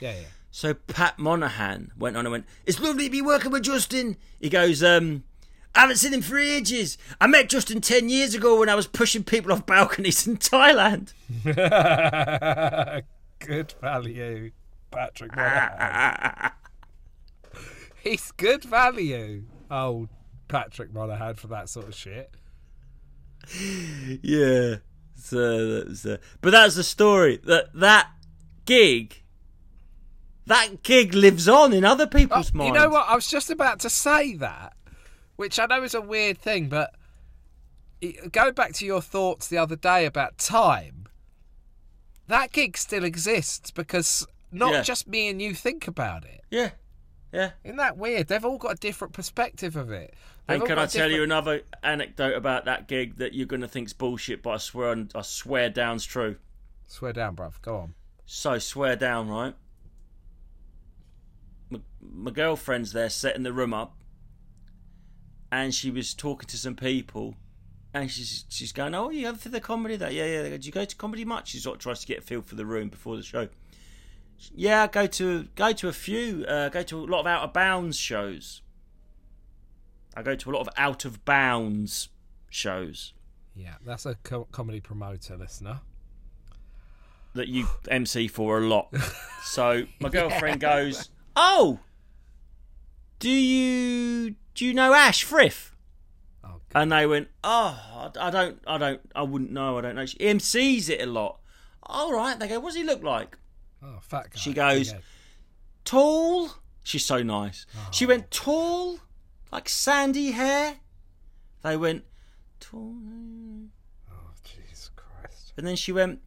Yeah, 0.00 0.12
yeah. 0.12 0.26
So 0.50 0.74
Pat 0.74 1.18
Monahan 1.18 1.90
went 1.98 2.16
on 2.16 2.24
and 2.26 2.30
went, 2.32 2.46
It's 2.66 2.78
lovely 2.78 3.06
to 3.06 3.10
be 3.10 3.22
working 3.22 3.50
with 3.50 3.62
Justin. 3.64 4.16
He 4.40 4.48
goes, 4.48 4.82
um, 4.82 5.24
I 5.74 5.80
haven't 5.80 5.96
seen 5.96 6.12
him 6.14 6.22
for 6.22 6.38
ages. 6.38 6.96
I 7.20 7.26
met 7.26 7.48
Justin 7.48 7.80
10 7.80 8.08
years 8.08 8.34
ago 8.34 8.58
when 8.60 8.68
I 8.68 8.74
was 8.74 8.86
pushing 8.86 9.24
people 9.24 9.52
off 9.52 9.66
balconies 9.66 10.26
in 10.26 10.36
Thailand. 10.36 11.12
good 13.40 13.74
value, 13.80 14.50
Patrick. 14.90 15.34
Monahan. 15.36 16.52
He's 18.02 18.30
good 18.32 18.64
value. 18.64 19.44
Oh, 19.70 20.08
Patrick 20.48 20.92
Monahan 20.92 21.34
for 21.34 21.48
that 21.48 21.68
sort 21.68 21.88
of 21.88 21.94
shit. 21.94 22.34
yeah. 24.22 24.76
So 25.18 25.84
but 26.40 26.50
that's 26.50 26.76
the 26.76 26.84
story. 26.84 27.38
That 27.44 27.70
that 27.74 28.08
gig, 28.64 29.22
that 30.46 30.82
gig 30.82 31.14
lives 31.14 31.48
on 31.48 31.72
in 31.72 31.84
other 31.84 32.06
people's 32.06 32.50
Oh, 32.54 32.58
minds. 32.58 32.68
you 32.74 32.80
know 32.82 32.88
what? 32.90 33.08
I 33.08 33.14
was 33.14 33.26
just 33.28 33.50
about 33.50 33.80
to 33.80 33.90
say 33.90 34.34
that, 34.36 34.74
which 35.36 35.58
I 35.58 35.66
know 35.66 35.82
is 35.82 35.94
a 35.94 36.00
weird 36.00 36.38
thing, 36.38 36.68
but 36.68 36.94
going 38.30 38.54
back 38.54 38.72
to 38.74 38.86
your 38.86 39.00
thoughts 39.02 39.48
the 39.48 39.58
other 39.58 39.76
day 39.76 40.06
about 40.06 40.38
time, 40.38 41.06
that 42.28 42.52
gig 42.52 42.76
still 42.76 43.04
exists 43.04 43.70
because 43.70 44.26
not 44.52 44.72
Yeah. 44.72 44.82
just 44.82 45.08
me 45.08 45.28
and 45.28 45.42
you 45.42 45.54
think 45.54 45.88
about 45.88 46.24
it. 46.24 46.42
Yeah, 46.50 46.70
yeah. 47.32 47.50
Isn't 47.64 47.76
that 47.76 47.96
weird? 47.98 48.28
They've 48.28 48.44
all 48.44 48.58
got 48.58 48.72
a 48.72 48.76
different 48.76 49.12
perspective 49.14 49.76
of 49.76 49.90
it. 49.90 50.14
They've 50.48 50.60
And 50.60 50.66
can 50.66 50.78
I 50.78 50.82
I 50.82 50.84
a 50.84 50.88
tell 50.88 51.10
you 51.10 51.22
another 51.22 51.60
anecdote 51.82 52.34
about 52.34 52.64
that 52.64 52.88
gig 52.88 53.18
that 53.18 53.34
you're 53.34 53.46
going 53.46 53.60
to 53.60 53.68
think's 53.68 53.92
bullshit, 53.92 54.42
but 54.42 54.50
I 54.50 54.56
swear 54.56 54.96
I 55.14 55.20
swear 55.20 55.68
down's 55.68 56.06
true. 56.06 56.36
Swear 56.86 57.12
down, 57.12 57.36
bruv. 57.36 57.60
Go 57.60 57.76
on. 57.76 57.94
So 58.24 58.58
swear 58.58 58.96
down, 58.96 59.28
right? 59.28 59.54
My, 61.68 61.80
my 62.00 62.30
girlfriend's 62.30 62.92
there 62.92 63.10
setting 63.10 63.42
the 63.42 63.52
room 63.52 63.74
up, 63.74 63.98
and 65.52 65.74
she 65.74 65.90
was 65.90 66.14
talking 66.14 66.46
to 66.48 66.56
some 66.56 66.76
people, 66.76 67.34
and 67.92 68.10
she's 68.10 68.46
she's 68.48 68.72
going, 68.72 68.94
"Oh, 68.94 69.10
you 69.10 69.26
have 69.26 69.42
for 69.42 69.50
the 69.50 69.60
comedy 69.60 69.96
that? 69.96 70.14
Yeah, 70.14 70.24
yeah. 70.24 70.56
Do 70.56 70.64
you 70.66 70.72
go 70.72 70.86
to 70.86 70.96
comedy 70.96 71.26
much?" 71.26 71.48
She 71.48 71.58
sort 71.58 71.76
of 71.76 71.82
tries 71.82 72.00
to 72.00 72.06
get 72.06 72.20
a 72.20 72.22
feel 72.22 72.40
for 72.40 72.54
the 72.54 72.64
room 72.64 72.88
before 72.88 73.16
the 73.16 73.22
show. 73.22 73.48
Yeah, 74.54 74.84
I 74.84 74.86
go 74.86 75.06
to 75.06 75.48
go 75.54 75.72
to 75.72 75.88
a 75.88 75.92
few. 75.92 76.46
Uh, 76.48 76.70
go 76.70 76.82
to 76.84 77.00
a 77.00 77.04
lot 77.04 77.20
of 77.20 77.26
out 77.26 77.42
of 77.42 77.52
bounds 77.52 77.98
shows. 77.98 78.62
I 80.18 80.22
go 80.22 80.34
to 80.34 80.50
a 80.50 80.52
lot 80.52 80.60
of 80.60 80.68
out 80.76 81.04
of 81.04 81.24
bounds 81.24 82.08
shows 82.50 83.12
Yeah, 83.54 83.74
that's 83.84 84.04
a 84.06 84.14
co- 84.16 84.48
comedy 84.50 84.80
promoter 84.80 85.36
listener. 85.36 85.80
that 87.34 87.48
you 87.48 87.68
MC 87.90 88.28
for 88.28 88.58
a 88.58 88.66
lot. 88.66 88.92
So 89.44 89.84
my 90.00 90.08
girlfriend 90.10 90.60
goes, 90.60 91.08
"Oh, 91.34 91.78
do 93.18 93.30
you 93.30 94.34
do 94.54 94.66
you 94.66 94.74
know 94.74 94.92
Ash 94.92 95.22
Frith?" 95.22 95.72
Oh, 96.44 96.60
And 96.74 96.92
they 96.92 97.06
went, 97.06 97.28
"Oh, 97.42 98.10
I 98.20 98.30
don't, 98.30 98.60
I 98.66 98.76
don't, 98.78 99.00
I 99.14 99.22
wouldn't 99.22 99.50
know. 99.52 99.78
I 99.78 99.80
don't 99.80 99.94
know." 99.94 100.04
She 100.04 100.18
MCs 100.18 100.90
it 100.90 101.00
a 101.00 101.06
lot. 101.06 101.38
All 101.84 102.12
right. 102.12 102.38
They 102.38 102.46
go, 102.48 102.58
"What 102.60 102.70
does 102.70 102.76
he 102.76 102.84
look 102.84 103.02
like?" 103.02 103.38
oh 103.82 103.98
fat 104.02 104.30
guy. 104.32 104.38
She 104.38 104.52
goes, 104.52 104.92
Yeah. 104.92 104.98
"Tall." 105.84 106.50
She's 106.82 107.06
so 107.06 107.22
nice. 107.22 107.64
She 107.90 108.04
Oh. 108.04 108.08
went 108.08 108.30
tall, 108.30 108.98
like 109.52 109.68
sandy 109.68 110.32
hair. 110.32 110.76
They 111.62 111.76
went 111.76 112.04
tall, 112.60 112.94
Oh, 114.10 114.30
Jesus 114.44 114.90
Christ. 114.96 115.52
and 115.56 115.66
then 115.66 115.76
she 115.76 115.92
went, 115.92 116.20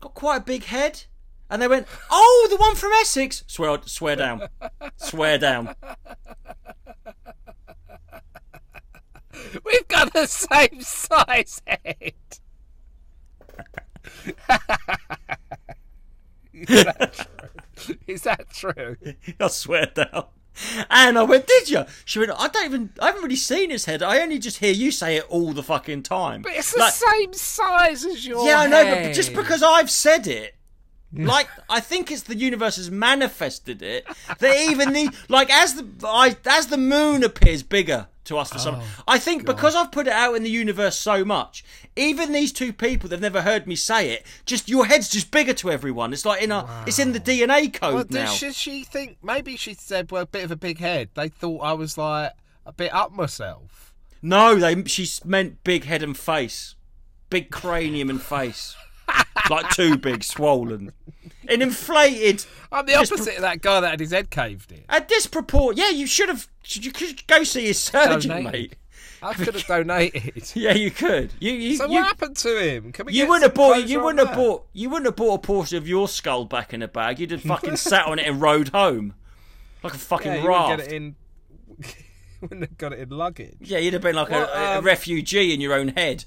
"Got 0.00 0.14
quite 0.14 0.36
a 0.38 0.44
big 0.44 0.64
head." 0.64 1.04
And 1.48 1.62
they 1.62 1.68
went, 1.68 1.86
"Oh, 2.10 2.46
the 2.50 2.56
one 2.56 2.74
from 2.74 2.92
Essex." 2.94 3.44
Swear, 3.46 3.78
swear 3.86 4.16
down, 4.16 4.48
swear 4.96 5.38
down. 5.38 5.74
We've 9.64 9.88
got 9.88 10.12
the 10.12 10.26
same 10.26 10.80
size 10.80 11.62
head. 11.66 12.14
Is 16.52 16.84
that 16.84 17.12
true? 17.14 17.94
Is 18.06 18.22
that 18.22 18.50
true? 18.50 18.96
I 19.38 19.48
swear 19.48 19.86
down. 19.86 20.26
And 20.90 21.18
I 21.18 21.22
went, 21.22 21.46
did 21.46 21.68
you? 21.70 21.84
She 22.04 22.18
went, 22.18 22.30
I 22.36 22.48
don't 22.48 22.64
even, 22.64 22.90
I 23.00 23.06
haven't 23.06 23.22
really 23.22 23.36
seen 23.36 23.70
his 23.70 23.84
head. 23.84 24.02
I 24.02 24.20
only 24.20 24.38
just 24.38 24.58
hear 24.58 24.72
you 24.72 24.90
say 24.90 25.16
it 25.16 25.26
all 25.28 25.52
the 25.52 25.62
fucking 25.62 26.02
time. 26.02 26.42
But 26.42 26.52
it's 26.52 26.72
the 26.72 26.80
Like, 26.80 26.92
same 26.92 27.32
size 27.32 28.04
as 28.04 28.26
your 28.26 28.46
yeah, 28.46 28.60
I 28.60 28.66
know, 28.66 28.84
but 28.84 29.14
just 29.14 29.34
because 29.34 29.62
I've 29.62 29.90
said 29.90 30.26
it 30.26 30.54
Like 31.12 31.48
I 31.70 31.80
think 31.80 32.10
it's 32.10 32.22
the 32.22 32.36
universe 32.36 32.76
has 32.76 32.90
manifested 32.90 33.80
it 33.80 34.06
that 34.38 34.56
even 34.70 34.92
the 34.92 35.10
like 35.28 35.50
as 35.50 35.74
the 35.74 35.86
I, 36.06 36.36
as 36.44 36.66
the 36.66 36.76
moon 36.76 37.22
appears 37.22 37.62
bigger 37.62 38.08
to 38.24 38.36
us 38.38 38.52
for 38.52 38.58
some. 38.58 38.76
Oh, 38.76 38.84
I 39.08 39.18
think 39.18 39.46
because 39.46 39.74
I've 39.74 39.92
put 39.92 40.08
it 40.08 40.12
out 40.12 40.34
in 40.34 40.42
the 40.42 40.50
universe 40.50 40.98
so 40.98 41.24
much, 41.24 41.64
even 41.94 42.32
these 42.32 42.52
two 42.52 42.72
people 42.72 43.08
they've 43.08 43.20
never 43.20 43.42
heard 43.42 43.66
me 43.66 43.76
say 43.76 44.10
it. 44.10 44.26
Just 44.44 44.68
your 44.68 44.84
head's 44.86 45.08
just 45.08 45.30
bigger 45.30 45.54
to 45.54 45.70
everyone. 45.70 46.12
It's 46.12 46.26
like 46.26 46.42
in 46.42 46.52
a 46.52 46.84
it's 46.86 46.98
in 46.98 47.12
the 47.12 47.20
DNA 47.20 47.72
code 47.72 47.94
Well, 47.94 48.06
now. 48.24 48.26
she, 48.26 48.52
she 48.52 48.84
think 48.84 49.18
maybe 49.22 49.56
she 49.56 49.74
said, 49.74 50.10
"Well, 50.10 50.22
a 50.22 50.26
bit 50.26 50.44
of 50.44 50.50
a 50.50 50.56
big 50.56 50.78
head." 50.78 51.10
They 51.14 51.28
thought 51.28 51.60
I 51.60 51.72
was 51.72 51.96
like 51.96 52.32
a 52.66 52.72
bit 52.72 52.92
up 52.92 53.12
myself. 53.12 53.94
No, 54.20 54.56
they 54.56 54.82
she 54.84 55.08
meant 55.24 55.62
big 55.62 55.84
head 55.84 56.02
and 56.02 56.16
face, 56.18 56.74
big 57.30 57.50
cranium 57.50 58.10
and 58.10 58.20
face, 58.20 58.74
like 59.50 59.70
too 59.70 59.96
big, 59.96 60.24
swollen, 60.24 60.92
and 61.48 61.62
inflated. 61.62 62.44
I'm 62.72 62.86
the 62.86 62.94
opposite 62.94 63.36
of 63.36 63.42
that 63.42 63.60
guy 63.62 63.80
that 63.80 63.90
had 63.90 64.00
his 64.00 64.10
head 64.12 64.30
caved 64.30 64.72
in. 64.72 64.82
A 64.88 65.00
disproport. 65.00 65.74
Yeah, 65.76 65.90
you 65.90 66.06
should 66.06 66.28
have. 66.28 66.48
You 66.68 66.92
could 66.92 67.26
go 67.26 67.44
see 67.44 67.66
his 67.66 67.78
surgeon, 67.78 68.30
Donated. 68.30 68.52
mate. 68.52 68.76
I 69.22 69.32
could 69.32 69.54
have 69.54 69.66
donated. 69.66 70.50
Yeah, 70.54 70.72
you 70.74 70.90
could. 70.90 71.32
You 71.40 71.52
you 71.52 71.76
So 71.76 71.86
you, 71.86 71.92
what 71.94 72.06
happened 72.06 72.36
to 72.38 72.58
him? 72.58 72.92
Can 72.92 73.06
we 73.06 73.12
you 73.14 73.26
wouldn't 73.26 73.44
have 73.44 73.54
bought. 73.54 73.88
You 73.88 74.00
wouldn't 74.02 74.26
have 74.26 74.36
bought. 74.36 74.66
You 74.72 74.90
wouldn't 74.90 75.06
have 75.06 75.16
bought 75.16 75.34
a 75.34 75.38
portion 75.38 75.78
of 75.78 75.88
your 75.88 76.06
skull 76.06 76.44
back 76.44 76.74
in 76.74 76.82
a 76.82 76.88
bag. 76.88 77.18
You'd 77.18 77.30
have 77.30 77.42
fucking 77.42 77.76
sat 77.76 78.06
on 78.06 78.18
it 78.18 78.26
and 78.26 78.40
rode 78.40 78.68
home, 78.68 79.14
like 79.82 79.94
a 79.94 79.98
fucking 79.98 80.32
Yeah, 80.32 80.46
raft. 80.46 80.78
get 80.78 80.86
it 80.88 80.92
in. 80.92 81.16
wouldn't 82.42 82.60
have 82.60 82.78
got 82.78 82.92
it 82.92 82.98
in 83.00 83.08
luggage. 83.08 83.56
Yeah, 83.60 83.78
you'd 83.78 83.94
have 83.94 84.02
been 84.02 84.16
like 84.16 84.30
a, 84.30 84.44
a 84.44 84.78
um, 84.78 84.84
refugee 84.84 85.54
in 85.54 85.60
your 85.60 85.72
own 85.72 85.88
head. 85.88 86.24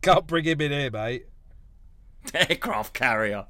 Can't 0.00 0.26
bring 0.26 0.44
him 0.44 0.60
in 0.60 0.72
here, 0.72 0.90
mate. 0.90 1.26
Aircraft 2.34 2.94
carrier. 2.94 3.46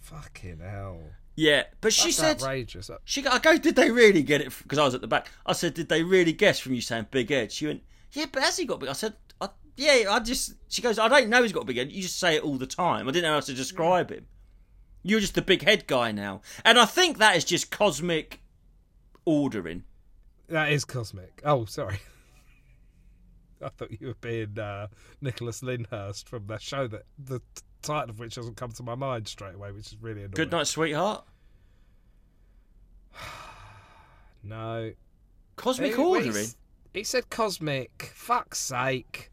Fucking 0.00 0.60
hell. 0.60 1.00
Yeah, 1.36 1.64
but 1.80 1.92
she 1.92 2.08
That's 2.08 2.16
said 2.16 2.42
outrageous. 2.42 2.90
She, 3.04 3.24
I 3.26 3.38
go, 3.38 3.56
did 3.58 3.76
they 3.76 3.92
really 3.92 4.22
get 4.22 4.40
it? 4.40 4.52
Because 4.62 4.78
I 4.78 4.84
was 4.84 4.94
at 4.94 5.00
the 5.00 5.06
back. 5.06 5.30
I 5.46 5.52
said, 5.52 5.74
did 5.74 5.88
they 5.88 6.02
really 6.02 6.32
guess 6.32 6.58
from 6.58 6.74
you 6.74 6.80
saying 6.80 7.06
big 7.12 7.30
head? 7.30 7.52
She 7.52 7.66
went, 7.66 7.82
yeah, 8.12 8.26
but 8.32 8.42
has 8.42 8.56
he 8.56 8.64
got 8.64 8.80
big? 8.80 8.88
I 8.88 8.94
said, 8.94 9.14
I, 9.40 9.50
yeah, 9.76 10.06
I 10.10 10.18
just. 10.18 10.54
She 10.68 10.82
goes, 10.82 10.98
I 10.98 11.06
don't 11.06 11.28
know 11.28 11.42
he's 11.42 11.52
got 11.52 11.62
a 11.62 11.66
big 11.66 11.76
head. 11.76 11.92
You 11.92 12.02
just 12.02 12.18
say 12.18 12.34
it 12.34 12.42
all 12.42 12.56
the 12.56 12.66
time. 12.66 13.08
I 13.08 13.12
didn't 13.12 13.28
know 13.28 13.34
how 13.34 13.40
to 13.40 13.54
describe 13.54 14.10
him. 14.10 14.26
You're 15.04 15.20
just 15.20 15.36
the 15.36 15.42
big 15.42 15.62
head 15.62 15.86
guy 15.86 16.10
now, 16.10 16.42
and 16.64 16.76
I 16.76 16.86
think 16.86 17.18
that 17.18 17.36
is 17.36 17.44
just 17.44 17.70
cosmic 17.70 18.40
ordering. 19.24 19.84
That 20.48 20.72
is 20.72 20.84
cosmic. 20.84 21.40
Oh, 21.44 21.66
sorry. 21.66 22.00
I 23.62 23.68
thought 23.68 24.00
you 24.00 24.08
were 24.08 24.14
being 24.20 24.58
uh, 24.58 24.88
Nicholas 25.20 25.62
Lyndhurst 25.62 26.28
from 26.28 26.46
that 26.46 26.62
show 26.62 26.88
that 26.88 27.04
the 27.18 27.40
title 27.82 28.10
of 28.10 28.18
which 28.18 28.34
doesn't 28.34 28.56
come 28.56 28.72
to 28.72 28.82
my 28.82 28.94
mind 28.94 29.28
straight 29.28 29.54
away, 29.54 29.72
which 29.72 29.86
is 29.88 29.96
really 30.00 30.20
annoying. 30.20 30.32
Good 30.34 30.50
night, 30.50 30.66
sweetheart. 30.66 31.24
No. 34.44 34.92
Cosmic 35.56 35.98
ordering. 35.98 36.46
He 36.94 37.04
said 37.04 37.28
cosmic. 37.28 38.12
Fuck's 38.14 38.58
sake. 38.58 39.30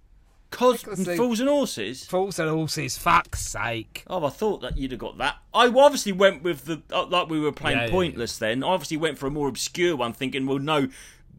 Cos 0.52 0.84
fools 0.84 1.40
and 1.40 1.50
horses. 1.50 2.06
Fools 2.06 2.40
and 2.40 2.50
horses. 2.50 2.98
Fuck's 2.98 3.42
sake. 3.42 4.04
Oh, 4.08 4.26
I 4.26 4.30
thought 4.30 4.62
that 4.62 4.78
you'd 4.78 4.92
have 4.92 5.00
got 5.00 5.18
that. 5.18 5.38
I 5.54 5.68
obviously 5.68 6.12
went 6.12 6.44
with 6.44 6.66
the 6.66 6.82
uh, 6.92 7.06
like 7.06 7.30
we 7.30 7.40
were 7.40 7.52
playing 7.52 7.78
Yeah, 7.78 7.86
yeah, 7.86 7.92
pointless. 7.92 8.38
Then 8.38 8.64
I 8.64 8.68
obviously 8.68 8.98
went 8.98 9.18
for 9.18 9.28
a 9.28 9.32
more 9.32 9.48
obscure 9.48 9.96
one, 9.96 10.14
thinking, 10.14 10.46
well, 10.46 10.60
no 10.60 10.88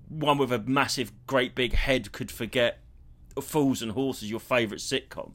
one 0.08 0.38
with 0.38 0.52
a 0.52 0.58
massive, 0.58 1.12
great 1.26 1.54
big 1.54 1.72
head 1.72 2.12
could 2.12 2.30
forget 2.30 2.78
Fools 3.40 3.82
and 3.82 3.92
Horses, 3.92 4.30
your 4.30 4.40
favourite 4.40 4.80
sitcom. 4.80 5.32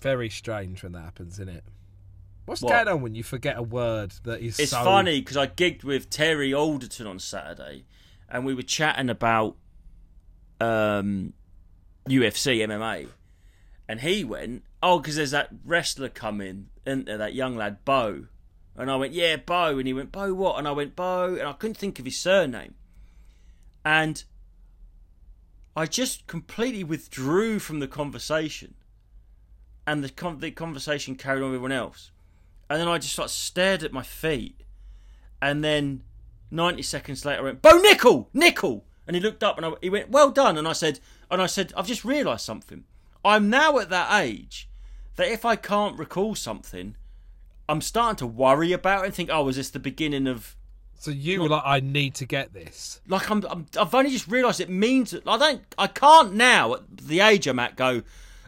Very 0.00 0.30
strange 0.30 0.82
when 0.82 0.92
that 0.92 1.02
happens, 1.02 1.34
isn't 1.34 1.48
it? 1.48 1.64
What's 2.46 2.62
What? 2.62 2.72
going 2.72 2.88
on 2.88 3.02
when 3.02 3.14
you 3.14 3.22
forget 3.22 3.56
a 3.58 3.62
word 3.62 4.12
that 4.22 4.40
is 4.40 4.58
It's 4.58 4.70
so 4.70 4.82
funny 4.82 5.20
because 5.20 5.36
I 5.36 5.46
gigged 5.46 5.84
with 5.84 6.08
Terry 6.08 6.54
Alderton 6.54 7.06
on 7.06 7.18
Saturday, 7.18 7.84
and 8.28 8.46
we 8.46 8.54
were 8.54 8.62
chatting 8.62 9.10
about 9.10 9.56
um, 10.60 11.34
UFC 12.08 12.58
MMA, 12.60 13.08
and 13.88 14.00
he 14.00 14.24
went, 14.24 14.64
"Oh, 14.82 14.98
because 14.98 15.16
there's 15.16 15.32
that 15.32 15.50
wrestler 15.64 16.08
coming, 16.08 16.68
and 16.86 17.06
that 17.06 17.34
young 17.34 17.54
lad 17.56 17.84
Bo," 17.84 18.26
and 18.76 18.90
I 18.90 18.96
went, 18.96 19.12
"Yeah, 19.12 19.36
Bo," 19.36 19.78
and 19.78 19.86
he 19.86 19.92
went, 19.92 20.10
"Bo 20.10 20.32
what?" 20.32 20.58
And 20.58 20.66
I 20.66 20.72
went, 20.72 20.96
"Bo," 20.96 21.34
and 21.34 21.46
I 21.46 21.52
couldn't 21.52 21.76
think 21.76 21.98
of 21.98 22.04
his 22.06 22.18
surname, 22.18 22.74
and 23.84 24.24
I 25.76 25.86
just 25.86 26.26
completely 26.26 26.82
withdrew 26.82 27.58
from 27.58 27.78
the 27.80 27.86
conversation, 27.88 28.74
and 29.88 30.04
the 30.04 30.08
con- 30.10 30.38
the 30.40 30.50
conversation 30.50 31.14
carried 31.14 31.42
on 31.42 31.50
with 31.50 31.56
everyone 31.56 31.72
else, 31.72 32.10
and 32.68 32.80
then 32.80 32.88
I 32.88 32.98
just 32.98 33.18
like 33.18 33.30
stared 33.30 33.82
at 33.82 33.92
my 33.92 34.02
feet, 34.02 34.60
and 35.40 35.64
then 35.64 36.02
90 36.50 36.82
seconds 36.82 37.24
later 37.24 37.40
I 37.40 37.44
went, 37.44 37.62
Bo 37.62 37.80
Nickal! 37.80 38.26
Nickal! 38.34 38.82
And 39.06 39.16
he 39.16 39.22
looked 39.22 39.42
up 39.42 39.56
and 39.56 39.64
I, 39.66 39.72
he 39.80 39.90
went, 39.90 40.10
Well 40.10 40.30
done. 40.30 40.58
And 40.58 40.68
I 40.68 40.72
said, 40.72 41.00
and 41.30 41.40
I 41.40 41.46
said, 41.46 41.72
I've 41.76 41.86
just 41.86 42.04
realised 42.04 42.44
something. 42.44 42.84
I'm 43.24 43.48
now 43.48 43.78
at 43.78 43.88
that 43.90 44.22
age 44.22 44.68
that 45.16 45.28
if 45.28 45.44
I 45.44 45.56
can't 45.56 45.98
recall 45.98 46.34
something, 46.34 46.94
I'm 47.68 47.80
starting 47.80 48.16
to 48.16 48.26
worry 48.26 48.72
about 48.72 49.02
it 49.02 49.06
and 49.06 49.14
think, 49.14 49.30
oh, 49.32 49.48
is 49.48 49.56
this 49.56 49.70
the 49.70 49.78
beginning 49.78 50.26
of 50.26 50.56
So 50.98 51.10
you 51.10 51.42
were 51.42 51.48
like, 51.48 51.62
I 51.64 51.80
need 51.80 52.14
to 52.16 52.26
get 52.26 52.52
this. 52.52 53.00
like 53.08 53.30
I'm, 53.30 53.44
I'm 53.48 53.66
I've 53.78 53.94
only 53.94 54.10
just 54.10 54.28
realised 54.28 54.60
it 54.60 54.70
means 54.70 55.14
I 55.26 55.38
don't 55.38 55.62
I 55.78 55.86
can't 55.86 56.34
now 56.34 56.74
at 56.74 56.98
the 56.98 57.20
age 57.20 57.46
I'm 57.46 57.58
at 57.58 57.76
go, 57.76 58.02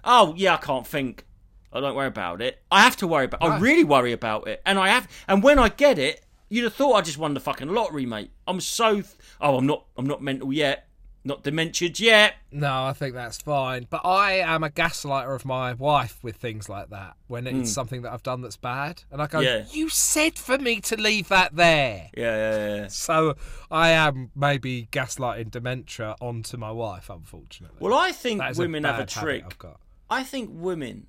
oh 0.05 0.35
yeah 0.37 0.55
I 0.55 0.59
can't 0.59 0.87
think. 0.87 1.25
I 1.73 1.81
don't 1.81 1.95
worry 1.95 2.09
about 2.09 2.43
it. 2.43 2.63
I 2.71 2.83
have 2.83 2.97
to 2.99 3.07
worry 3.07 3.27
about. 3.27 3.43
I 3.43 3.59
really 3.59 3.85
worry 3.85 4.13
about 4.13 4.49
it, 4.49 4.61
and 4.67 4.79
I 4.79 4.89
have. 4.89 5.09
And 5.29 5.43
when 5.43 5.59
I 5.59 5.69
get 5.69 5.99
it, 5.99 6.25
you'd 6.49 6.65
have 6.65 6.75
thought 6.75 6.95
I 6.95 7.01
just 7.01 7.19
won 7.19 7.35
the 7.35 7.41
fucking 7.41 7.69
lottery, 7.69 8.07
mate. 8.07 8.31
I'm 8.47 8.61
so. 8.61 9.03
Oh, 9.41 9.57
I'm 9.57 9.67
not. 9.67 9.87
I'm 9.97 10.07
not 10.07 10.23
mental 10.23 10.53
yet. 10.53 10.87
Not 11.23 11.45
dementiaed 11.45 12.01
yet. 12.01 12.37
No, 12.51 12.87
I 12.87 12.95
think 12.95 13.15
that's 13.15 13.37
fine. 13.37 13.87
But 13.91 14.01
I 14.07 14.39
am 14.39 14.65
a 14.65 14.71
gaslighter 14.71 15.35
of 15.35 15.45
my 15.45 15.75
wife 15.75 16.19
with 16.23 16.37
things 16.37 16.67
like 16.71 16.89
that 16.91 17.15
when 17.27 17.47
it's 17.47 17.57
hmm. 17.57 17.65
something 17.65 18.03
that 18.03 18.13
I've 18.13 18.23
done 18.23 18.41
that's 18.41 18.57
bad. 18.57 19.03
And 19.11 19.21
I 19.21 19.27
go. 19.27 19.41
Yeah. 19.41 19.67
You 19.71 19.91
said 19.91 20.39
for 20.39 20.59
me 20.59 20.81
to 20.81 20.97
leave 20.97 21.29
that 21.29 21.55
there. 21.55 22.09
Yeah, 22.17 22.37
yeah, 22.37 22.77
yeah. 22.77 22.89
So 22.89 23.37
I 23.71 23.91
am 23.91 24.31
maybe 24.35 24.89
gaslighting 24.91 25.51
dementia 25.51 26.17
onto 26.23 26.57
my 26.57 26.71
wife, 26.71 27.11
unfortunately. 27.11 27.77
Well, 27.81 27.95
I 27.95 28.13
think 28.13 28.43
women 28.57 28.85
have 28.85 28.99
a 28.99 29.07
trick. 29.07 29.45
I've 29.45 29.59
got. 29.59 29.79
I 30.09 30.25
think 30.25 30.51
women 30.53 31.07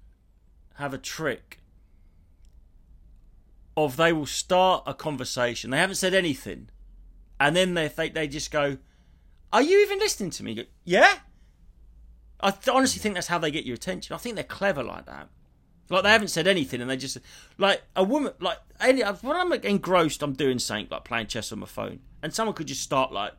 have 0.82 0.93
a 0.93 0.97
trick 0.97 1.59
of 3.77 3.95
they 3.95 4.11
will 4.11 4.25
start 4.25 4.84
a 4.86 4.93
conversation. 4.93 5.71
They 5.71 5.77
haven't 5.77 5.95
said 5.95 6.13
anything, 6.13 6.69
and 7.39 7.55
then 7.55 7.73
they 7.73 7.88
they, 7.88 8.09
they 8.09 8.27
just 8.27 8.51
go, 8.51 8.77
"Are 9.53 9.61
you 9.61 9.82
even 9.82 9.99
listening 9.99 10.32
to 10.32 10.43
me?" 10.43 10.55
Go, 10.55 10.63
yeah. 10.84 11.19
I 12.43 12.51
th- 12.51 12.75
honestly 12.75 12.99
think 12.99 13.13
that's 13.13 13.27
how 13.27 13.38
they 13.38 13.51
get 13.51 13.65
your 13.65 13.75
attention. 13.75 14.15
I 14.15 14.17
think 14.17 14.34
they're 14.36 14.43
clever 14.43 14.84
like 14.84 15.05
that. 15.05 15.29
Like 15.89 16.03
they 16.03 16.09
haven't 16.09 16.29
said 16.29 16.47
anything, 16.47 16.82
and 16.82 16.89
they 16.89 16.97
just 16.97 17.17
like 17.57 17.84
a 17.95 18.03
woman. 18.03 18.34
Like 18.39 18.57
any 18.79 19.01
when 19.01 19.38
I'm 19.38 19.53
engrossed, 19.53 20.23
I'm 20.23 20.34
doing 20.34 20.59
something 20.59 20.88
like 20.89 21.05
playing 21.05 21.27
chess 21.27 21.51
on 21.51 21.59
my 21.59 21.67
phone, 21.67 21.99
and 22.21 22.34
someone 22.34 22.55
could 22.55 22.67
just 22.67 22.82
start 22.82 23.11
like 23.11 23.34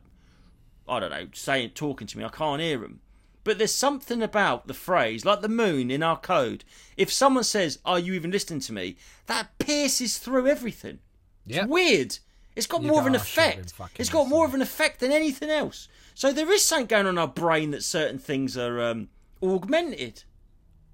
I 0.87 0.99
don't 0.99 1.11
know, 1.11 1.27
saying, 1.33 1.71
talking 1.71 2.07
to 2.07 2.17
me. 2.17 2.23
I 2.23 2.29
can't 2.29 2.61
hear 2.61 2.79
them. 2.79 2.99
But 3.43 3.57
there's 3.57 3.73
something 3.73 4.23
about 4.23 4.67
the 4.67 4.73
phrase, 4.73 5.25
like 5.25 5.41
the 5.41 5.49
moon 5.49 5.91
in 5.91 6.01
our 6.01 6.17
code. 6.17 6.63
If 6.95 7.11
someone 7.11 7.43
says, 7.43 7.79
"Are 7.83 7.99
you 7.99 8.13
even 8.13 8.31
listening 8.31 8.61
to 8.61 8.73
me?" 8.73 8.97
That 9.25 9.57
pierces 9.59 10.17
through 10.17 10.47
everything. 10.47 10.99
It's 11.47 11.67
weird. 11.67 12.19
It's 12.55 12.67
got 12.67 12.83
You 12.83 12.89
more 12.89 13.01
of 13.01 13.07
an 13.07 13.13
go, 13.13 13.19
"I 13.19 13.23
should've 13.23 13.55
been 13.55 13.65
effect. 13.65 13.99
It's 13.99 14.09
got 14.09 14.29
more 14.29 14.45
listening." 14.45 14.45
of 14.45 14.53
an 14.55 14.61
effect 14.61 14.99
than 14.99 15.11
anything 15.11 15.49
else. 15.49 15.87
So 16.15 16.31
there 16.31 16.51
is 16.51 16.63
something 16.63 16.87
going 16.87 17.05
on 17.07 17.15
in 17.15 17.17
our 17.17 17.27
brain 17.27 17.71
that 17.71 17.83
certain 17.83 18.19
things 18.19 18.55
are 18.57 18.81
um, 18.81 19.09
augmented. 19.41 20.23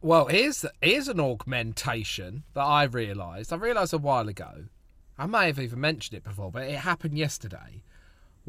Well, 0.02 0.28
here's 0.28 0.66
here's 0.82 1.10
an 1.10 1.20
augmentation 1.20 2.43
that 2.54 2.64
I 2.64 2.84
realised. 2.84 3.52
I 3.52 3.58
realised 3.58 3.93
a 3.93 3.97
while 3.97 4.30
ago. 4.30 4.66
I 5.18 5.26
may 5.26 5.47
have 5.47 5.60
even 5.60 5.82
mentioned 5.82 6.18
it 6.18 6.24
before, 6.24 6.52
but 6.52 6.64
it 6.64 6.80
happened 6.80 7.18
yesterday. 7.18 7.84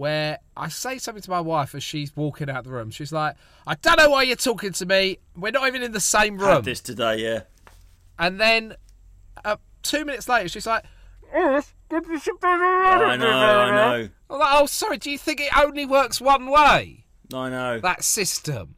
Where 0.00 0.38
I 0.56 0.70
say 0.70 0.96
something 0.96 1.20
to 1.20 1.30
my 1.30 1.42
wife 1.42 1.74
as 1.74 1.82
she's 1.82 2.16
walking 2.16 2.48
out 2.48 2.64
the 2.64 2.70
room. 2.70 2.90
She's 2.90 3.12
like, 3.12 3.36
"I 3.66 3.74
don't 3.74 3.98
know 3.98 4.08
why 4.08 4.22
you're 4.22 4.34
talking 4.34 4.72
to 4.72 4.86
me. 4.86 5.18
We're 5.36 5.50
not 5.50 5.68
even 5.68 5.82
in 5.82 5.92
the 5.92 6.00
same 6.00 6.38
room." 6.38 6.48
Had 6.48 6.64
this 6.64 6.80
today, 6.80 7.18
yeah. 7.18 7.42
And 8.18 8.40
then 8.40 8.76
uh, 9.44 9.56
two 9.82 10.06
minutes 10.06 10.26
later, 10.26 10.48
she's 10.48 10.66
like, 10.66 10.84
"Oh, 11.34 11.60
I 11.90 13.16
know, 13.18 13.28
I 13.28 13.70
know, 13.70 14.08
I'm 14.30 14.38
like, 14.38 14.54
oh, 14.62 14.64
sorry. 14.64 14.96
Do 14.96 15.10
you 15.10 15.18
think 15.18 15.38
it 15.38 15.54
only 15.54 15.84
works 15.84 16.18
one 16.18 16.46
way? 16.50 17.04
I 17.34 17.50
know. 17.50 17.80
That 17.80 18.02
system. 18.02 18.76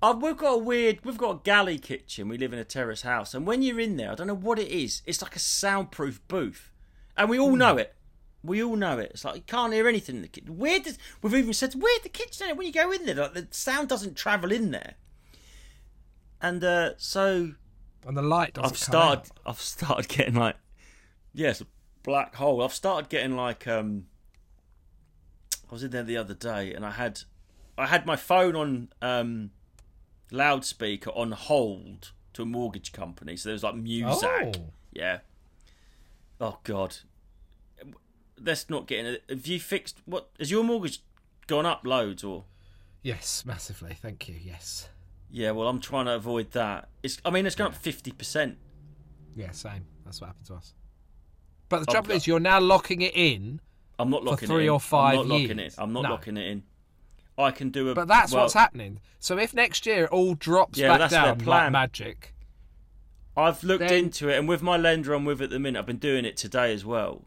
Uh, 0.00 0.14
we've 0.16 0.36
got 0.36 0.52
a 0.52 0.58
weird, 0.58 1.04
we've 1.04 1.18
got 1.18 1.30
a 1.30 1.40
galley 1.42 1.80
kitchen. 1.80 2.28
We 2.28 2.38
live 2.38 2.52
in 2.52 2.60
a 2.60 2.64
terrace 2.64 3.02
house, 3.02 3.34
and 3.34 3.48
when 3.48 3.62
you're 3.62 3.80
in 3.80 3.96
there, 3.96 4.12
I 4.12 4.14
don't 4.14 4.28
know 4.28 4.34
what 4.36 4.60
it 4.60 4.68
is. 4.68 5.02
It's 5.06 5.22
like 5.22 5.34
a 5.34 5.40
soundproof 5.40 6.20
booth, 6.28 6.70
and 7.16 7.28
we 7.28 7.40
all 7.40 7.56
know 7.56 7.78
it. 7.78 7.96
We 8.44 8.62
all 8.62 8.76
know 8.76 8.98
it. 8.98 9.12
It's 9.12 9.24
like 9.24 9.36
you 9.36 9.42
can't 9.42 9.72
hear 9.72 9.86
anything 9.86 10.16
in 10.16 10.22
the 10.22 10.28
kitchen. 10.28 10.58
Where 10.58 10.80
does 10.80 10.98
we've 11.22 11.34
even 11.34 11.52
said 11.52 11.74
where 11.74 11.98
the 12.02 12.08
kitchen? 12.08 12.56
When 12.56 12.66
you 12.66 12.72
go 12.72 12.90
in 12.90 13.06
there, 13.06 13.14
like 13.14 13.34
the 13.34 13.46
sound 13.50 13.88
doesn't 13.88 14.16
travel 14.16 14.50
in 14.50 14.72
there. 14.72 14.94
And 16.40 16.62
uh, 16.64 16.90
so 16.96 17.52
and 18.06 18.16
the 18.16 18.22
light 18.22 18.54
doesn't 18.54 18.72
I've 18.72 18.78
started. 18.78 19.30
out. 19.30 19.38
I've 19.46 19.60
started 19.60 20.08
getting 20.08 20.34
like, 20.34 20.56
yes, 21.32 21.60
a 21.60 21.66
black 22.02 22.34
hole. 22.34 22.62
I've 22.62 22.74
started 22.74 23.08
getting 23.08 23.36
like, 23.36 23.68
um, 23.68 24.06
I 25.68 25.72
was 25.72 25.84
in 25.84 25.90
there 25.90 26.02
the 26.02 26.16
other 26.16 26.34
day, 26.34 26.74
and 26.74 26.84
I 26.84 26.90
had, 26.90 27.20
I 27.78 27.86
had 27.86 28.06
my 28.06 28.16
phone 28.16 28.56
on 28.56 28.88
um, 29.00 29.50
loudspeaker 30.30 31.10
on 31.10 31.32
hold 31.32 32.10
to 32.32 32.42
a 32.42 32.46
mortgage 32.46 32.92
company, 32.92 33.36
so 33.36 33.50
there 33.50 33.54
was 33.54 33.62
like 33.62 33.76
music. 33.76 34.28
Oh. 34.28 34.52
Yeah. 34.92 35.18
Oh 36.40 36.58
God. 36.64 36.96
Let's 38.40 38.68
not 38.70 38.86
get 38.86 39.04
in. 39.04 39.18
Have 39.28 39.46
you 39.46 39.60
fixed 39.60 39.98
what? 40.04 40.28
Has 40.38 40.50
your 40.50 40.64
mortgage 40.64 41.00
gone 41.46 41.66
up 41.66 41.86
loads 41.86 42.24
or? 42.24 42.44
Yes, 43.02 43.44
massively. 43.44 43.96
Thank 44.00 44.28
you. 44.28 44.36
Yes. 44.40 44.88
Yeah, 45.30 45.52
well, 45.52 45.68
I'm 45.68 45.80
trying 45.80 46.06
to 46.06 46.14
avoid 46.14 46.50
that. 46.52 46.88
It's. 47.02 47.20
I 47.24 47.30
mean, 47.30 47.46
it's 47.46 47.54
gone 47.56 47.68
up 47.68 47.74
fifty 47.74 48.10
percent. 48.12 48.58
Yeah, 49.34 49.50
same. 49.52 49.86
That's 50.04 50.20
what 50.20 50.28
happened 50.28 50.46
to 50.46 50.54
us. 50.54 50.74
But 51.68 51.80
the 51.80 51.86
Oh, 51.88 51.92
trouble 51.92 52.12
is, 52.12 52.26
you're 52.26 52.38
now 52.40 52.60
locking 52.60 53.00
it 53.00 53.12
in. 53.14 53.60
I'm 53.98 54.10
not 54.10 54.24
locking 54.24 54.48
three 54.48 54.64
it 54.64 54.66
in. 54.66 54.70
or 54.70 54.80
five 54.80 55.18
I'm 55.20 55.28
not 55.28 55.34
locking 55.40 55.58
years. 55.58 55.74
it. 55.74 55.80
I'm 55.80 55.92
not 55.92 56.02
No. 56.02 56.10
locking 56.10 56.36
it 56.36 56.46
in. 56.46 56.62
I 57.38 57.50
can 57.50 57.70
do 57.70 57.88
a. 57.88 57.94
But 57.94 58.08
that's 58.08 58.32
well, 58.32 58.42
what's 58.42 58.54
happening. 58.54 59.00
So 59.20 59.38
if 59.38 59.54
next 59.54 59.86
year 59.86 60.04
it 60.04 60.10
all 60.10 60.34
drops 60.34 60.78
Yeah, 60.78 60.88
back 60.88 60.98
that's 61.10 61.12
down 61.12 61.38
like 61.46 61.72
magic, 61.72 62.34
I've 63.36 63.64
looked 63.64 63.88
then- 63.88 64.04
into 64.04 64.28
it, 64.28 64.38
and 64.38 64.46
with 64.46 64.62
my 64.62 64.76
lender 64.76 65.14
I'm 65.14 65.24
with 65.24 65.40
at 65.40 65.48
the 65.50 65.58
minute, 65.58 65.78
I've 65.78 65.86
been 65.86 65.96
doing 65.96 66.24
it 66.26 66.36
today 66.36 66.74
as 66.74 66.84
well. 66.84 67.24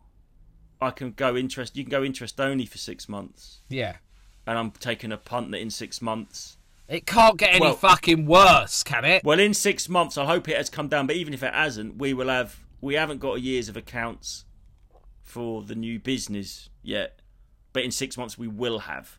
I 0.82 0.92
can 0.92 1.12
go 1.12 1.36
interest. 1.36 1.76
You 1.76 1.84
can 1.84 1.92
go 1.92 2.04
interest 2.04 2.40
only 2.40 2.66
for 2.66 2.78
six 2.78 3.08
months, 3.10 3.62
yeah, 3.70 3.98
and 4.46 4.58
I'm 4.58 4.72
taking 4.72 5.12
a 5.12 5.18
punt 5.18 5.52
that 5.52 5.60
in 5.60 5.70
six 5.70 6.02
months. 6.02 6.58
it 6.88 7.06
can't 7.08 7.38
get 7.38 7.52
any 7.52 7.62
Well- 7.62 7.76
fucking 7.76 8.26
worse, 8.26 8.84
can 8.84 9.06
it? 9.06 9.24
Well, 9.24 9.40
in 9.40 9.54
six 9.54 9.90
months, 9.90 10.18
I 10.18 10.26
hope 10.26 10.48
it 10.48 10.56
has 10.56 10.70
come 10.70 10.88
down. 10.88 11.08
But 11.08 11.16
even 11.16 11.34
if 11.34 11.42
it 11.42 11.54
hasn't, 11.54 11.98
we 11.98 12.14
will 12.14 12.30
have. 12.30 12.60
We 12.82 12.94
haven't 12.96 13.20
got 13.20 13.38
a 13.38 13.40
years 13.40 13.70
of 13.70 13.76
accounts 13.76 14.46
for 15.24 15.64
the 15.64 15.76
new 15.76 16.00
business 16.00 16.70
yet, 16.84 17.20
but 17.74 17.84
in 17.84 17.92
six 17.92 18.18
months 18.18 18.38
we 18.38 18.48
will 18.48 18.80
have. 18.80 19.18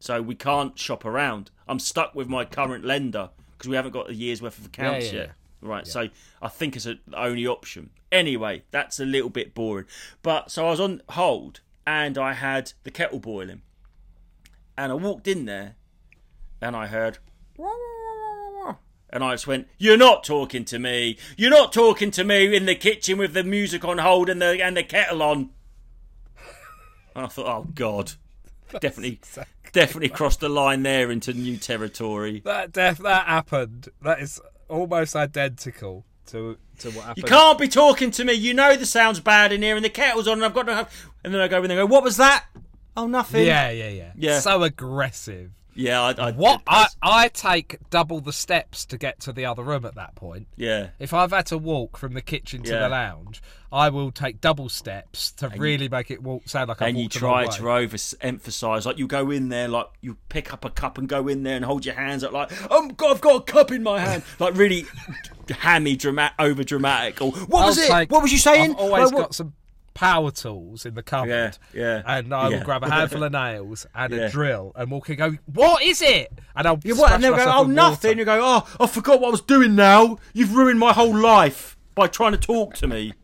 So 0.00 0.20
we 0.20 0.34
can't 0.34 0.78
shop 0.78 1.04
around. 1.04 1.50
I'm 1.68 1.78
stuck 1.78 2.14
with 2.14 2.28
my 2.28 2.44
current 2.44 2.84
lender 2.84 3.30
because 3.52 3.68
we 3.68 3.76
haven't 3.76 3.92
got 3.92 4.10
a 4.10 4.14
year's 4.14 4.42
worth 4.42 4.58
of 4.58 4.66
accounts 4.66 5.12
yeah, 5.12 5.18
yet. 5.18 5.32
Right. 5.60 5.86
So 5.86 6.08
I 6.42 6.48
think 6.48 6.74
it's 6.74 6.86
a, 6.86 6.94
the 7.06 7.22
only 7.22 7.46
option. 7.46 7.90
Anyway, 8.12 8.64
that's 8.70 8.98
a 8.98 9.04
little 9.04 9.30
bit 9.30 9.54
boring. 9.54 9.86
But 10.22 10.50
so 10.50 10.66
I 10.66 10.70
was 10.70 10.80
on 10.80 11.02
hold 11.10 11.60
and 11.86 12.18
I 12.18 12.34
had 12.34 12.72
the 12.84 12.90
kettle 12.90 13.18
boiling, 13.18 13.62
and 14.76 14.92
I 14.92 14.94
walked 14.94 15.26
in 15.26 15.44
there, 15.44 15.76
and 16.60 16.76
I 16.76 16.86
heard. 16.86 17.18
And 19.12 19.24
I 19.24 19.32
just 19.32 19.46
went, 19.46 19.68
"You're 19.76 19.96
not 19.96 20.22
talking 20.22 20.64
to 20.66 20.78
me. 20.78 21.18
You're 21.36 21.50
not 21.50 21.72
talking 21.72 22.12
to 22.12 22.22
me 22.22 22.54
in 22.54 22.66
the 22.66 22.76
kitchen 22.76 23.18
with 23.18 23.32
the 23.32 23.42
music 23.42 23.84
on 23.84 23.98
hold 23.98 24.28
and 24.28 24.40
the 24.40 24.62
and 24.62 24.76
the 24.76 24.84
kettle 24.84 25.22
on." 25.22 25.50
And 27.16 27.24
I 27.24 27.28
thought, 27.28 27.46
"Oh 27.46 27.66
God, 27.74 28.12
definitely, 28.80 29.20
definitely 29.72 30.10
crossed 30.10 30.40
the 30.40 30.48
line 30.48 30.84
there 30.84 31.10
into 31.10 31.32
new 31.32 31.56
territory." 31.56 32.40
That 32.44 32.70
def- 32.72 32.98
that 32.98 33.26
happened. 33.26 33.88
That 34.00 34.20
is 34.20 34.40
almost 34.68 35.16
identical 35.16 36.04
to 36.26 36.56
to 36.80 36.90
what 36.90 37.04
happened. 37.04 37.18
You 37.18 37.28
can't 37.28 37.58
be 37.58 37.68
talking 37.68 38.10
to 38.12 38.24
me. 38.24 38.32
You 38.32 38.54
know 38.54 38.76
the 38.76 38.86
sound's 38.86 39.20
bad 39.20 39.52
in 39.52 39.62
here, 39.62 39.76
and 39.76 39.84
the 39.84 39.90
kettle's 39.90 40.26
on, 40.28 40.34
and 40.34 40.44
I've 40.44 40.54
got 40.54 40.66
to 40.66 40.74
have. 40.74 41.06
And 41.24 41.32
then 41.32 41.40
I 41.40 41.48
go 41.48 41.62
in 41.62 41.68
there 41.68 41.76
go, 41.76 41.86
"What 41.86 42.02
was 42.02 42.16
that?" 42.16 42.44
Oh, 42.96 43.06
nothing. 43.06 43.46
Yeah, 43.46 43.70
yeah, 43.70 43.88
yeah. 43.88 44.12
Yeah. 44.16 44.40
So 44.40 44.62
aggressive. 44.62 45.50
Yeah. 45.74 46.00
I, 46.02 46.10
I 46.28 46.30
What 46.32 46.62
I 46.66 46.86
I 47.02 47.28
take 47.28 47.78
double 47.90 48.20
the 48.20 48.32
steps 48.32 48.84
to 48.86 48.98
get 48.98 49.20
to 49.20 49.32
the 49.32 49.46
other 49.46 49.62
room 49.62 49.84
at 49.84 49.94
that 49.94 50.14
point. 50.14 50.46
yeah. 50.56 50.88
If 50.98 51.12
I've 51.14 51.30
had 51.30 51.46
to 51.46 51.58
walk 51.58 51.96
from 51.96 52.14
the 52.14 52.20
kitchen 52.22 52.62
to 52.64 52.72
Yeah. 52.72 52.80
the 52.80 52.88
lounge, 52.88 53.42
I 53.72 53.88
will 53.88 54.10
take 54.10 54.40
double 54.40 54.68
steps 54.68 55.30
to 55.32 55.48
really 55.48 55.88
make 55.88 56.10
it 56.10 56.22
walk 56.22 56.42
sound 56.48 56.68
like 56.68 56.82
I 56.82 56.88
and 56.88 56.98
you 56.98 57.08
try 57.08 57.46
to 57.46 57.62
way. 57.64 57.84
over 57.84 57.96
emphasize 58.20 58.84
like 58.86 58.98
you 58.98 59.06
go 59.06 59.30
in 59.30 59.48
there 59.48 59.68
like 59.68 59.86
you 60.00 60.16
pick 60.28 60.52
up 60.52 60.64
a 60.64 60.70
cup 60.70 60.98
and 60.98 61.08
go 61.08 61.28
in 61.28 61.44
there 61.44 61.54
and 61.56 61.64
hold 61.64 61.86
your 61.86 61.94
hands 61.94 62.24
up 62.24 62.32
like 62.32 62.50
um 62.70 62.88
God, 62.88 63.12
I've 63.12 63.20
got 63.20 63.36
a 63.36 63.52
cup 63.52 63.70
in 63.70 63.82
my 63.84 64.00
hand 64.00 64.24
like 64.40 64.56
really 64.56 64.86
hammy 65.48 65.96
dramatic 65.96 66.34
over 66.40 66.62
dramatic 66.64 67.20
or 67.22 67.30
what 67.32 67.66
was 67.66 67.78
I'll 67.78 67.84
it 67.84 67.88
take- 67.88 68.10
what 68.10 68.22
was 68.22 68.32
you 68.32 68.38
saying 68.38 68.72
I've 68.72 68.76
always 68.78 69.12
what- 69.12 69.20
got 69.20 69.34
some 69.34 69.54
power 70.00 70.30
tools 70.30 70.86
in 70.86 70.94
the 70.94 71.02
cupboard. 71.02 71.58
Yeah, 71.74 72.00
yeah, 72.00 72.02
And 72.06 72.32
I 72.32 72.48
will 72.48 72.62
grab 72.64 72.82
a 72.82 72.90
handful 72.90 73.22
of 73.22 73.32
nails 73.32 73.86
and 73.94 74.14
Yeah. 74.14 74.20
a 74.20 74.30
drill 74.30 74.72
and 74.74 74.90
walk 74.90 75.10
and 75.10 75.18
go, 75.18 75.36
What 75.44 75.82
is 75.82 76.00
it? 76.00 76.32
And 76.56 76.66
I'll 76.66 76.80
Yeah, 76.82 76.94
what? 76.94 77.12
and 77.12 77.22
they'll 77.22 77.36
go 77.36 77.44
oh 77.46 77.64
nothing 77.64 78.16
you 78.18 78.24
go 78.24 78.40
oh 78.42 78.66
I 78.80 78.86
forgot 78.86 79.20
what 79.20 79.28
I 79.28 79.30
was 79.32 79.42
doing 79.42 79.74
now 79.74 80.16
you've 80.32 80.54
ruined 80.56 80.78
my 80.78 80.94
whole 80.94 81.14
life 81.14 81.76
by 81.94 82.06
trying 82.06 82.32
to 82.32 82.38
talk 82.38 82.74
to 82.76 82.86
me 82.86 83.12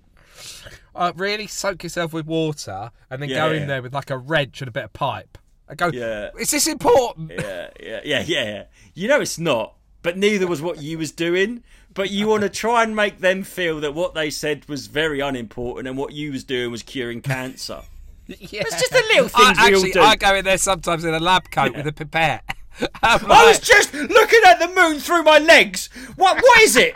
Uh, 0.95 1.13
really 1.17 1.47
soak 1.47 1.83
yourself 1.83 2.13
with 2.15 2.27
water 2.27 2.91
and 3.11 3.21
then 3.23 3.29
Yeah, 3.31 3.49
go 3.49 3.53
in 3.55 3.61
yeah. 3.63 3.67
there 3.67 3.83
with 3.83 3.93
like 3.95 4.11
a 4.11 4.17
wrench 4.19 4.61
and 4.63 4.69
a 4.69 4.73
bit 4.73 4.85
of 4.85 4.93
pipe. 4.93 5.37
I 5.69 5.75
go, 5.75 5.89
Yeah. 5.89 6.29
Is 6.39 6.51
this 6.51 6.67
important? 6.67 7.33
yeah 7.39 7.71
yeah 7.81 8.01
yeah 8.05 8.25
yeah 8.27 8.45
yeah. 8.45 8.65
you 8.95 9.09
know 9.09 9.21
it's 9.23 9.39
not 9.39 9.76
but 10.07 10.17
neither 10.17 10.47
was 10.47 10.63
what 10.63 10.81
you 10.81 10.97
was 10.97 11.11
doing 11.11 11.65
but 11.93 12.11
you 12.11 12.29
want 12.29 12.43
to 12.43 12.49
try 12.49 12.85
and 12.85 12.95
make 12.95 13.19
them 13.19 13.43
feel 13.43 13.81
that 13.81 13.93
what 13.93 14.15
they 14.15 14.31
said 14.31 14.65
was 14.69 14.87
very 14.87 15.19
unimportant 15.19 15.89
and 15.89 15.99
what 15.99 16.13
you 16.13 16.31
was 16.31 16.45
doing 16.45 16.71
was 16.71 16.85
curing 16.85 17.21
cancer 17.21 17.83
Yeah. 18.27 18.63
It's 18.63 18.81
just 18.81 18.91
the 18.91 19.05
little 19.09 19.31
I, 19.35 19.55
things 19.55 19.83
we 19.83 19.89
all 19.89 19.93
do. 19.93 20.01
I 20.01 20.17
go 20.17 20.35
in 20.35 20.45
there 20.45 20.59
sometimes 20.59 21.05
in 21.05 21.15
a 21.15 21.21
lab 21.21 21.49
coat 21.51 21.77
with 21.77 21.87
a 21.87 21.93
pipette. 21.93 22.43
I'm 23.03 23.31
I 23.31 23.47
was 23.47 23.61
just 23.61 23.95
looking 23.95 24.41
at 24.47 24.59
the 24.59 24.67
moon 24.75 24.99
through 24.99 25.23
my 25.23 25.39
legs. 25.39 25.89
What? 26.17 26.43
What 26.43 26.61
is 26.63 26.75
it? 26.75 26.95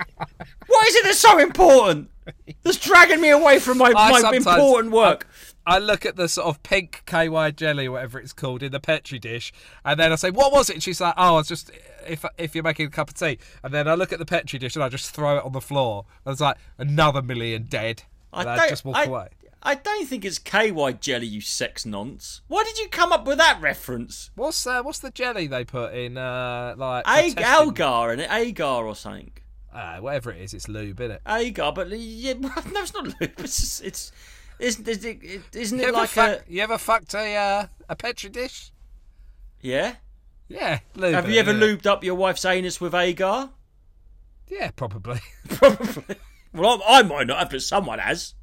What 0.67 0.89
is 0.89 0.97
it 0.97 1.05
that's 1.05 1.21
so 1.21 1.39
important? 1.39 2.11
That's 2.65 2.79
dragging 2.79 3.21
me 3.21 3.31
away 3.31 3.61
from 3.61 3.79
my, 3.79 3.93
I 3.97 4.21
my 4.23 4.37
important 4.37 4.93
work. 4.93 5.29
I 5.71 5.79
look 5.79 6.05
at 6.05 6.17
the 6.17 6.29
sort 6.29 6.49
of 6.49 6.61
pink 6.65 7.03
KY 7.07 7.53
jelly, 7.53 7.89
whatever 7.89 8.19
it's 8.19 8.33
called, 8.33 8.65
in 8.65 8.73
the 8.73 8.81
petri 8.81 9.21
dish, 9.21 9.53
and 9.85 10.01
then 10.01 10.11
I 10.11 10.17
say, 10.17 10.33
"What 10.33 10.53
was 10.53 10.69
it?" 10.69 10.75
And 10.75 10.83
she's 10.83 11.01
like, 11.01 11.15
"Oh, 11.17 11.39
it's 11.39 11.49
just 11.49 11.71
if 12.09 12.25
if 12.39 12.57
you're 12.57 12.65
making 12.65 12.89
a 12.89 12.91
cup 12.91 13.09
of 13.09 13.15
tea." 13.15 13.39
And 13.63 13.73
then 13.73 13.87
I 13.87 13.95
look 13.95 14.13
at 14.13 14.19
the 14.19 14.27
petri 14.27 14.59
dish 14.59 14.75
and 14.75 14.83
I 14.83 14.89
just 14.89 15.15
throw 15.15 15.39
it 15.39 15.45
on 15.45 15.53
the 15.53 15.61
floor. 15.61 16.07
I 16.27 16.31
was 16.31 16.41
like, 16.41 16.57
"Another 16.77 17.23
million 17.23 17.67
dead." 17.69 18.03
I 18.33 18.41
And 18.41 18.51
I, 18.51 18.69
just 18.69 18.85
walk 18.85 18.97
I, 18.97 19.05
away. 19.05 19.29
I 19.63 19.77
don't 19.77 20.09
think 20.09 20.25
it's 20.25 20.41
KY 20.41 20.95
jelly, 21.01 21.27
you 21.27 21.41
sex 21.41 21.87
nonce. 21.87 22.41
Why 22.49 22.65
did 22.65 22.79
you 22.79 22.89
come 22.89 23.13
up 23.13 23.25
with 23.25 23.39
that 23.39 23.61
reference? 23.61 24.33
What's 24.35 24.67
uh, 24.67 24.83
what's 24.83 24.99
the 24.99 25.13
jelly 25.13 25.47
they 25.47 25.65
put 25.65 25.95
in? 25.95 26.17
Uh, 26.19 26.75
like 26.77 27.07
Ag-? 27.07 27.41
Algar 27.41 28.11
and 28.11 28.23
Agar 28.23 28.87
or 28.87 28.97
something. 28.97 29.31
Uh, 29.73 29.99
whatever 29.99 30.33
it 30.33 30.41
is, 30.41 30.53
it's 30.53 30.69
lube, 30.69 31.01
isn't 31.01 31.13
it? 31.13 31.23
Agar, 31.29 31.73
but 31.73 31.91
yeah, 31.91 32.33
no, 32.41 32.51
it's 32.57 32.93
not 32.93 33.05
lube. 33.05 33.35
It's 33.39 33.81
it's 33.83 34.11
isn't 34.61 34.89
is 34.89 35.05
it, 35.05 35.19
isn't 35.55 35.81
it 35.81 35.93
like 35.93 36.17
a 36.17 36.43
you 36.49 36.63
ever 36.63 36.79
fucked 36.79 37.15
a 37.15 37.37
uh, 37.37 37.67
a 37.89 37.97
petri 37.97 38.31
dish? 38.31 38.73
yeah? 39.61 39.97
Yeah. 40.49 40.81
Have 40.99 41.27
in 41.27 41.31
you 41.31 41.39
ever 41.39 41.53
isn't 41.53 41.63
lubed 41.63 41.87
up 41.87 42.03
your 42.03 42.17
wife's 42.17 42.45
anus 42.45 42.81
with 42.81 42.95
Agar? 42.95 43.51
Yeah, 44.49 44.73
probably. 44.73 45.21
Probably. 45.49 46.17
Well, 46.53 46.83
I, 46.87 46.99
I 46.99 47.03
might 47.05 47.29
not 47.29 47.39
have, 47.39 47.51
but 47.51 47.63
someone 47.63 48.01
has. 48.01 48.35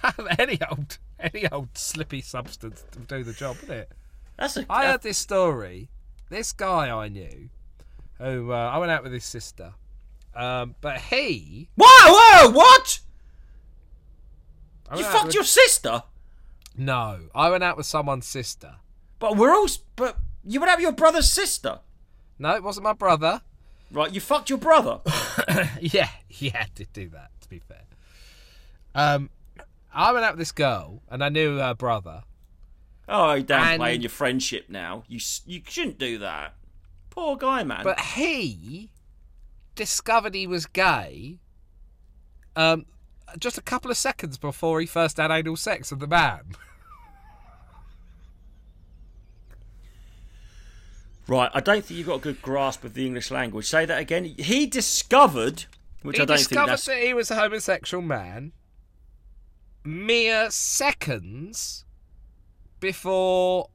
any 0.38 0.58
old 0.70 0.98
any 1.20 1.46
old 1.50 1.76
slippy 1.76 2.22
substance 2.22 2.84
to 2.92 2.98
do 3.00 3.22
the 3.22 3.34
job, 3.34 3.56
isn't 3.64 3.70
it? 3.70 3.92
That's 4.38 4.56
a. 4.56 4.66
I 4.70 4.86
heard 4.86 5.02
this 5.02 5.18
story. 5.18 5.90
This 6.30 6.52
guy 6.52 6.90
I 6.90 7.08
knew, 7.08 7.50
who 8.18 8.52
uh, 8.52 8.70
I 8.72 8.78
went 8.78 8.90
out 8.90 9.02
with 9.02 9.12
his 9.12 9.24
sister, 9.24 9.74
um, 10.34 10.74
but 10.80 10.98
he. 10.98 11.68
Whoa, 11.76 11.86
whoa, 11.86 12.50
what? 12.52 13.00
I 14.88 14.98
You 14.98 15.04
fucked 15.04 15.26
with- 15.26 15.34
your 15.34 15.44
sister? 15.44 16.02
No, 16.76 17.20
I 17.34 17.50
went 17.50 17.62
out 17.64 17.76
with 17.76 17.86
someone's 17.86 18.26
sister. 18.26 18.76
But 19.18 19.36
we're 19.36 19.54
all. 19.54 19.66
But 19.96 20.18
you 20.44 20.58
went 20.60 20.70
out 20.70 20.78
with 20.78 20.82
your 20.84 20.92
brother's 20.92 21.30
sister, 21.30 21.80
No, 22.38 22.54
it 22.56 22.62
wasn't 22.62 22.84
my 22.84 22.92
brother. 22.94 23.42
right? 23.90 24.12
You 24.12 24.20
fucked 24.20 24.48
your 24.50 24.58
brother. 24.58 25.00
yeah, 25.80 26.08
yeah, 26.30 26.62
I 26.62 26.66
did 26.74 26.92
do 26.92 27.08
that. 27.10 27.30
To 27.42 27.48
be 27.48 27.58
fair, 27.60 27.82
um, 28.94 29.30
I 29.94 30.12
went 30.12 30.24
out 30.24 30.32
with 30.32 30.38
this 30.40 30.52
girl, 30.52 31.02
and 31.10 31.22
I 31.22 31.28
knew 31.28 31.58
her 31.58 31.74
brother. 31.74 32.22
oh, 33.08 33.34
you're 33.34 33.44
downplaying 33.44 33.94
And- 33.94 34.02
your 34.02 34.10
friendship 34.10 34.66
now. 34.70 35.04
You 35.08 35.20
you 35.46 35.62
shouldn't 35.68 35.98
do 35.98 36.18
that. 36.18 36.54
Poor 37.10 37.36
guy, 37.36 37.62
man. 37.64 37.84
But 37.84 38.00
he 38.00 38.90
discovered 39.74 40.34
he 40.34 40.46
was 40.46 40.64
gay 40.66 41.38
um, 42.56 42.86
just 43.38 43.58
a 43.58 43.62
couple 43.62 43.90
of 43.90 43.96
seconds 43.96 44.38
before 44.38 44.80
he 44.80 44.86
first 44.86 45.16
had 45.16 45.30
anal 45.30 45.56
sex 45.56 45.90
with 45.90 46.00
the 46.00 46.06
man. 46.06 46.40
right, 51.28 51.50
I 51.54 51.60
don't 51.60 51.84
think 51.84 51.98
you've 51.98 52.06
got 52.06 52.16
a 52.16 52.22
good 52.22 52.42
grasp 52.42 52.84
of 52.84 52.94
the 52.94 53.06
English 53.06 53.30
language. 53.30 53.66
Say 53.66 53.84
that 53.86 53.98
again. 53.98 54.24
He 54.24 54.66
discovered, 54.66 55.64
which 56.02 56.16
he 56.16 56.22
I 56.22 56.26
don't 56.26 56.36
think 56.36 56.48
discovered 56.48 56.70
that's. 56.70 56.86
that 56.86 56.98
he 57.02 57.14
was 57.14 57.30
a 57.30 57.36
homosexual 57.36 58.02
man 58.02 58.52
mere 59.84 60.50
seconds 60.50 61.84
before 62.80 63.68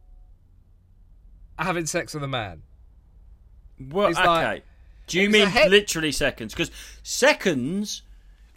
having 1.59 1.85
sex 1.85 2.13
with 2.13 2.23
a 2.23 2.27
man. 2.27 2.63
Well, 3.79 4.07
It's 4.09 4.19
okay. 4.19 4.27
like- 4.27 4.63
Do 5.07 5.19
you 5.21 5.29
mean 5.29 5.51
literally 5.69 6.11
seconds? 6.11 6.53
Because 6.53 6.71
seconds, 7.03 8.01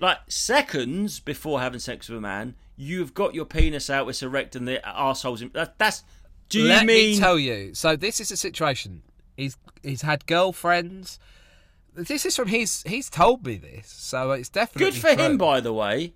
like 0.00 0.18
seconds 0.28 1.20
before 1.20 1.60
having 1.60 1.80
sex 1.80 2.08
with 2.08 2.18
a 2.18 2.20
man, 2.20 2.54
you've 2.76 3.14
got 3.14 3.34
your 3.34 3.44
penis 3.44 3.90
out, 3.90 4.08
it's 4.08 4.22
erect, 4.22 4.56
and 4.56 4.66
the 4.66 4.86
assholes. 4.86 5.42
in. 5.42 5.50
That, 5.54 5.78
that's. 5.78 6.02
Do 6.48 6.60
you 6.60 6.68
Let 6.68 6.84
mean. 6.86 7.12
me 7.12 7.18
tell 7.18 7.38
you. 7.38 7.74
So 7.74 7.94
this 7.96 8.20
is 8.20 8.30
a 8.32 8.36
situation. 8.36 9.02
He's 9.36 9.56
he's 9.82 10.02
had 10.02 10.26
girlfriends. 10.26 11.18
This 11.94 12.24
is 12.26 12.34
from 12.36 12.48
his. 12.48 12.82
He's 12.86 13.08
told 13.10 13.44
me 13.46 13.56
this, 13.56 13.88
so 13.88 14.32
it's 14.32 14.48
definitely 14.48 14.90
Good 14.92 15.00
for 15.00 15.14
true. 15.14 15.24
him, 15.24 15.38
by 15.38 15.60
the 15.60 15.72
way. 15.72 16.14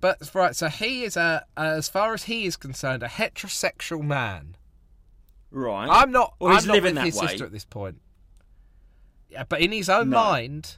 But 0.00 0.30
right, 0.34 0.56
so 0.56 0.68
he 0.68 1.02
is 1.04 1.16
a, 1.18 1.44
as 1.58 1.90
far 1.90 2.14
as 2.14 2.24
he 2.24 2.46
is 2.46 2.56
concerned, 2.56 3.02
a 3.02 3.06
heterosexual 3.08 4.02
man. 4.02 4.56
Right. 5.50 5.88
I'm 5.90 6.10
not. 6.10 6.34
Well, 6.38 6.54
he's 6.54 6.62
I'm 6.64 6.68
not 6.68 6.72
living 6.74 6.94
with 6.94 7.02
that 7.02 7.04
his 7.06 7.20
way. 7.20 7.26
sister 7.28 7.44
at 7.44 7.52
this 7.52 7.64
point. 7.66 8.00
Yeah, 9.28 9.44
but 9.48 9.60
in 9.60 9.72
his 9.72 9.88
own 9.90 10.10
No. 10.10 10.16
mind, 10.16 10.76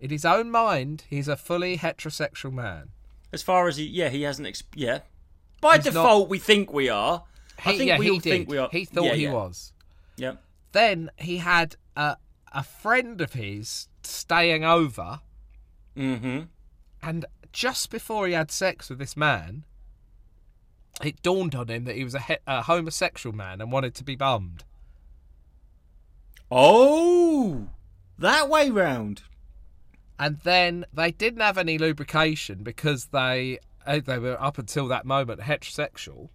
in 0.00 0.10
his 0.10 0.24
own 0.24 0.50
mind, 0.50 1.04
he's 1.10 1.28
a 1.28 1.36
fully 1.36 1.76
heterosexual 1.78 2.52
man. 2.52 2.90
As 3.32 3.42
far 3.42 3.68
as 3.68 3.76
he. 3.76 3.84
Yeah, 3.84 4.08
he 4.08 4.22
hasn't. 4.22 4.48
Exp- 4.48 4.64
yeah. 4.74 5.00
By 5.60 5.76
He's 5.76 5.86
not- 5.86 5.92
default, 5.92 6.28
we 6.28 6.38
think 6.38 6.72
we 6.72 6.88
are. 6.88 7.24
I 7.64 7.76
think 7.76 7.88
yeah, 7.88 7.98
we 7.98 8.04
he 8.06 8.10
all 8.12 8.18
did. 8.18 8.30
think 8.30 8.48
we 8.48 8.56
are. 8.58 8.68
He 8.70 8.84
thought 8.84 9.04
Yeah, 9.04 9.14
he 9.14 9.22
yeah. 9.24 9.32
was. 9.32 9.72
Yeah. 10.16 10.32
Then 10.72 11.10
he 11.16 11.38
had 11.38 11.76
a 11.96 12.16
a 12.52 12.62
friend 12.62 13.20
of 13.20 13.32
his 13.34 13.88
staying 14.02 14.64
over, 14.64 15.20
Mm 15.96 16.20
hmm. 16.20 16.40
and 17.02 17.26
just 17.52 17.90
before 17.90 18.26
he 18.26 18.32
had 18.34 18.50
sex 18.50 18.88
with 18.88 18.98
this 18.98 19.16
man, 19.16 19.64
it 21.02 21.20
dawned 21.22 21.54
on 21.54 21.68
him 21.68 21.84
that 21.84 21.96
he 21.96 22.04
was 22.04 22.14
a, 22.14 22.20
he- 22.20 22.36
a 22.46 22.62
homosexual 22.62 23.34
man 23.34 23.60
and 23.60 23.70
wanted 23.72 23.94
to 23.96 24.04
be 24.04 24.14
bummed. 24.16 24.64
Oh! 26.50 27.68
That 28.18 28.48
way 28.48 28.70
round. 28.70 29.22
And 30.18 30.38
then 30.40 30.84
they 30.92 31.10
didn't 31.12 31.40
have 31.40 31.58
any 31.58 31.78
lubrication 31.78 32.62
because 32.62 33.06
they 33.06 33.58
uh, 33.86 34.00
they 34.04 34.18
were 34.18 34.40
up 34.42 34.58
until 34.58 34.88
that 34.88 35.04
moment 35.06 35.40
heterosexual, 35.40 36.28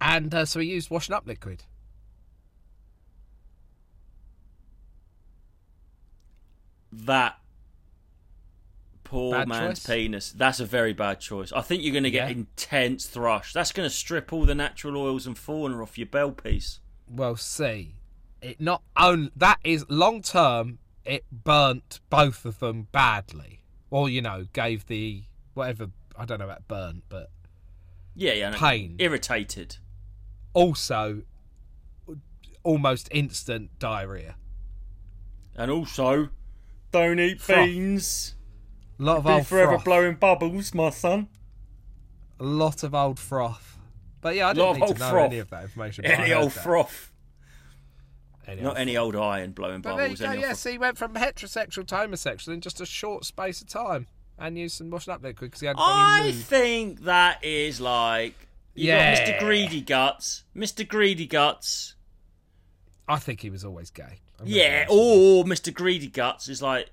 and 0.00 0.34
uh, 0.34 0.44
so 0.44 0.60
he 0.60 0.68
used 0.68 0.90
washing 0.90 1.14
up 1.14 1.26
liquid. 1.26 1.64
That 6.92 7.36
poor 9.04 9.32
Bad 9.32 9.48
man's 9.48 9.78
choice? 9.80 9.86
penis. 9.86 10.32
That's 10.32 10.60
a 10.60 10.64
very 10.66 10.92
bad 10.92 11.20
choice. 11.20 11.52
I 11.52 11.60
think 11.60 11.82
you're 11.82 11.92
going 11.92 12.04
to 12.04 12.10
get 12.10 12.28
Yeah. 12.30 12.36
intense 12.36 13.06
thrush. 13.06 13.52
That's 13.52 13.72
going 13.72 13.88
to 13.88 13.94
strip 13.94 14.32
all 14.32 14.44
the 14.44 14.54
natural 14.54 14.96
oils 14.96 15.26
and 15.26 15.36
fauna 15.36 15.82
off 15.82 15.98
your 15.98 16.06
bell 16.06 16.32
piece. 16.32 16.80
Well, 17.08 17.36
see, 17.36 17.94
it 18.40 18.60
not 18.60 18.82
only 18.96 19.30
that 19.36 19.58
is 19.64 19.84
long 19.88 20.22
term. 20.22 20.78
It 21.08 21.24
burnt 21.32 22.00
both 22.10 22.44
of 22.44 22.58
them 22.58 22.88
badly, 22.92 23.62
or 23.90 24.08
you 24.10 24.20
know, 24.22 24.44
gave 24.52 24.86
the 24.86 25.24
whatever 25.54 25.88
I 26.16 26.24
don't 26.26 26.38
know 26.38 26.44
about 26.44 26.68
burnt, 26.68 27.04
but 27.08 27.30
Yeah, 28.14 28.34
yeah. 28.34 28.52
Pain. 28.56 28.96
Irritated. 28.98 29.78
also 30.52 31.22
almost 32.62 33.08
instant 33.12 33.78
diarrhea. 33.78 34.36
And 35.56 35.70
also, 35.70 36.28
don't 36.92 37.18
eat 37.18 37.40
Froth. 37.40 37.66
beans. 37.66 38.34
A 39.00 39.02
lot 39.02 39.18
of 39.18 39.24
Be 39.24 39.30
old 39.32 39.46
forever 39.46 39.72
froth. 39.72 39.84
blowing 39.84 40.14
bubbles, 40.16 40.74
my 40.74 40.90
son. 40.90 41.28
A 42.40 42.44
lot 42.44 42.82
of 42.82 42.94
old 42.94 43.18
froth. 43.18 43.78
But 44.20 44.34
yeah, 44.36 44.48
I 44.48 44.52
didn't 44.52 44.80
need 44.80 44.86
to 44.88 44.94
know 44.98 45.10
froth. 45.10 45.26
any 45.30 45.38
of 45.38 45.50
that 45.50 45.62
information. 45.64 46.04
Any 46.04 46.32
old 46.32 46.50
that. 46.52 46.62
froth. 46.64 47.07
Any 48.48 48.62
Not 48.62 48.70
old 48.70 48.78
any 48.78 48.96
old 48.96 49.14
iron 49.14 49.52
blowing 49.52 49.82
But 49.82 49.96
there 49.96 50.06
you 50.06 50.16
bubbles. 50.16 50.34
go. 50.36 50.40
Yeah, 50.40 50.48
old 50.48 50.56
see, 50.56 50.72
he 50.72 50.78
went 50.78 50.96
from 50.96 51.12
heterosexual 51.14 51.86
to 51.88 51.96
homosexual 51.96 52.54
in 52.54 52.60
just 52.62 52.80
a 52.80 52.86
short 52.86 53.24
space 53.26 53.60
of 53.60 53.68
time, 53.68 54.06
and 54.38 54.56
used 54.58 54.76
some 54.78 54.88
washing 54.90 55.12
up 55.12 55.22
liquid 55.22 55.50
because 55.50 55.60
he 55.60 55.66
hadn't 55.66 55.78
got 55.78 55.86
I 56.22 56.32
think 56.32 57.02
that 57.02 57.44
is 57.44 57.78
like 57.80 58.34
you 58.74 58.86
Yeah. 58.86 59.14
got 59.16 59.26
Mr. 59.26 59.38
Greedy 59.40 59.80
Guts, 59.82 60.44
Mr. 60.56 60.88
Greedy 60.88 61.26
Guts. 61.26 61.94
I 63.06 63.18
think 63.18 63.40
he 63.42 63.50
was 63.50 63.64
always 63.64 63.90
gay. 63.90 64.20
I'm 64.40 64.46
Yeah, 64.46 64.86
honest 64.88 64.90
with 64.90 64.98
you. 64.98 65.04
or 65.40 65.44
Mr. 65.44 65.74
Greedy 65.74 66.06
Guts 66.08 66.48
is 66.48 66.62
like 66.62 66.88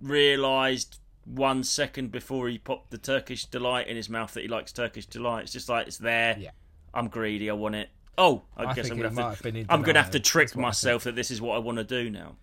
realised 0.00 0.98
one 1.24 1.62
second 1.64 2.10
before 2.10 2.48
he 2.48 2.58
popped 2.58 2.90
the 2.90 2.98
Turkish 2.98 3.44
delight 3.46 3.86
in 3.88 3.96
his 3.96 4.08
mouth 4.08 4.32
that 4.34 4.42
he 4.42 4.48
likes 4.48 4.72
Turkish 4.72 5.06
delight. 5.06 5.44
It's 5.44 5.52
just 5.52 5.68
like 5.68 5.86
it's 5.86 5.98
there. 5.98 6.36
Yeah. 6.38 6.50
I'm 6.94 7.08
greedy. 7.08 7.48
I 7.50 7.52
want 7.52 7.74
it. 7.76 7.88
Oh, 8.22 8.42
I, 8.54 8.64
I 8.66 8.74
guess 8.74 8.90
I'm 8.90 8.98
gonna 8.98 9.22
have 9.22 9.40
to. 9.40 9.64
I'm 9.70 9.80
gonna 9.82 10.02
have 10.02 10.10
to 10.10 10.20
trick 10.20 10.48
That's 10.48 10.56
what 10.56 10.62
I 10.64 10.68
myself 10.68 11.04
that 11.04 11.16
this 11.16 11.30
is 11.30 11.40
what 11.40 11.56
I 11.56 11.58
want 11.58 11.78
to 11.78 11.84
do 11.84 12.10
now. 12.10 12.36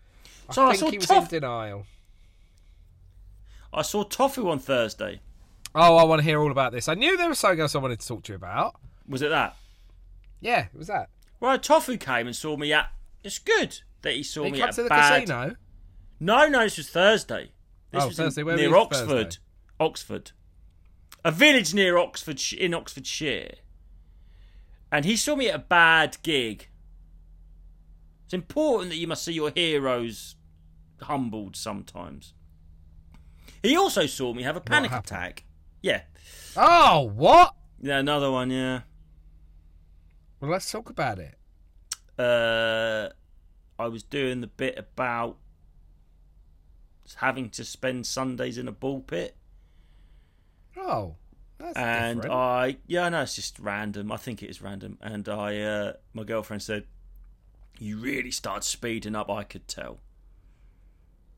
I 0.50 0.54
So 0.54 0.66
I, 0.66 0.70
think 0.72 0.80
saw 0.80 0.90
he 0.90 0.98
was 0.98 1.06
Toff- 1.08 1.32
in 1.32 1.42
denial. 1.42 1.86
I 3.74 3.82
saw 3.84 4.04
Tofu 4.04 4.50
on 4.50 4.60
Thursday. 4.60 5.22
Oh, 5.76 5.98
I 5.98 6.04
want 6.04 6.20
to 6.20 6.24
hear 6.24 6.42
all 6.42 6.50
about 6.52 6.72
this. 6.72 6.88
I 6.88 6.96
knew 6.96 7.16
there 7.16 7.30
was 7.30 7.38
something 7.38 7.60
else 7.60 7.76
I 7.76 7.80
wanted 7.80 8.00
to 8.00 8.08
talk 8.08 8.24
to 8.24 8.32
you 8.32 8.36
about. 8.38 8.76
Was 9.08 9.22
it 9.22 9.30
that? 9.30 9.56
Yeah, 10.40 10.62
it 10.74 10.78
was 10.78 10.88
that. 10.88 11.10
Right, 11.40 11.62
Tofu 11.62 11.98
came 11.98 12.26
and 12.26 12.36
saw 12.36 12.58
me 12.58 12.74
at. 12.74 12.90
It's 13.24 13.38
good 13.38 13.80
that 14.02 14.14
he 14.14 14.24
saw 14.24 14.44
Did 14.46 14.54
me 14.54 14.58
he 14.60 14.64
at 14.64 14.72
to 14.74 14.84
the 14.84 14.90
bad. 14.90 15.22
casino? 15.28 15.56
No, 16.20 16.48
no, 16.48 16.64
this 16.64 16.78
was 16.78 16.90
Thursday. 16.90 17.52
This 17.92 18.04
Oh, 18.04 18.08
was 18.08 18.18
Thursday. 18.18 18.42
Where 18.42 18.56
near 18.56 18.76
Oxford. 18.76 19.08
Thursday? 19.08 19.42
Oxford, 19.80 20.32
a 21.24 21.32
village 21.32 21.76
near 21.76 22.00
Oxford 22.00 22.42
in 22.58 22.74
Oxfordshire, 22.74 23.56
and 24.92 25.06
he 25.06 25.16
saw 25.16 25.36
me 25.36 25.50
at 25.50 25.56
a 25.56 25.60
bad 25.60 26.18
gig. 26.24 26.68
It's 28.26 28.34
important 28.34 28.90
that 28.92 28.98
you 28.98 29.08
must 29.08 29.24
see 29.24 29.34
your 29.34 29.52
heroes 29.52 30.36
humbled 31.02 31.56
sometimes. 31.56 32.34
He 33.64 33.76
also 33.78 34.06
saw 34.06 34.34
me 34.34 34.44
have 34.44 34.56
a 34.56 34.62
panic 34.62 34.92
attack. 34.92 35.44
Yeah, 35.82 36.02
Oh, 36.56 37.12
what? 37.16 37.56
yeah, 37.82 38.00
another 38.00 38.32
one. 38.32 38.50
Yeah. 38.50 38.82
Well, 40.40 40.52
let's 40.52 40.70
talk 40.72 40.90
about 40.90 41.20
it. 41.20 41.36
uh, 42.20 43.10
I 43.80 43.88
was 43.88 44.04
doing 44.04 44.42
the 44.42 44.48
bit 44.48 44.78
about 44.78 45.38
having 47.18 47.50
to 47.52 47.64
spend 47.64 48.06
Sundays 48.08 48.58
in 48.58 48.68
a 48.68 48.72
ball 48.72 49.00
pit, 49.02 49.36
Oh, 50.76 51.16
that's 51.58 51.78
and 51.78 52.22
different. 52.22 52.36
I 52.36 52.78
yeah, 52.88 53.10
no, 53.10 53.22
it's 53.22 53.36
just 53.36 53.60
random. 53.60 54.12
I 54.12 54.18
think 54.18 54.44
it 54.44 54.50
is 54.50 54.62
random, 54.62 54.98
and 55.02 55.28
I 55.28 55.60
uh, 55.60 55.94
my 56.14 56.24
girlfriend 56.24 56.62
said, 56.62 56.86
"You 57.80 57.98
really 57.98 58.32
started 58.32 58.64
speeding 58.64 59.16
up. 59.16 59.30
I 59.30 59.44
could 59.44 59.68
tell." 59.68 60.00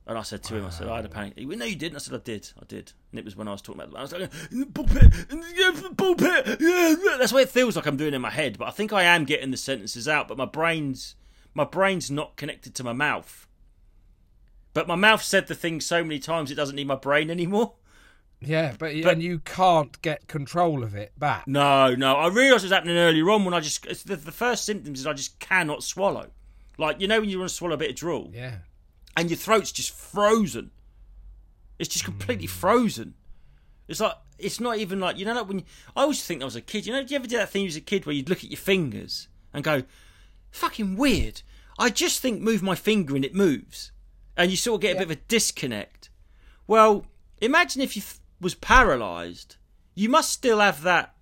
And 0.09 0.17
I 0.17 0.23
said 0.23 0.41
to 0.45 0.55
him, 0.55 0.65
I 0.65 0.71
said, 0.71 0.87
I 0.87 0.95
had 0.95 1.05
a 1.05 1.09
panic. 1.09 1.33
He 1.37 1.45
went, 1.45 1.59
no, 1.59 1.67
you 1.67 1.75
didn't. 1.75 1.95
I 1.95 1.99
said, 1.99 2.15
I 2.15 2.23
did. 2.23 2.49
I 2.59 2.65
did. 2.67 2.93
And 3.11 3.19
it 3.19 3.25
was 3.25 3.35
when 3.35 3.47
I 3.47 3.51
was 3.51 3.61
talking 3.61 3.79
about 3.79 3.91
the 3.91 3.99
I 3.99 4.01
was 4.01 4.11
like, 4.11 4.73
ball 4.73 4.87
pit, 4.87 5.13
yeah, 5.55 5.71
ball 5.91 6.15
yeah." 6.19 6.95
That's 7.19 7.31
what 7.31 7.43
it 7.43 7.49
feels 7.49 7.75
like 7.75 7.85
I'm 7.85 7.95
doing 7.95 8.15
in 8.15 8.21
my 8.21 8.31
head. 8.31 8.57
But 8.57 8.69
I 8.69 8.71
think 8.71 8.91
I 8.91 9.03
am 9.03 9.23
getting 9.23 9.51
the 9.51 9.57
sentences 9.57 10.07
out. 10.07 10.27
But 10.27 10.35
my 10.35 10.47
brain's, 10.47 11.13
my 11.53 11.63
brain's 11.63 12.09
not 12.09 12.37
connected 12.37 12.73
to 12.73 12.83
my 12.83 12.91
mouth. 12.91 13.47
But 14.73 14.87
my 14.87 14.95
mouth 14.95 15.21
said 15.21 15.45
the 15.45 15.53
thing 15.53 15.79
so 15.79 16.03
many 16.03 16.17
times 16.17 16.49
it 16.49 16.55
doesn't 16.55 16.75
need 16.75 16.87
my 16.87 16.95
brain 16.95 17.29
anymore. 17.29 17.73
Yeah, 18.41 18.75
but, 18.77 18.93
but- 19.01 19.13
and 19.13 19.23
you 19.23 19.39
can't 19.39 20.01
get 20.01 20.27
control 20.27 20.83
of 20.83 20.95
it 20.95 21.17
back. 21.17 21.47
No, 21.47 21.95
no. 21.95 22.15
I 22.15 22.27
realised 22.27 22.63
it 22.63 22.67
was 22.67 22.73
happening 22.73 22.97
earlier 22.97 23.29
on 23.29 23.45
when 23.45 23.53
I 23.53 23.59
just, 23.59 23.83
the, 24.05 24.15
the 24.15 24.31
first 24.31 24.65
symptoms 24.65 25.01
is 25.01 25.07
I 25.07 25.13
just 25.13 25.39
cannot 25.39 25.83
swallow. 25.83 26.27
Like, 26.77 27.01
you 27.01 27.07
know 27.07 27.19
when 27.19 27.29
you 27.29 27.39
want 27.39 27.49
to 27.49 27.55
swallow 27.55 27.73
a 27.73 27.77
bit 27.77 27.89
of 27.89 27.95
drool? 27.95 28.31
Yeah. 28.33 28.59
and 29.17 29.29
your 29.29 29.37
throat's 29.37 29.71
just 29.71 29.91
frozen. 29.91 30.71
It's 31.77 31.89
just 31.89 32.05
completely 32.05 32.45
hmm. 32.45 32.51
frozen. 32.51 33.13
It's 33.87 33.99
like 33.99 34.13
it's 34.37 34.59
not 34.59 34.77
even 34.77 34.99
like 34.99 35.17
you 35.17 35.25
know 35.25 35.33
like 35.33 35.47
when 35.47 35.59
you, 35.59 35.65
I 35.95 36.01
always 36.01 36.23
think 36.23 36.41
I 36.41 36.45
was 36.45 36.55
a 36.55 36.61
kid. 36.61 36.85
You 36.85 36.93
know, 36.93 37.03
do 37.03 37.13
you 37.13 37.19
ever 37.19 37.27
do 37.27 37.37
that 37.37 37.49
thing 37.49 37.65
as 37.65 37.75
a 37.75 37.81
kid 37.81 38.05
where 38.05 38.13
you'd 38.13 38.29
look 38.29 38.43
at 38.43 38.51
your 38.51 38.57
fingers 38.57 39.27
and 39.53 39.63
go, 39.63 39.83
"Fucking 40.51 40.95
weird." 40.95 41.41
I 41.77 41.89
just 41.89 42.19
think 42.19 42.41
move 42.41 42.61
my 42.61 42.75
finger 42.75 43.15
and 43.15 43.25
it 43.25 43.33
moves, 43.33 43.91
and 44.37 44.51
you 44.51 44.57
sort 44.57 44.75
of 44.75 44.81
get 44.81 44.95
a 44.95 44.99
bit 44.99 45.05
of 45.05 45.11
a 45.11 45.15
disconnect. 45.15 46.09
Well, 46.67 47.05
imagine 47.41 47.81
if 47.81 47.95
you 47.95 48.03
was 48.41 48.55
paralysed. 48.55 49.57
You 49.95 50.09
must 50.09 50.31
still 50.31 50.59
have 50.59 50.81
that. 50.83 51.15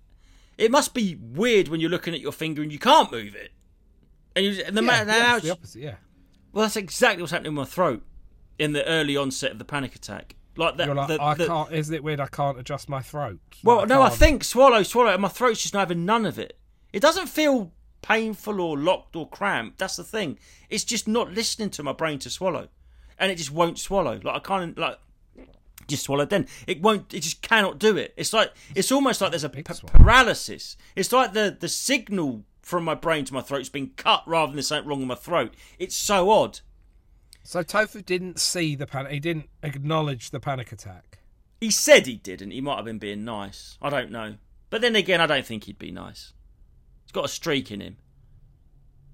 It 0.56 0.70
must 0.70 0.94
be 0.94 1.16
weird 1.20 1.68
when 1.68 1.80
you're 1.80 1.90
looking 1.90 2.14
at 2.14 2.20
your 2.20 2.32
finger 2.32 2.62
and 2.62 2.72
you 2.72 2.78
can't 2.78 3.10
move 3.12 3.34
it. 3.34 3.52
And, 4.34 4.44
you, 4.46 4.62
and 4.64 4.76
the 4.76 4.82
yeah, 4.82 4.86
matter 4.86 5.10
yeah, 5.10 5.18
now, 5.18 5.38
the 5.38 5.50
opposite. 5.50 5.80
Yeah. 5.80 5.94
well, 6.52 6.62
that's 6.64 6.76
exactly 6.76 7.22
what's 7.22 7.32
happening 7.32 7.52
in 7.52 7.56
my 7.56 7.64
throat 7.64 8.02
in 8.58 8.72
the 8.72 8.84
early 8.86 9.16
onset 9.16 9.52
of 9.52 9.58
the 9.58 9.64
panic 9.64 9.94
attack. 9.94 10.34
Like 10.56 10.76
that. 10.78 10.86
You're 10.86 10.94
like, 10.96 11.08
the- 11.08 11.22
I 11.22 11.34
the- 11.34 11.46
can't. 11.46 11.72
Isn't 11.72 11.94
it 11.94 12.02
weird? 12.02 12.18
I 12.20 12.26
can't 12.26 12.58
adjust 12.58 12.88
my 12.88 13.00
throat. 13.00 13.38
Well, 13.62 13.78
Like, 13.78 13.88
no, 13.88 14.02
I 14.02 14.08
can't- 14.08 14.18
think 14.18 14.44
swallow, 14.44 14.82
swallow, 14.82 15.12
and 15.12 15.22
my 15.22 15.28
throat's 15.28 15.62
just 15.62 15.74
not 15.74 15.80
having 15.80 16.04
none 16.04 16.26
of 16.26 16.38
it. 16.38 16.58
It 16.92 17.00
doesn't 17.00 17.28
feel 17.28 17.72
painful 18.02 18.60
or 18.60 18.76
locked 18.78 19.14
or 19.16 19.28
cramped. 19.28 19.78
That's 19.78 19.96
the 19.96 20.04
thing. 20.04 20.38
It's 20.70 20.84
just 20.84 21.06
not 21.06 21.32
listening 21.32 21.70
to 21.70 21.82
my 21.82 21.92
brain 21.92 22.18
to 22.20 22.30
swallow, 22.30 22.68
and 23.18 23.30
it 23.30 23.36
just 23.36 23.52
won't 23.52 23.78
swallow. 23.78 24.20
Like 24.22 24.34
I 24.36 24.38
can't 24.40 24.76
like 24.78 24.98
just 25.88 26.04
swallowed 26.04 26.30
Then 26.30 26.46
it 26.66 26.80
won't. 26.80 27.12
It 27.12 27.20
just 27.20 27.42
cannot 27.42 27.78
do 27.78 27.96
it. 27.96 28.14
It's 28.16 28.32
like 28.32 28.52
it's 28.74 28.92
almost 28.92 29.20
like 29.20 29.30
there's 29.30 29.44
a 29.44 29.48
p- 29.48 29.62
paralysis. 29.62 30.76
It's 30.94 31.12
like 31.12 31.32
the 31.32 31.56
the 31.58 31.68
signal 31.68 32.44
from 32.62 32.84
my 32.84 32.94
brain 32.94 33.24
to 33.24 33.34
my 33.34 33.40
throat's 33.40 33.70
been 33.70 33.90
cut 33.96 34.22
rather 34.26 34.48
than 34.48 34.56
there's 34.56 34.68
something 34.68 34.88
wrong 34.88 35.00
with 35.00 35.08
my 35.08 35.14
throat. 35.14 35.54
It's 35.78 35.96
so 35.96 36.30
odd. 36.30 36.60
So 37.42 37.62
Tofu 37.62 38.02
didn't 38.02 38.38
see 38.38 38.74
the 38.74 38.86
panic. 38.86 39.12
He 39.12 39.20
didn't 39.20 39.48
acknowledge 39.62 40.30
the 40.30 40.38
panic 40.38 40.70
attack. 40.70 41.20
He 41.60 41.70
said 41.70 42.06
he 42.06 42.16
didn't. 42.16 42.50
He 42.50 42.60
might 42.60 42.76
have 42.76 42.84
been 42.84 42.98
being 42.98 43.24
nice. 43.24 43.78
I 43.80 43.88
don't 43.88 44.10
know. 44.10 44.34
But 44.70 44.82
then 44.82 44.94
again, 44.94 45.20
I 45.20 45.26
don't 45.26 45.46
think 45.46 45.64
he'd 45.64 45.78
be 45.78 45.90
nice. 45.90 46.34
He's 47.04 47.12
got 47.12 47.24
a 47.24 47.28
streak 47.28 47.70
in 47.70 47.80
him. 47.80 47.96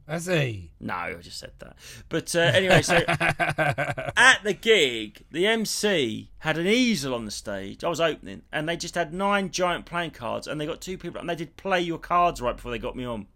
Has 0.07 0.27
he? 0.27 0.71
No, 0.81 0.95
I 0.95 1.15
just 1.15 1.39
said 1.39 1.53
that. 1.61 1.77
But 2.11 2.35
uh, 2.37 2.41
anyway, 2.41 2.83
so 2.83 2.97
at 3.09 4.41
the 4.45 4.53
gig, 4.53 5.25
the 5.31 5.47
MC 5.47 6.31
had 6.39 6.59
an 6.59 6.67
easel 6.67 7.15
on 7.15 7.25
the 7.25 7.31
stage. 7.31 7.83
I 7.83 7.89
was 7.89 8.01
opening, 8.01 8.43
and 8.53 8.69
they 8.69 8.77
just 8.77 8.97
had 8.97 9.15
nine 9.15 9.51
giant 9.51 9.87
playing 9.87 10.11
cards, 10.11 10.47
and 10.47 10.61
they 10.61 10.67
got 10.67 10.83
two 10.83 10.99
people, 10.99 11.21
and 11.21 11.31
they 11.31 11.35
did 11.35 11.57
play 11.57 11.81
your 11.81 11.99
cards 11.99 12.43
right 12.43 12.55
before 12.55 12.71
they 12.71 12.79
got 12.79 12.97
me 12.97 13.05
on. 13.05 13.27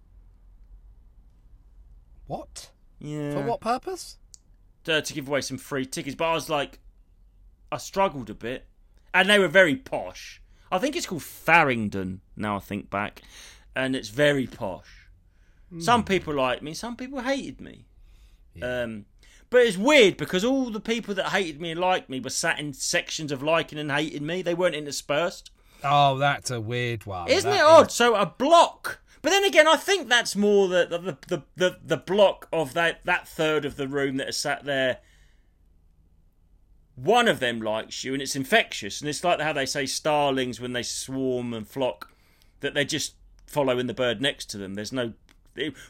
What? 2.26 2.70
Yeah. 2.98 3.32
For 3.32 3.42
what 3.42 3.60
purpose? 3.60 4.18
To, 4.84 5.00
to 5.00 5.14
give 5.14 5.26
away 5.26 5.40
some 5.40 5.56
free 5.58 5.86
tickets, 5.86 6.16
but 6.16 6.26
I 6.26 6.34
was 6.34 6.50
like, 6.50 6.80
I 7.72 7.78
struggled 7.78 8.28
a 8.28 8.34
bit, 8.34 8.66
and 9.14 9.30
they 9.30 9.38
were 9.38 9.48
very 9.48 9.76
posh. 9.76 10.42
I 10.70 10.78
think 10.78 10.96
it's 10.96 11.06
called 11.06 11.22
Faringdon 11.22 12.18
now. 12.36 12.56
I 12.56 12.60
think 12.60 12.90
back, 12.90 13.22
and 13.74 13.96
it's 13.96 14.10
very 14.10 14.46
posh. 14.46 14.97
Some 15.78 16.04
people 16.04 16.34
liked 16.34 16.62
me, 16.62 16.72
some 16.72 16.96
people 16.96 17.20
hated 17.20 17.60
me. 17.60 17.84
Um, 18.62 19.04
but 19.50 19.62
it's 19.62 19.76
weird 19.76 20.16
because 20.16 20.44
all 20.44 20.70
the 20.70 20.80
people 20.80 21.14
that 21.14 21.28
hated 21.28 21.60
me 21.60 21.70
and 21.70 21.80
liked 21.80 22.08
me 22.08 22.20
were 22.20 22.30
sat 22.30 22.58
in 22.58 22.72
sections 22.72 23.30
of 23.32 23.42
liking 23.42 23.78
and 23.78 23.90
hating 23.90 24.26
me. 24.26 24.42
They 24.42 24.54
weren't 24.54 24.74
interspersed. 24.74 25.50
Oh, 25.84 26.18
that's 26.18 26.50
a 26.50 26.60
weird 26.60 27.06
one. 27.06 27.28
Isn't 27.28 27.50
That 27.50 27.60
it 27.60 27.62
odd? 27.62 27.92
So 27.92 28.14
a 28.14 28.26
block. 28.26 29.00
But 29.22 29.30
then 29.30 29.44
again, 29.44 29.68
I 29.68 29.76
think 29.76 30.08
that's 30.08 30.34
more 30.36 30.68
the 30.68 30.86
the, 30.86 31.16
the, 31.28 31.42
the, 31.56 31.78
the 31.84 31.96
block 31.96 32.48
of 32.52 32.74
that, 32.74 33.00
that 33.04 33.28
third 33.28 33.64
of 33.64 33.76
the 33.76 33.88
room 33.88 34.16
that 34.16 34.28
are 34.28 34.32
sat 34.32 34.64
there. 34.64 34.98
One 36.94 37.28
of 37.28 37.38
them 37.38 37.60
likes 37.60 38.02
you, 38.04 38.12
and 38.12 38.20
it's 38.20 38.34
infectious. 38.34 39.00
And 39.00 39.08
it's 39.08 39.22
like 39.22 39.40
how 39.40 39.52
they 39.52 39.66
say 39.66 39.86
starlings 39.86 40.60
when 40.60 40.72
they 40.72 40.82
swarm 40.82 41.54
and 41.54 41.66
flock, 41.66 42.10
that 42.60 42.74
they're 42.74 42.84
just 42.84 43.14
following 43.46 43.86
the 43.86 43.94
bird 43.94 44.20
next 44.20 44.46
to 44.50 44.58
them. 44.58 44.74
There's 44.74 44.92
no. 44.92 45.12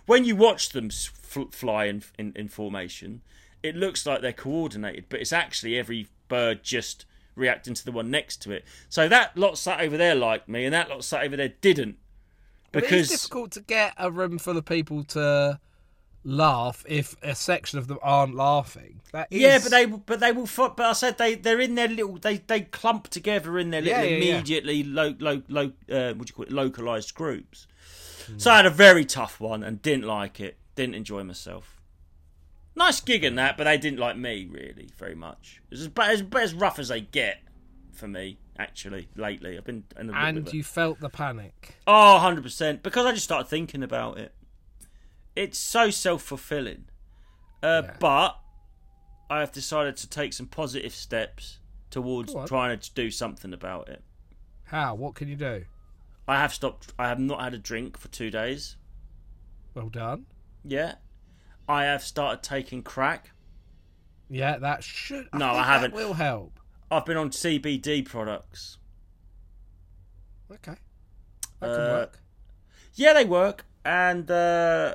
When 0.06 0.24
you 0.24 0.36
watch 0.36 0.70
them 0.70 0.90
fl- 0.90 1.50
fly 1.50 1.86
in, 1.86 2.02
in, 2.18 2.32
in 2.34 2.48
formation, 2.48 3.22
it 3.62 3.76
looks 3.76 4.06
like 4.06 4.20
they're 4.20 4.32
coordinated, 4.32 5.06
but 5.08 5.20
it's 5.20 5.32
actually 5.32 5.76
every 5.76 6.08
bird 6.28 6.62
just 6.62 7.04
reacting 7.34 7.74
to 7.74 7.84
the 7.84 7.92
one 7.92 8.10
next 8.10 8.42
to 8.42 8.52
it. 8.52 8.64
So 8.88 9.08
that 9.08 9.36
lot 9.36 9.58
sat 9.58 9.80
over 9.80 9.96
there 9.96 10.14
liked 10.14 10.48
me, 10.48 10.64
and 10.64 10.74
that 10.74 10.88
lot 10.88 11.04
sat 11.04 11.24
over 11.24 11.36
there 11.36 11.54
didn't. 11.60 11.96
But 12.72 12.84
it's 12.92 13.08
difficult 13.08 13.52
to 13.52 13.60
get 13.60 13.94
a 13.96 14.10
room 14.10 14.38
full 14.38 14.58
of 14.58 14.64
people 14.64 15.02
to 15.04 15.58
laugh 16.24 16.84
if 16.86 17.16
a 17.22 17.34
section 17.34 17.78
of 17.78 17.86
them 17.86 17.98
aren't 18.02 18.34
laughing. 18.34 19.00
That 19.12 19.28
is... 19.30 19.40
yeah, 19.40 19.58
but 19.58 19.70
they 19.70 19.86
but 19.86 20.20
they 20.20 20.32
will. 20.32 20.48
But 20.56 20.80
I 20.80 20.92
said 20.92 21.16
they 21.16 21.34
they're 21.34 21.60
in 21.60 21.74
their 21.74 21.88
little 21.88 22.18
they 22.18 22.38
they 22.38 22.62
clump 22.62 23.08
together 23.08 23.58
in 23.58 23.70
their 23.70 23.80
little 23.80 24.02
Yeah, 24.02 24.04
yeah, 24.04 24.16
yeah. 24.16 24.34
immediately 24.34 24.82
low 24.82 25.14
low 25.18 25.42
low 25.48 25.72
uh, 25.90 26.12
what 26.14 26.26
do 26.26 26.30
you 26.30 26.34
call 26.34 26.44
it 26.44 26.52
localized 26.52 27.14
groups. 27.14 27.66
So 28.36 28.50
I 28.50 28.56
had 28.56 28.66
a 28.66 28.70
very 28.70 29.04
tough 29.04 29.40
one 29.40 29.62
and 29.62 29.80
didn't 29.82 30.04
like 30.06 30.40
it. 30.40 30.56
Didn't 30.74 30.94
enjoy 30.94 31.24
myself. 31.24 31.80
Nice 32.76 33.00
gig 33.00 33.24
in 33.24 33.34
that, 33.36 33.56
but 33.56 33.64
they 33.64 33.76
didn't 33.78 33.98
like 33.98 34.16
me 34.16 34.46
really 34.50 34.88
very 34.96 35.14
much. 35.14 35.60
It 35.70 35.74
was 35.74 35.86
about 35.86 36.10
as, 36.10 36.22
as 36.36 36.54
rough 36.54 36.78
as 36.78 36.88
they 36.88 37.00
get 37.00 37.38
for 37.92 38.06
me. 38.06 38.38
Actually, 38.58 39.08
lately 39.16 39.56
I've 39.56 39.64
been 39.64 39.84
in 39.98 40.10
a 40.10 40.12
and 40.12 40.52
you 40.52 40.62
felt 40.62 41.00
the 41.00 41.08
panic. 41.08 41.76
Oh, 41.86 42.18
100%. 42.22 42.82
Because 42.82 43.06
I 43.06 43.12
just 43.12 43.24
started 43.24 43.48
thinking 43.48 43.82
about 43.82 44.18
it. 44.18 44.32
It's 45.34 45.58
so 45.58 45.90
self 45.90 46.22
fulfilling. 46.22 46.84
Uh, 47.62 47.82
Yeah. 47.84 47.96
But 48.00 48.38
I 49.30 49.40
have 49.40 49.52
decided 49.52 49.96
to 49.98 50.08
take 50.08 50.32
some 50.32 50.46
positive 50.46 50.94
steps 50.94 51.58
towards 51.90 52.32
trying 52.46 52.78
to 52.78 52.94
do 52.94 53.10
something 53.10 53.52
about 53.52 53.88
it. 53.88 54.02
How? 54.64 54.94
What 54.94 55.14
can 55.14 55.28
you 55.28 55.36
do? 55.36 55.64
I 56.28 56.36
have 56.38 56.52
stopped, 56.52 56.92
I 56.98 57.08
have 57.08 57.18
not 57.18 57.40
had 57.40 57.54
a 57.54 57.58
drink 57.58 57.96
for 57.98 58.08
two 58.08 58.30
days. 58.30 58.76
Well 59.74 59.88
done. 59.88 60.26
Yeah. 60.62 60.96
I 61.66 61.84
have 61.84 62.02
started 62.02 62.42
taking 62.42 62.82
crack. 62.82 63.30
Yeah, 64.28 64.58
that 64.58 64.84
should. 64.84 65.28
No, 65.32 65.52
I 65.52 65.62
haven't. 65.64 65.94
That 65.94 65.96
will 66.06 66.14
help. 66.14 66.60
I've 66.90 67.06
been 67.06 67.16
on 67.16 67.30
CBD 67.30 68.04
products. 68.04 68.76
Okay. 70.52 70.74
That 71.60 71.66
can 71.74 71.80
Uh, 71.80 71.92
work. 71.94 72.18
Yeah, 72.94 73.14
they 73.14 73.24
work. 73.24 73.64
And 73.84 74.30
uh, 74.30 74.94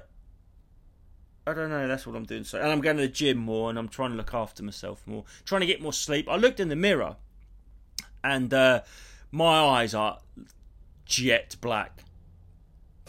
I 1.48 1.54
don't 1.54 1.70
know. 1.70 1.88
That's 1.88 2.06
what 2.06 2.16
I'm 2.16 2.26
doing. 2.26 2.44
So, 2.44 2.60
and 2.60 2.68
I'm 2.72 2.82
going 2.82 2.98
to 2.98 3.04
the 3.04 3.08
gym 3.08 3.38
more, 3.38 3.70
and 3.72 3.80
I'm 3.80 3.90
trying 3.90 4.12
to 4.12 4.18
look 4.18 4.34
after 4.36 4.62
myself 4.62 5.02
more, 5.08 5.24
trying 5.46 5.62
to 5.62 5.68
get 5.68 5.82
more 5.82 5.94
sleep. 5.94 6.28
I 6.30 6.36
looked 6.36 6.60
in 6.60 6.70
the 6.70 6.76
mirror, 6.76 7.16
and 8.24 8.54
uh, 8.54 8.82
my 9.32 9.64
eyes 9.64 9.96
are 9.96 10.20
jet 11.06 11.56
black. 11.62 12.04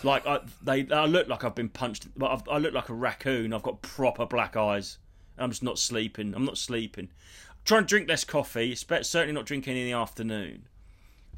Like 0.02 0.26
I, 0.26 0.40
they, 0.62 0.86
I 0.90 1.06
look 1.06 1.28
like 1.28 1.44
I've 1.44 1.54
been 1.54 1.68
punched. 1.68 2.08
But 2.16 2.30
I've, 2.30 2.48
I 2.48 2.58
look 2.58 2.74
like 2.74 2.88
a 2.88 2.94
raccoon. 2.94 3.52
I've 3.52 3.62
got 3.62 3.82
proper 3.82 4.26
black 4.26 4.56
eyes. 4.56 4.98
I'm 5.38 5.50
just 5.50 5.62
not 5.62 5.78
sleeping. 5.78 6.34
I'm 6.34 6.44
not 6.44 6.58
sleeping. 6.58 7.08
I'm 7.50 7.56
trying 7.64 7.82
to 7.82 7.86
drink 7.86 8.08
less 8.08 8.24
coffee. 8.24 8.74
Certainly 8.74 9.32
not 9.32 9.46
drinking 9.46 9.76
in 9.76 9.86
the 9.86 9.92
afternoon. 9.92 10.68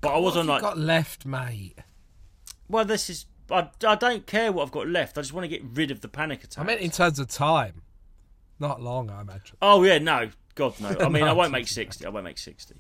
But 0.01 0.15
I 0.15 0.19
was 0.19 0.37
on 0.37 0.47
like 0.47 0.63
got 0.63 0.79
left, 0.79 1.25
mate? 1.27 1.79
well, 2.69 2.85
this 2.85 3.09
is. 3.11 3.27
I, 3.51 3.69
I 3.87 3.95
don't 3.95 4.27
care 4.27 4.51
what 4.51 4.65
I've 4.65 4.73
got 4.73 4.89
left. 4.89 5.17
I 5.17 5.21
just 5.21 5.33
want 5.33 5.45
to 5.45 5.49
get 5.49 5.63
rid 5.63 5.91
of 5.91 6.01
the 6.01 6.09
panic 6.09 6.43
attack. 6.45 6.63
I 6.63 6.67
meant 6.67 6.81
in 6.81 6.91
terms 6.91 7.19
of 7.19 7.29
time. 7.29 7.83
Not 8.59 8.81
long, 8.81 9.11
I 9.11 9.21
imagine. 9.21 9.57
oh 9.61 9.83
yeah, 9.85 9.99
no, 9.99 10.31
God 10.55 10.81
no. 10.81 10.89
I 11.01 11.09
mean, 11.09 11.25
I 11.25 11.33
won't 11.33 11.53
make 11.53 11.69
sixty. 11.69 12.05
I 12.07 12.09
won't 12.09 12.25
make 12.25 12.39
sixty. 12.39 12.75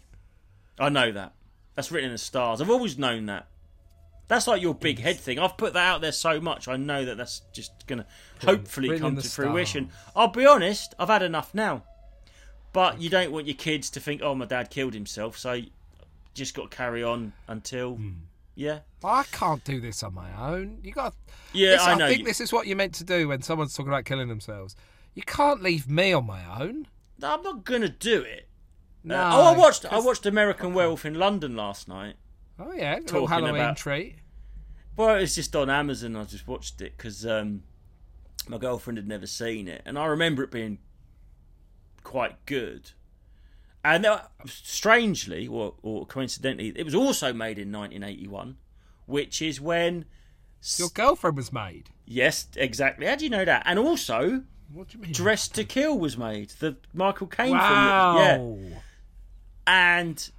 I 0.78 0.88
know 0.88 1.12
that. 1.12 1.34
That's 1.74 1.90
written 1.92 2.08
in 2.08 2.14
the 2.14 2.18
stars. 2.18 2.60
I've 2.60 2.70
always 2.70 2.98
known 2.98 3.26
that. 3.26 3.46
That's 4.28 4.46
like 4.46 4.60
your 4.60 4.74
big 4.74 4.98
head 4.98 5.18
thing. 5.18 5.38
I've 5.38 5.56
put 5.56 5.72
that 5.74 5.86
out 5.86 6.00
there 6.00 6.12
so 6.12 6.40
much. 6.40 6.66
I 6.68 6.76
know 6.76 7.04
that 7.04 7.16
that's 7.16 7.42
just 7.52 7.86
gonna 7.86 8.06
hopefully 8.44 8.98
come 8.98 9.16
to 9.16 9.28
fruition. 9.28 9.90
I'll 10.16 10.28
be 10.28 10.44
honest. 10.46 10.94
I've 10.98 11.08
had 11.08 11.22
enough 11.22 11.54
now. 11.54 11.84
But 12.72 13.00
you 13.00 13.08
don't 13.08 13.32
want 13.32 13.46
your 13.46 13.56
kids 13.56 13.88
to 13.90 14.00
think, 14.00 14.20
"Oh, 14.22 14.34
my 14.34 14.44
dad 14.44 14.70
killed 14.70 14.94
himself," 14.94 15.38
so 15.38 15.60
just 16.34 16.54
got 16.54 16.70
to 16.70 16.76
carry 16.76 17.02
on 17.02 17.32
until. 17.48 17.94
Hmm. 17.96 18.10
Yeah. 18.54 18.80
I 19.04 19.24
can't 19.32 19.62
do 19.64 19.80
this 19.80 20.02
on 20.02 20.14
my 20.14 20.30
own. 20.50 20.78
You 20.82 20.92
got. 20.92 21.14
Yeah, 21.52 21.72
This- 21.72 21.82
I 21.82 21.94
know. 21.94 22.08
think 22.08 22.24
this 22.24 22.40
is 22.40 22.52
what 22.52 22.66
you're 22.66 22.76
meant 22.76 22.94
to 22.94 23.04
do 23.04 23.28
when 23.28 23.42
someone's 23.42 23.74
talking 23.74 23.92
about 23.92 24.04
killing 24.06 24.28
themselves. 24.28 24.74
You 25.14 25.22
can't 25.22 25.62
leave 25.62 25.88
me 25.88 26.12
on 26.12 26.26
my 26.26 26.42
own. 26.60 26.88
No, 27.18 27.34
I'm 27.34 27.42
not 27.42 27.64
gonna 27.64 27.88
do 27.88 28.22
it. 28.22 28.48
No. 29.04 29.14
Uh, 29.16 29.30
oh, 29.34 29.42
I 29.54 29.56
watched. 29.56 29.84
I 29.86 29.98
watched 30.00 30.26
American 30.26 30.74
Werewolf 30.74 31.04
in 31.04 31.14
London 31.14 31.54
last 31.54 31.86
night. 31.86 32.16
Oh 32.58 32.72
yeah, 32.72 32.98
talking 33.00 33.28
Halloween 33.28 33.56
about- 33.56 33.76
treat. 33.76 34.16
Well, 34.96 35.16
it's 35.16 35.34
just 35.34 35.54
on 35.54 35.68
Amazon. 35.68 36.16
I 36.16 36.24
just 36.24 36.48
watched 36.48 36.80
it 36.80 36.96
because 36.96 37.26
um, 37.26 37.64
my 38.48 38.56
girlfriend 38.56 38.96
had 38.96 39.06
never 39.06 39.26
seen 39.26 39.68
it, 39.68 39.82
and 39.84 39.98
I 39.98 40.06
remember 40.06 40.42
it 40.42 40.50
being 40.50 40.78
quite 42.02 42.44
good. 42.46 42.92
And 43.84 44.06
uh, 44.06 44.22
strangely, 44.46 45.46
or, 45.46 45.74
or 45.82 46.06
coincidentally, 46.06 46.72
it 46.74 46.84
was 46.84 46.94
also 46.94 47.32
made 47.32 47.58
in 47.58 47.70
1981, 47.70 48.56
which 49.06 49.42
is 49.42 49.60
when. 49.60 50.06
Your 50.78 50.88
girlfriend 50.88 51.36
was 51.36 51.52
made. 51.52 51.90
Yes, 52.06 52.48
exactly. 52.56 53.06
How 53.06 53.14
do 53.16 53.24
you 53.24 53.30
know 53.30 53.44
that? 53.44 53.62
And 53.66 53.78
also, 53.78 54.42
What 54.72 54.88
do 54.88 54.96
you 54.98 55.02
mean? 55.04 55.12
Dressed 55.12 55.54
to 55.56 55.64
Kill 55.64 55.96
was 55.98 56.16
made. 56.18 56.50
The 56.58 56.76
Michael 56.94 57.26
Caine 57.28 57.50
Wow. 57.52 58.16
film. 58.24 58.64
Yeah. 58.70 58.78
and 59.66 60.30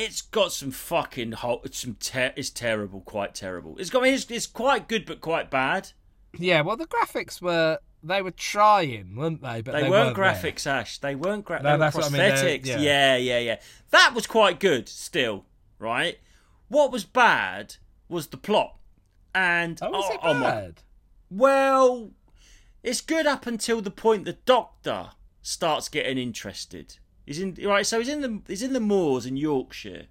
it's 0.00 0.22
got 0.22 0.52
some 0.52 0.70
fucking 0.70 1.32
ho- 1.32 1.62
some 1.70 1.94
ter- 2.00 2.32
it's 2.36 2.50
terrible, 2.50 3.00
quite 3.02 3.34
terrible. 3.34 3.76
It's 3.78 3.90
got 3.90 4.06
it's, 4.06 4.30
it's 4.30 4.46
quite 4.46 4.88
good 4.88 5.04
but 5.06 5.20
quite 5.20 5.50
bad. 5.50 5.92
Yeah, 6.38 6.62
well, 6.62 6.76
the 6.76 6.86
graphics 6.86 7.40
were 7.42 7.78
they 8.02 8.22
were 8.22 8.30
trying, 8.30 9.14
weren't 9.16 9.42
they? 9.42 9.60
But 9.60 9.72
They, 9.72 9.82
they, 9.82 9.90
weren't, 9.90 10.16
there. 10.16 10.24
graphics, 10.24 10.66
Ash. 10.66 10.98
They 10.98 11.14
weren't 11.14 11.44
gra- 11.44 11.62
No, 11.62 11.70
they 11.70 11.72
were 11.74 11.78
that's 11.78 11.96
what 11.96 12.06
I 12.06 12.08
mean, 12.44 12.60
yeah. 12.64 12.78
yeah, 12.78 13.16
yeah, 13.16 13.38
yeah. 13.38 13.60
That 13.90 14.12
was 14.14 14.26
quite 14.26 14.58
good 14.58 14.88
still, 14.88 15.44
right? 15.78 16.18
What 16.68 16.92
was 16.92 17.04
bad 17.04 17.76
was 18.08 18.28
the 18.28 18.36
plot. 18.38 18.76
And 19.34 19.78
Oh, 19.82 19.90
was 19.90 20.04
oh, 20.08 20.14
it 20.14 20.20
oh 20.22 20.34
my- 20.34 20.40
bad? 20.50 20.82
well, 21.30 22.10
it's 22.82 23.00
good 23.02 23.26
up 23.26 23.46
until 23.46 23.80
the 23.82 23.90
point 23.90 24.24
the 24.24 24.32
doctor 24.46 25.10
starts 25.42 25.88
getting 25.88 26.16
interested. 26.18 26.96
He's 27.26 27.40
in 27.40 27.56
right, 27.64 27.86
so 27.86 27.98
he's 27.98 28.08
in 28.08 28.20
the 28.20 28.40
he's 28.46 28.62
in 28.62 28.72
the 28.72 28.80
moors 28.80 29.26
in 29.26 29.36
Yorkshire. 29.36 30.06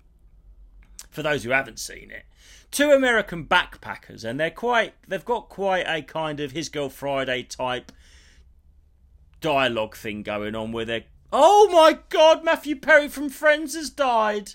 For 1.10 1.24
those 1.24 1.43
who 1.43 1.49
haven't 1.49 1.80
seen 1.80 2.12
it, 2.12 2.26
two 2.72 2.91
American 2.91 3.45
backpackers, 3.45 4.24
and 4.24 4.39
they're 4.39 4.51
quite 4.51 4.93
they've 5.07 5.26
got 5.26 5.49
quite 5.49 5.86
a 5.88 6.01
kind 6.01 6.39
of 6.39 6.51
his 6.51 6.70
girl 6.70 6.89
Friday 6.89 7.43
type 7.43 7.91
dialogue 9.41 9.95
thing 9.95 10.22
going 10.22 10.55
on 10.55 10.72
where 10.72 10.86
they're 10.86 11.05
oh 11.32 11.70
my 11.72 11.99
god, 12.10 12.43
Matthew 12.43 12.76
Perry 12.76 13.07
from 13.07 13.30
Friends 13.30 13.76
has 13.76 13.89
died. 13.89 14.53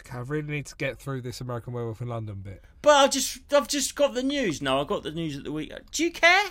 Okay, 0.00 0.16
I 0.16 0.20
really 0.20 0.50
need 0.50 0.66
to 0.66 0.76
get 0.76 0.98
through 0.98 1.20
this 1.20 1.40
American 1.40 1.72
Werewolf 1.72 2.00
in 2.00 2.08
London 2.08 2.40
bit. 2.42 2.64
But 2.80 2.96
I've 2.96 3.10
just 3.10 3.52
I've 3.52 3.68
just 3.68 3.94
got 3.94 4.14
the 4.14 4.22
news. 4.22 4.60
No, 4.60 4.80
I 4.80 4.84
got 4.84 5.02
the 5.02 5.12
news 5.12 5.36
at 5.36 5.44
the 5.44 5.52
week. 5.52 5.72
Do 5.92 6.04
you 6.04 6.10
care? 6.10 6.50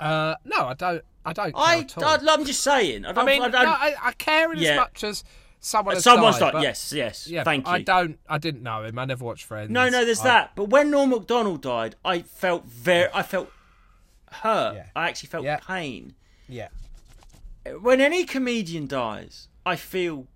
Uh, 0.00 0.34
no, 0.44 0.66
I 0.66 0.74
don't. 0.74 1.04
I 1.24 1.32
don't. 1.32 1.54
Care 1.54 1.62
I. 1.62 2.18
I, 2.22 2.34
am 2.34 2.44
just 2.44 2.62
saying. 2.62 3.06
I, 3.06 3.10
I 3.10 3.24
mean, 3.24 3.42
I, 3.42 3.46
no, 3.46 3.52
don't, 3.52 3.66
I, 3.68 3.94
I 4.02 4.12
care 4.12 4.52
in 4.52 4.58
Yeah. 4.58 4.70
as 4.72 4.76
much 4.76 5.04
as 5.04 5.24
someone. 5.60 5.94
Has 5.94 6.04
someone's 6.04 6.38
died, 6.38 6.54
like, 6.54 6.62
yes, 6.62 6.92
yes. 6.92 7.26
Yeah, 7.26 7.44
thank 7.44 7.66
you. 7.66 7.72
I 7.72 7.82
don't. 7.82 8.18
I 8.28 8.38
didn't 8.38 8.62
know 8.62 8.82
him. 8.84 8.98
I 8.98 9.04
never 9.04 9.24
watched 9.24 9.44
Friends. 9.44 9.70
No, 9.70 9.88
no, 9.88 10.04
there's 10.04 10.22
that. 10.22 10.52
But 10.54 10.68
when 10.68 10.90
Norm 10.90 11.10
Macdonald 11.10 11.62
died, 11.62 11.96
I 12.04 12.22
felt 12.22 12.64
very, 12.64 13.08
I 13.14 13.22
felt 13.22 13.50
hurt. 14.30 14.74
Yeah. 14.76 14.86
I 14.94 15.08
actually 15.08 15.28
felt 15.28 15.44
Yeah. 15.44 15.58
pain. 15.58 16.14
Yeah. 16.48 16.68
When 17.80 18.00
any 18.00 18.24
comedian 18.24 18.86
dies, 18.86 19.48
I 19.64 19.76
feel 19.76 20.26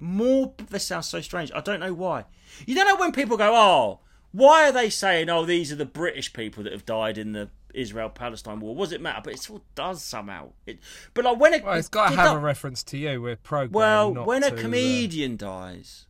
more. 0.00 0.54
This 0.70 0.86
sounds 0.86 1.08
so 1.08 1.20
strange. 1.20 1.52
I 1.54 1.60
don't 1.60 1.80
know 1.80 1.94
why. 1.94 2.24
You 2.66 2.74
don't 2.74 2.88
know 2.88 2.96
when 2.96 3.12
people 3.12 3.36
go, 3.36 3.52
"Oh, 3.54 4.00
why 4.36 4.68
are 4.68 4.72
they 4.72 4.90
saying, 4.90 5.30
oh, 5.30 5.46
these 5.46 5.72
are 5.72 5.76
the 5.76 5.86
British 5.86 6.32
people 6.32 6.62
that 6.64 6.72
have 6.72 6.84
died 6.84 7.16
in 7.16 7.32
the 7.32 7.48
Israel-Palestine 7.76 8.60
war?" 8.60 8.74
What 8.74 8.86
does 8.86 8.92
it 8.92 9.00
matter? 9.00 9.20
But 9.24 9.34
it 9.34 9.40
still 9.40 9.62
does 9.74 10.02
somehow. 10.02 10.50
It, 10.66 10.78
but 11.14 11.24
like 11.24 11.38
when 11.38 11.54
it, 11.54 11.64
Well, 11.64 11.74
it's 11.74 11.88
got 11.88 12.10
to 12.10 12.16
have 12.16 12.36
a 12.36 12.40
reference 12.40 12.82
to 12.84 12.98
you. 12.98 13.22
We're 13.22 13.36
programmed. 13.36 13.74
Well, 13.74 14.24
when 14.24 14.42
a 14.42 14.50
to, 14.50 14.56
uh, 14.56 14.60
comedian 14.60 15.36
dies, 15.36 16.06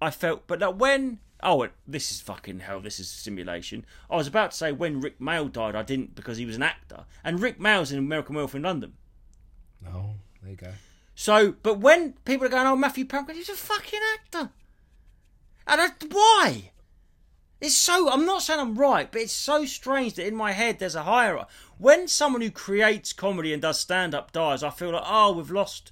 I 0.00 0.10
felt, 0.10 0.46
but 0.46 0.60
like 0.60 0.80
when 0.80 1.18
oh, 1.44 1.68
this 1.86 2.10
is 2.10 2.20
fucking 2.20 2.60
hell. 2.60 2.80
This 2.80 2.98
is 2.98 3.06
a 3.06 3.16
simulation. 3.16 3.84
I 4.10 4.16
was 4.16 4.26
about 4.26 4.52
to 4.52 4.56
say 4.56 4.72
when 4.72 5.00
Rik 5.00 5.18
Mayall 5.20 5.52
died, 5.52 5.76
I 5.76 5.82
didn't 5.82 6.14
because 6.14 6.38
he 6.38 6.46
was 6.46 6.56
an 6.56 6.62
actor, 6.62 7.04
and 7.22 7.40
Rik 7.40 7.60
Mayall's 7.60 7.92
in 7.92 7.98
American 7.98 8.34
Werewolf 8.34 8.54
in 8.54 8.62
London. 8.62 8.94
No, 9.82 10.14
there 10.42 10.50
you 10.50 10.56
go. 10.56 10.72
So, 11.14 11.54
but 11.62 11.78
when 11.78 12.14
people 12.24 12.46
are 12.46 12.50
going, 12.50 12.66
oh, 12.66 12.74
Matthew 12.74 13.04
Pumpkin, 13.04 13.36
he's 13.36 13.48
a 13.48 13.54
fucking 13.54 14.00
actor, 14.14 14.50
and 15.66 15.80
I, 15.80 15.88
why? 16.10 16.70
It's 17.64 17.74
so. 17.74 18.10
I'm 18.10 18.26
not 18.26 18.42
saying 18.42 18.60
I'm 18.60 18.74
right, 18.74 19.10
but 19.10 19.22
it's 19.22 19.32
so 19.32 19.64
strange 19.64 20.14
that 20.14 20.26
in 20.26 20.36
my 20.36 20.52
head 20.52 20.78
there's 20.78 20.94
a 20.94 21.04
hierarchy. 21.04 21.50
When 21.78 22.08
someone 22.08 22.42
who 22.42 22.50
creates 22.50 23.14
comedy 23.14 23.54
and 23.54 23.62
does 23.62 23.80
stand 23.80 24.14
up 24.14 24.32
dies, 24.32 24.62
I 24.62 24.68
feel 24.68 24.90
like, 24.90 25.04
oh, 25.06 25.32
we've 25.32 25.50
lost 25.50 25.90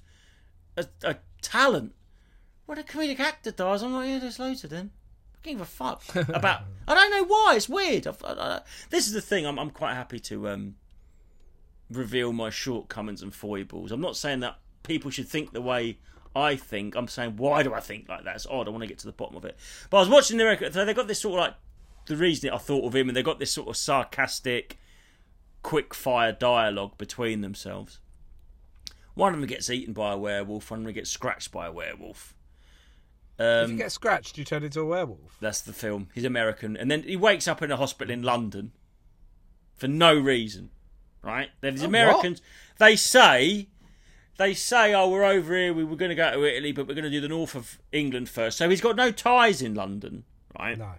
a, 0.77 0.85
a 1.03 1.15
talent. 1.41 1.95
When 2.67 2.77
a 2.77 2.83
comedic 2.83 3.19
actor 3.19 3.49
dies, 3.49 3.81
I'm 3.81 3.91
like, 3.91 4.07
yeah, 4.07 4.19
there's 4.19 4.37
loads 4.37 4.63
of 4.63 4.69
them. 4.69 4.91
I 5.33 5.47
don't 5.47 5.53
give 5.57 5.61
a 5.61 5.65
fuck 5.65 6.03
about. 6.29 6.61
I 6.87 6.93
don't 6.93 7.09
know 7.09 7.23
why. 7.23 7.55
It's 7.55 7.67
weird. 7.67 8.05
I, 8.05 8.13
I, 8.23 8.61
this 8.91 9.07
is 9.07 9.13
the 9.13 9.21
thing. 9.21 9.47
I'm, 9.47 9.57
I'm 9.57 9.71
quite 9.71 9.95
happy 9.95 10.19
to 10.19 10.49
um, 10.49 10.75
reveal 11.89 12.33
my 12.33 12.51
shortcomings 12.51 13.23
and 13.23 13.33
foibles. 13.33 13.91
I'm 13.91 13.99
not 13.99 14.15
saying 14.15 14.41
that 14.41 14.59
people 14.83 15.09
should 15.09 15.27
think 15.27 15.53
the 15.53 15.61
way 15.61 15.97
I 16.35 16.55
think. 16.55 16.95
I'm 16.95 17.07
saying 17.07 17.37
why 17.37 17.63
do 17.63 17.73
I 17.73 17.79
think 17.79 18.09
like 18.09 18.25
that? 18.25 18.35
It's 18.35 18.45
odd. 18.45 18.67
I 18.67 18.71
want 18.71 18.83
to 18.83 18.87
get 18.87 18.99
to 18.99 19.07
the 19.07 19.11
bottom 19.11 19.37
of 19.37 19.45
it. 19.45 19.57
But 19.89 19.97
I 19.97 19.99
was 20.01 20.09
watching 20.09 20.37
the 20.37 20.45
record. 20.45 20.73
So 20.73 20.85
they 20.85 20.93
got 20.93 21.07
this 21.07 21.21
sort 21.21 21.39
of 21.39 21.45
like 21.45 21.55
the 22.05 22.17
reason 22.17 22.49
I 22.49 22.57
thought 22.57 22.85
of 22.85 22.95
him, 22.95 23.07
and 23.09 23.15
they 23.15 23.23
got 23.23 23.39
this 23.39 23.51
sort 23.51 23.67
of 23.69 23.77
sarcastic, 23.77 24.77
quick 25.61 25.93
fire 25.93 26.31
dialogue 26.31 26.97
between 26.97 27.41
themselves. 27.41 27.99
One 29.15 29.33
of 29.33 29.39
them 29.39 29.47
gets 29.47 29.69
eaten 29.69 29.93
by 29.93 30.13
a 30.13 30.17
werewolf. 30.17 30.71
One 30.71 30.79
of 30.81 30.85
them 30.85 30.93
gets 30.93 31.09
scratched 31.11 31.51
by 31.51 31.67
a 31.67 31.71
werewolf. 31.71 32.33
if 33.39 33.67
you 33.67 33.73
Um, 33.73 33.77
get 33.77 33.91
scratched, 33.91 34.37
you 34.37 34.43
turn 34.43 34.63
into 34.63 34.79
a 34.81 34.85
werewolf. 34.85 35.37
that's 35.39 35.61
the 35.61 35.73
film. 35.73 36.09
He's 36.13 36.25
American, 36.25 36.75
and 36.77 36.89
then 36.89 37.03
he 37.03 37.15
wakes 37.15 37.47
up 37.47 37.61
in 37.61 37.71
a 37.71 37.77
hospital 37.77 38.11
in 38.13 38.21
London 38.23 38.71
for 39.75 39.87
no 39.87 40.13
reason. 40.17 40.69
Right? 41.21 41.49
There's 41.61 41.81
Oh, 41.83 41.85
Americans. 41.85 42.41
They 42.79 42.95
say, 42.97 43.69
they 44.37 44.53
say, 44.53 44.93
oh, 44.93 45.09
we're 45.09 45.23
over 45.23 45.55
here. 45.55 45.73
We 45.73 45.83
were 45.85 45.95
going 45.95 46.09
to 46.09 46.15
go 46.15 46.31
to 46.31 46.43
Italy, 46.43 46.71
but 46.73 46.85
we're 46.87 46.95
going 46.95 47.05
to 47.05 47.09
do 47.09 47.21
the 47.21 47.29
north 47.29 47.55
of 47.55 47.79
England 47.93 48.27
first. 48.29 48.57
So 48.57 48.69
he's 48.69 48.81
got 48.81 48.95
no 48.97 49.09
ties 49.11 49.61
in 49.61 49.73
London, 49.73 50.25
right? 50.59 50.77
No. 50.77 50.95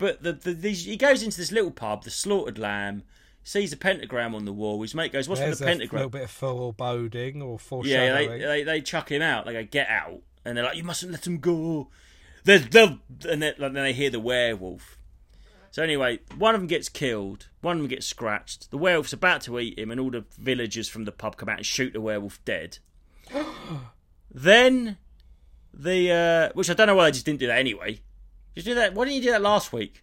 But 0.00 0.22
the, 0.22 0.32
the 0.32 0.54
these, 0.54 0.86
he 0.86 0.96
goes 0.96 1.22
into 1.22 1.36
this 1.36 1.52
little 1.52 1.70
pub, 1.70 2.04
the 2.04 2.10
Slaughtered 2.10 2.58
Lamb, 2.58 3.02
sees 3.44 3.70
a 3.70 3.76
pentagram 3.76 4.34
on 4.34 4.46
the 4.46 4.52
wall. 4.52 4.80
His 4.80 4.94
mate 4.94 5.12
goes, 5.12 5.28
"What's 5.28 5.42
There's 5.42 5.50
with 5.50 5.58
the 5.58 5.64
pentagram?" 5.66 5.98
A 5.98 6.04
little 6.04 6.10
bit 6.10 6.22
of 6.22 6.30
foreboding 6.30 7.42
or 7.42 7.58
Yeah, 7.84 8.14
they, 8.14 8.38
they 8.38 8.62
they 8.64 8.80
chuck 8.80 9.12
him 9.12 9.20
out. 9.20 9.44
They 9.44 9.52
go, 9.52 9.64
get 9.64 9.88
out, 9.88 10.22
and 10.42 10.56
they're 10.56 10.64
like, 10.64 10.78
you 10.78 10.84
mustn't 10.84 11.12
let 11.12 11.26
him 11.26 11.38
go. 11.38 11.88
They'll, 12.44 12.60
they'll 12.60 12.98
and 13.28 13.42
then, 13.42 13.54
like, 13.58 13.74
then 13.74 13.84
they 13.84 13.92
hear 13.92 14.08
the 14.08 14.18
werewolf. 14.18 14.96
So 15.70 15.82
anyway, 15.82 16.20
one 16.36 16.54
of 16.54 16.62
them 16.62 16.66
gets 16.66 16.88
killed. 16.88 17.48
One 17.60 17.76
of 17.76 17.82
them 17.82 17.88
gets 17.88 18.06
scratched. 18.06 18.70
The 18.70 18.78
werewolf's 18.78 19.12
about 19.12 19.42
to 19.42 19.60
eat 19.60 19.78
him, 19.78 19.90
and 19.90 20.00
all 20.00 20.10
the 20.10 20.24
villagers 20.38 20.88
from 20.88 21.04
the 21.04 21.12
pub 21.12 21.36
come 21.36 21.50
out 21.50 21.58
and 21.58 21.66
shoot 21.66 21.92
the 21.92 22.00
werewolf 22.00 22.42
dead. 22.46 22.78
then 24.30 24.96
the 25.74 26.10
uh, 26.10 26.52
which 26.54 26.70
I 26.70 26.74
don't 26.74 26.86
know 26.86 26.94
why 26.94 27.04
they 27.04 27.12
just 27.12 27.26
didn't 27.26 27.40
do 27.40 27.48
that 27.48 27.58
anyway. 27.58 28.00
Just 28.54 28.66
do 28.66 28.74
that. 28.74 28.94
Why 28.94 29.04
didn't 29.04 29.16
you 29.16 29.22
do 29.22 29.30
that 29.32 29.42
last 29.42 29.72
week? 29.72 30.02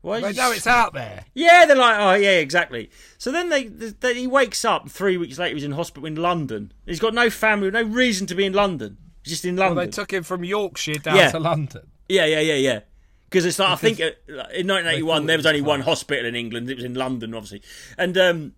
Why 0.00 0.20
They 0.20 0.28
did 0.28 0.36
you 0.36 0.42
know 0.42 0.52
it's 0.52 0.66
out 0.66 0.92
there. 0.94 1.24
yeah, 1.34 1.66
they're 1.66 1.76
like, 1.76 1.98
oh 1.98 2.14
yeah, 2.14 2.38
exactly. 2.38 2.90
So 3.18 3.32
then 3.32 3.48
they, 3.48 3.64
they 3.64 4.14
he 4.14 4.26
wakes 4.28 4.64
up 4.64 4.88
three 4.88 5.16
weeks 5.16 5.38
later. 5.38 5.54
He's 5.56 5.64
in 5.64 5.72
hospital 5.72 6.06
in 6.06 6.14
London. 6.14 6.72
He's 6.86 7.00
got 7.00 7.14
no 7.14 7.30
family, 7.30 7.70
no 7.70 7.82
reason 7.82 8.26
to 8.28 8.34
be 8.36 8.44
in 8.44 8.52
London. 8.52 8.96
He's 9.24 9.32
just 9.32 9.44
in 9.44 9.56
Well, 9.56 9.70
London. 9.70 9.86
they 9.86 9.90
took 9.90 10.12
him 10.12 10.22
from 10.22 10.44
Yorkshire 10.44 10.94
down 11.00 11.16
Yeah. 11.16 11.30
to 11.32 11.40
London. 11.40 11.88
yeah, 12.08 12.26
yeah, 12.26 12.40
yeah, 12.40 12.54
yeah. 12.54 12.80
Because 13.28 13.44
it's 13.44 13.58
like 13.58 13.70
I 13.70 13.76
think 13.76 14.00
uh, 14.00 14.04
in 14.28 14.66
1981 14.68 15.26
there 15.26 15.36
was 15.36 15.44
only 15.46 15.60
one 15.60 15.80
hospital 15.80 16.24
in 16.26 16.34
England. 16.36 16.70
It 16.70 16.76
was 16.76 16.84
in 16.84 16.94
London, 16.94 17.34
obviously. 17.34 17.62
And 17.98 18.16
um, 18.16 18.52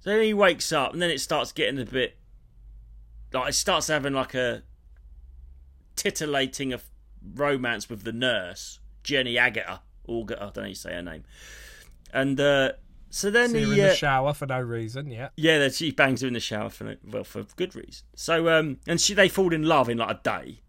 so 0.00 0.18
he 0.18 0.32
wakes 0.34 0.72
up, 0.72 0.92
and 0.94 1.00
then 1.02 1.10
it 1.10 1.20
starts 1.20 1.52
getting 1.52 1.78
a 1.80 1.84
bit 1.84 2.16
like 3.32 3.50
it 3.50 3.54
starts 3.54 3.86
having 3.88 4.14
like 4.14 4.34
a 4.34 4.62
titillating 5.96 6.72
of 6.72 6.82
romance 7.34 7.88
with 7.88 8.04
the 8.04 8.12
nurse 8.12 8.78
Jenny 9.02 9.34
Agutter. 9.34 9.80
Auger, 10.06 10.36
I 10.36 10.44
don't 10.44 10.56
know 10.56 10.62
how 10.62 10.68
you 10.68 10.74
say 10.74 10.92
her 10.94 11.02
name. 11.02 11.24
And 12.12 12.38
uh, 12.40 12.72
so 13.10 13.30
then 13.30 13.52
her 13.52 13.58
he 13.58 13.64
in 13.64 13.72
uh, 13.72 13.88
the 13.88 13.94
shower 13.94 14.34
for 14.34 14.46
no 14.46 14.60
reason. 14.60 15.10
Yeah. 15.10 15.28
yeah, 15.36 15.58
that 15.60 15.74
she 15.74 15.90
bangs 15.92 16.20
her 16.22 16.26
in 16.28 16.34
the 16.34 16.40
shower 16.40 16.70
for 16.70 16.84
no- 16.84 16.96
well 17.04 17.24
for 17.24 17.44
good 17.56 17.74
reason. 17.74 18.04
So 18.14 18.48
um, 18.48 18.78
and 18.86 19.00
she 19.00 19.14
they 19.14 19.28
fall 19.28 19.52
in 19.52 19.62
love 19.64 19.88
in 19.88 19.98
like 19.98 20.10
a 20.16 20.20
day. 20.22 20.60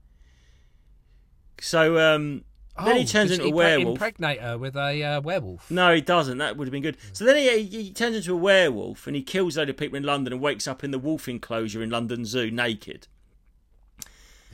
So 1.61 1.97
um, 1.97 2.43
then 2.83 2.97
he 2.97 3.03
Oh, 3.03 3.05
turns 3.05 3.31
into 3.31 3.45
he 3.45 3.51
a 3.51 3.53
werewolf. 3.55 3.95
Impregnate 3.95 4.41
her 4.41 4.57
with 4.57 4.75
a 4.75 5.03
uh, 5.03 5.21
werewolf. 5.21 5.69
No, 5.69 5.93
he 5.93 6.01
doesn't. 6.01 6.37
That 6.39 6.57
would 6.57 6.67
have 6.67 6.71
been 6.71 6.81
good. 6.81 6.97
So 7.13 7.23
then 7.25 7.37
he, 7.37 7.63
he 7.65 7.91
turns 7.91 8.15
into 8.15 8.33
a 8.33 8.37
werewolf 8.37 9.05
and 9.07 9.15
he 9.15 9.21
kills 9.21 9.55
a 9.57 9.61
load 9.61 9.69
of 9.69 9.77
people 9.77 9.95
in 9.97 10.03
London 10.03 10.33
and 10.33 10.41
wakes 10.41 10.67
up 10.67 10.83
in 10.83 10.91
the 10.91 10.99
wolf 10.99 11.27
enclosure 11.27 11.81
in 11.83 11.89
London 11.89 12.25
Zoo 12.25 12.49
naked. 12.51 13.07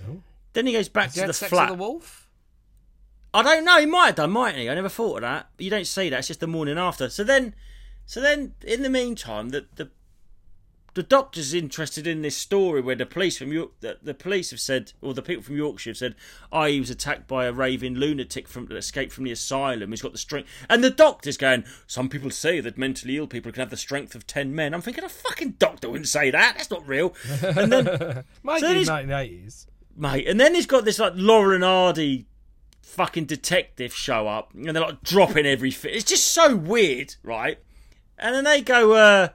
Oh. 0.07 0.21
Then 0.53 0.65
he 0.67 0.73
goes 0.73 0.89
back 0.89 1.05
Has 1.05 1.15
to 1.15 1.27
the 1.27 1.33
sex 1.33 1.49
flat. 1.49 1.71
a 1.71 1.73
wolf? 1.73 2.27
I 3.33 3.43
don't 3.43 3.63
know. 3.63 3.79
He 3.79 3.85
might 3.85 4.07
have 4.07 4.15
done, 4.15 4.31
mightn't 4.31 4.59
he? 4.59 4.69
I 4.69 4.73
never 4.75 4.89
thought 4.89 5.17
of 5.17 5.21
that. 5.21 5.49
You 5.59 5.69
don't 5.69 5.85
see 5.85 6.09
that. 6.09 6.19
It's 6.19 6.27
just 6.29 6.39
the 6.39 6.47
morning 6.47 6.77
after. 6.79 7.09
So 7.09 7.23
then, 7.23 7.53
so 8.05 8.19
then, 8.21 8.53
in 8.65 8.81
the 8.81 8.89
meantime, 8.89 9.49
the 9.49 9.67
the, 9.75 9.91
the 10.95 11.03
doctor's 11.03 11.53
interested 11.53 12.07
in 12.07 12.23
this 12.23 12.35
story 12.35 12.81
where 12.81 12.95
the 12.95 13.05
police 13.05 13.37
from 13.37 13.53
York, 13.53 13.73
the, 13.81 13.99
the 14.01 14.15
police 14.15 14.49
have 14.49 14.59
said, 14.59 14.93
or 14.99 15.13
the 15.13 15.21
people 15.21 15.43
from 15.43 15.55
Yorkshire 15.57 15.91
have 15.91 15.97
said, 15.97 16.15
"Oh, 16.51 16.63
he 16.63 16.79
was 16.79 16.89
attacked 16.89 17.27
by 17.27 17.45
a 17.45 17.53
raving 17.53 17.93
lunatic 17.93 18.47
from 18.47 18.65
that 18.65 18.75
escaped 18.75 19.13
from 19.13 19.25
the 19.25 19.31
asylum. 19.31 19.91
He's 19.91 20.01
got 20.01 20.13
the 20.13 20.17
strength." 20.17 20.49
And 20.67 20.83
the 20.83 20.89
doctor's 20.89 21.37
going, 21.37 21.65
"Some 21.85 22.09
people 22.09 22.31
say 22.31 22.59
that 22.61 22.79
mentally 22.79 23.17
ill 23.17 23.27
people 23.27 23.51
can 23.51 23.59
have 23.59 23.69
the 23.69 23.77
strength 23.77 24.15
of 24.15 24.25
ten 24.25 24.55
men." 24.55 24.73
I'm 24.73 24.81
thinking, 24.81 25.03
a 25.03 25.09
fucking 25.09 25.57
doctor 25.59 25.87
wouldn't 25.87 26.07
say 26.07 26.31
that. 26.31 26.55
That's 26.57 26.71
not 26.71 26.87
real. 26.87 27.13
And 27.43 27.71
then 27.71 27.85
Maybe 28.43 28.59
So 28.59 28.71
in 28.71 29.07
1980s. 29.07 29.67
Mate. 29.99 30.27
And 30.27 30.39
then 30.39 30.55
he's 30.55 30.65
got 30.65 30.85
this 30.85 30.99
like 30.99 31.13
Laurel 31.15 31.55
and 31.55 31.63
Hardy 31.63 32.25
fucking 32.81 33.25
detective 33.25 33.93
show 33.93 34.27
up, 34.27 34.53
and 34.53 34.65
they're 34.65 34.81
like 34.81 35.03
dropping 35.03 35.45
everything. 35.45 35.91
It's 35.93 36.09
just 36.09 36.27
so 36.27 36.55
weird, 36.55 37.15
right? 37.23 37.59
And 38.17 38.35
then 38.35 38.43
they 38.43 38.61
go, 38.61 38.93
uh, 38.93 39.29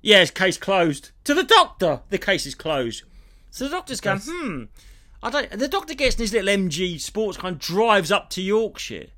"Yeah, 0.00 0.20
it's 0.22 0.30
case 0.30 0.58
closed." 0.58 1.10
To 1.24 1.34
the 1.34 1.44
doctor, 1.44 2.02
the 2.10 2.18
case 2.18 2.46
is 2.46 2.54
closed. 2.54 3.02
So 3.50 3.64
the 3.64 3.70
doctor's 3.70 4.00
going, 4.00 4.18
Yes. 4.18 4.28
"Hmm." 4.30 4.64
I 5.22 5.30
don't. 5.30 5.48
And 5.52 5.60
the 5.60 5.68
doctor 5.68 5.94
gets 5.94 6.16
in 6.16 6.22
his 6.22 6.32
little 6.32 6.48
MG 6.48 7.00
sports 7.00 7.38
car 7.38 7.50
and 7.50 7.58
drives 7.58 8.10
up 8.10 8.28
to 8.30 8.42
Yorkshire, 8.42 9.08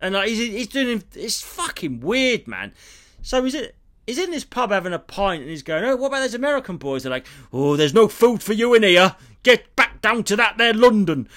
and 0.00 0.14
like 0.14 0.28
he's 0.28 0.38
he's 0.38 0.68
doing. 0.68 1.02
It's 1.14 1.42
fucking 1.42 2.00
weird, 2.00 2.46
man. 2.46 2.72
So 3.22 3.42
he's 3.42 3.54
in, 3.54 3.70
he's 4.08 4.18
in 4.18 4.30
this 4.30 4.44
pub 4.44 4.70
having 4.70 4.94
a 4.94 4.98
pint, 4.98 5.42
and 5.42 5.50
he's 5.50 5.62
going, 5.62 5.84
"Oh, 5.84 5.94
what 5.94 6.08
about 6.08 6.20
those 6.20 6.34
American 6.34 6.78
boys?" 6.78 7.02
They're 7.02 7.10
like, 7.10 7.26
"Oh, 7.52 7.76
there's 7.76 7.94
no 7.94 8.08
food 8.08 8.42
for 8.42 8.54
you 8.54 8.72
in 8.74 8.82
here. 8.82 9.14
Get 9.42 9.76
back 9.76 10.00
down 10.00 10.24
to 10.24 10.36
that 10.36 10.56
there 10.56 10.72
London." 10.72 11.28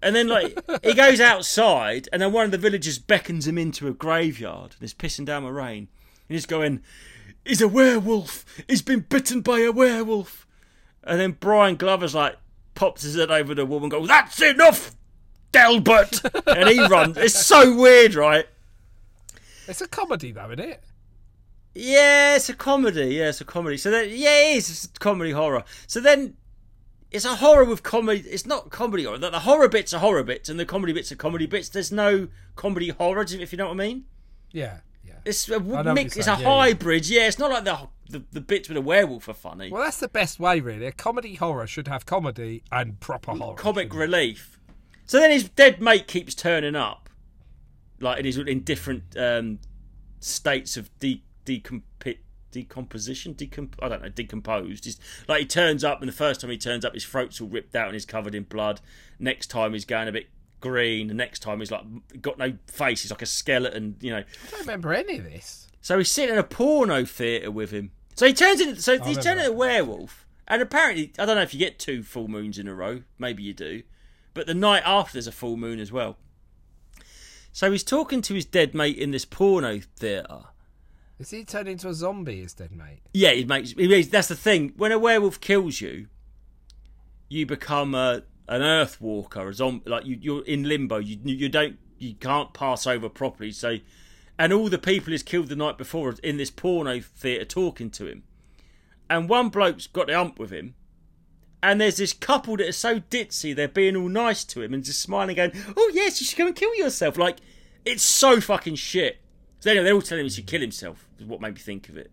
And 0.00 0.14
then 0.14 0.28
like 0.28 0.56
he 0.84 0.94
goes 0.94 1.20
outside, 1.20 2.08
and 2.12 2.22
then 2.22 2.32
one 2.32 2.44
of 2.44 2.50
the 2.52 2.58
villagers 2.58 2.98
beckons 2.98 3.48
him 3.48 3.58
into 3.58 3.88
a 3.88 3.92
graveyard, 3.92 4.76
and 4.78 4.82
is 4.82 4.94
pissing 4.94 5.24
down 5.24 5.42
the 5.42 5.52
rain, 5.52 5.88
and 6.28 6.34
he's 6.34 6.46
going, 6.46 6.82
"He's 7.44 7.60
a 7.60 7.68
werewolf. 7.68 8.44
He's 8.68 8.82
been 8.82 9.00
bitten 9.00 9.40
by 9.40 9.60
a 9.60 9.72
werewolf." 9.72 10.46
And 11.02 11.20
then 11.20 11.36
Brian 11.40 11.76
Glover's 11.76 12.14
like 12.14 12.36
pops 12.76 13.02
his 13.02 13.16
head 13.16 13.32
over 13.32 13.56
the 13.56 13.66
wall 13.66 13.82
and 13.82 13.90
goes, 13.90 14.06
"That's 14.06 14.40
enough, 14.40 14.94
Delbert!" 15.50 16.22
and 16.46 16.68
he 16.68 16.80
runs. 16.86 17.16
It's 17.16 17.44
so 17.44 17.74
weird, 17.74 18.14
right? 18.14 18.46
It's 19.66 19.80
a 19.80 19.88
comedy, 19.88 20.30
though, 20.30 20.46
isn't 20.50 20.60
it? 20.60 20.82
Yeah, 21.74 22.36
it's 22.36 22.48
a 22.48 22.54
comedy. 22.54 23.14
Yeah, 23.16 23.28
it's 23.28 23.40
a 23.40 23.44
comedy. 23.44 23.76
So 23.76 23.90
then, 23.90 24.08
yeah, 24.10 24.50
it 24.50 24.56
is. 24.56 24.70
It's 24.70 24.84
a 24.86 24.98
comedy 24.98 25.30
horror. 25.30 25.64
So 25.86 26.00
then, 26.00 26.34
it's 27.10 27.24
a 27.24 27.36
horror 27.36 27.64
with 27.64 27.82
comedy. 27.82 28.20
It's 28.20 28.46
not 28.46 28.70
comedy 28.70 29.04
horror. 29.04 29.18
The, 29.18 29.30
the 29.30 29.40
horror 29.40 29.68
bits 29.68 29.94
are 29.94 30.00
horror 30.00 30.22
bits, 30.22 30.48
and 30.48 30.58
the 30.58 30.66
comedy 30.66 30.92
bits 30.92 31.10
are 31.12 31.16
comedy 31.16 31.46
bits. 31.46 31.68
There's 31.68 31.92
no 31.92 32.28
comedy 32.56 32.88
horror, 32.88 33.24
if 33.28 33.52
you 33.52 33.58
know 33.58 33.66
what 33.66 33.72
I 33.72 33.76
mean. 33.76 34.04
Yeah, 34.50 34.78
yeah. 35.04 35.14
It's 35.24 35.48
a 35.48 35.60
mix. 35.60 36.16
It's 36.16 36.26
a 36.26 36.30
saying, 36.30 36.40
yeah, 36.40 36.48
yeah. 36.48 36.60
hybrid. 36.60 37.08
Yeah. 37.08 37.26
it's 37.28 37.38
not 37.38 37.50
like 37.50 37.64
the, 37.64 37.88
the 38.10 38.24
the 38.32 38.40
bits 38.40 38.68
with 38.68 38.76
a 38.76 38.82
werewolf 38.82 39.28
are 39.28 39.34
funny. 39.34 39.70
Well, 39.70 39.82
that's 39.82 40.00
the 40.00 40.08
best 40.08 40.38
way, 40.40 40.60
really. 40.60 40.86
A 40.86 40.92
comedy 40.92 41.36
horror 41.36 41.66
should 41.66 41.88
have 41.88 42.06
comedy 42.06 42.62
and 42.72 42.98
proper 43.00 43.32
horror. 43.32 43.54
Comic 43.54 43.92
shouldn't 43.92 43.94
it? 43.94 44.16
relief. 44.16 44.60
So 45.06 45.18
then 45.18 45.30
his 45.30 45.48
dead 45.48 45.80
mate 45.80 46.06
keeps 46.06 46.34
turning 46.34 46.76
up, 46.76 47.08
like, 48.00 48.18
and 48.18 48.26
he's 48.26 48.36
in 48.36 48.60
different 48.60 49.16
um, 49.16 49.58
states 50.20 50.76
of 50.76 50.90
de- 50.98 51.22
decomp- 51.48 52.18
decomposition. 52.50 53.34
Decomp- 53.34 53.74
I 53.80 53.88
don't 53.88 54.02
know, 54.02 54.08
decomposed. 54.08 54.84
He's, 54.84 54.98
like 55.26 55.40
he 55.40 55.46
turns 55.46 55.84
up, 55.84 56.00
and 56.00 56.08
the 56.08 56.14
first 56.14 56.40
time 56.40 56.50
he 56.50 56.58
turns 56.58 56.84
up, 56.84 56.94
his 56.94 57.04
throat's 57.04 57.40
all 57.40 57.48
ripped 57.48 57.74
out 57.74 57.86
and 57.86 57.94
he's 57.94 58.06
covered 58.06 58.34
in 58.34 58.44
blood. 58.44 58.80
Next 59.18 59.48
time 59.48 59.72
he's 59.72 59.84
going 59.84 60.08
a 60.08 60.12
bit 60.12 60.28
green. 60.60 61.08
The 61.08 61.14
next 61.14 61.40
time 61.40 61.60
he's 61.60 61.70
like 61.70 61.84
got 62.20 62.38
no 62.38 62.54
face. 62.66 63.02
He's 63.02 63.10
like 63.10 63.22
a 63.22 63.26
skeleton. 63.26 63.96
You 64.00 64.12
know. 64.12 64.18
I 64.18 64.50
don't 64.50 64.60
remember 64.60 64.92
any 64.92 65.18
of 65.18 65.24
this. 65.24 65.68
So 65.80 65.98
he's 65.98 66.10
sitting 66.10 66.34
in 66.34 66.38
a 66.38 66.44
porno 66.44 67.04
theatre 67.04 67.50
with 67.50 67.70
him. 67.70 67.92
So 68.14 68.26
he 68.26 68.32
turns 68.32 68.60
into 68.60 68.80
so 68.82 68.92
he's 68.92 69.00
remember 69.00 69.22
turned 69.22 69.40
into 69.40 69.52
a 69.52 69.56
werewolf. 69.56 70.26
And 70.50 70.62
apparently, 70.62 71.12
I 71.18 71.26
don't 71.26 71.36
know 71.36 71.42
if 71.42 71.52
you 71.52 71.60
get 71.60 71.78
two 71.78 72.02
full 72.02 72.26
moons 72.26 72.58
in 72.58 72.68
a 72.68 72.74
row. 72.74 73.02
Maybe 73.18 73.42
you 73.42 73.52
do. 73.52 73.82
But 74.32 74.46
the 74.46 74.54
night 74.54 74.82
after, 74.86 75.14
there's 75.14 75.26
a 75.26 75.32
full 75.32 75.58
moon 75.58 75.78
as 75.78 75.92
well. 75.92 76.16
So 77.52 77.70
he's 77.70 77.84
talking 77.84 78.22
to 78.22 78.34
his 78.34 78.44
dead 78.44 78.74
mate 78.74 78.96
in 78.96 79.10
this 79.10 79.24
porno 79.24 79.80
theatre. 79.96 80.44
Is 81.18 81.30
he 81.30 81.44
turned 81.44 81.68
into 81.68 81.88
a 81.88 81.94
zombie, 81.94 82.40
his 82.42 82.54
dead 82.54 82.70
mate? 82.70 83.00
Yeah, 83.12 83.32
he 83.32 83.44
makes. 83.44 83.72
He 83.72 84.02
that's 84.04 84.28
the 84.28 84.36
thing. 84.36 84.72
When 84.76 84.92
a 84.92 84.98
werewolf 84.98 85.40
kills 85.40 85.80
you, 85.80 86.06
you 87.28 87.44
become 87.44 87.94
a 87.94 88.22
an 88.48 88.62
earth 88.62 89.00
walker, 89.00 89.48
a 89.48 89.54
zombie. 89.54 89.90
Like 89.90 90.06
you, 90.06 90.18
you're 90.20 90.44
in 90.44 90.64
limbo. 90.64 90.98
You 90.98 91.18
you 91.24 91.48
don't 91.48 91.78
you 91.98 92.14
can't 92.14 92.54
pass 92.54 92.86
over 92.86 93.08
properly. 93.08 93.50
So, 93.50 93.78
and 94.38 94.52
all 94.52 94.68
the 94.68 94.78
people 94.78 95.10
he's 95.10 95.24
killed 95.24 95.48
the 95.48 95.56
night 95.56 95.76
before 95.76 96.14
in 96.22 96.36
this 96.36 96.50
porno 96.50 97.00
theatre 97.00 97.44
talking 97.44 97.90
to 97.90 98.06
him, 98.06 98.22
and 99.10 99.28
one 99.28 99.48
bloke's 99.48 99.88
got 99.88 100.06
the 100.06 100.18
ump 100.18 100.38
with 100.38 100.50
him. 100.50 100.74
And 101.60 101.80
there's 101.80 101.96
this 101.96 102.12
couple 102.12 102.56
that 102.58 102.68
are 102.68 102.72
so 102.72 103.00
ditzy, 103.00 103.52
they're 103.52 103.66
being 103.66 103.96
all 103.96 104.08
nice 104.08 104.44
to 104.44 104.62
him 104.62 104.72
and 104.72 104.84
just 104.84 105.00
smiling, 105.00 105.34
going, 105.34 105.50
"Oh 105.76 105.90
yes, 105.92 106.20
you 106.20 106.26
should 106.26 106.38
go 106.38 106.46
and 106.46 106.54
kill 106.54 106.72
yourself." 106.76 107.18
Like 107.18 107.38
it's 107.84 108.04
so 108.04 108.40
fucking 108.40 108.76
shit. 108.76 109.18
So 109.60 109.70
anyway, 109.70 109.84
they're 109.84 109.94
all 109.94 110.02
telling 110.02 110.20
him 110.20 110.26
he 110.26 110.30
should 110.34 110.46
kill 110.46 110.60
himself. 110.60 111.06
Is 111.18 111.26
what 111.26 111.40
made 111.40 111.54
me 111.54 111.60
think 111.60 111.88
of 111.88 111.96
it. 111.96 112.12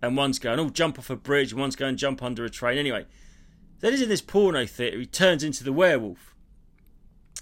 And 0.00 0.16
one's 0.16 0.38
going, 0.38 0.58
"Oh, 0.58 0.68
jump 0.70 0.98
off 0.98 1.10
a 1.10 1.16
bridge," 1.16 1.52
and 1.52 1.60
one's 1.60 1.76
going, 1.76 1.96
"Jump 1.96 2.22
under 2.22 2.44
a 2.44 2.50
train." 2.50 2.76
Anyway, 2.78 3.06
then 3.80 3.92
he's 3.92 4.02
in 4.02 4.08
this 4.08 4.20
porno 4.22 4.66
theatre. 4.66 4.98
He 4.98 5.06
turns 5.06 5.44
into 5.44 5.62
the 5.62 5.72
werewolf 5.72 6.34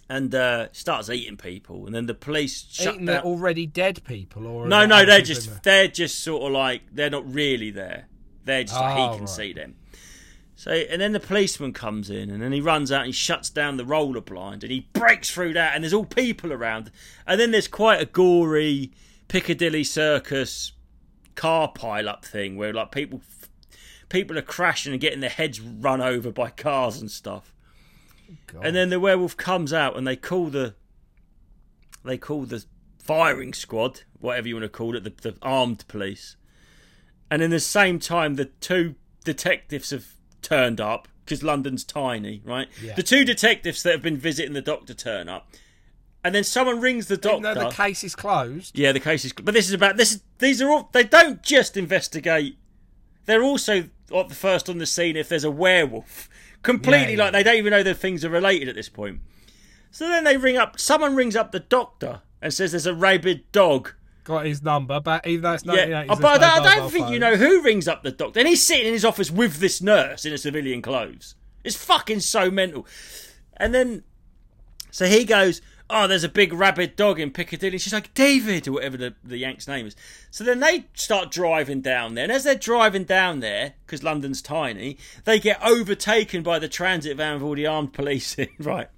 and 0.09 0.35
uh, 0.35 0.69
starts 0.73 1.09
eating 1.09 1.37
people. 1.37 1.87
And 1.87 1.95
then 1.95 2.07
the 2.07 2.15
police 2.15 2.67
shut 2.71 2.95
Eating 2.95 3.07
down. 3.07 3.23
already 3.23 3.65
dead 3.67 4.03
people, 4.05 4.47
or 4.47 4.67
No, 4.67 4.85
no, 4.85 5.05
they're 5.07 5.23
just 5.23 5.49
there? 5.49 5.61
they're 5.63 5.89
just 5.89 6.21
sort 6.21 6.43
of 6.43 6.53
like 6.53 6.83
they're 6.93 7.11
not 7.11 7.33
really 7.33 7.71
there. 7.71 8.09
They're 8.45 8.65
just 8.65 8.75
like 8.75 8.97
Oh, 8.99 9.03
he 9.13 9.17
can 9.17 9.21
right. 9.21 9.29
see 9.29 9.53
them. 9.53 9.77
So 10.57 10.73
and 10.73 11.01
then 11.01 11.13
the 11.13 11.21
policeman 11.21 11.73
comes 11.73 12.11
in 12.11 12.29
and 12.29 12.43
then 12.43 12.53
he 12.53 12.61
runs 12.61 12.93
out 12.93 13.01
and 13.03 13.07
he 13.07 13.13
shuts 13.13 13.49
down 13.49 13.79
the 13.79 13.85
roller 13.87 14.21
blind 14.21 14.63
and 14.63 14.71
he 14.71 14.87
breaks 14.93 15.31
through 15.31 15.55
that 15.55 15.75
and 15.75 15.83
there's 15.83 15.95
all 15.95 16.05
people 16.05 16.53
around 16.53 16.91
and 17.27 17.41
then 17.41 17.51
there's 17.51 17.69
quite 17.69 17.99
a 18.03 18.05
gory 18.05 18.91
Piccadilly 19.31 19.85
Circus 19.85 20.73
car 21.37 21.69
pile 21.69 22.09
up 22.09 22.25
thing 22.25 22.57
where 22.57 22.73
like 22.73 22.91
people 22.91 23.23
people 24.09 24.37
are 24.37 24.43
crashing 24.43 24.93
and 24.93 25.01
getting 25.01 25.21
their 25.21 25.31
heads 25.31 25.61
run 25.61 26.01
over 26.01 26.33
by 26.33 26.51
cars 26.51 27.01
and 27.01 27.09
stuff. 27.09 27.55
God. 28.49 28.67
And 28.67 28.75
then 28.75 28.91
the 28.91 28.99
werewolf 28.99 29.37
comes 29.37 29.73
out 29.73 29.97
and 29.97 30.05
they 30.05 30.17
call 30.17 30.47
the 30.47 30.75
they 32.05 32.19
call 32.19 32.43
the 32.43 32.65
firing 32.99 33.53
squad, 33.53 34.03
whatever 34.19 34.49
you 34.49 34.57
want 34.57 34.65
to 34.65 34.69
call 34.69 34.97
it, 34.97 35.05
the, 35.05 35.13
the 35.23 35.37
armed 35.43 35.87
police. 35.87 36.37
And 37.31 37.41
in 37.41 37.51
the 37.51 37.61
same 37.61 38.01
time 38.01 38.35
the 38.35 38.47
two 38.47 38.97
detectives 39.25 39.91
have 39.91 40.17
turned 40.43 40.81
up 40.81 41.07
because 41.25 41.45
London's 41.45 41.85
tiny, 41.85 42.43
right? 42.45 42.67
Yeah. 42.83 42.97
The 42.97 43.05
two 43.05 43.25
detectives 43.25 43.85
that 43.85 43.93
have 43.93 44.03
been 44.03 44.17
visiting 44.17 44.55
the 44.55 44.61
doctor 44.61 44.93
turn 44.93 45.29
up. 45.29 45.53
And 46.23 46.35
then 46.35 46.45
someone 46.45 46.81
rings 46.81 47.07
the 47.07 47.15
Even 47.15 47.43
doctor. 47.43 47.61
though 47.61 47.69
the 47.69 47.75
case 47.75 48.05
is 48.05 48.15
closed. 48.15 48.79
Yeah, 48.79 48.93
the 48.93 49.01
case 49.01 49.25
is. 49.25 49.33
Closed. 49.33 49.47
But 49.47 49.55
this 49.55 49.69
is 49.69 49.73
about 49.73 49.97
this. 49.97 50.13
Is, 50.13 50.23
these 50.39 50.61
are 50.61 50.69
all. 50.71 50.91
They 50.93 51.05
don't 51.05 51.43
just 51.43 51.77
investigate. 51.77 52.57
They're 53.25 53.43
also 53.43 53.85
like 54.11 54.29
the 54.29 54.35
first 54.35 54.69
on 54.69 54.79
the 54.79 54.87
scene 54.87 55.17
if 55.17 55.29
there's 55.29 55.45
a 55.45 55.51
werewolf. 55.51 56.29
Completely 56.63 57.13
Yeah, 57.13 57.19
yeah. 57.19 57.25
like 57.25 57.33
they 57.33 57.43
don't 57.43 57.57
even 57.57 57.71
know 57.71 57.83
the 57.83 57.95
things 57.95 58.25
are 58.25 58.29
related 58.31 58.69
at 58.69 58.75
this 58.75 58.89
point. 58.89 59.21
So 59.91 60.09
then 60.09 60.25
they 60.25 60.37
ring 60.37 60.57
up. 60.57 60.79
Someone 60.79 61.17
rings 61.17 61.37
up 61.37 61.53
the 61.53 61.61
doctor 61.61 62.21
and 62.43 62.53
says 62.53 62.73
there's 62.73 62.87
a 62.87 62.95
rabid 62.95 63.51
dog. 63.53 63.95
Got 64.25 64.45
his 64.45 64.63
number, 64.63 65.01
but 65.01 65.27
even 65.27 65.43
though 65.43 65.53
it's 65.55 65.65
not, 65.65 65.89
Yeah, 65.89 66.05
oh, 66.09 66.17
but 66.17 66.43
I 66.43 66.59
don't, 66.59 66.67
I 66.67 66.77
don't 66.77 66.91
think 66.91 67.09
you 67.09 67.19
know 67.19 67.37
who 67.37 67.63
rings 67.63 67.89
up 67.89 68.03
the 68.03 68.11
doctor. 68.13 68.39
And 68.39 68.49
he's 68.49 68.65
sitting 68.65 68.87
in 68.87 68.93
his 68.93 69.05
office 69.05 69.31
with 69.31 69.57
this 69.57 69.81
nurse 69.81 70.27
in 70.27 70.33
a 70.33 70.39
civilian 70.39 70.83
clothes. 70.83 71.35
It's 71.65 71.75
fucking 71.77 72.21
so 72.21 72.51
mental. 72.51 72.87
And 73.57 73.75
then, 73.75 74.05
so 74.91 75.07
he 75.07 75.25
goes, 75.25 75.63
"Oh, 75.93 76.07
there's 76.07 76.25
a 76.25 76.29
big 76.29 76.53
rabid 76.53 76.97
dog 76.97 77.19
in 77.21 77.31
Piccadilly." 77.31 77.79
She's 77.79 77.93
like, 77.93 78.13
"David," 78.15 78.67
or 78.69 78.73
whatever 78.73 78.97
the, 78.97 79.15
the 79.23 79.39
Yank's 79.39 79.69
name 79.69 79.87
is. 79.87 79.97
So 80.31 80.45
then 80.45 80.61
they 80.61 80.87
start 80.95 81.31
driving 81.31 81.81
down 81.81 82.15
there, 82.15 82.25
and 82.25 82.33
as 82.33 82.45
they're 82.45 82.55
driving 82.55 83.05
down 83.05 83.41
there, 83.41 83.75
because 83.87 84.03
London's 84.03 84.41
tiny, 84.43 84.97
they 85.25 85.39
get 85.41 85.63
overtaken 85.63 86.43
by 86.43 86.59
the 86.59 86.69
transit 86.69 87.17
van 87.17 87.35
with 87.35 87.43
all 87.43 87.55
the 87.55 87.67
armed 87.67 87.93
police 87.93 88.37
in. 88.39 88.49
Right. 88.59 88.89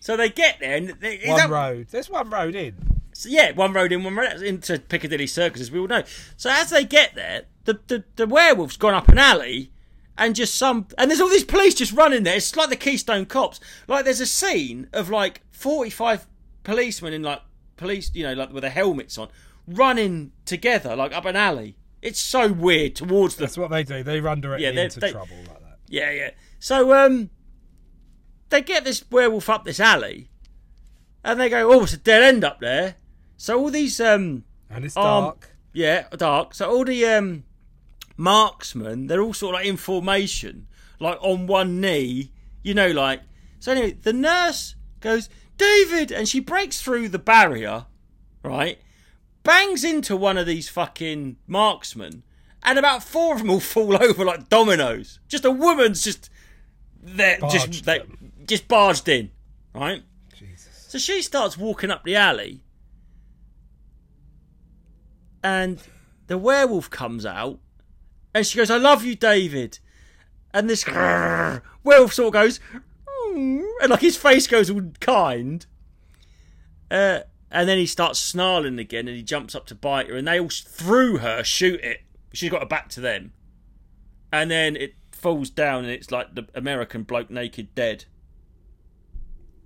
So 0.00 0.16
they 0.16 0.28
get 0.28 0.58
there, 0.60 0.76
and 0.76 0.88
they, 1.00 1.20
One 1.26 1.36
that- 1.38 1.50
road. 1.50 1.88
There's 1.90 2.08
one 2.08 2.30
road 2.30 2.54
in. 2.54 2.74
so, 3.12 3.28
yeah, 3.28 3.50
one 3.52 3.72
road 3.72 3.90
in, 3.90 4.04
one 4.04 4.14
road 4.14 4.42
into 4.42 4.78
Piccadilly 4.78 5.26
Circus, 5.26 5.60
as 5.60 5.70
we 5.72 5.78
all 5.80 5.88
know. 5.88 6.04
So 6.36 6.50
as 6.50 6.70
they 6.70 6.84
get 6.84 7.14
there, 7.16 7.42
the, 7.64 7.80
the, 7.88 8.04
the 8.16 8.26
werewolf's 8.26 8.76
gone 8.76 8.94
up 8.94 9.08
an 9.08 9.18
alley, 9.18 9.72
and 10.18 10.34
just 10.34 10.56
some, 10.56 10.86
and 10.98 11.10
there's 11.10 11.20
all 11.20 11.28
these 11.30 11.44
police 11.44 11.74
just 11.74 11.92
running 11.92 12.24
there. 12.24 12.36
It's 12.36 12.54
like 12.56 12.68
the 12.68 12.76
Keystone 12.76 13.24
Cops. 13.24 13.60
Like 13.86 14.04
there's 14.04 14.20
a 14.20 14.26
scene 14.26 14.88
of 14.92 15.08
like 15.08 15.42
45 15.52 16.26
policemen 16.64 17.12
in 17.14 17.22
like 17.22 17.40
police, 17.76 18.10
you 18.14 18.24
know, 18.24 18.34
like 18.34 18.52
with 18.52 18.62
their 18.62 18.70
helmets 18.70 19.16
on, 19.16 19.28
running 19.66 20.32
together 20.44 20.94
like 20.96 21.12
up 21.12 21.24
an 21.24 21.36
alley. 21.36 21.76
It's 22.02 22.20
so 22.20 22.52
weird 22.52 22.94
towards 22.96 23.36
the 23.36 23.42
That's 23.44 23.56
what 23.58 23.70
they 23.70 23.82
do. 23.84 24.02
They 24.02 24.20
run 24.20 24.40
directly 24.40 24.66
Yeah, 24.66 24.82
into 24.82 25.00
they- 25.00 25.12
trouble 25.12 25.36
like 25.48 25.60
that. 25.60 25.78
yeah, 25.88 26.10
yeah. 26.10 26.30
So 26.60 26.92
um, 26.94 27.30
they 28.50 28.62
get 28.62 28.84
this 28.84 29.04
werewolf 29.10 29.48
up 29.48 29.64
this 29.64 29.80
alley, 29.80 30.30
and 31.24 31.38
they 31.40 31.48
go, 31.48 31.72
"Oh, 31.72 31.82
it's 31.84 31.92
a 31.92 31.96
dead 31.96 32.22
end 32.22 32.44
up 32.44 32.60
there." 32.60 32.96
So 33.36 33.58
all 33.58 33.70
these 33.70 34.00
um, 34.00 34.44
And 34.70 34.84
it's 34.84 34.96
Um, 34.96 35.02
dark. 35.24 35.56
yeah, 35.72 36.06
dark. 36.16 36.54
So 36.54 36.70
all 36.70 36.84
the 36.84 37.04
um, 37.06 37.44
marksmen, 38.18 39.06
they're 39.06 39.22
all 39.22 39.32
sort 39.32 39.54
of 39.54 39.60
like 39.60 39.66
in 39.66 39.78
formation, 39.78 40.66
like 41.00 41.18
on 41.22 41.46
one 41.46 41.80
knee, 41.80 42.32
you 42.62 42.74
know, 42.74 42.90
like. 42.90 43.22
So 43.60 43.72
anyway, 43.72 43.92
the 43.92 44.12
nurse 44.12 44.74
goes, 45.00 45.30
David, 45.56 46.12
and 46.12 46.28
she 46.28 46.40
breaks 46.40 46.82
through 46.82 47.08
the 47.08 47.18
barrier, 47.18 47.86
right? 48.42 48.78
Bangs 49.42 49.84
into 49.84 50.16
one 50.16 50.36
of 50.36 50.46
these 50.46 50.68
fucking 50.68 51.36
marksmen, 51.46 52.24
and 52.62 52.78
about 52.78 53.02
four 53.02 53.34
of 53.34 53.40
them 53.40 53.50
all 53.50 53.60
fall 53.60 54.02
over 54.02 54.24
like 54.24 54.48
dominoes. 54.48 55.20
Just 55.28 55.44
a 55.44 55.50
woman's 55.50 56.02
just 56.02 56.28
there, 57.00 57.38
just 57.50 57.84
they, 57.84 58.02
just 58.44 58.68
barged 58.68 59.08
in, 59.08 59.30
right? 59.74 60.02
Jesus. 60.36 60.86
So 60.88 60.98
she 60.98 61.22
starts 61.22 61.56
walking 61.56 61.90
up 61.90 62.04
the 62.04 62.16
alley, 62.16 62.62
and 65.42 65.80
the 66.26 66.38
werewolf 66.38 66.90
comes 66.90 67.24
out, 67.24 67.58
and 68.38 68.46
she 68.46 68.56
goes, 68.56 68.70
"I 68.70 68.76
love 68.78 69.04
you, 69.04 69.14
David." 69.14 69.78
And 70.54 70.68
this 70.68 70.86
werewolf 70.86 72.12
sort 72.14 72.28
of 72.28 72.32
goes, 72.32 72.60
"Mm," 73.34 73.62
and 73.82 73.90
like 73.90 74.00
his 74.00 74.16
face 74.16 74.46
goes 74.46 74.70
all 74.70 74.82
kind, 75.00 75.64
uh, 76.90 77.20
and 77.50 77.68
then 77.68 77.78
he 77.78 77.86
starts 77.86 78.18
snarling 78.18 78.78
again, 78.78 79.06
and 79.08 79.16
he 79.16 79.22
jumps 79.22 79.54
up 79.54 79.66
to 79.66 79.74
bite 79.74 80.08
her, 80.08 80.16
and 80.16 80.26
they 80.26 80.40
all 80.40 80.48
through 80.48 81.18
her 81.18 81.44
shoot 81.44 81.80
it. 81.82 82.00
She's 82.32 82.50
got 82.50 82.60
her 82.62 82.66
back 82.68 82.88
to 82.90 83.00
them, 83.00 83.32
and 84.32 84.50
then 84.50 84.76
it 84.76 84.94
falls 85.12 85.50
down, 85.50 85.84
and 85.84 85.92
it's 85.92 86.10
like 86.10 86.34
the 86.34 86.46
American 86.54 87.02
bloke 87.02 87.30
naked 87.30 87.74
dead. 87.74 88.04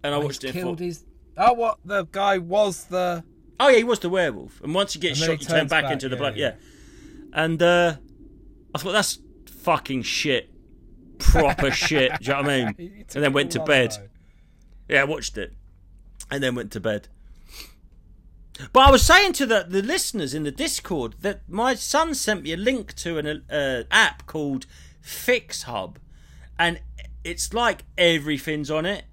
And 0.04 0.14
I 0.14 0.18
He's 0.18 0.24
watched 0.24 0.44
it. 0.44 0.52
killed 0.52 0.80
his. 0.80 1.04
Oh, 1.36 1.52
what 1.52 1.78
the 1.84 2.04
guy 2.10 2.38
was 2.38 2.84
the. 2.86 3.24
Oh 3.60 3.68
yeah, 3.68 3.76
he 3.78 3.84
was 3.84 4.00
the 4.00 4.08
werewolf. 4.08 4.60
And 4.62 4.74
once 4.74 4.94
you 4.96 5.00
get 5.00 5.10
And 5.12 5.18
shot, 5.18 5.26
he 5.38 5.44
you 5.44 5.46
turn 5.48 5.68
back, 5.68 5.84
back, 5.84 5.92
into 5.92 6.08
the 6.08 6.16
yeah, 6.16 6.20
bloke. 6.20 6.36
yeah. 6.36 6.54
Yeah. 6.54 7.44
And 7.44 7.62
uh, 7.62 7.96
I 8.74 8.78
thought 8.78 8.92
that's 8.92 9.18
fucking 9.46 10.02
shit, 10.02 10.50
proper 11.18 11.70
shit. 11.86 12.12
Do 12.20 12.24
you 12.24 12.30
know 12.32 12.42
what 12.42 12.50
I 12.50 12.64
mean? 12.64 12.74
He- 12.76 12.82
he 12.98 13.02
took 13.04 13.16
And 13.16 13.24
then 13.24 13.32
went 13.32 13.50
to 13.52 13.60
bed. 13.64 13.90
though. 13.92 14.94
Yeah, 14.94 15.02
I 15.02 15.04
watched 15.04 15.38
it, 15.38 15.54
and 16.30 16.42
then 16.42 16.54
went 16.54 16.72
to 16.72 16.80
bed. 16.80 17.08
But 18.72 18.80
I 18.88 18.90
was 18.90 19.02
saying 19.04 19.32
to 19.34 19.46
the, 19.46 19.64
the 19.68 19.82
listeners 19.82 20.34
in 20.34 20.42
the 20.44 20.50
Discord 20.50 21.14
that 21.20 21.48
my 21.48 21.74
son 21.74 22.14
sent 22.14 22.42
me 22.42 22.52
a 22.52 22.56
link 22.56 22.94
to 22.96 23.18
an 23.18 23.44
uh, 23.50 23.84
app 23.90 24.26
called 24.26 24.66
Fix 25.00 25.62
Hub, 25.64 25.98
and 26.58 26.80
it's 27.24 27.52
like 27.54 27.84
everything's 27.96 28.70
on 28.70 28.84
it. 28.86 29.04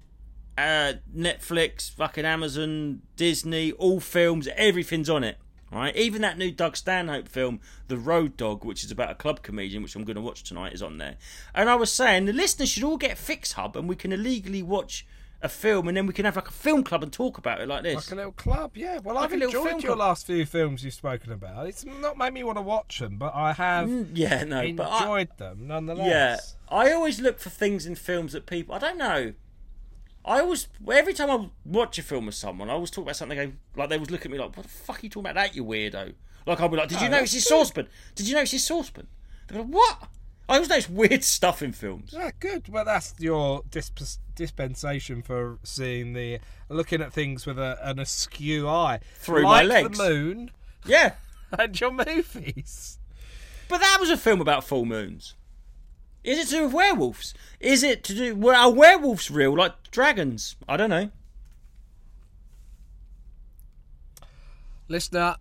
Uh, 0.58 0.94
Netflix, 1.16 1.90
fucking 1.90 2.24
Amazon, 2.26 3.00
Disney, 3.16 3.72
all 3.72 3.98
films, 3.98 4.46
everything's 4.56 5.08
on 5.08 5.24
it. 5.24 5.38
Right, 5.72 5.94
even 5.94 6.22
that 6.22 6.36
new 6.36 6.50
Doug 6.50 6.76
Stanhope 6.76 7.28
film, 7.28 7.60
The 7.86 7.96
Road 7.96 8.36
Dog, 8.36 8.64
which 8.64 8.82
is 8.82 8.90
about 8.90 9.12
a 9.12 9.14
club 9.14 9.42
comedian, 9.42 9.84
which 9.84 9.94
I'm 9.94 10.02
going 10.04 10.16
to 10.16 10.20
watch 10.22 10.42
tonight, 10.42 10.72
is 10.72 10.82
on 10.82 10.98
there. 10.98 11.16
And 11.54 11.70
I 11.70 11.76
was 11.76 11.92
saying 11.92 12.24
the 12.24 12.32
listeners 12.32 12.68
should 12.70 12.82
all 12.82 12.96
get 12.96 13.16
Fix 13.16 13.52
Hub, 13.52 13.76
and 13.76 13.88
we 13.88 13.94
can 13.94 14.12
illegally 14.12 14.64
watch 14.64 15.06
a 15.42 15.48
film, 15.48 15.86
and 15.88 15.96
then 15.96 16.06
we 16.06 16.12
can 16.12 16.24
have 16.24 16.34
like 16.36 16.48
a 16.48 16.52
film 16.52 16.82
club 16.82 17.02
and 17.04 17.12
talk 17.12 17.38
about 17.38 17.60
it 17.60 17.68
like 17.68 17.82
this. 17.84 17.94
Like 17.94 18.10
a 18.10 18.14
little 18.16 18.32
club, 18.32 18.72
yeah. 18.76 18.98
Well, 18.98 19.14
Like 19.14 19.24
I've 19.24 19.32
enjoyed 19.32 19.82
your 19.82 19.94
club. 19.94 19.98
last 19.98 20.26
few 20.26 20.44
films 20.44 20.84
you've 20.84 20.92
spoken 20.92 21.32
about. 21.32 21.66
It's 21.68 21.84
not 21.84 22.18
made 22.18 22.32
me 22.34 22.42
want 22.42 22.58
to 22.58 22.62
watch 22.62 22.98
them, 22.98 23.16
but 23.16 23.32
I 23.34 23.52
have 23.52 23.88
Mm, 23.88 24.10
yeah, 24.12 24.42
no, 24.44 24.72
but 24.72 24.88
I, 24.90 24.98
enjoyed 24.98 25.28
them 25.38 25.68
nonetheless. 25.68 26.56
Yeah, 26.68 26.76
I 26.76 26.92
always 26.92 27.20
look 27.20 27.38
for 27.38 27.48
things 27.48 27.86
in 27.86 27.94
films 27.94 28.32
that 28.32 28.44
people. 28.46 28.74
I 28.74 28.78
don't 28.80 28.98
know. 28.98 29.34
I 30.24 30.40
always 30.40 30.68
every 30.92 31.14
time 31.14 31.30
I 31.30 31.48
watch 31.64 31.98
a 31.98 32.02
film 32.02 32.26
with 32.26 32.34
someone, 32.34 32.68
I 32.68 32.74
always 32.74 32.90
talk 32.90 33.04
about 33.04 33.16
something. 33.16 33.38
They 33.38 33.46
go, 33.46 33.52
like 33.76 33.88
they 33.88 33.94
always 33.96 34.10
look 34.10 34.24
at 34.24 34.30
me 34.30 34.38
like, 34.38 34.56
"What 34.56 34.64
the 34.64 34.68
fuck 34.68 34.98
are 34.98 35.00
you 35.02 35.08
talking 35.10 35.30
about? 35.30 35.34
That 35.40 35.56
you 35.56 35.64
weirdo." 35.64 36.14
Like 36.46 36.60
I'll 36.60 36.68
be 36.68 36.76
like, 36.76 36.88
"Did 36.88 37.00
you 37.00 37.08
No, 37.08 37.16
notice 37.16 37.32
his 37.32 37.44
saucepan? 37.46 37.88
Did 38.14 38.28
you 38.28 38.34
notice 38.34 38.50
his 38.52 38.64
saucepan?" 38.64 39.06
They 39.48 39.56
go, 39.56 39.62
"What?" 39.64 40.08
I 40.48 40.54
always 40.54 40.68
notice 40.68 40.88
weird 40.90 41.22
stuff 41.24 41.62
in 41.62 41.72
films. 41.72 42.10
Yeah, 42.12 42.32
good. 42.40 42.68
Well, 42.68 42.84
that's 42.84 43.14
your 43.18 43.62
disp- 43.70 44.00
dispensation 44.34 45.22
for 45.22 45.58
seeing 45.62 46.12
the 46.12 46.40
looking 46.68 47.00
at 47.00 47.12
things 47.12 47.46
with 47.46 47.58
a, 47.58 47.78
an 47.82 47.98
askew 48.00 48.68
eye 48.68 48.98
Through 49.16 49.42
my 49.44 49.62
like 49.62 49.84
legs. 49.84 49.98
the 49.98 50.04
moon 50.10 50.50
Yeah, 50.84 51.14
and 51.58 51.80
your 51.80 51.92
movies. 51.92 52.98
but 53.68 53.78
that 53.80 53.98
was 54.00 54.10
a 54.10 54.16
film 54.16 54.40
about 54.40 54.64
full 54.64 54.84
moons. 54.84 55.34
Is 56.22 56.38
it 56.38 56.48
to 56.48 56.54
do 56.56 56.64
with 56.64 56.74
werewolves? 56.74 57.34
Is 57.60 57.82
it 57.82 58.04
to 58.04 58.14
do? 58.14 58.34
Well, 58.34 58.56
are 58.56 58.72
werewolves 58.72 59.30
real 59.30 59.56
like 59.56 59.90
dragons? 59.90 60.56
I 60.68 60.76
don't 60.76 60.90
know. 60.90 61.10
Listener, 64.88 65.36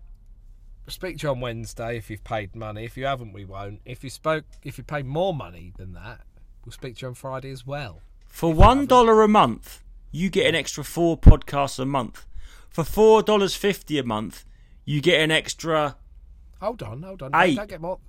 speak 0.87 1.17
to 1.17 1.27
you 1.27 1.31
on 1.31 1.41
Wednesday 1.41 1.97
if 1.97 2.09
you've 2.09 2.23
paid 2.23 2.55
money. 2.55 2.85
If 2.85 2.95
you 2.97 3.05
haven't, 3.05 3.33
we 3.33 3.45
won't. 3.45 3.81
If 3.83 4.03
you 4.03 4.09
spoke, 4.09 4.45
if 4.63 4.77
you 4.77 4.83
paid 4.83 5.05
more 5.05 5.33
money 5.33 5.73
than 5.77 5.93
that, 5.93 6.21
we'll 6.63 6.71
speak 6.71 6.97
to 6.97 7.01
you 7.01 7.07
on 7.09 7.15
Friday 7.15 7.51
as 7.51 7.65
well. 7.65 8.01
For 8.27 8.53
one 8.53 8.85
dollar 8.85 9.21
a 9.21 9.27
month, 9.27 9.83
you 10.11 10.29
get 10.29 10.47
an 10.47 10.55
extra 10.55 10.83
four 10.83 11.17
podcasts 11.17 11.79
a 11.79 11.85
month. 11.85 12.25
For 12.69 12.83
four 12.83 13.23
dollars 13.23 13.55
fifty 13.55 13.97
a 13.97 14.03
month, 14.03 14.45
you 14.85 15.01
get 15.01 15.19
an 15.19 15.31
extra. 15.31 15.97
Hold 16.61 16.83
on, 16.83 17.01
hold 17.01 17.23
on. 17.23 17.31
Eight. 17.35 17.55
Don't 17.55 17.69
get 17.69 17.81
more. 17.81 17.99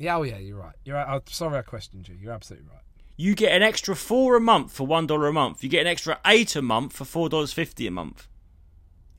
Yeah, 0.00 0.16
oh 0.16 0.22
yeah, 0.22 0.38
you're 0.38 0.58
right. 0.58 0.74
You're 0.84 0.96
right. 0.96 1.06
I'm 1.06 1.20
sorry 1.26 1.58
I 1.58 1.62
questioned 1.62 2.08
you. 2.08 2.16
You're 2.20 2.32
absolutely 2.32 2.68
right. 2.68 2.82
You 3.16 3.34
get 3.34 3.52
an 3.52 3.62
extra 3.62 3.94
four 3.94 4.34
a 4.34 4.40
month 4.40 4.72
for 4.72 4.86
one 4.86 5.06
dollar 5.06 5.28
a 5.28 5.32
month. 5.32 5.62
You 5.62 5.68
get 5.68 5.82
an 5.82 5.86
extra 5.86 6.18
eight 6.26 6.56
a 6.56 6.62
month 6.62 6.94
for 6.94 7.04
four 7.04 7.28
dollars 7.28 7.52
fifty 7.52 7.86
a 7.86 7.90
month. 7.90 8.26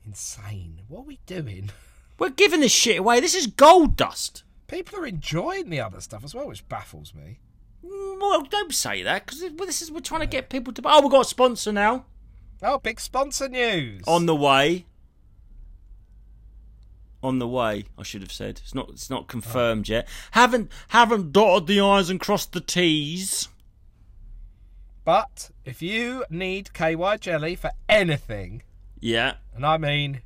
Insane. 0.04 0.80
What 0.88 1.00
are 1.00 1.04
we 1.04 1.20
doing? 1.26 1.70
We're 2.18 2.30
giving 2.30 2.60
this 2.60 2.72
shit 2.72 2.98
away. 2.98 3.20
This 3.20 3.34
is 3.34 3.46
gold 3.46 3.96
dust. 3.96 4.42
People 4.66 4.98
are 5.00 5.06
enjoying 5.06 5.70
the 5.70 5.80
other 5.80 6.00
stuff 6.00 6.24
as 6.24 6.34
well, 6.34 6.48
which 6.48 6.68
baffles 6.68 7.14
me. 7.14 7.38
Mm, 7.84 8.20
Well, 8.20 8.42
don't 8.42 8.74
say 8.74 9.02
that 9.02 9.26
because 9.26 9.40
this 9.40 9.82
is 9.82 9.90
we're 9.90 10.00
trying 10.00 10.20
to 10.22 10.26
get 10.26 10.48
people 10.48 10.72
to. 10.72 10.82
Oh, 10.84 11.00
we've 11.02 11.10
got 11.10 11.26
a 11.26 11.28
sponsor 11.28 11.72
now 11.72 12.06
Oh, 12.62 12.78
big 12.78 13.00
sponsor 13.00 13.48
news. 13.48 14.02
on 14.06 14.26
the 14.26 14.34
way. 14.36 14.86
On 17.22 17.38
the 17.38 17.46
way, 17.46 17.84
I 17.96 18.02
should 18.02 18.22
have 18.22 18.32
said. 18.32 18.60
It's 18.64 18.74
not. 18.74 18.90
It's 18.90 19.08
not 19.08 19.28
confirmed 19.28 19.88
yet. 19.88 20.08
Haven't 20.32 20.70
haven't 20.88 21.32
dotted 21.32 21.68
the 21.68 21.80
i's 21.80 22.10
and 22.10 22.18
crossed 22.18 22.52
the 22.52 22.60
t's. 22.60 23.48
But 25.04 25.50
if 25.64 25.82
you 25.82 26.24
need 26.30 26.72
KY 26.74 27.16
jelly 27.20 27.54
for 27.56 27.70
anything, 27.88 28.62
Yeah. 29.00 29.34
and 29.54 29.64
I 29.66 29.76
mean 29.78 30.22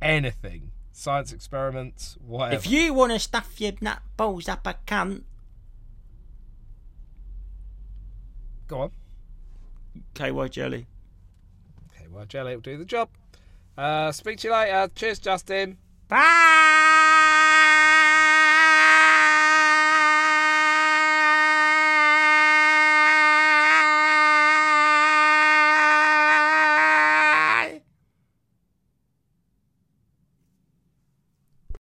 anything, 0.00 0.70
science 0.92 1.30
experiments, 1.32 2.16
whatever. 2.26 2.56
If 2.56 2.66
you 2.66 2.94
want 2.94 3.12
to 3.12 3.18
stuff 3.18 3.60
your 3.60 3.72
nut 3.80 4.00
balls 4.16 4.48
up 4.48 4.66
a 4.66 4.76
cunt, 4.86 5.24
Go 8.66 8.80
on. 8.80 8.90
KY 10.14 10.48
jelly. 10.48 10.86
KY 11.98 12.24
jelly 12.28 12.54
will 12.54 12.62
do 12.62 12.76
the 12.78 12.84
job. 12.84 13.10
Uh, 13.76 14.10
speak 14.12 14.38
to 14.38 14.48
you 14.48 14.54
later. 14.54 14.90
Cheers, 14.94 15.18
Justin. 15.18 15.76
Bye. 16.14 16.63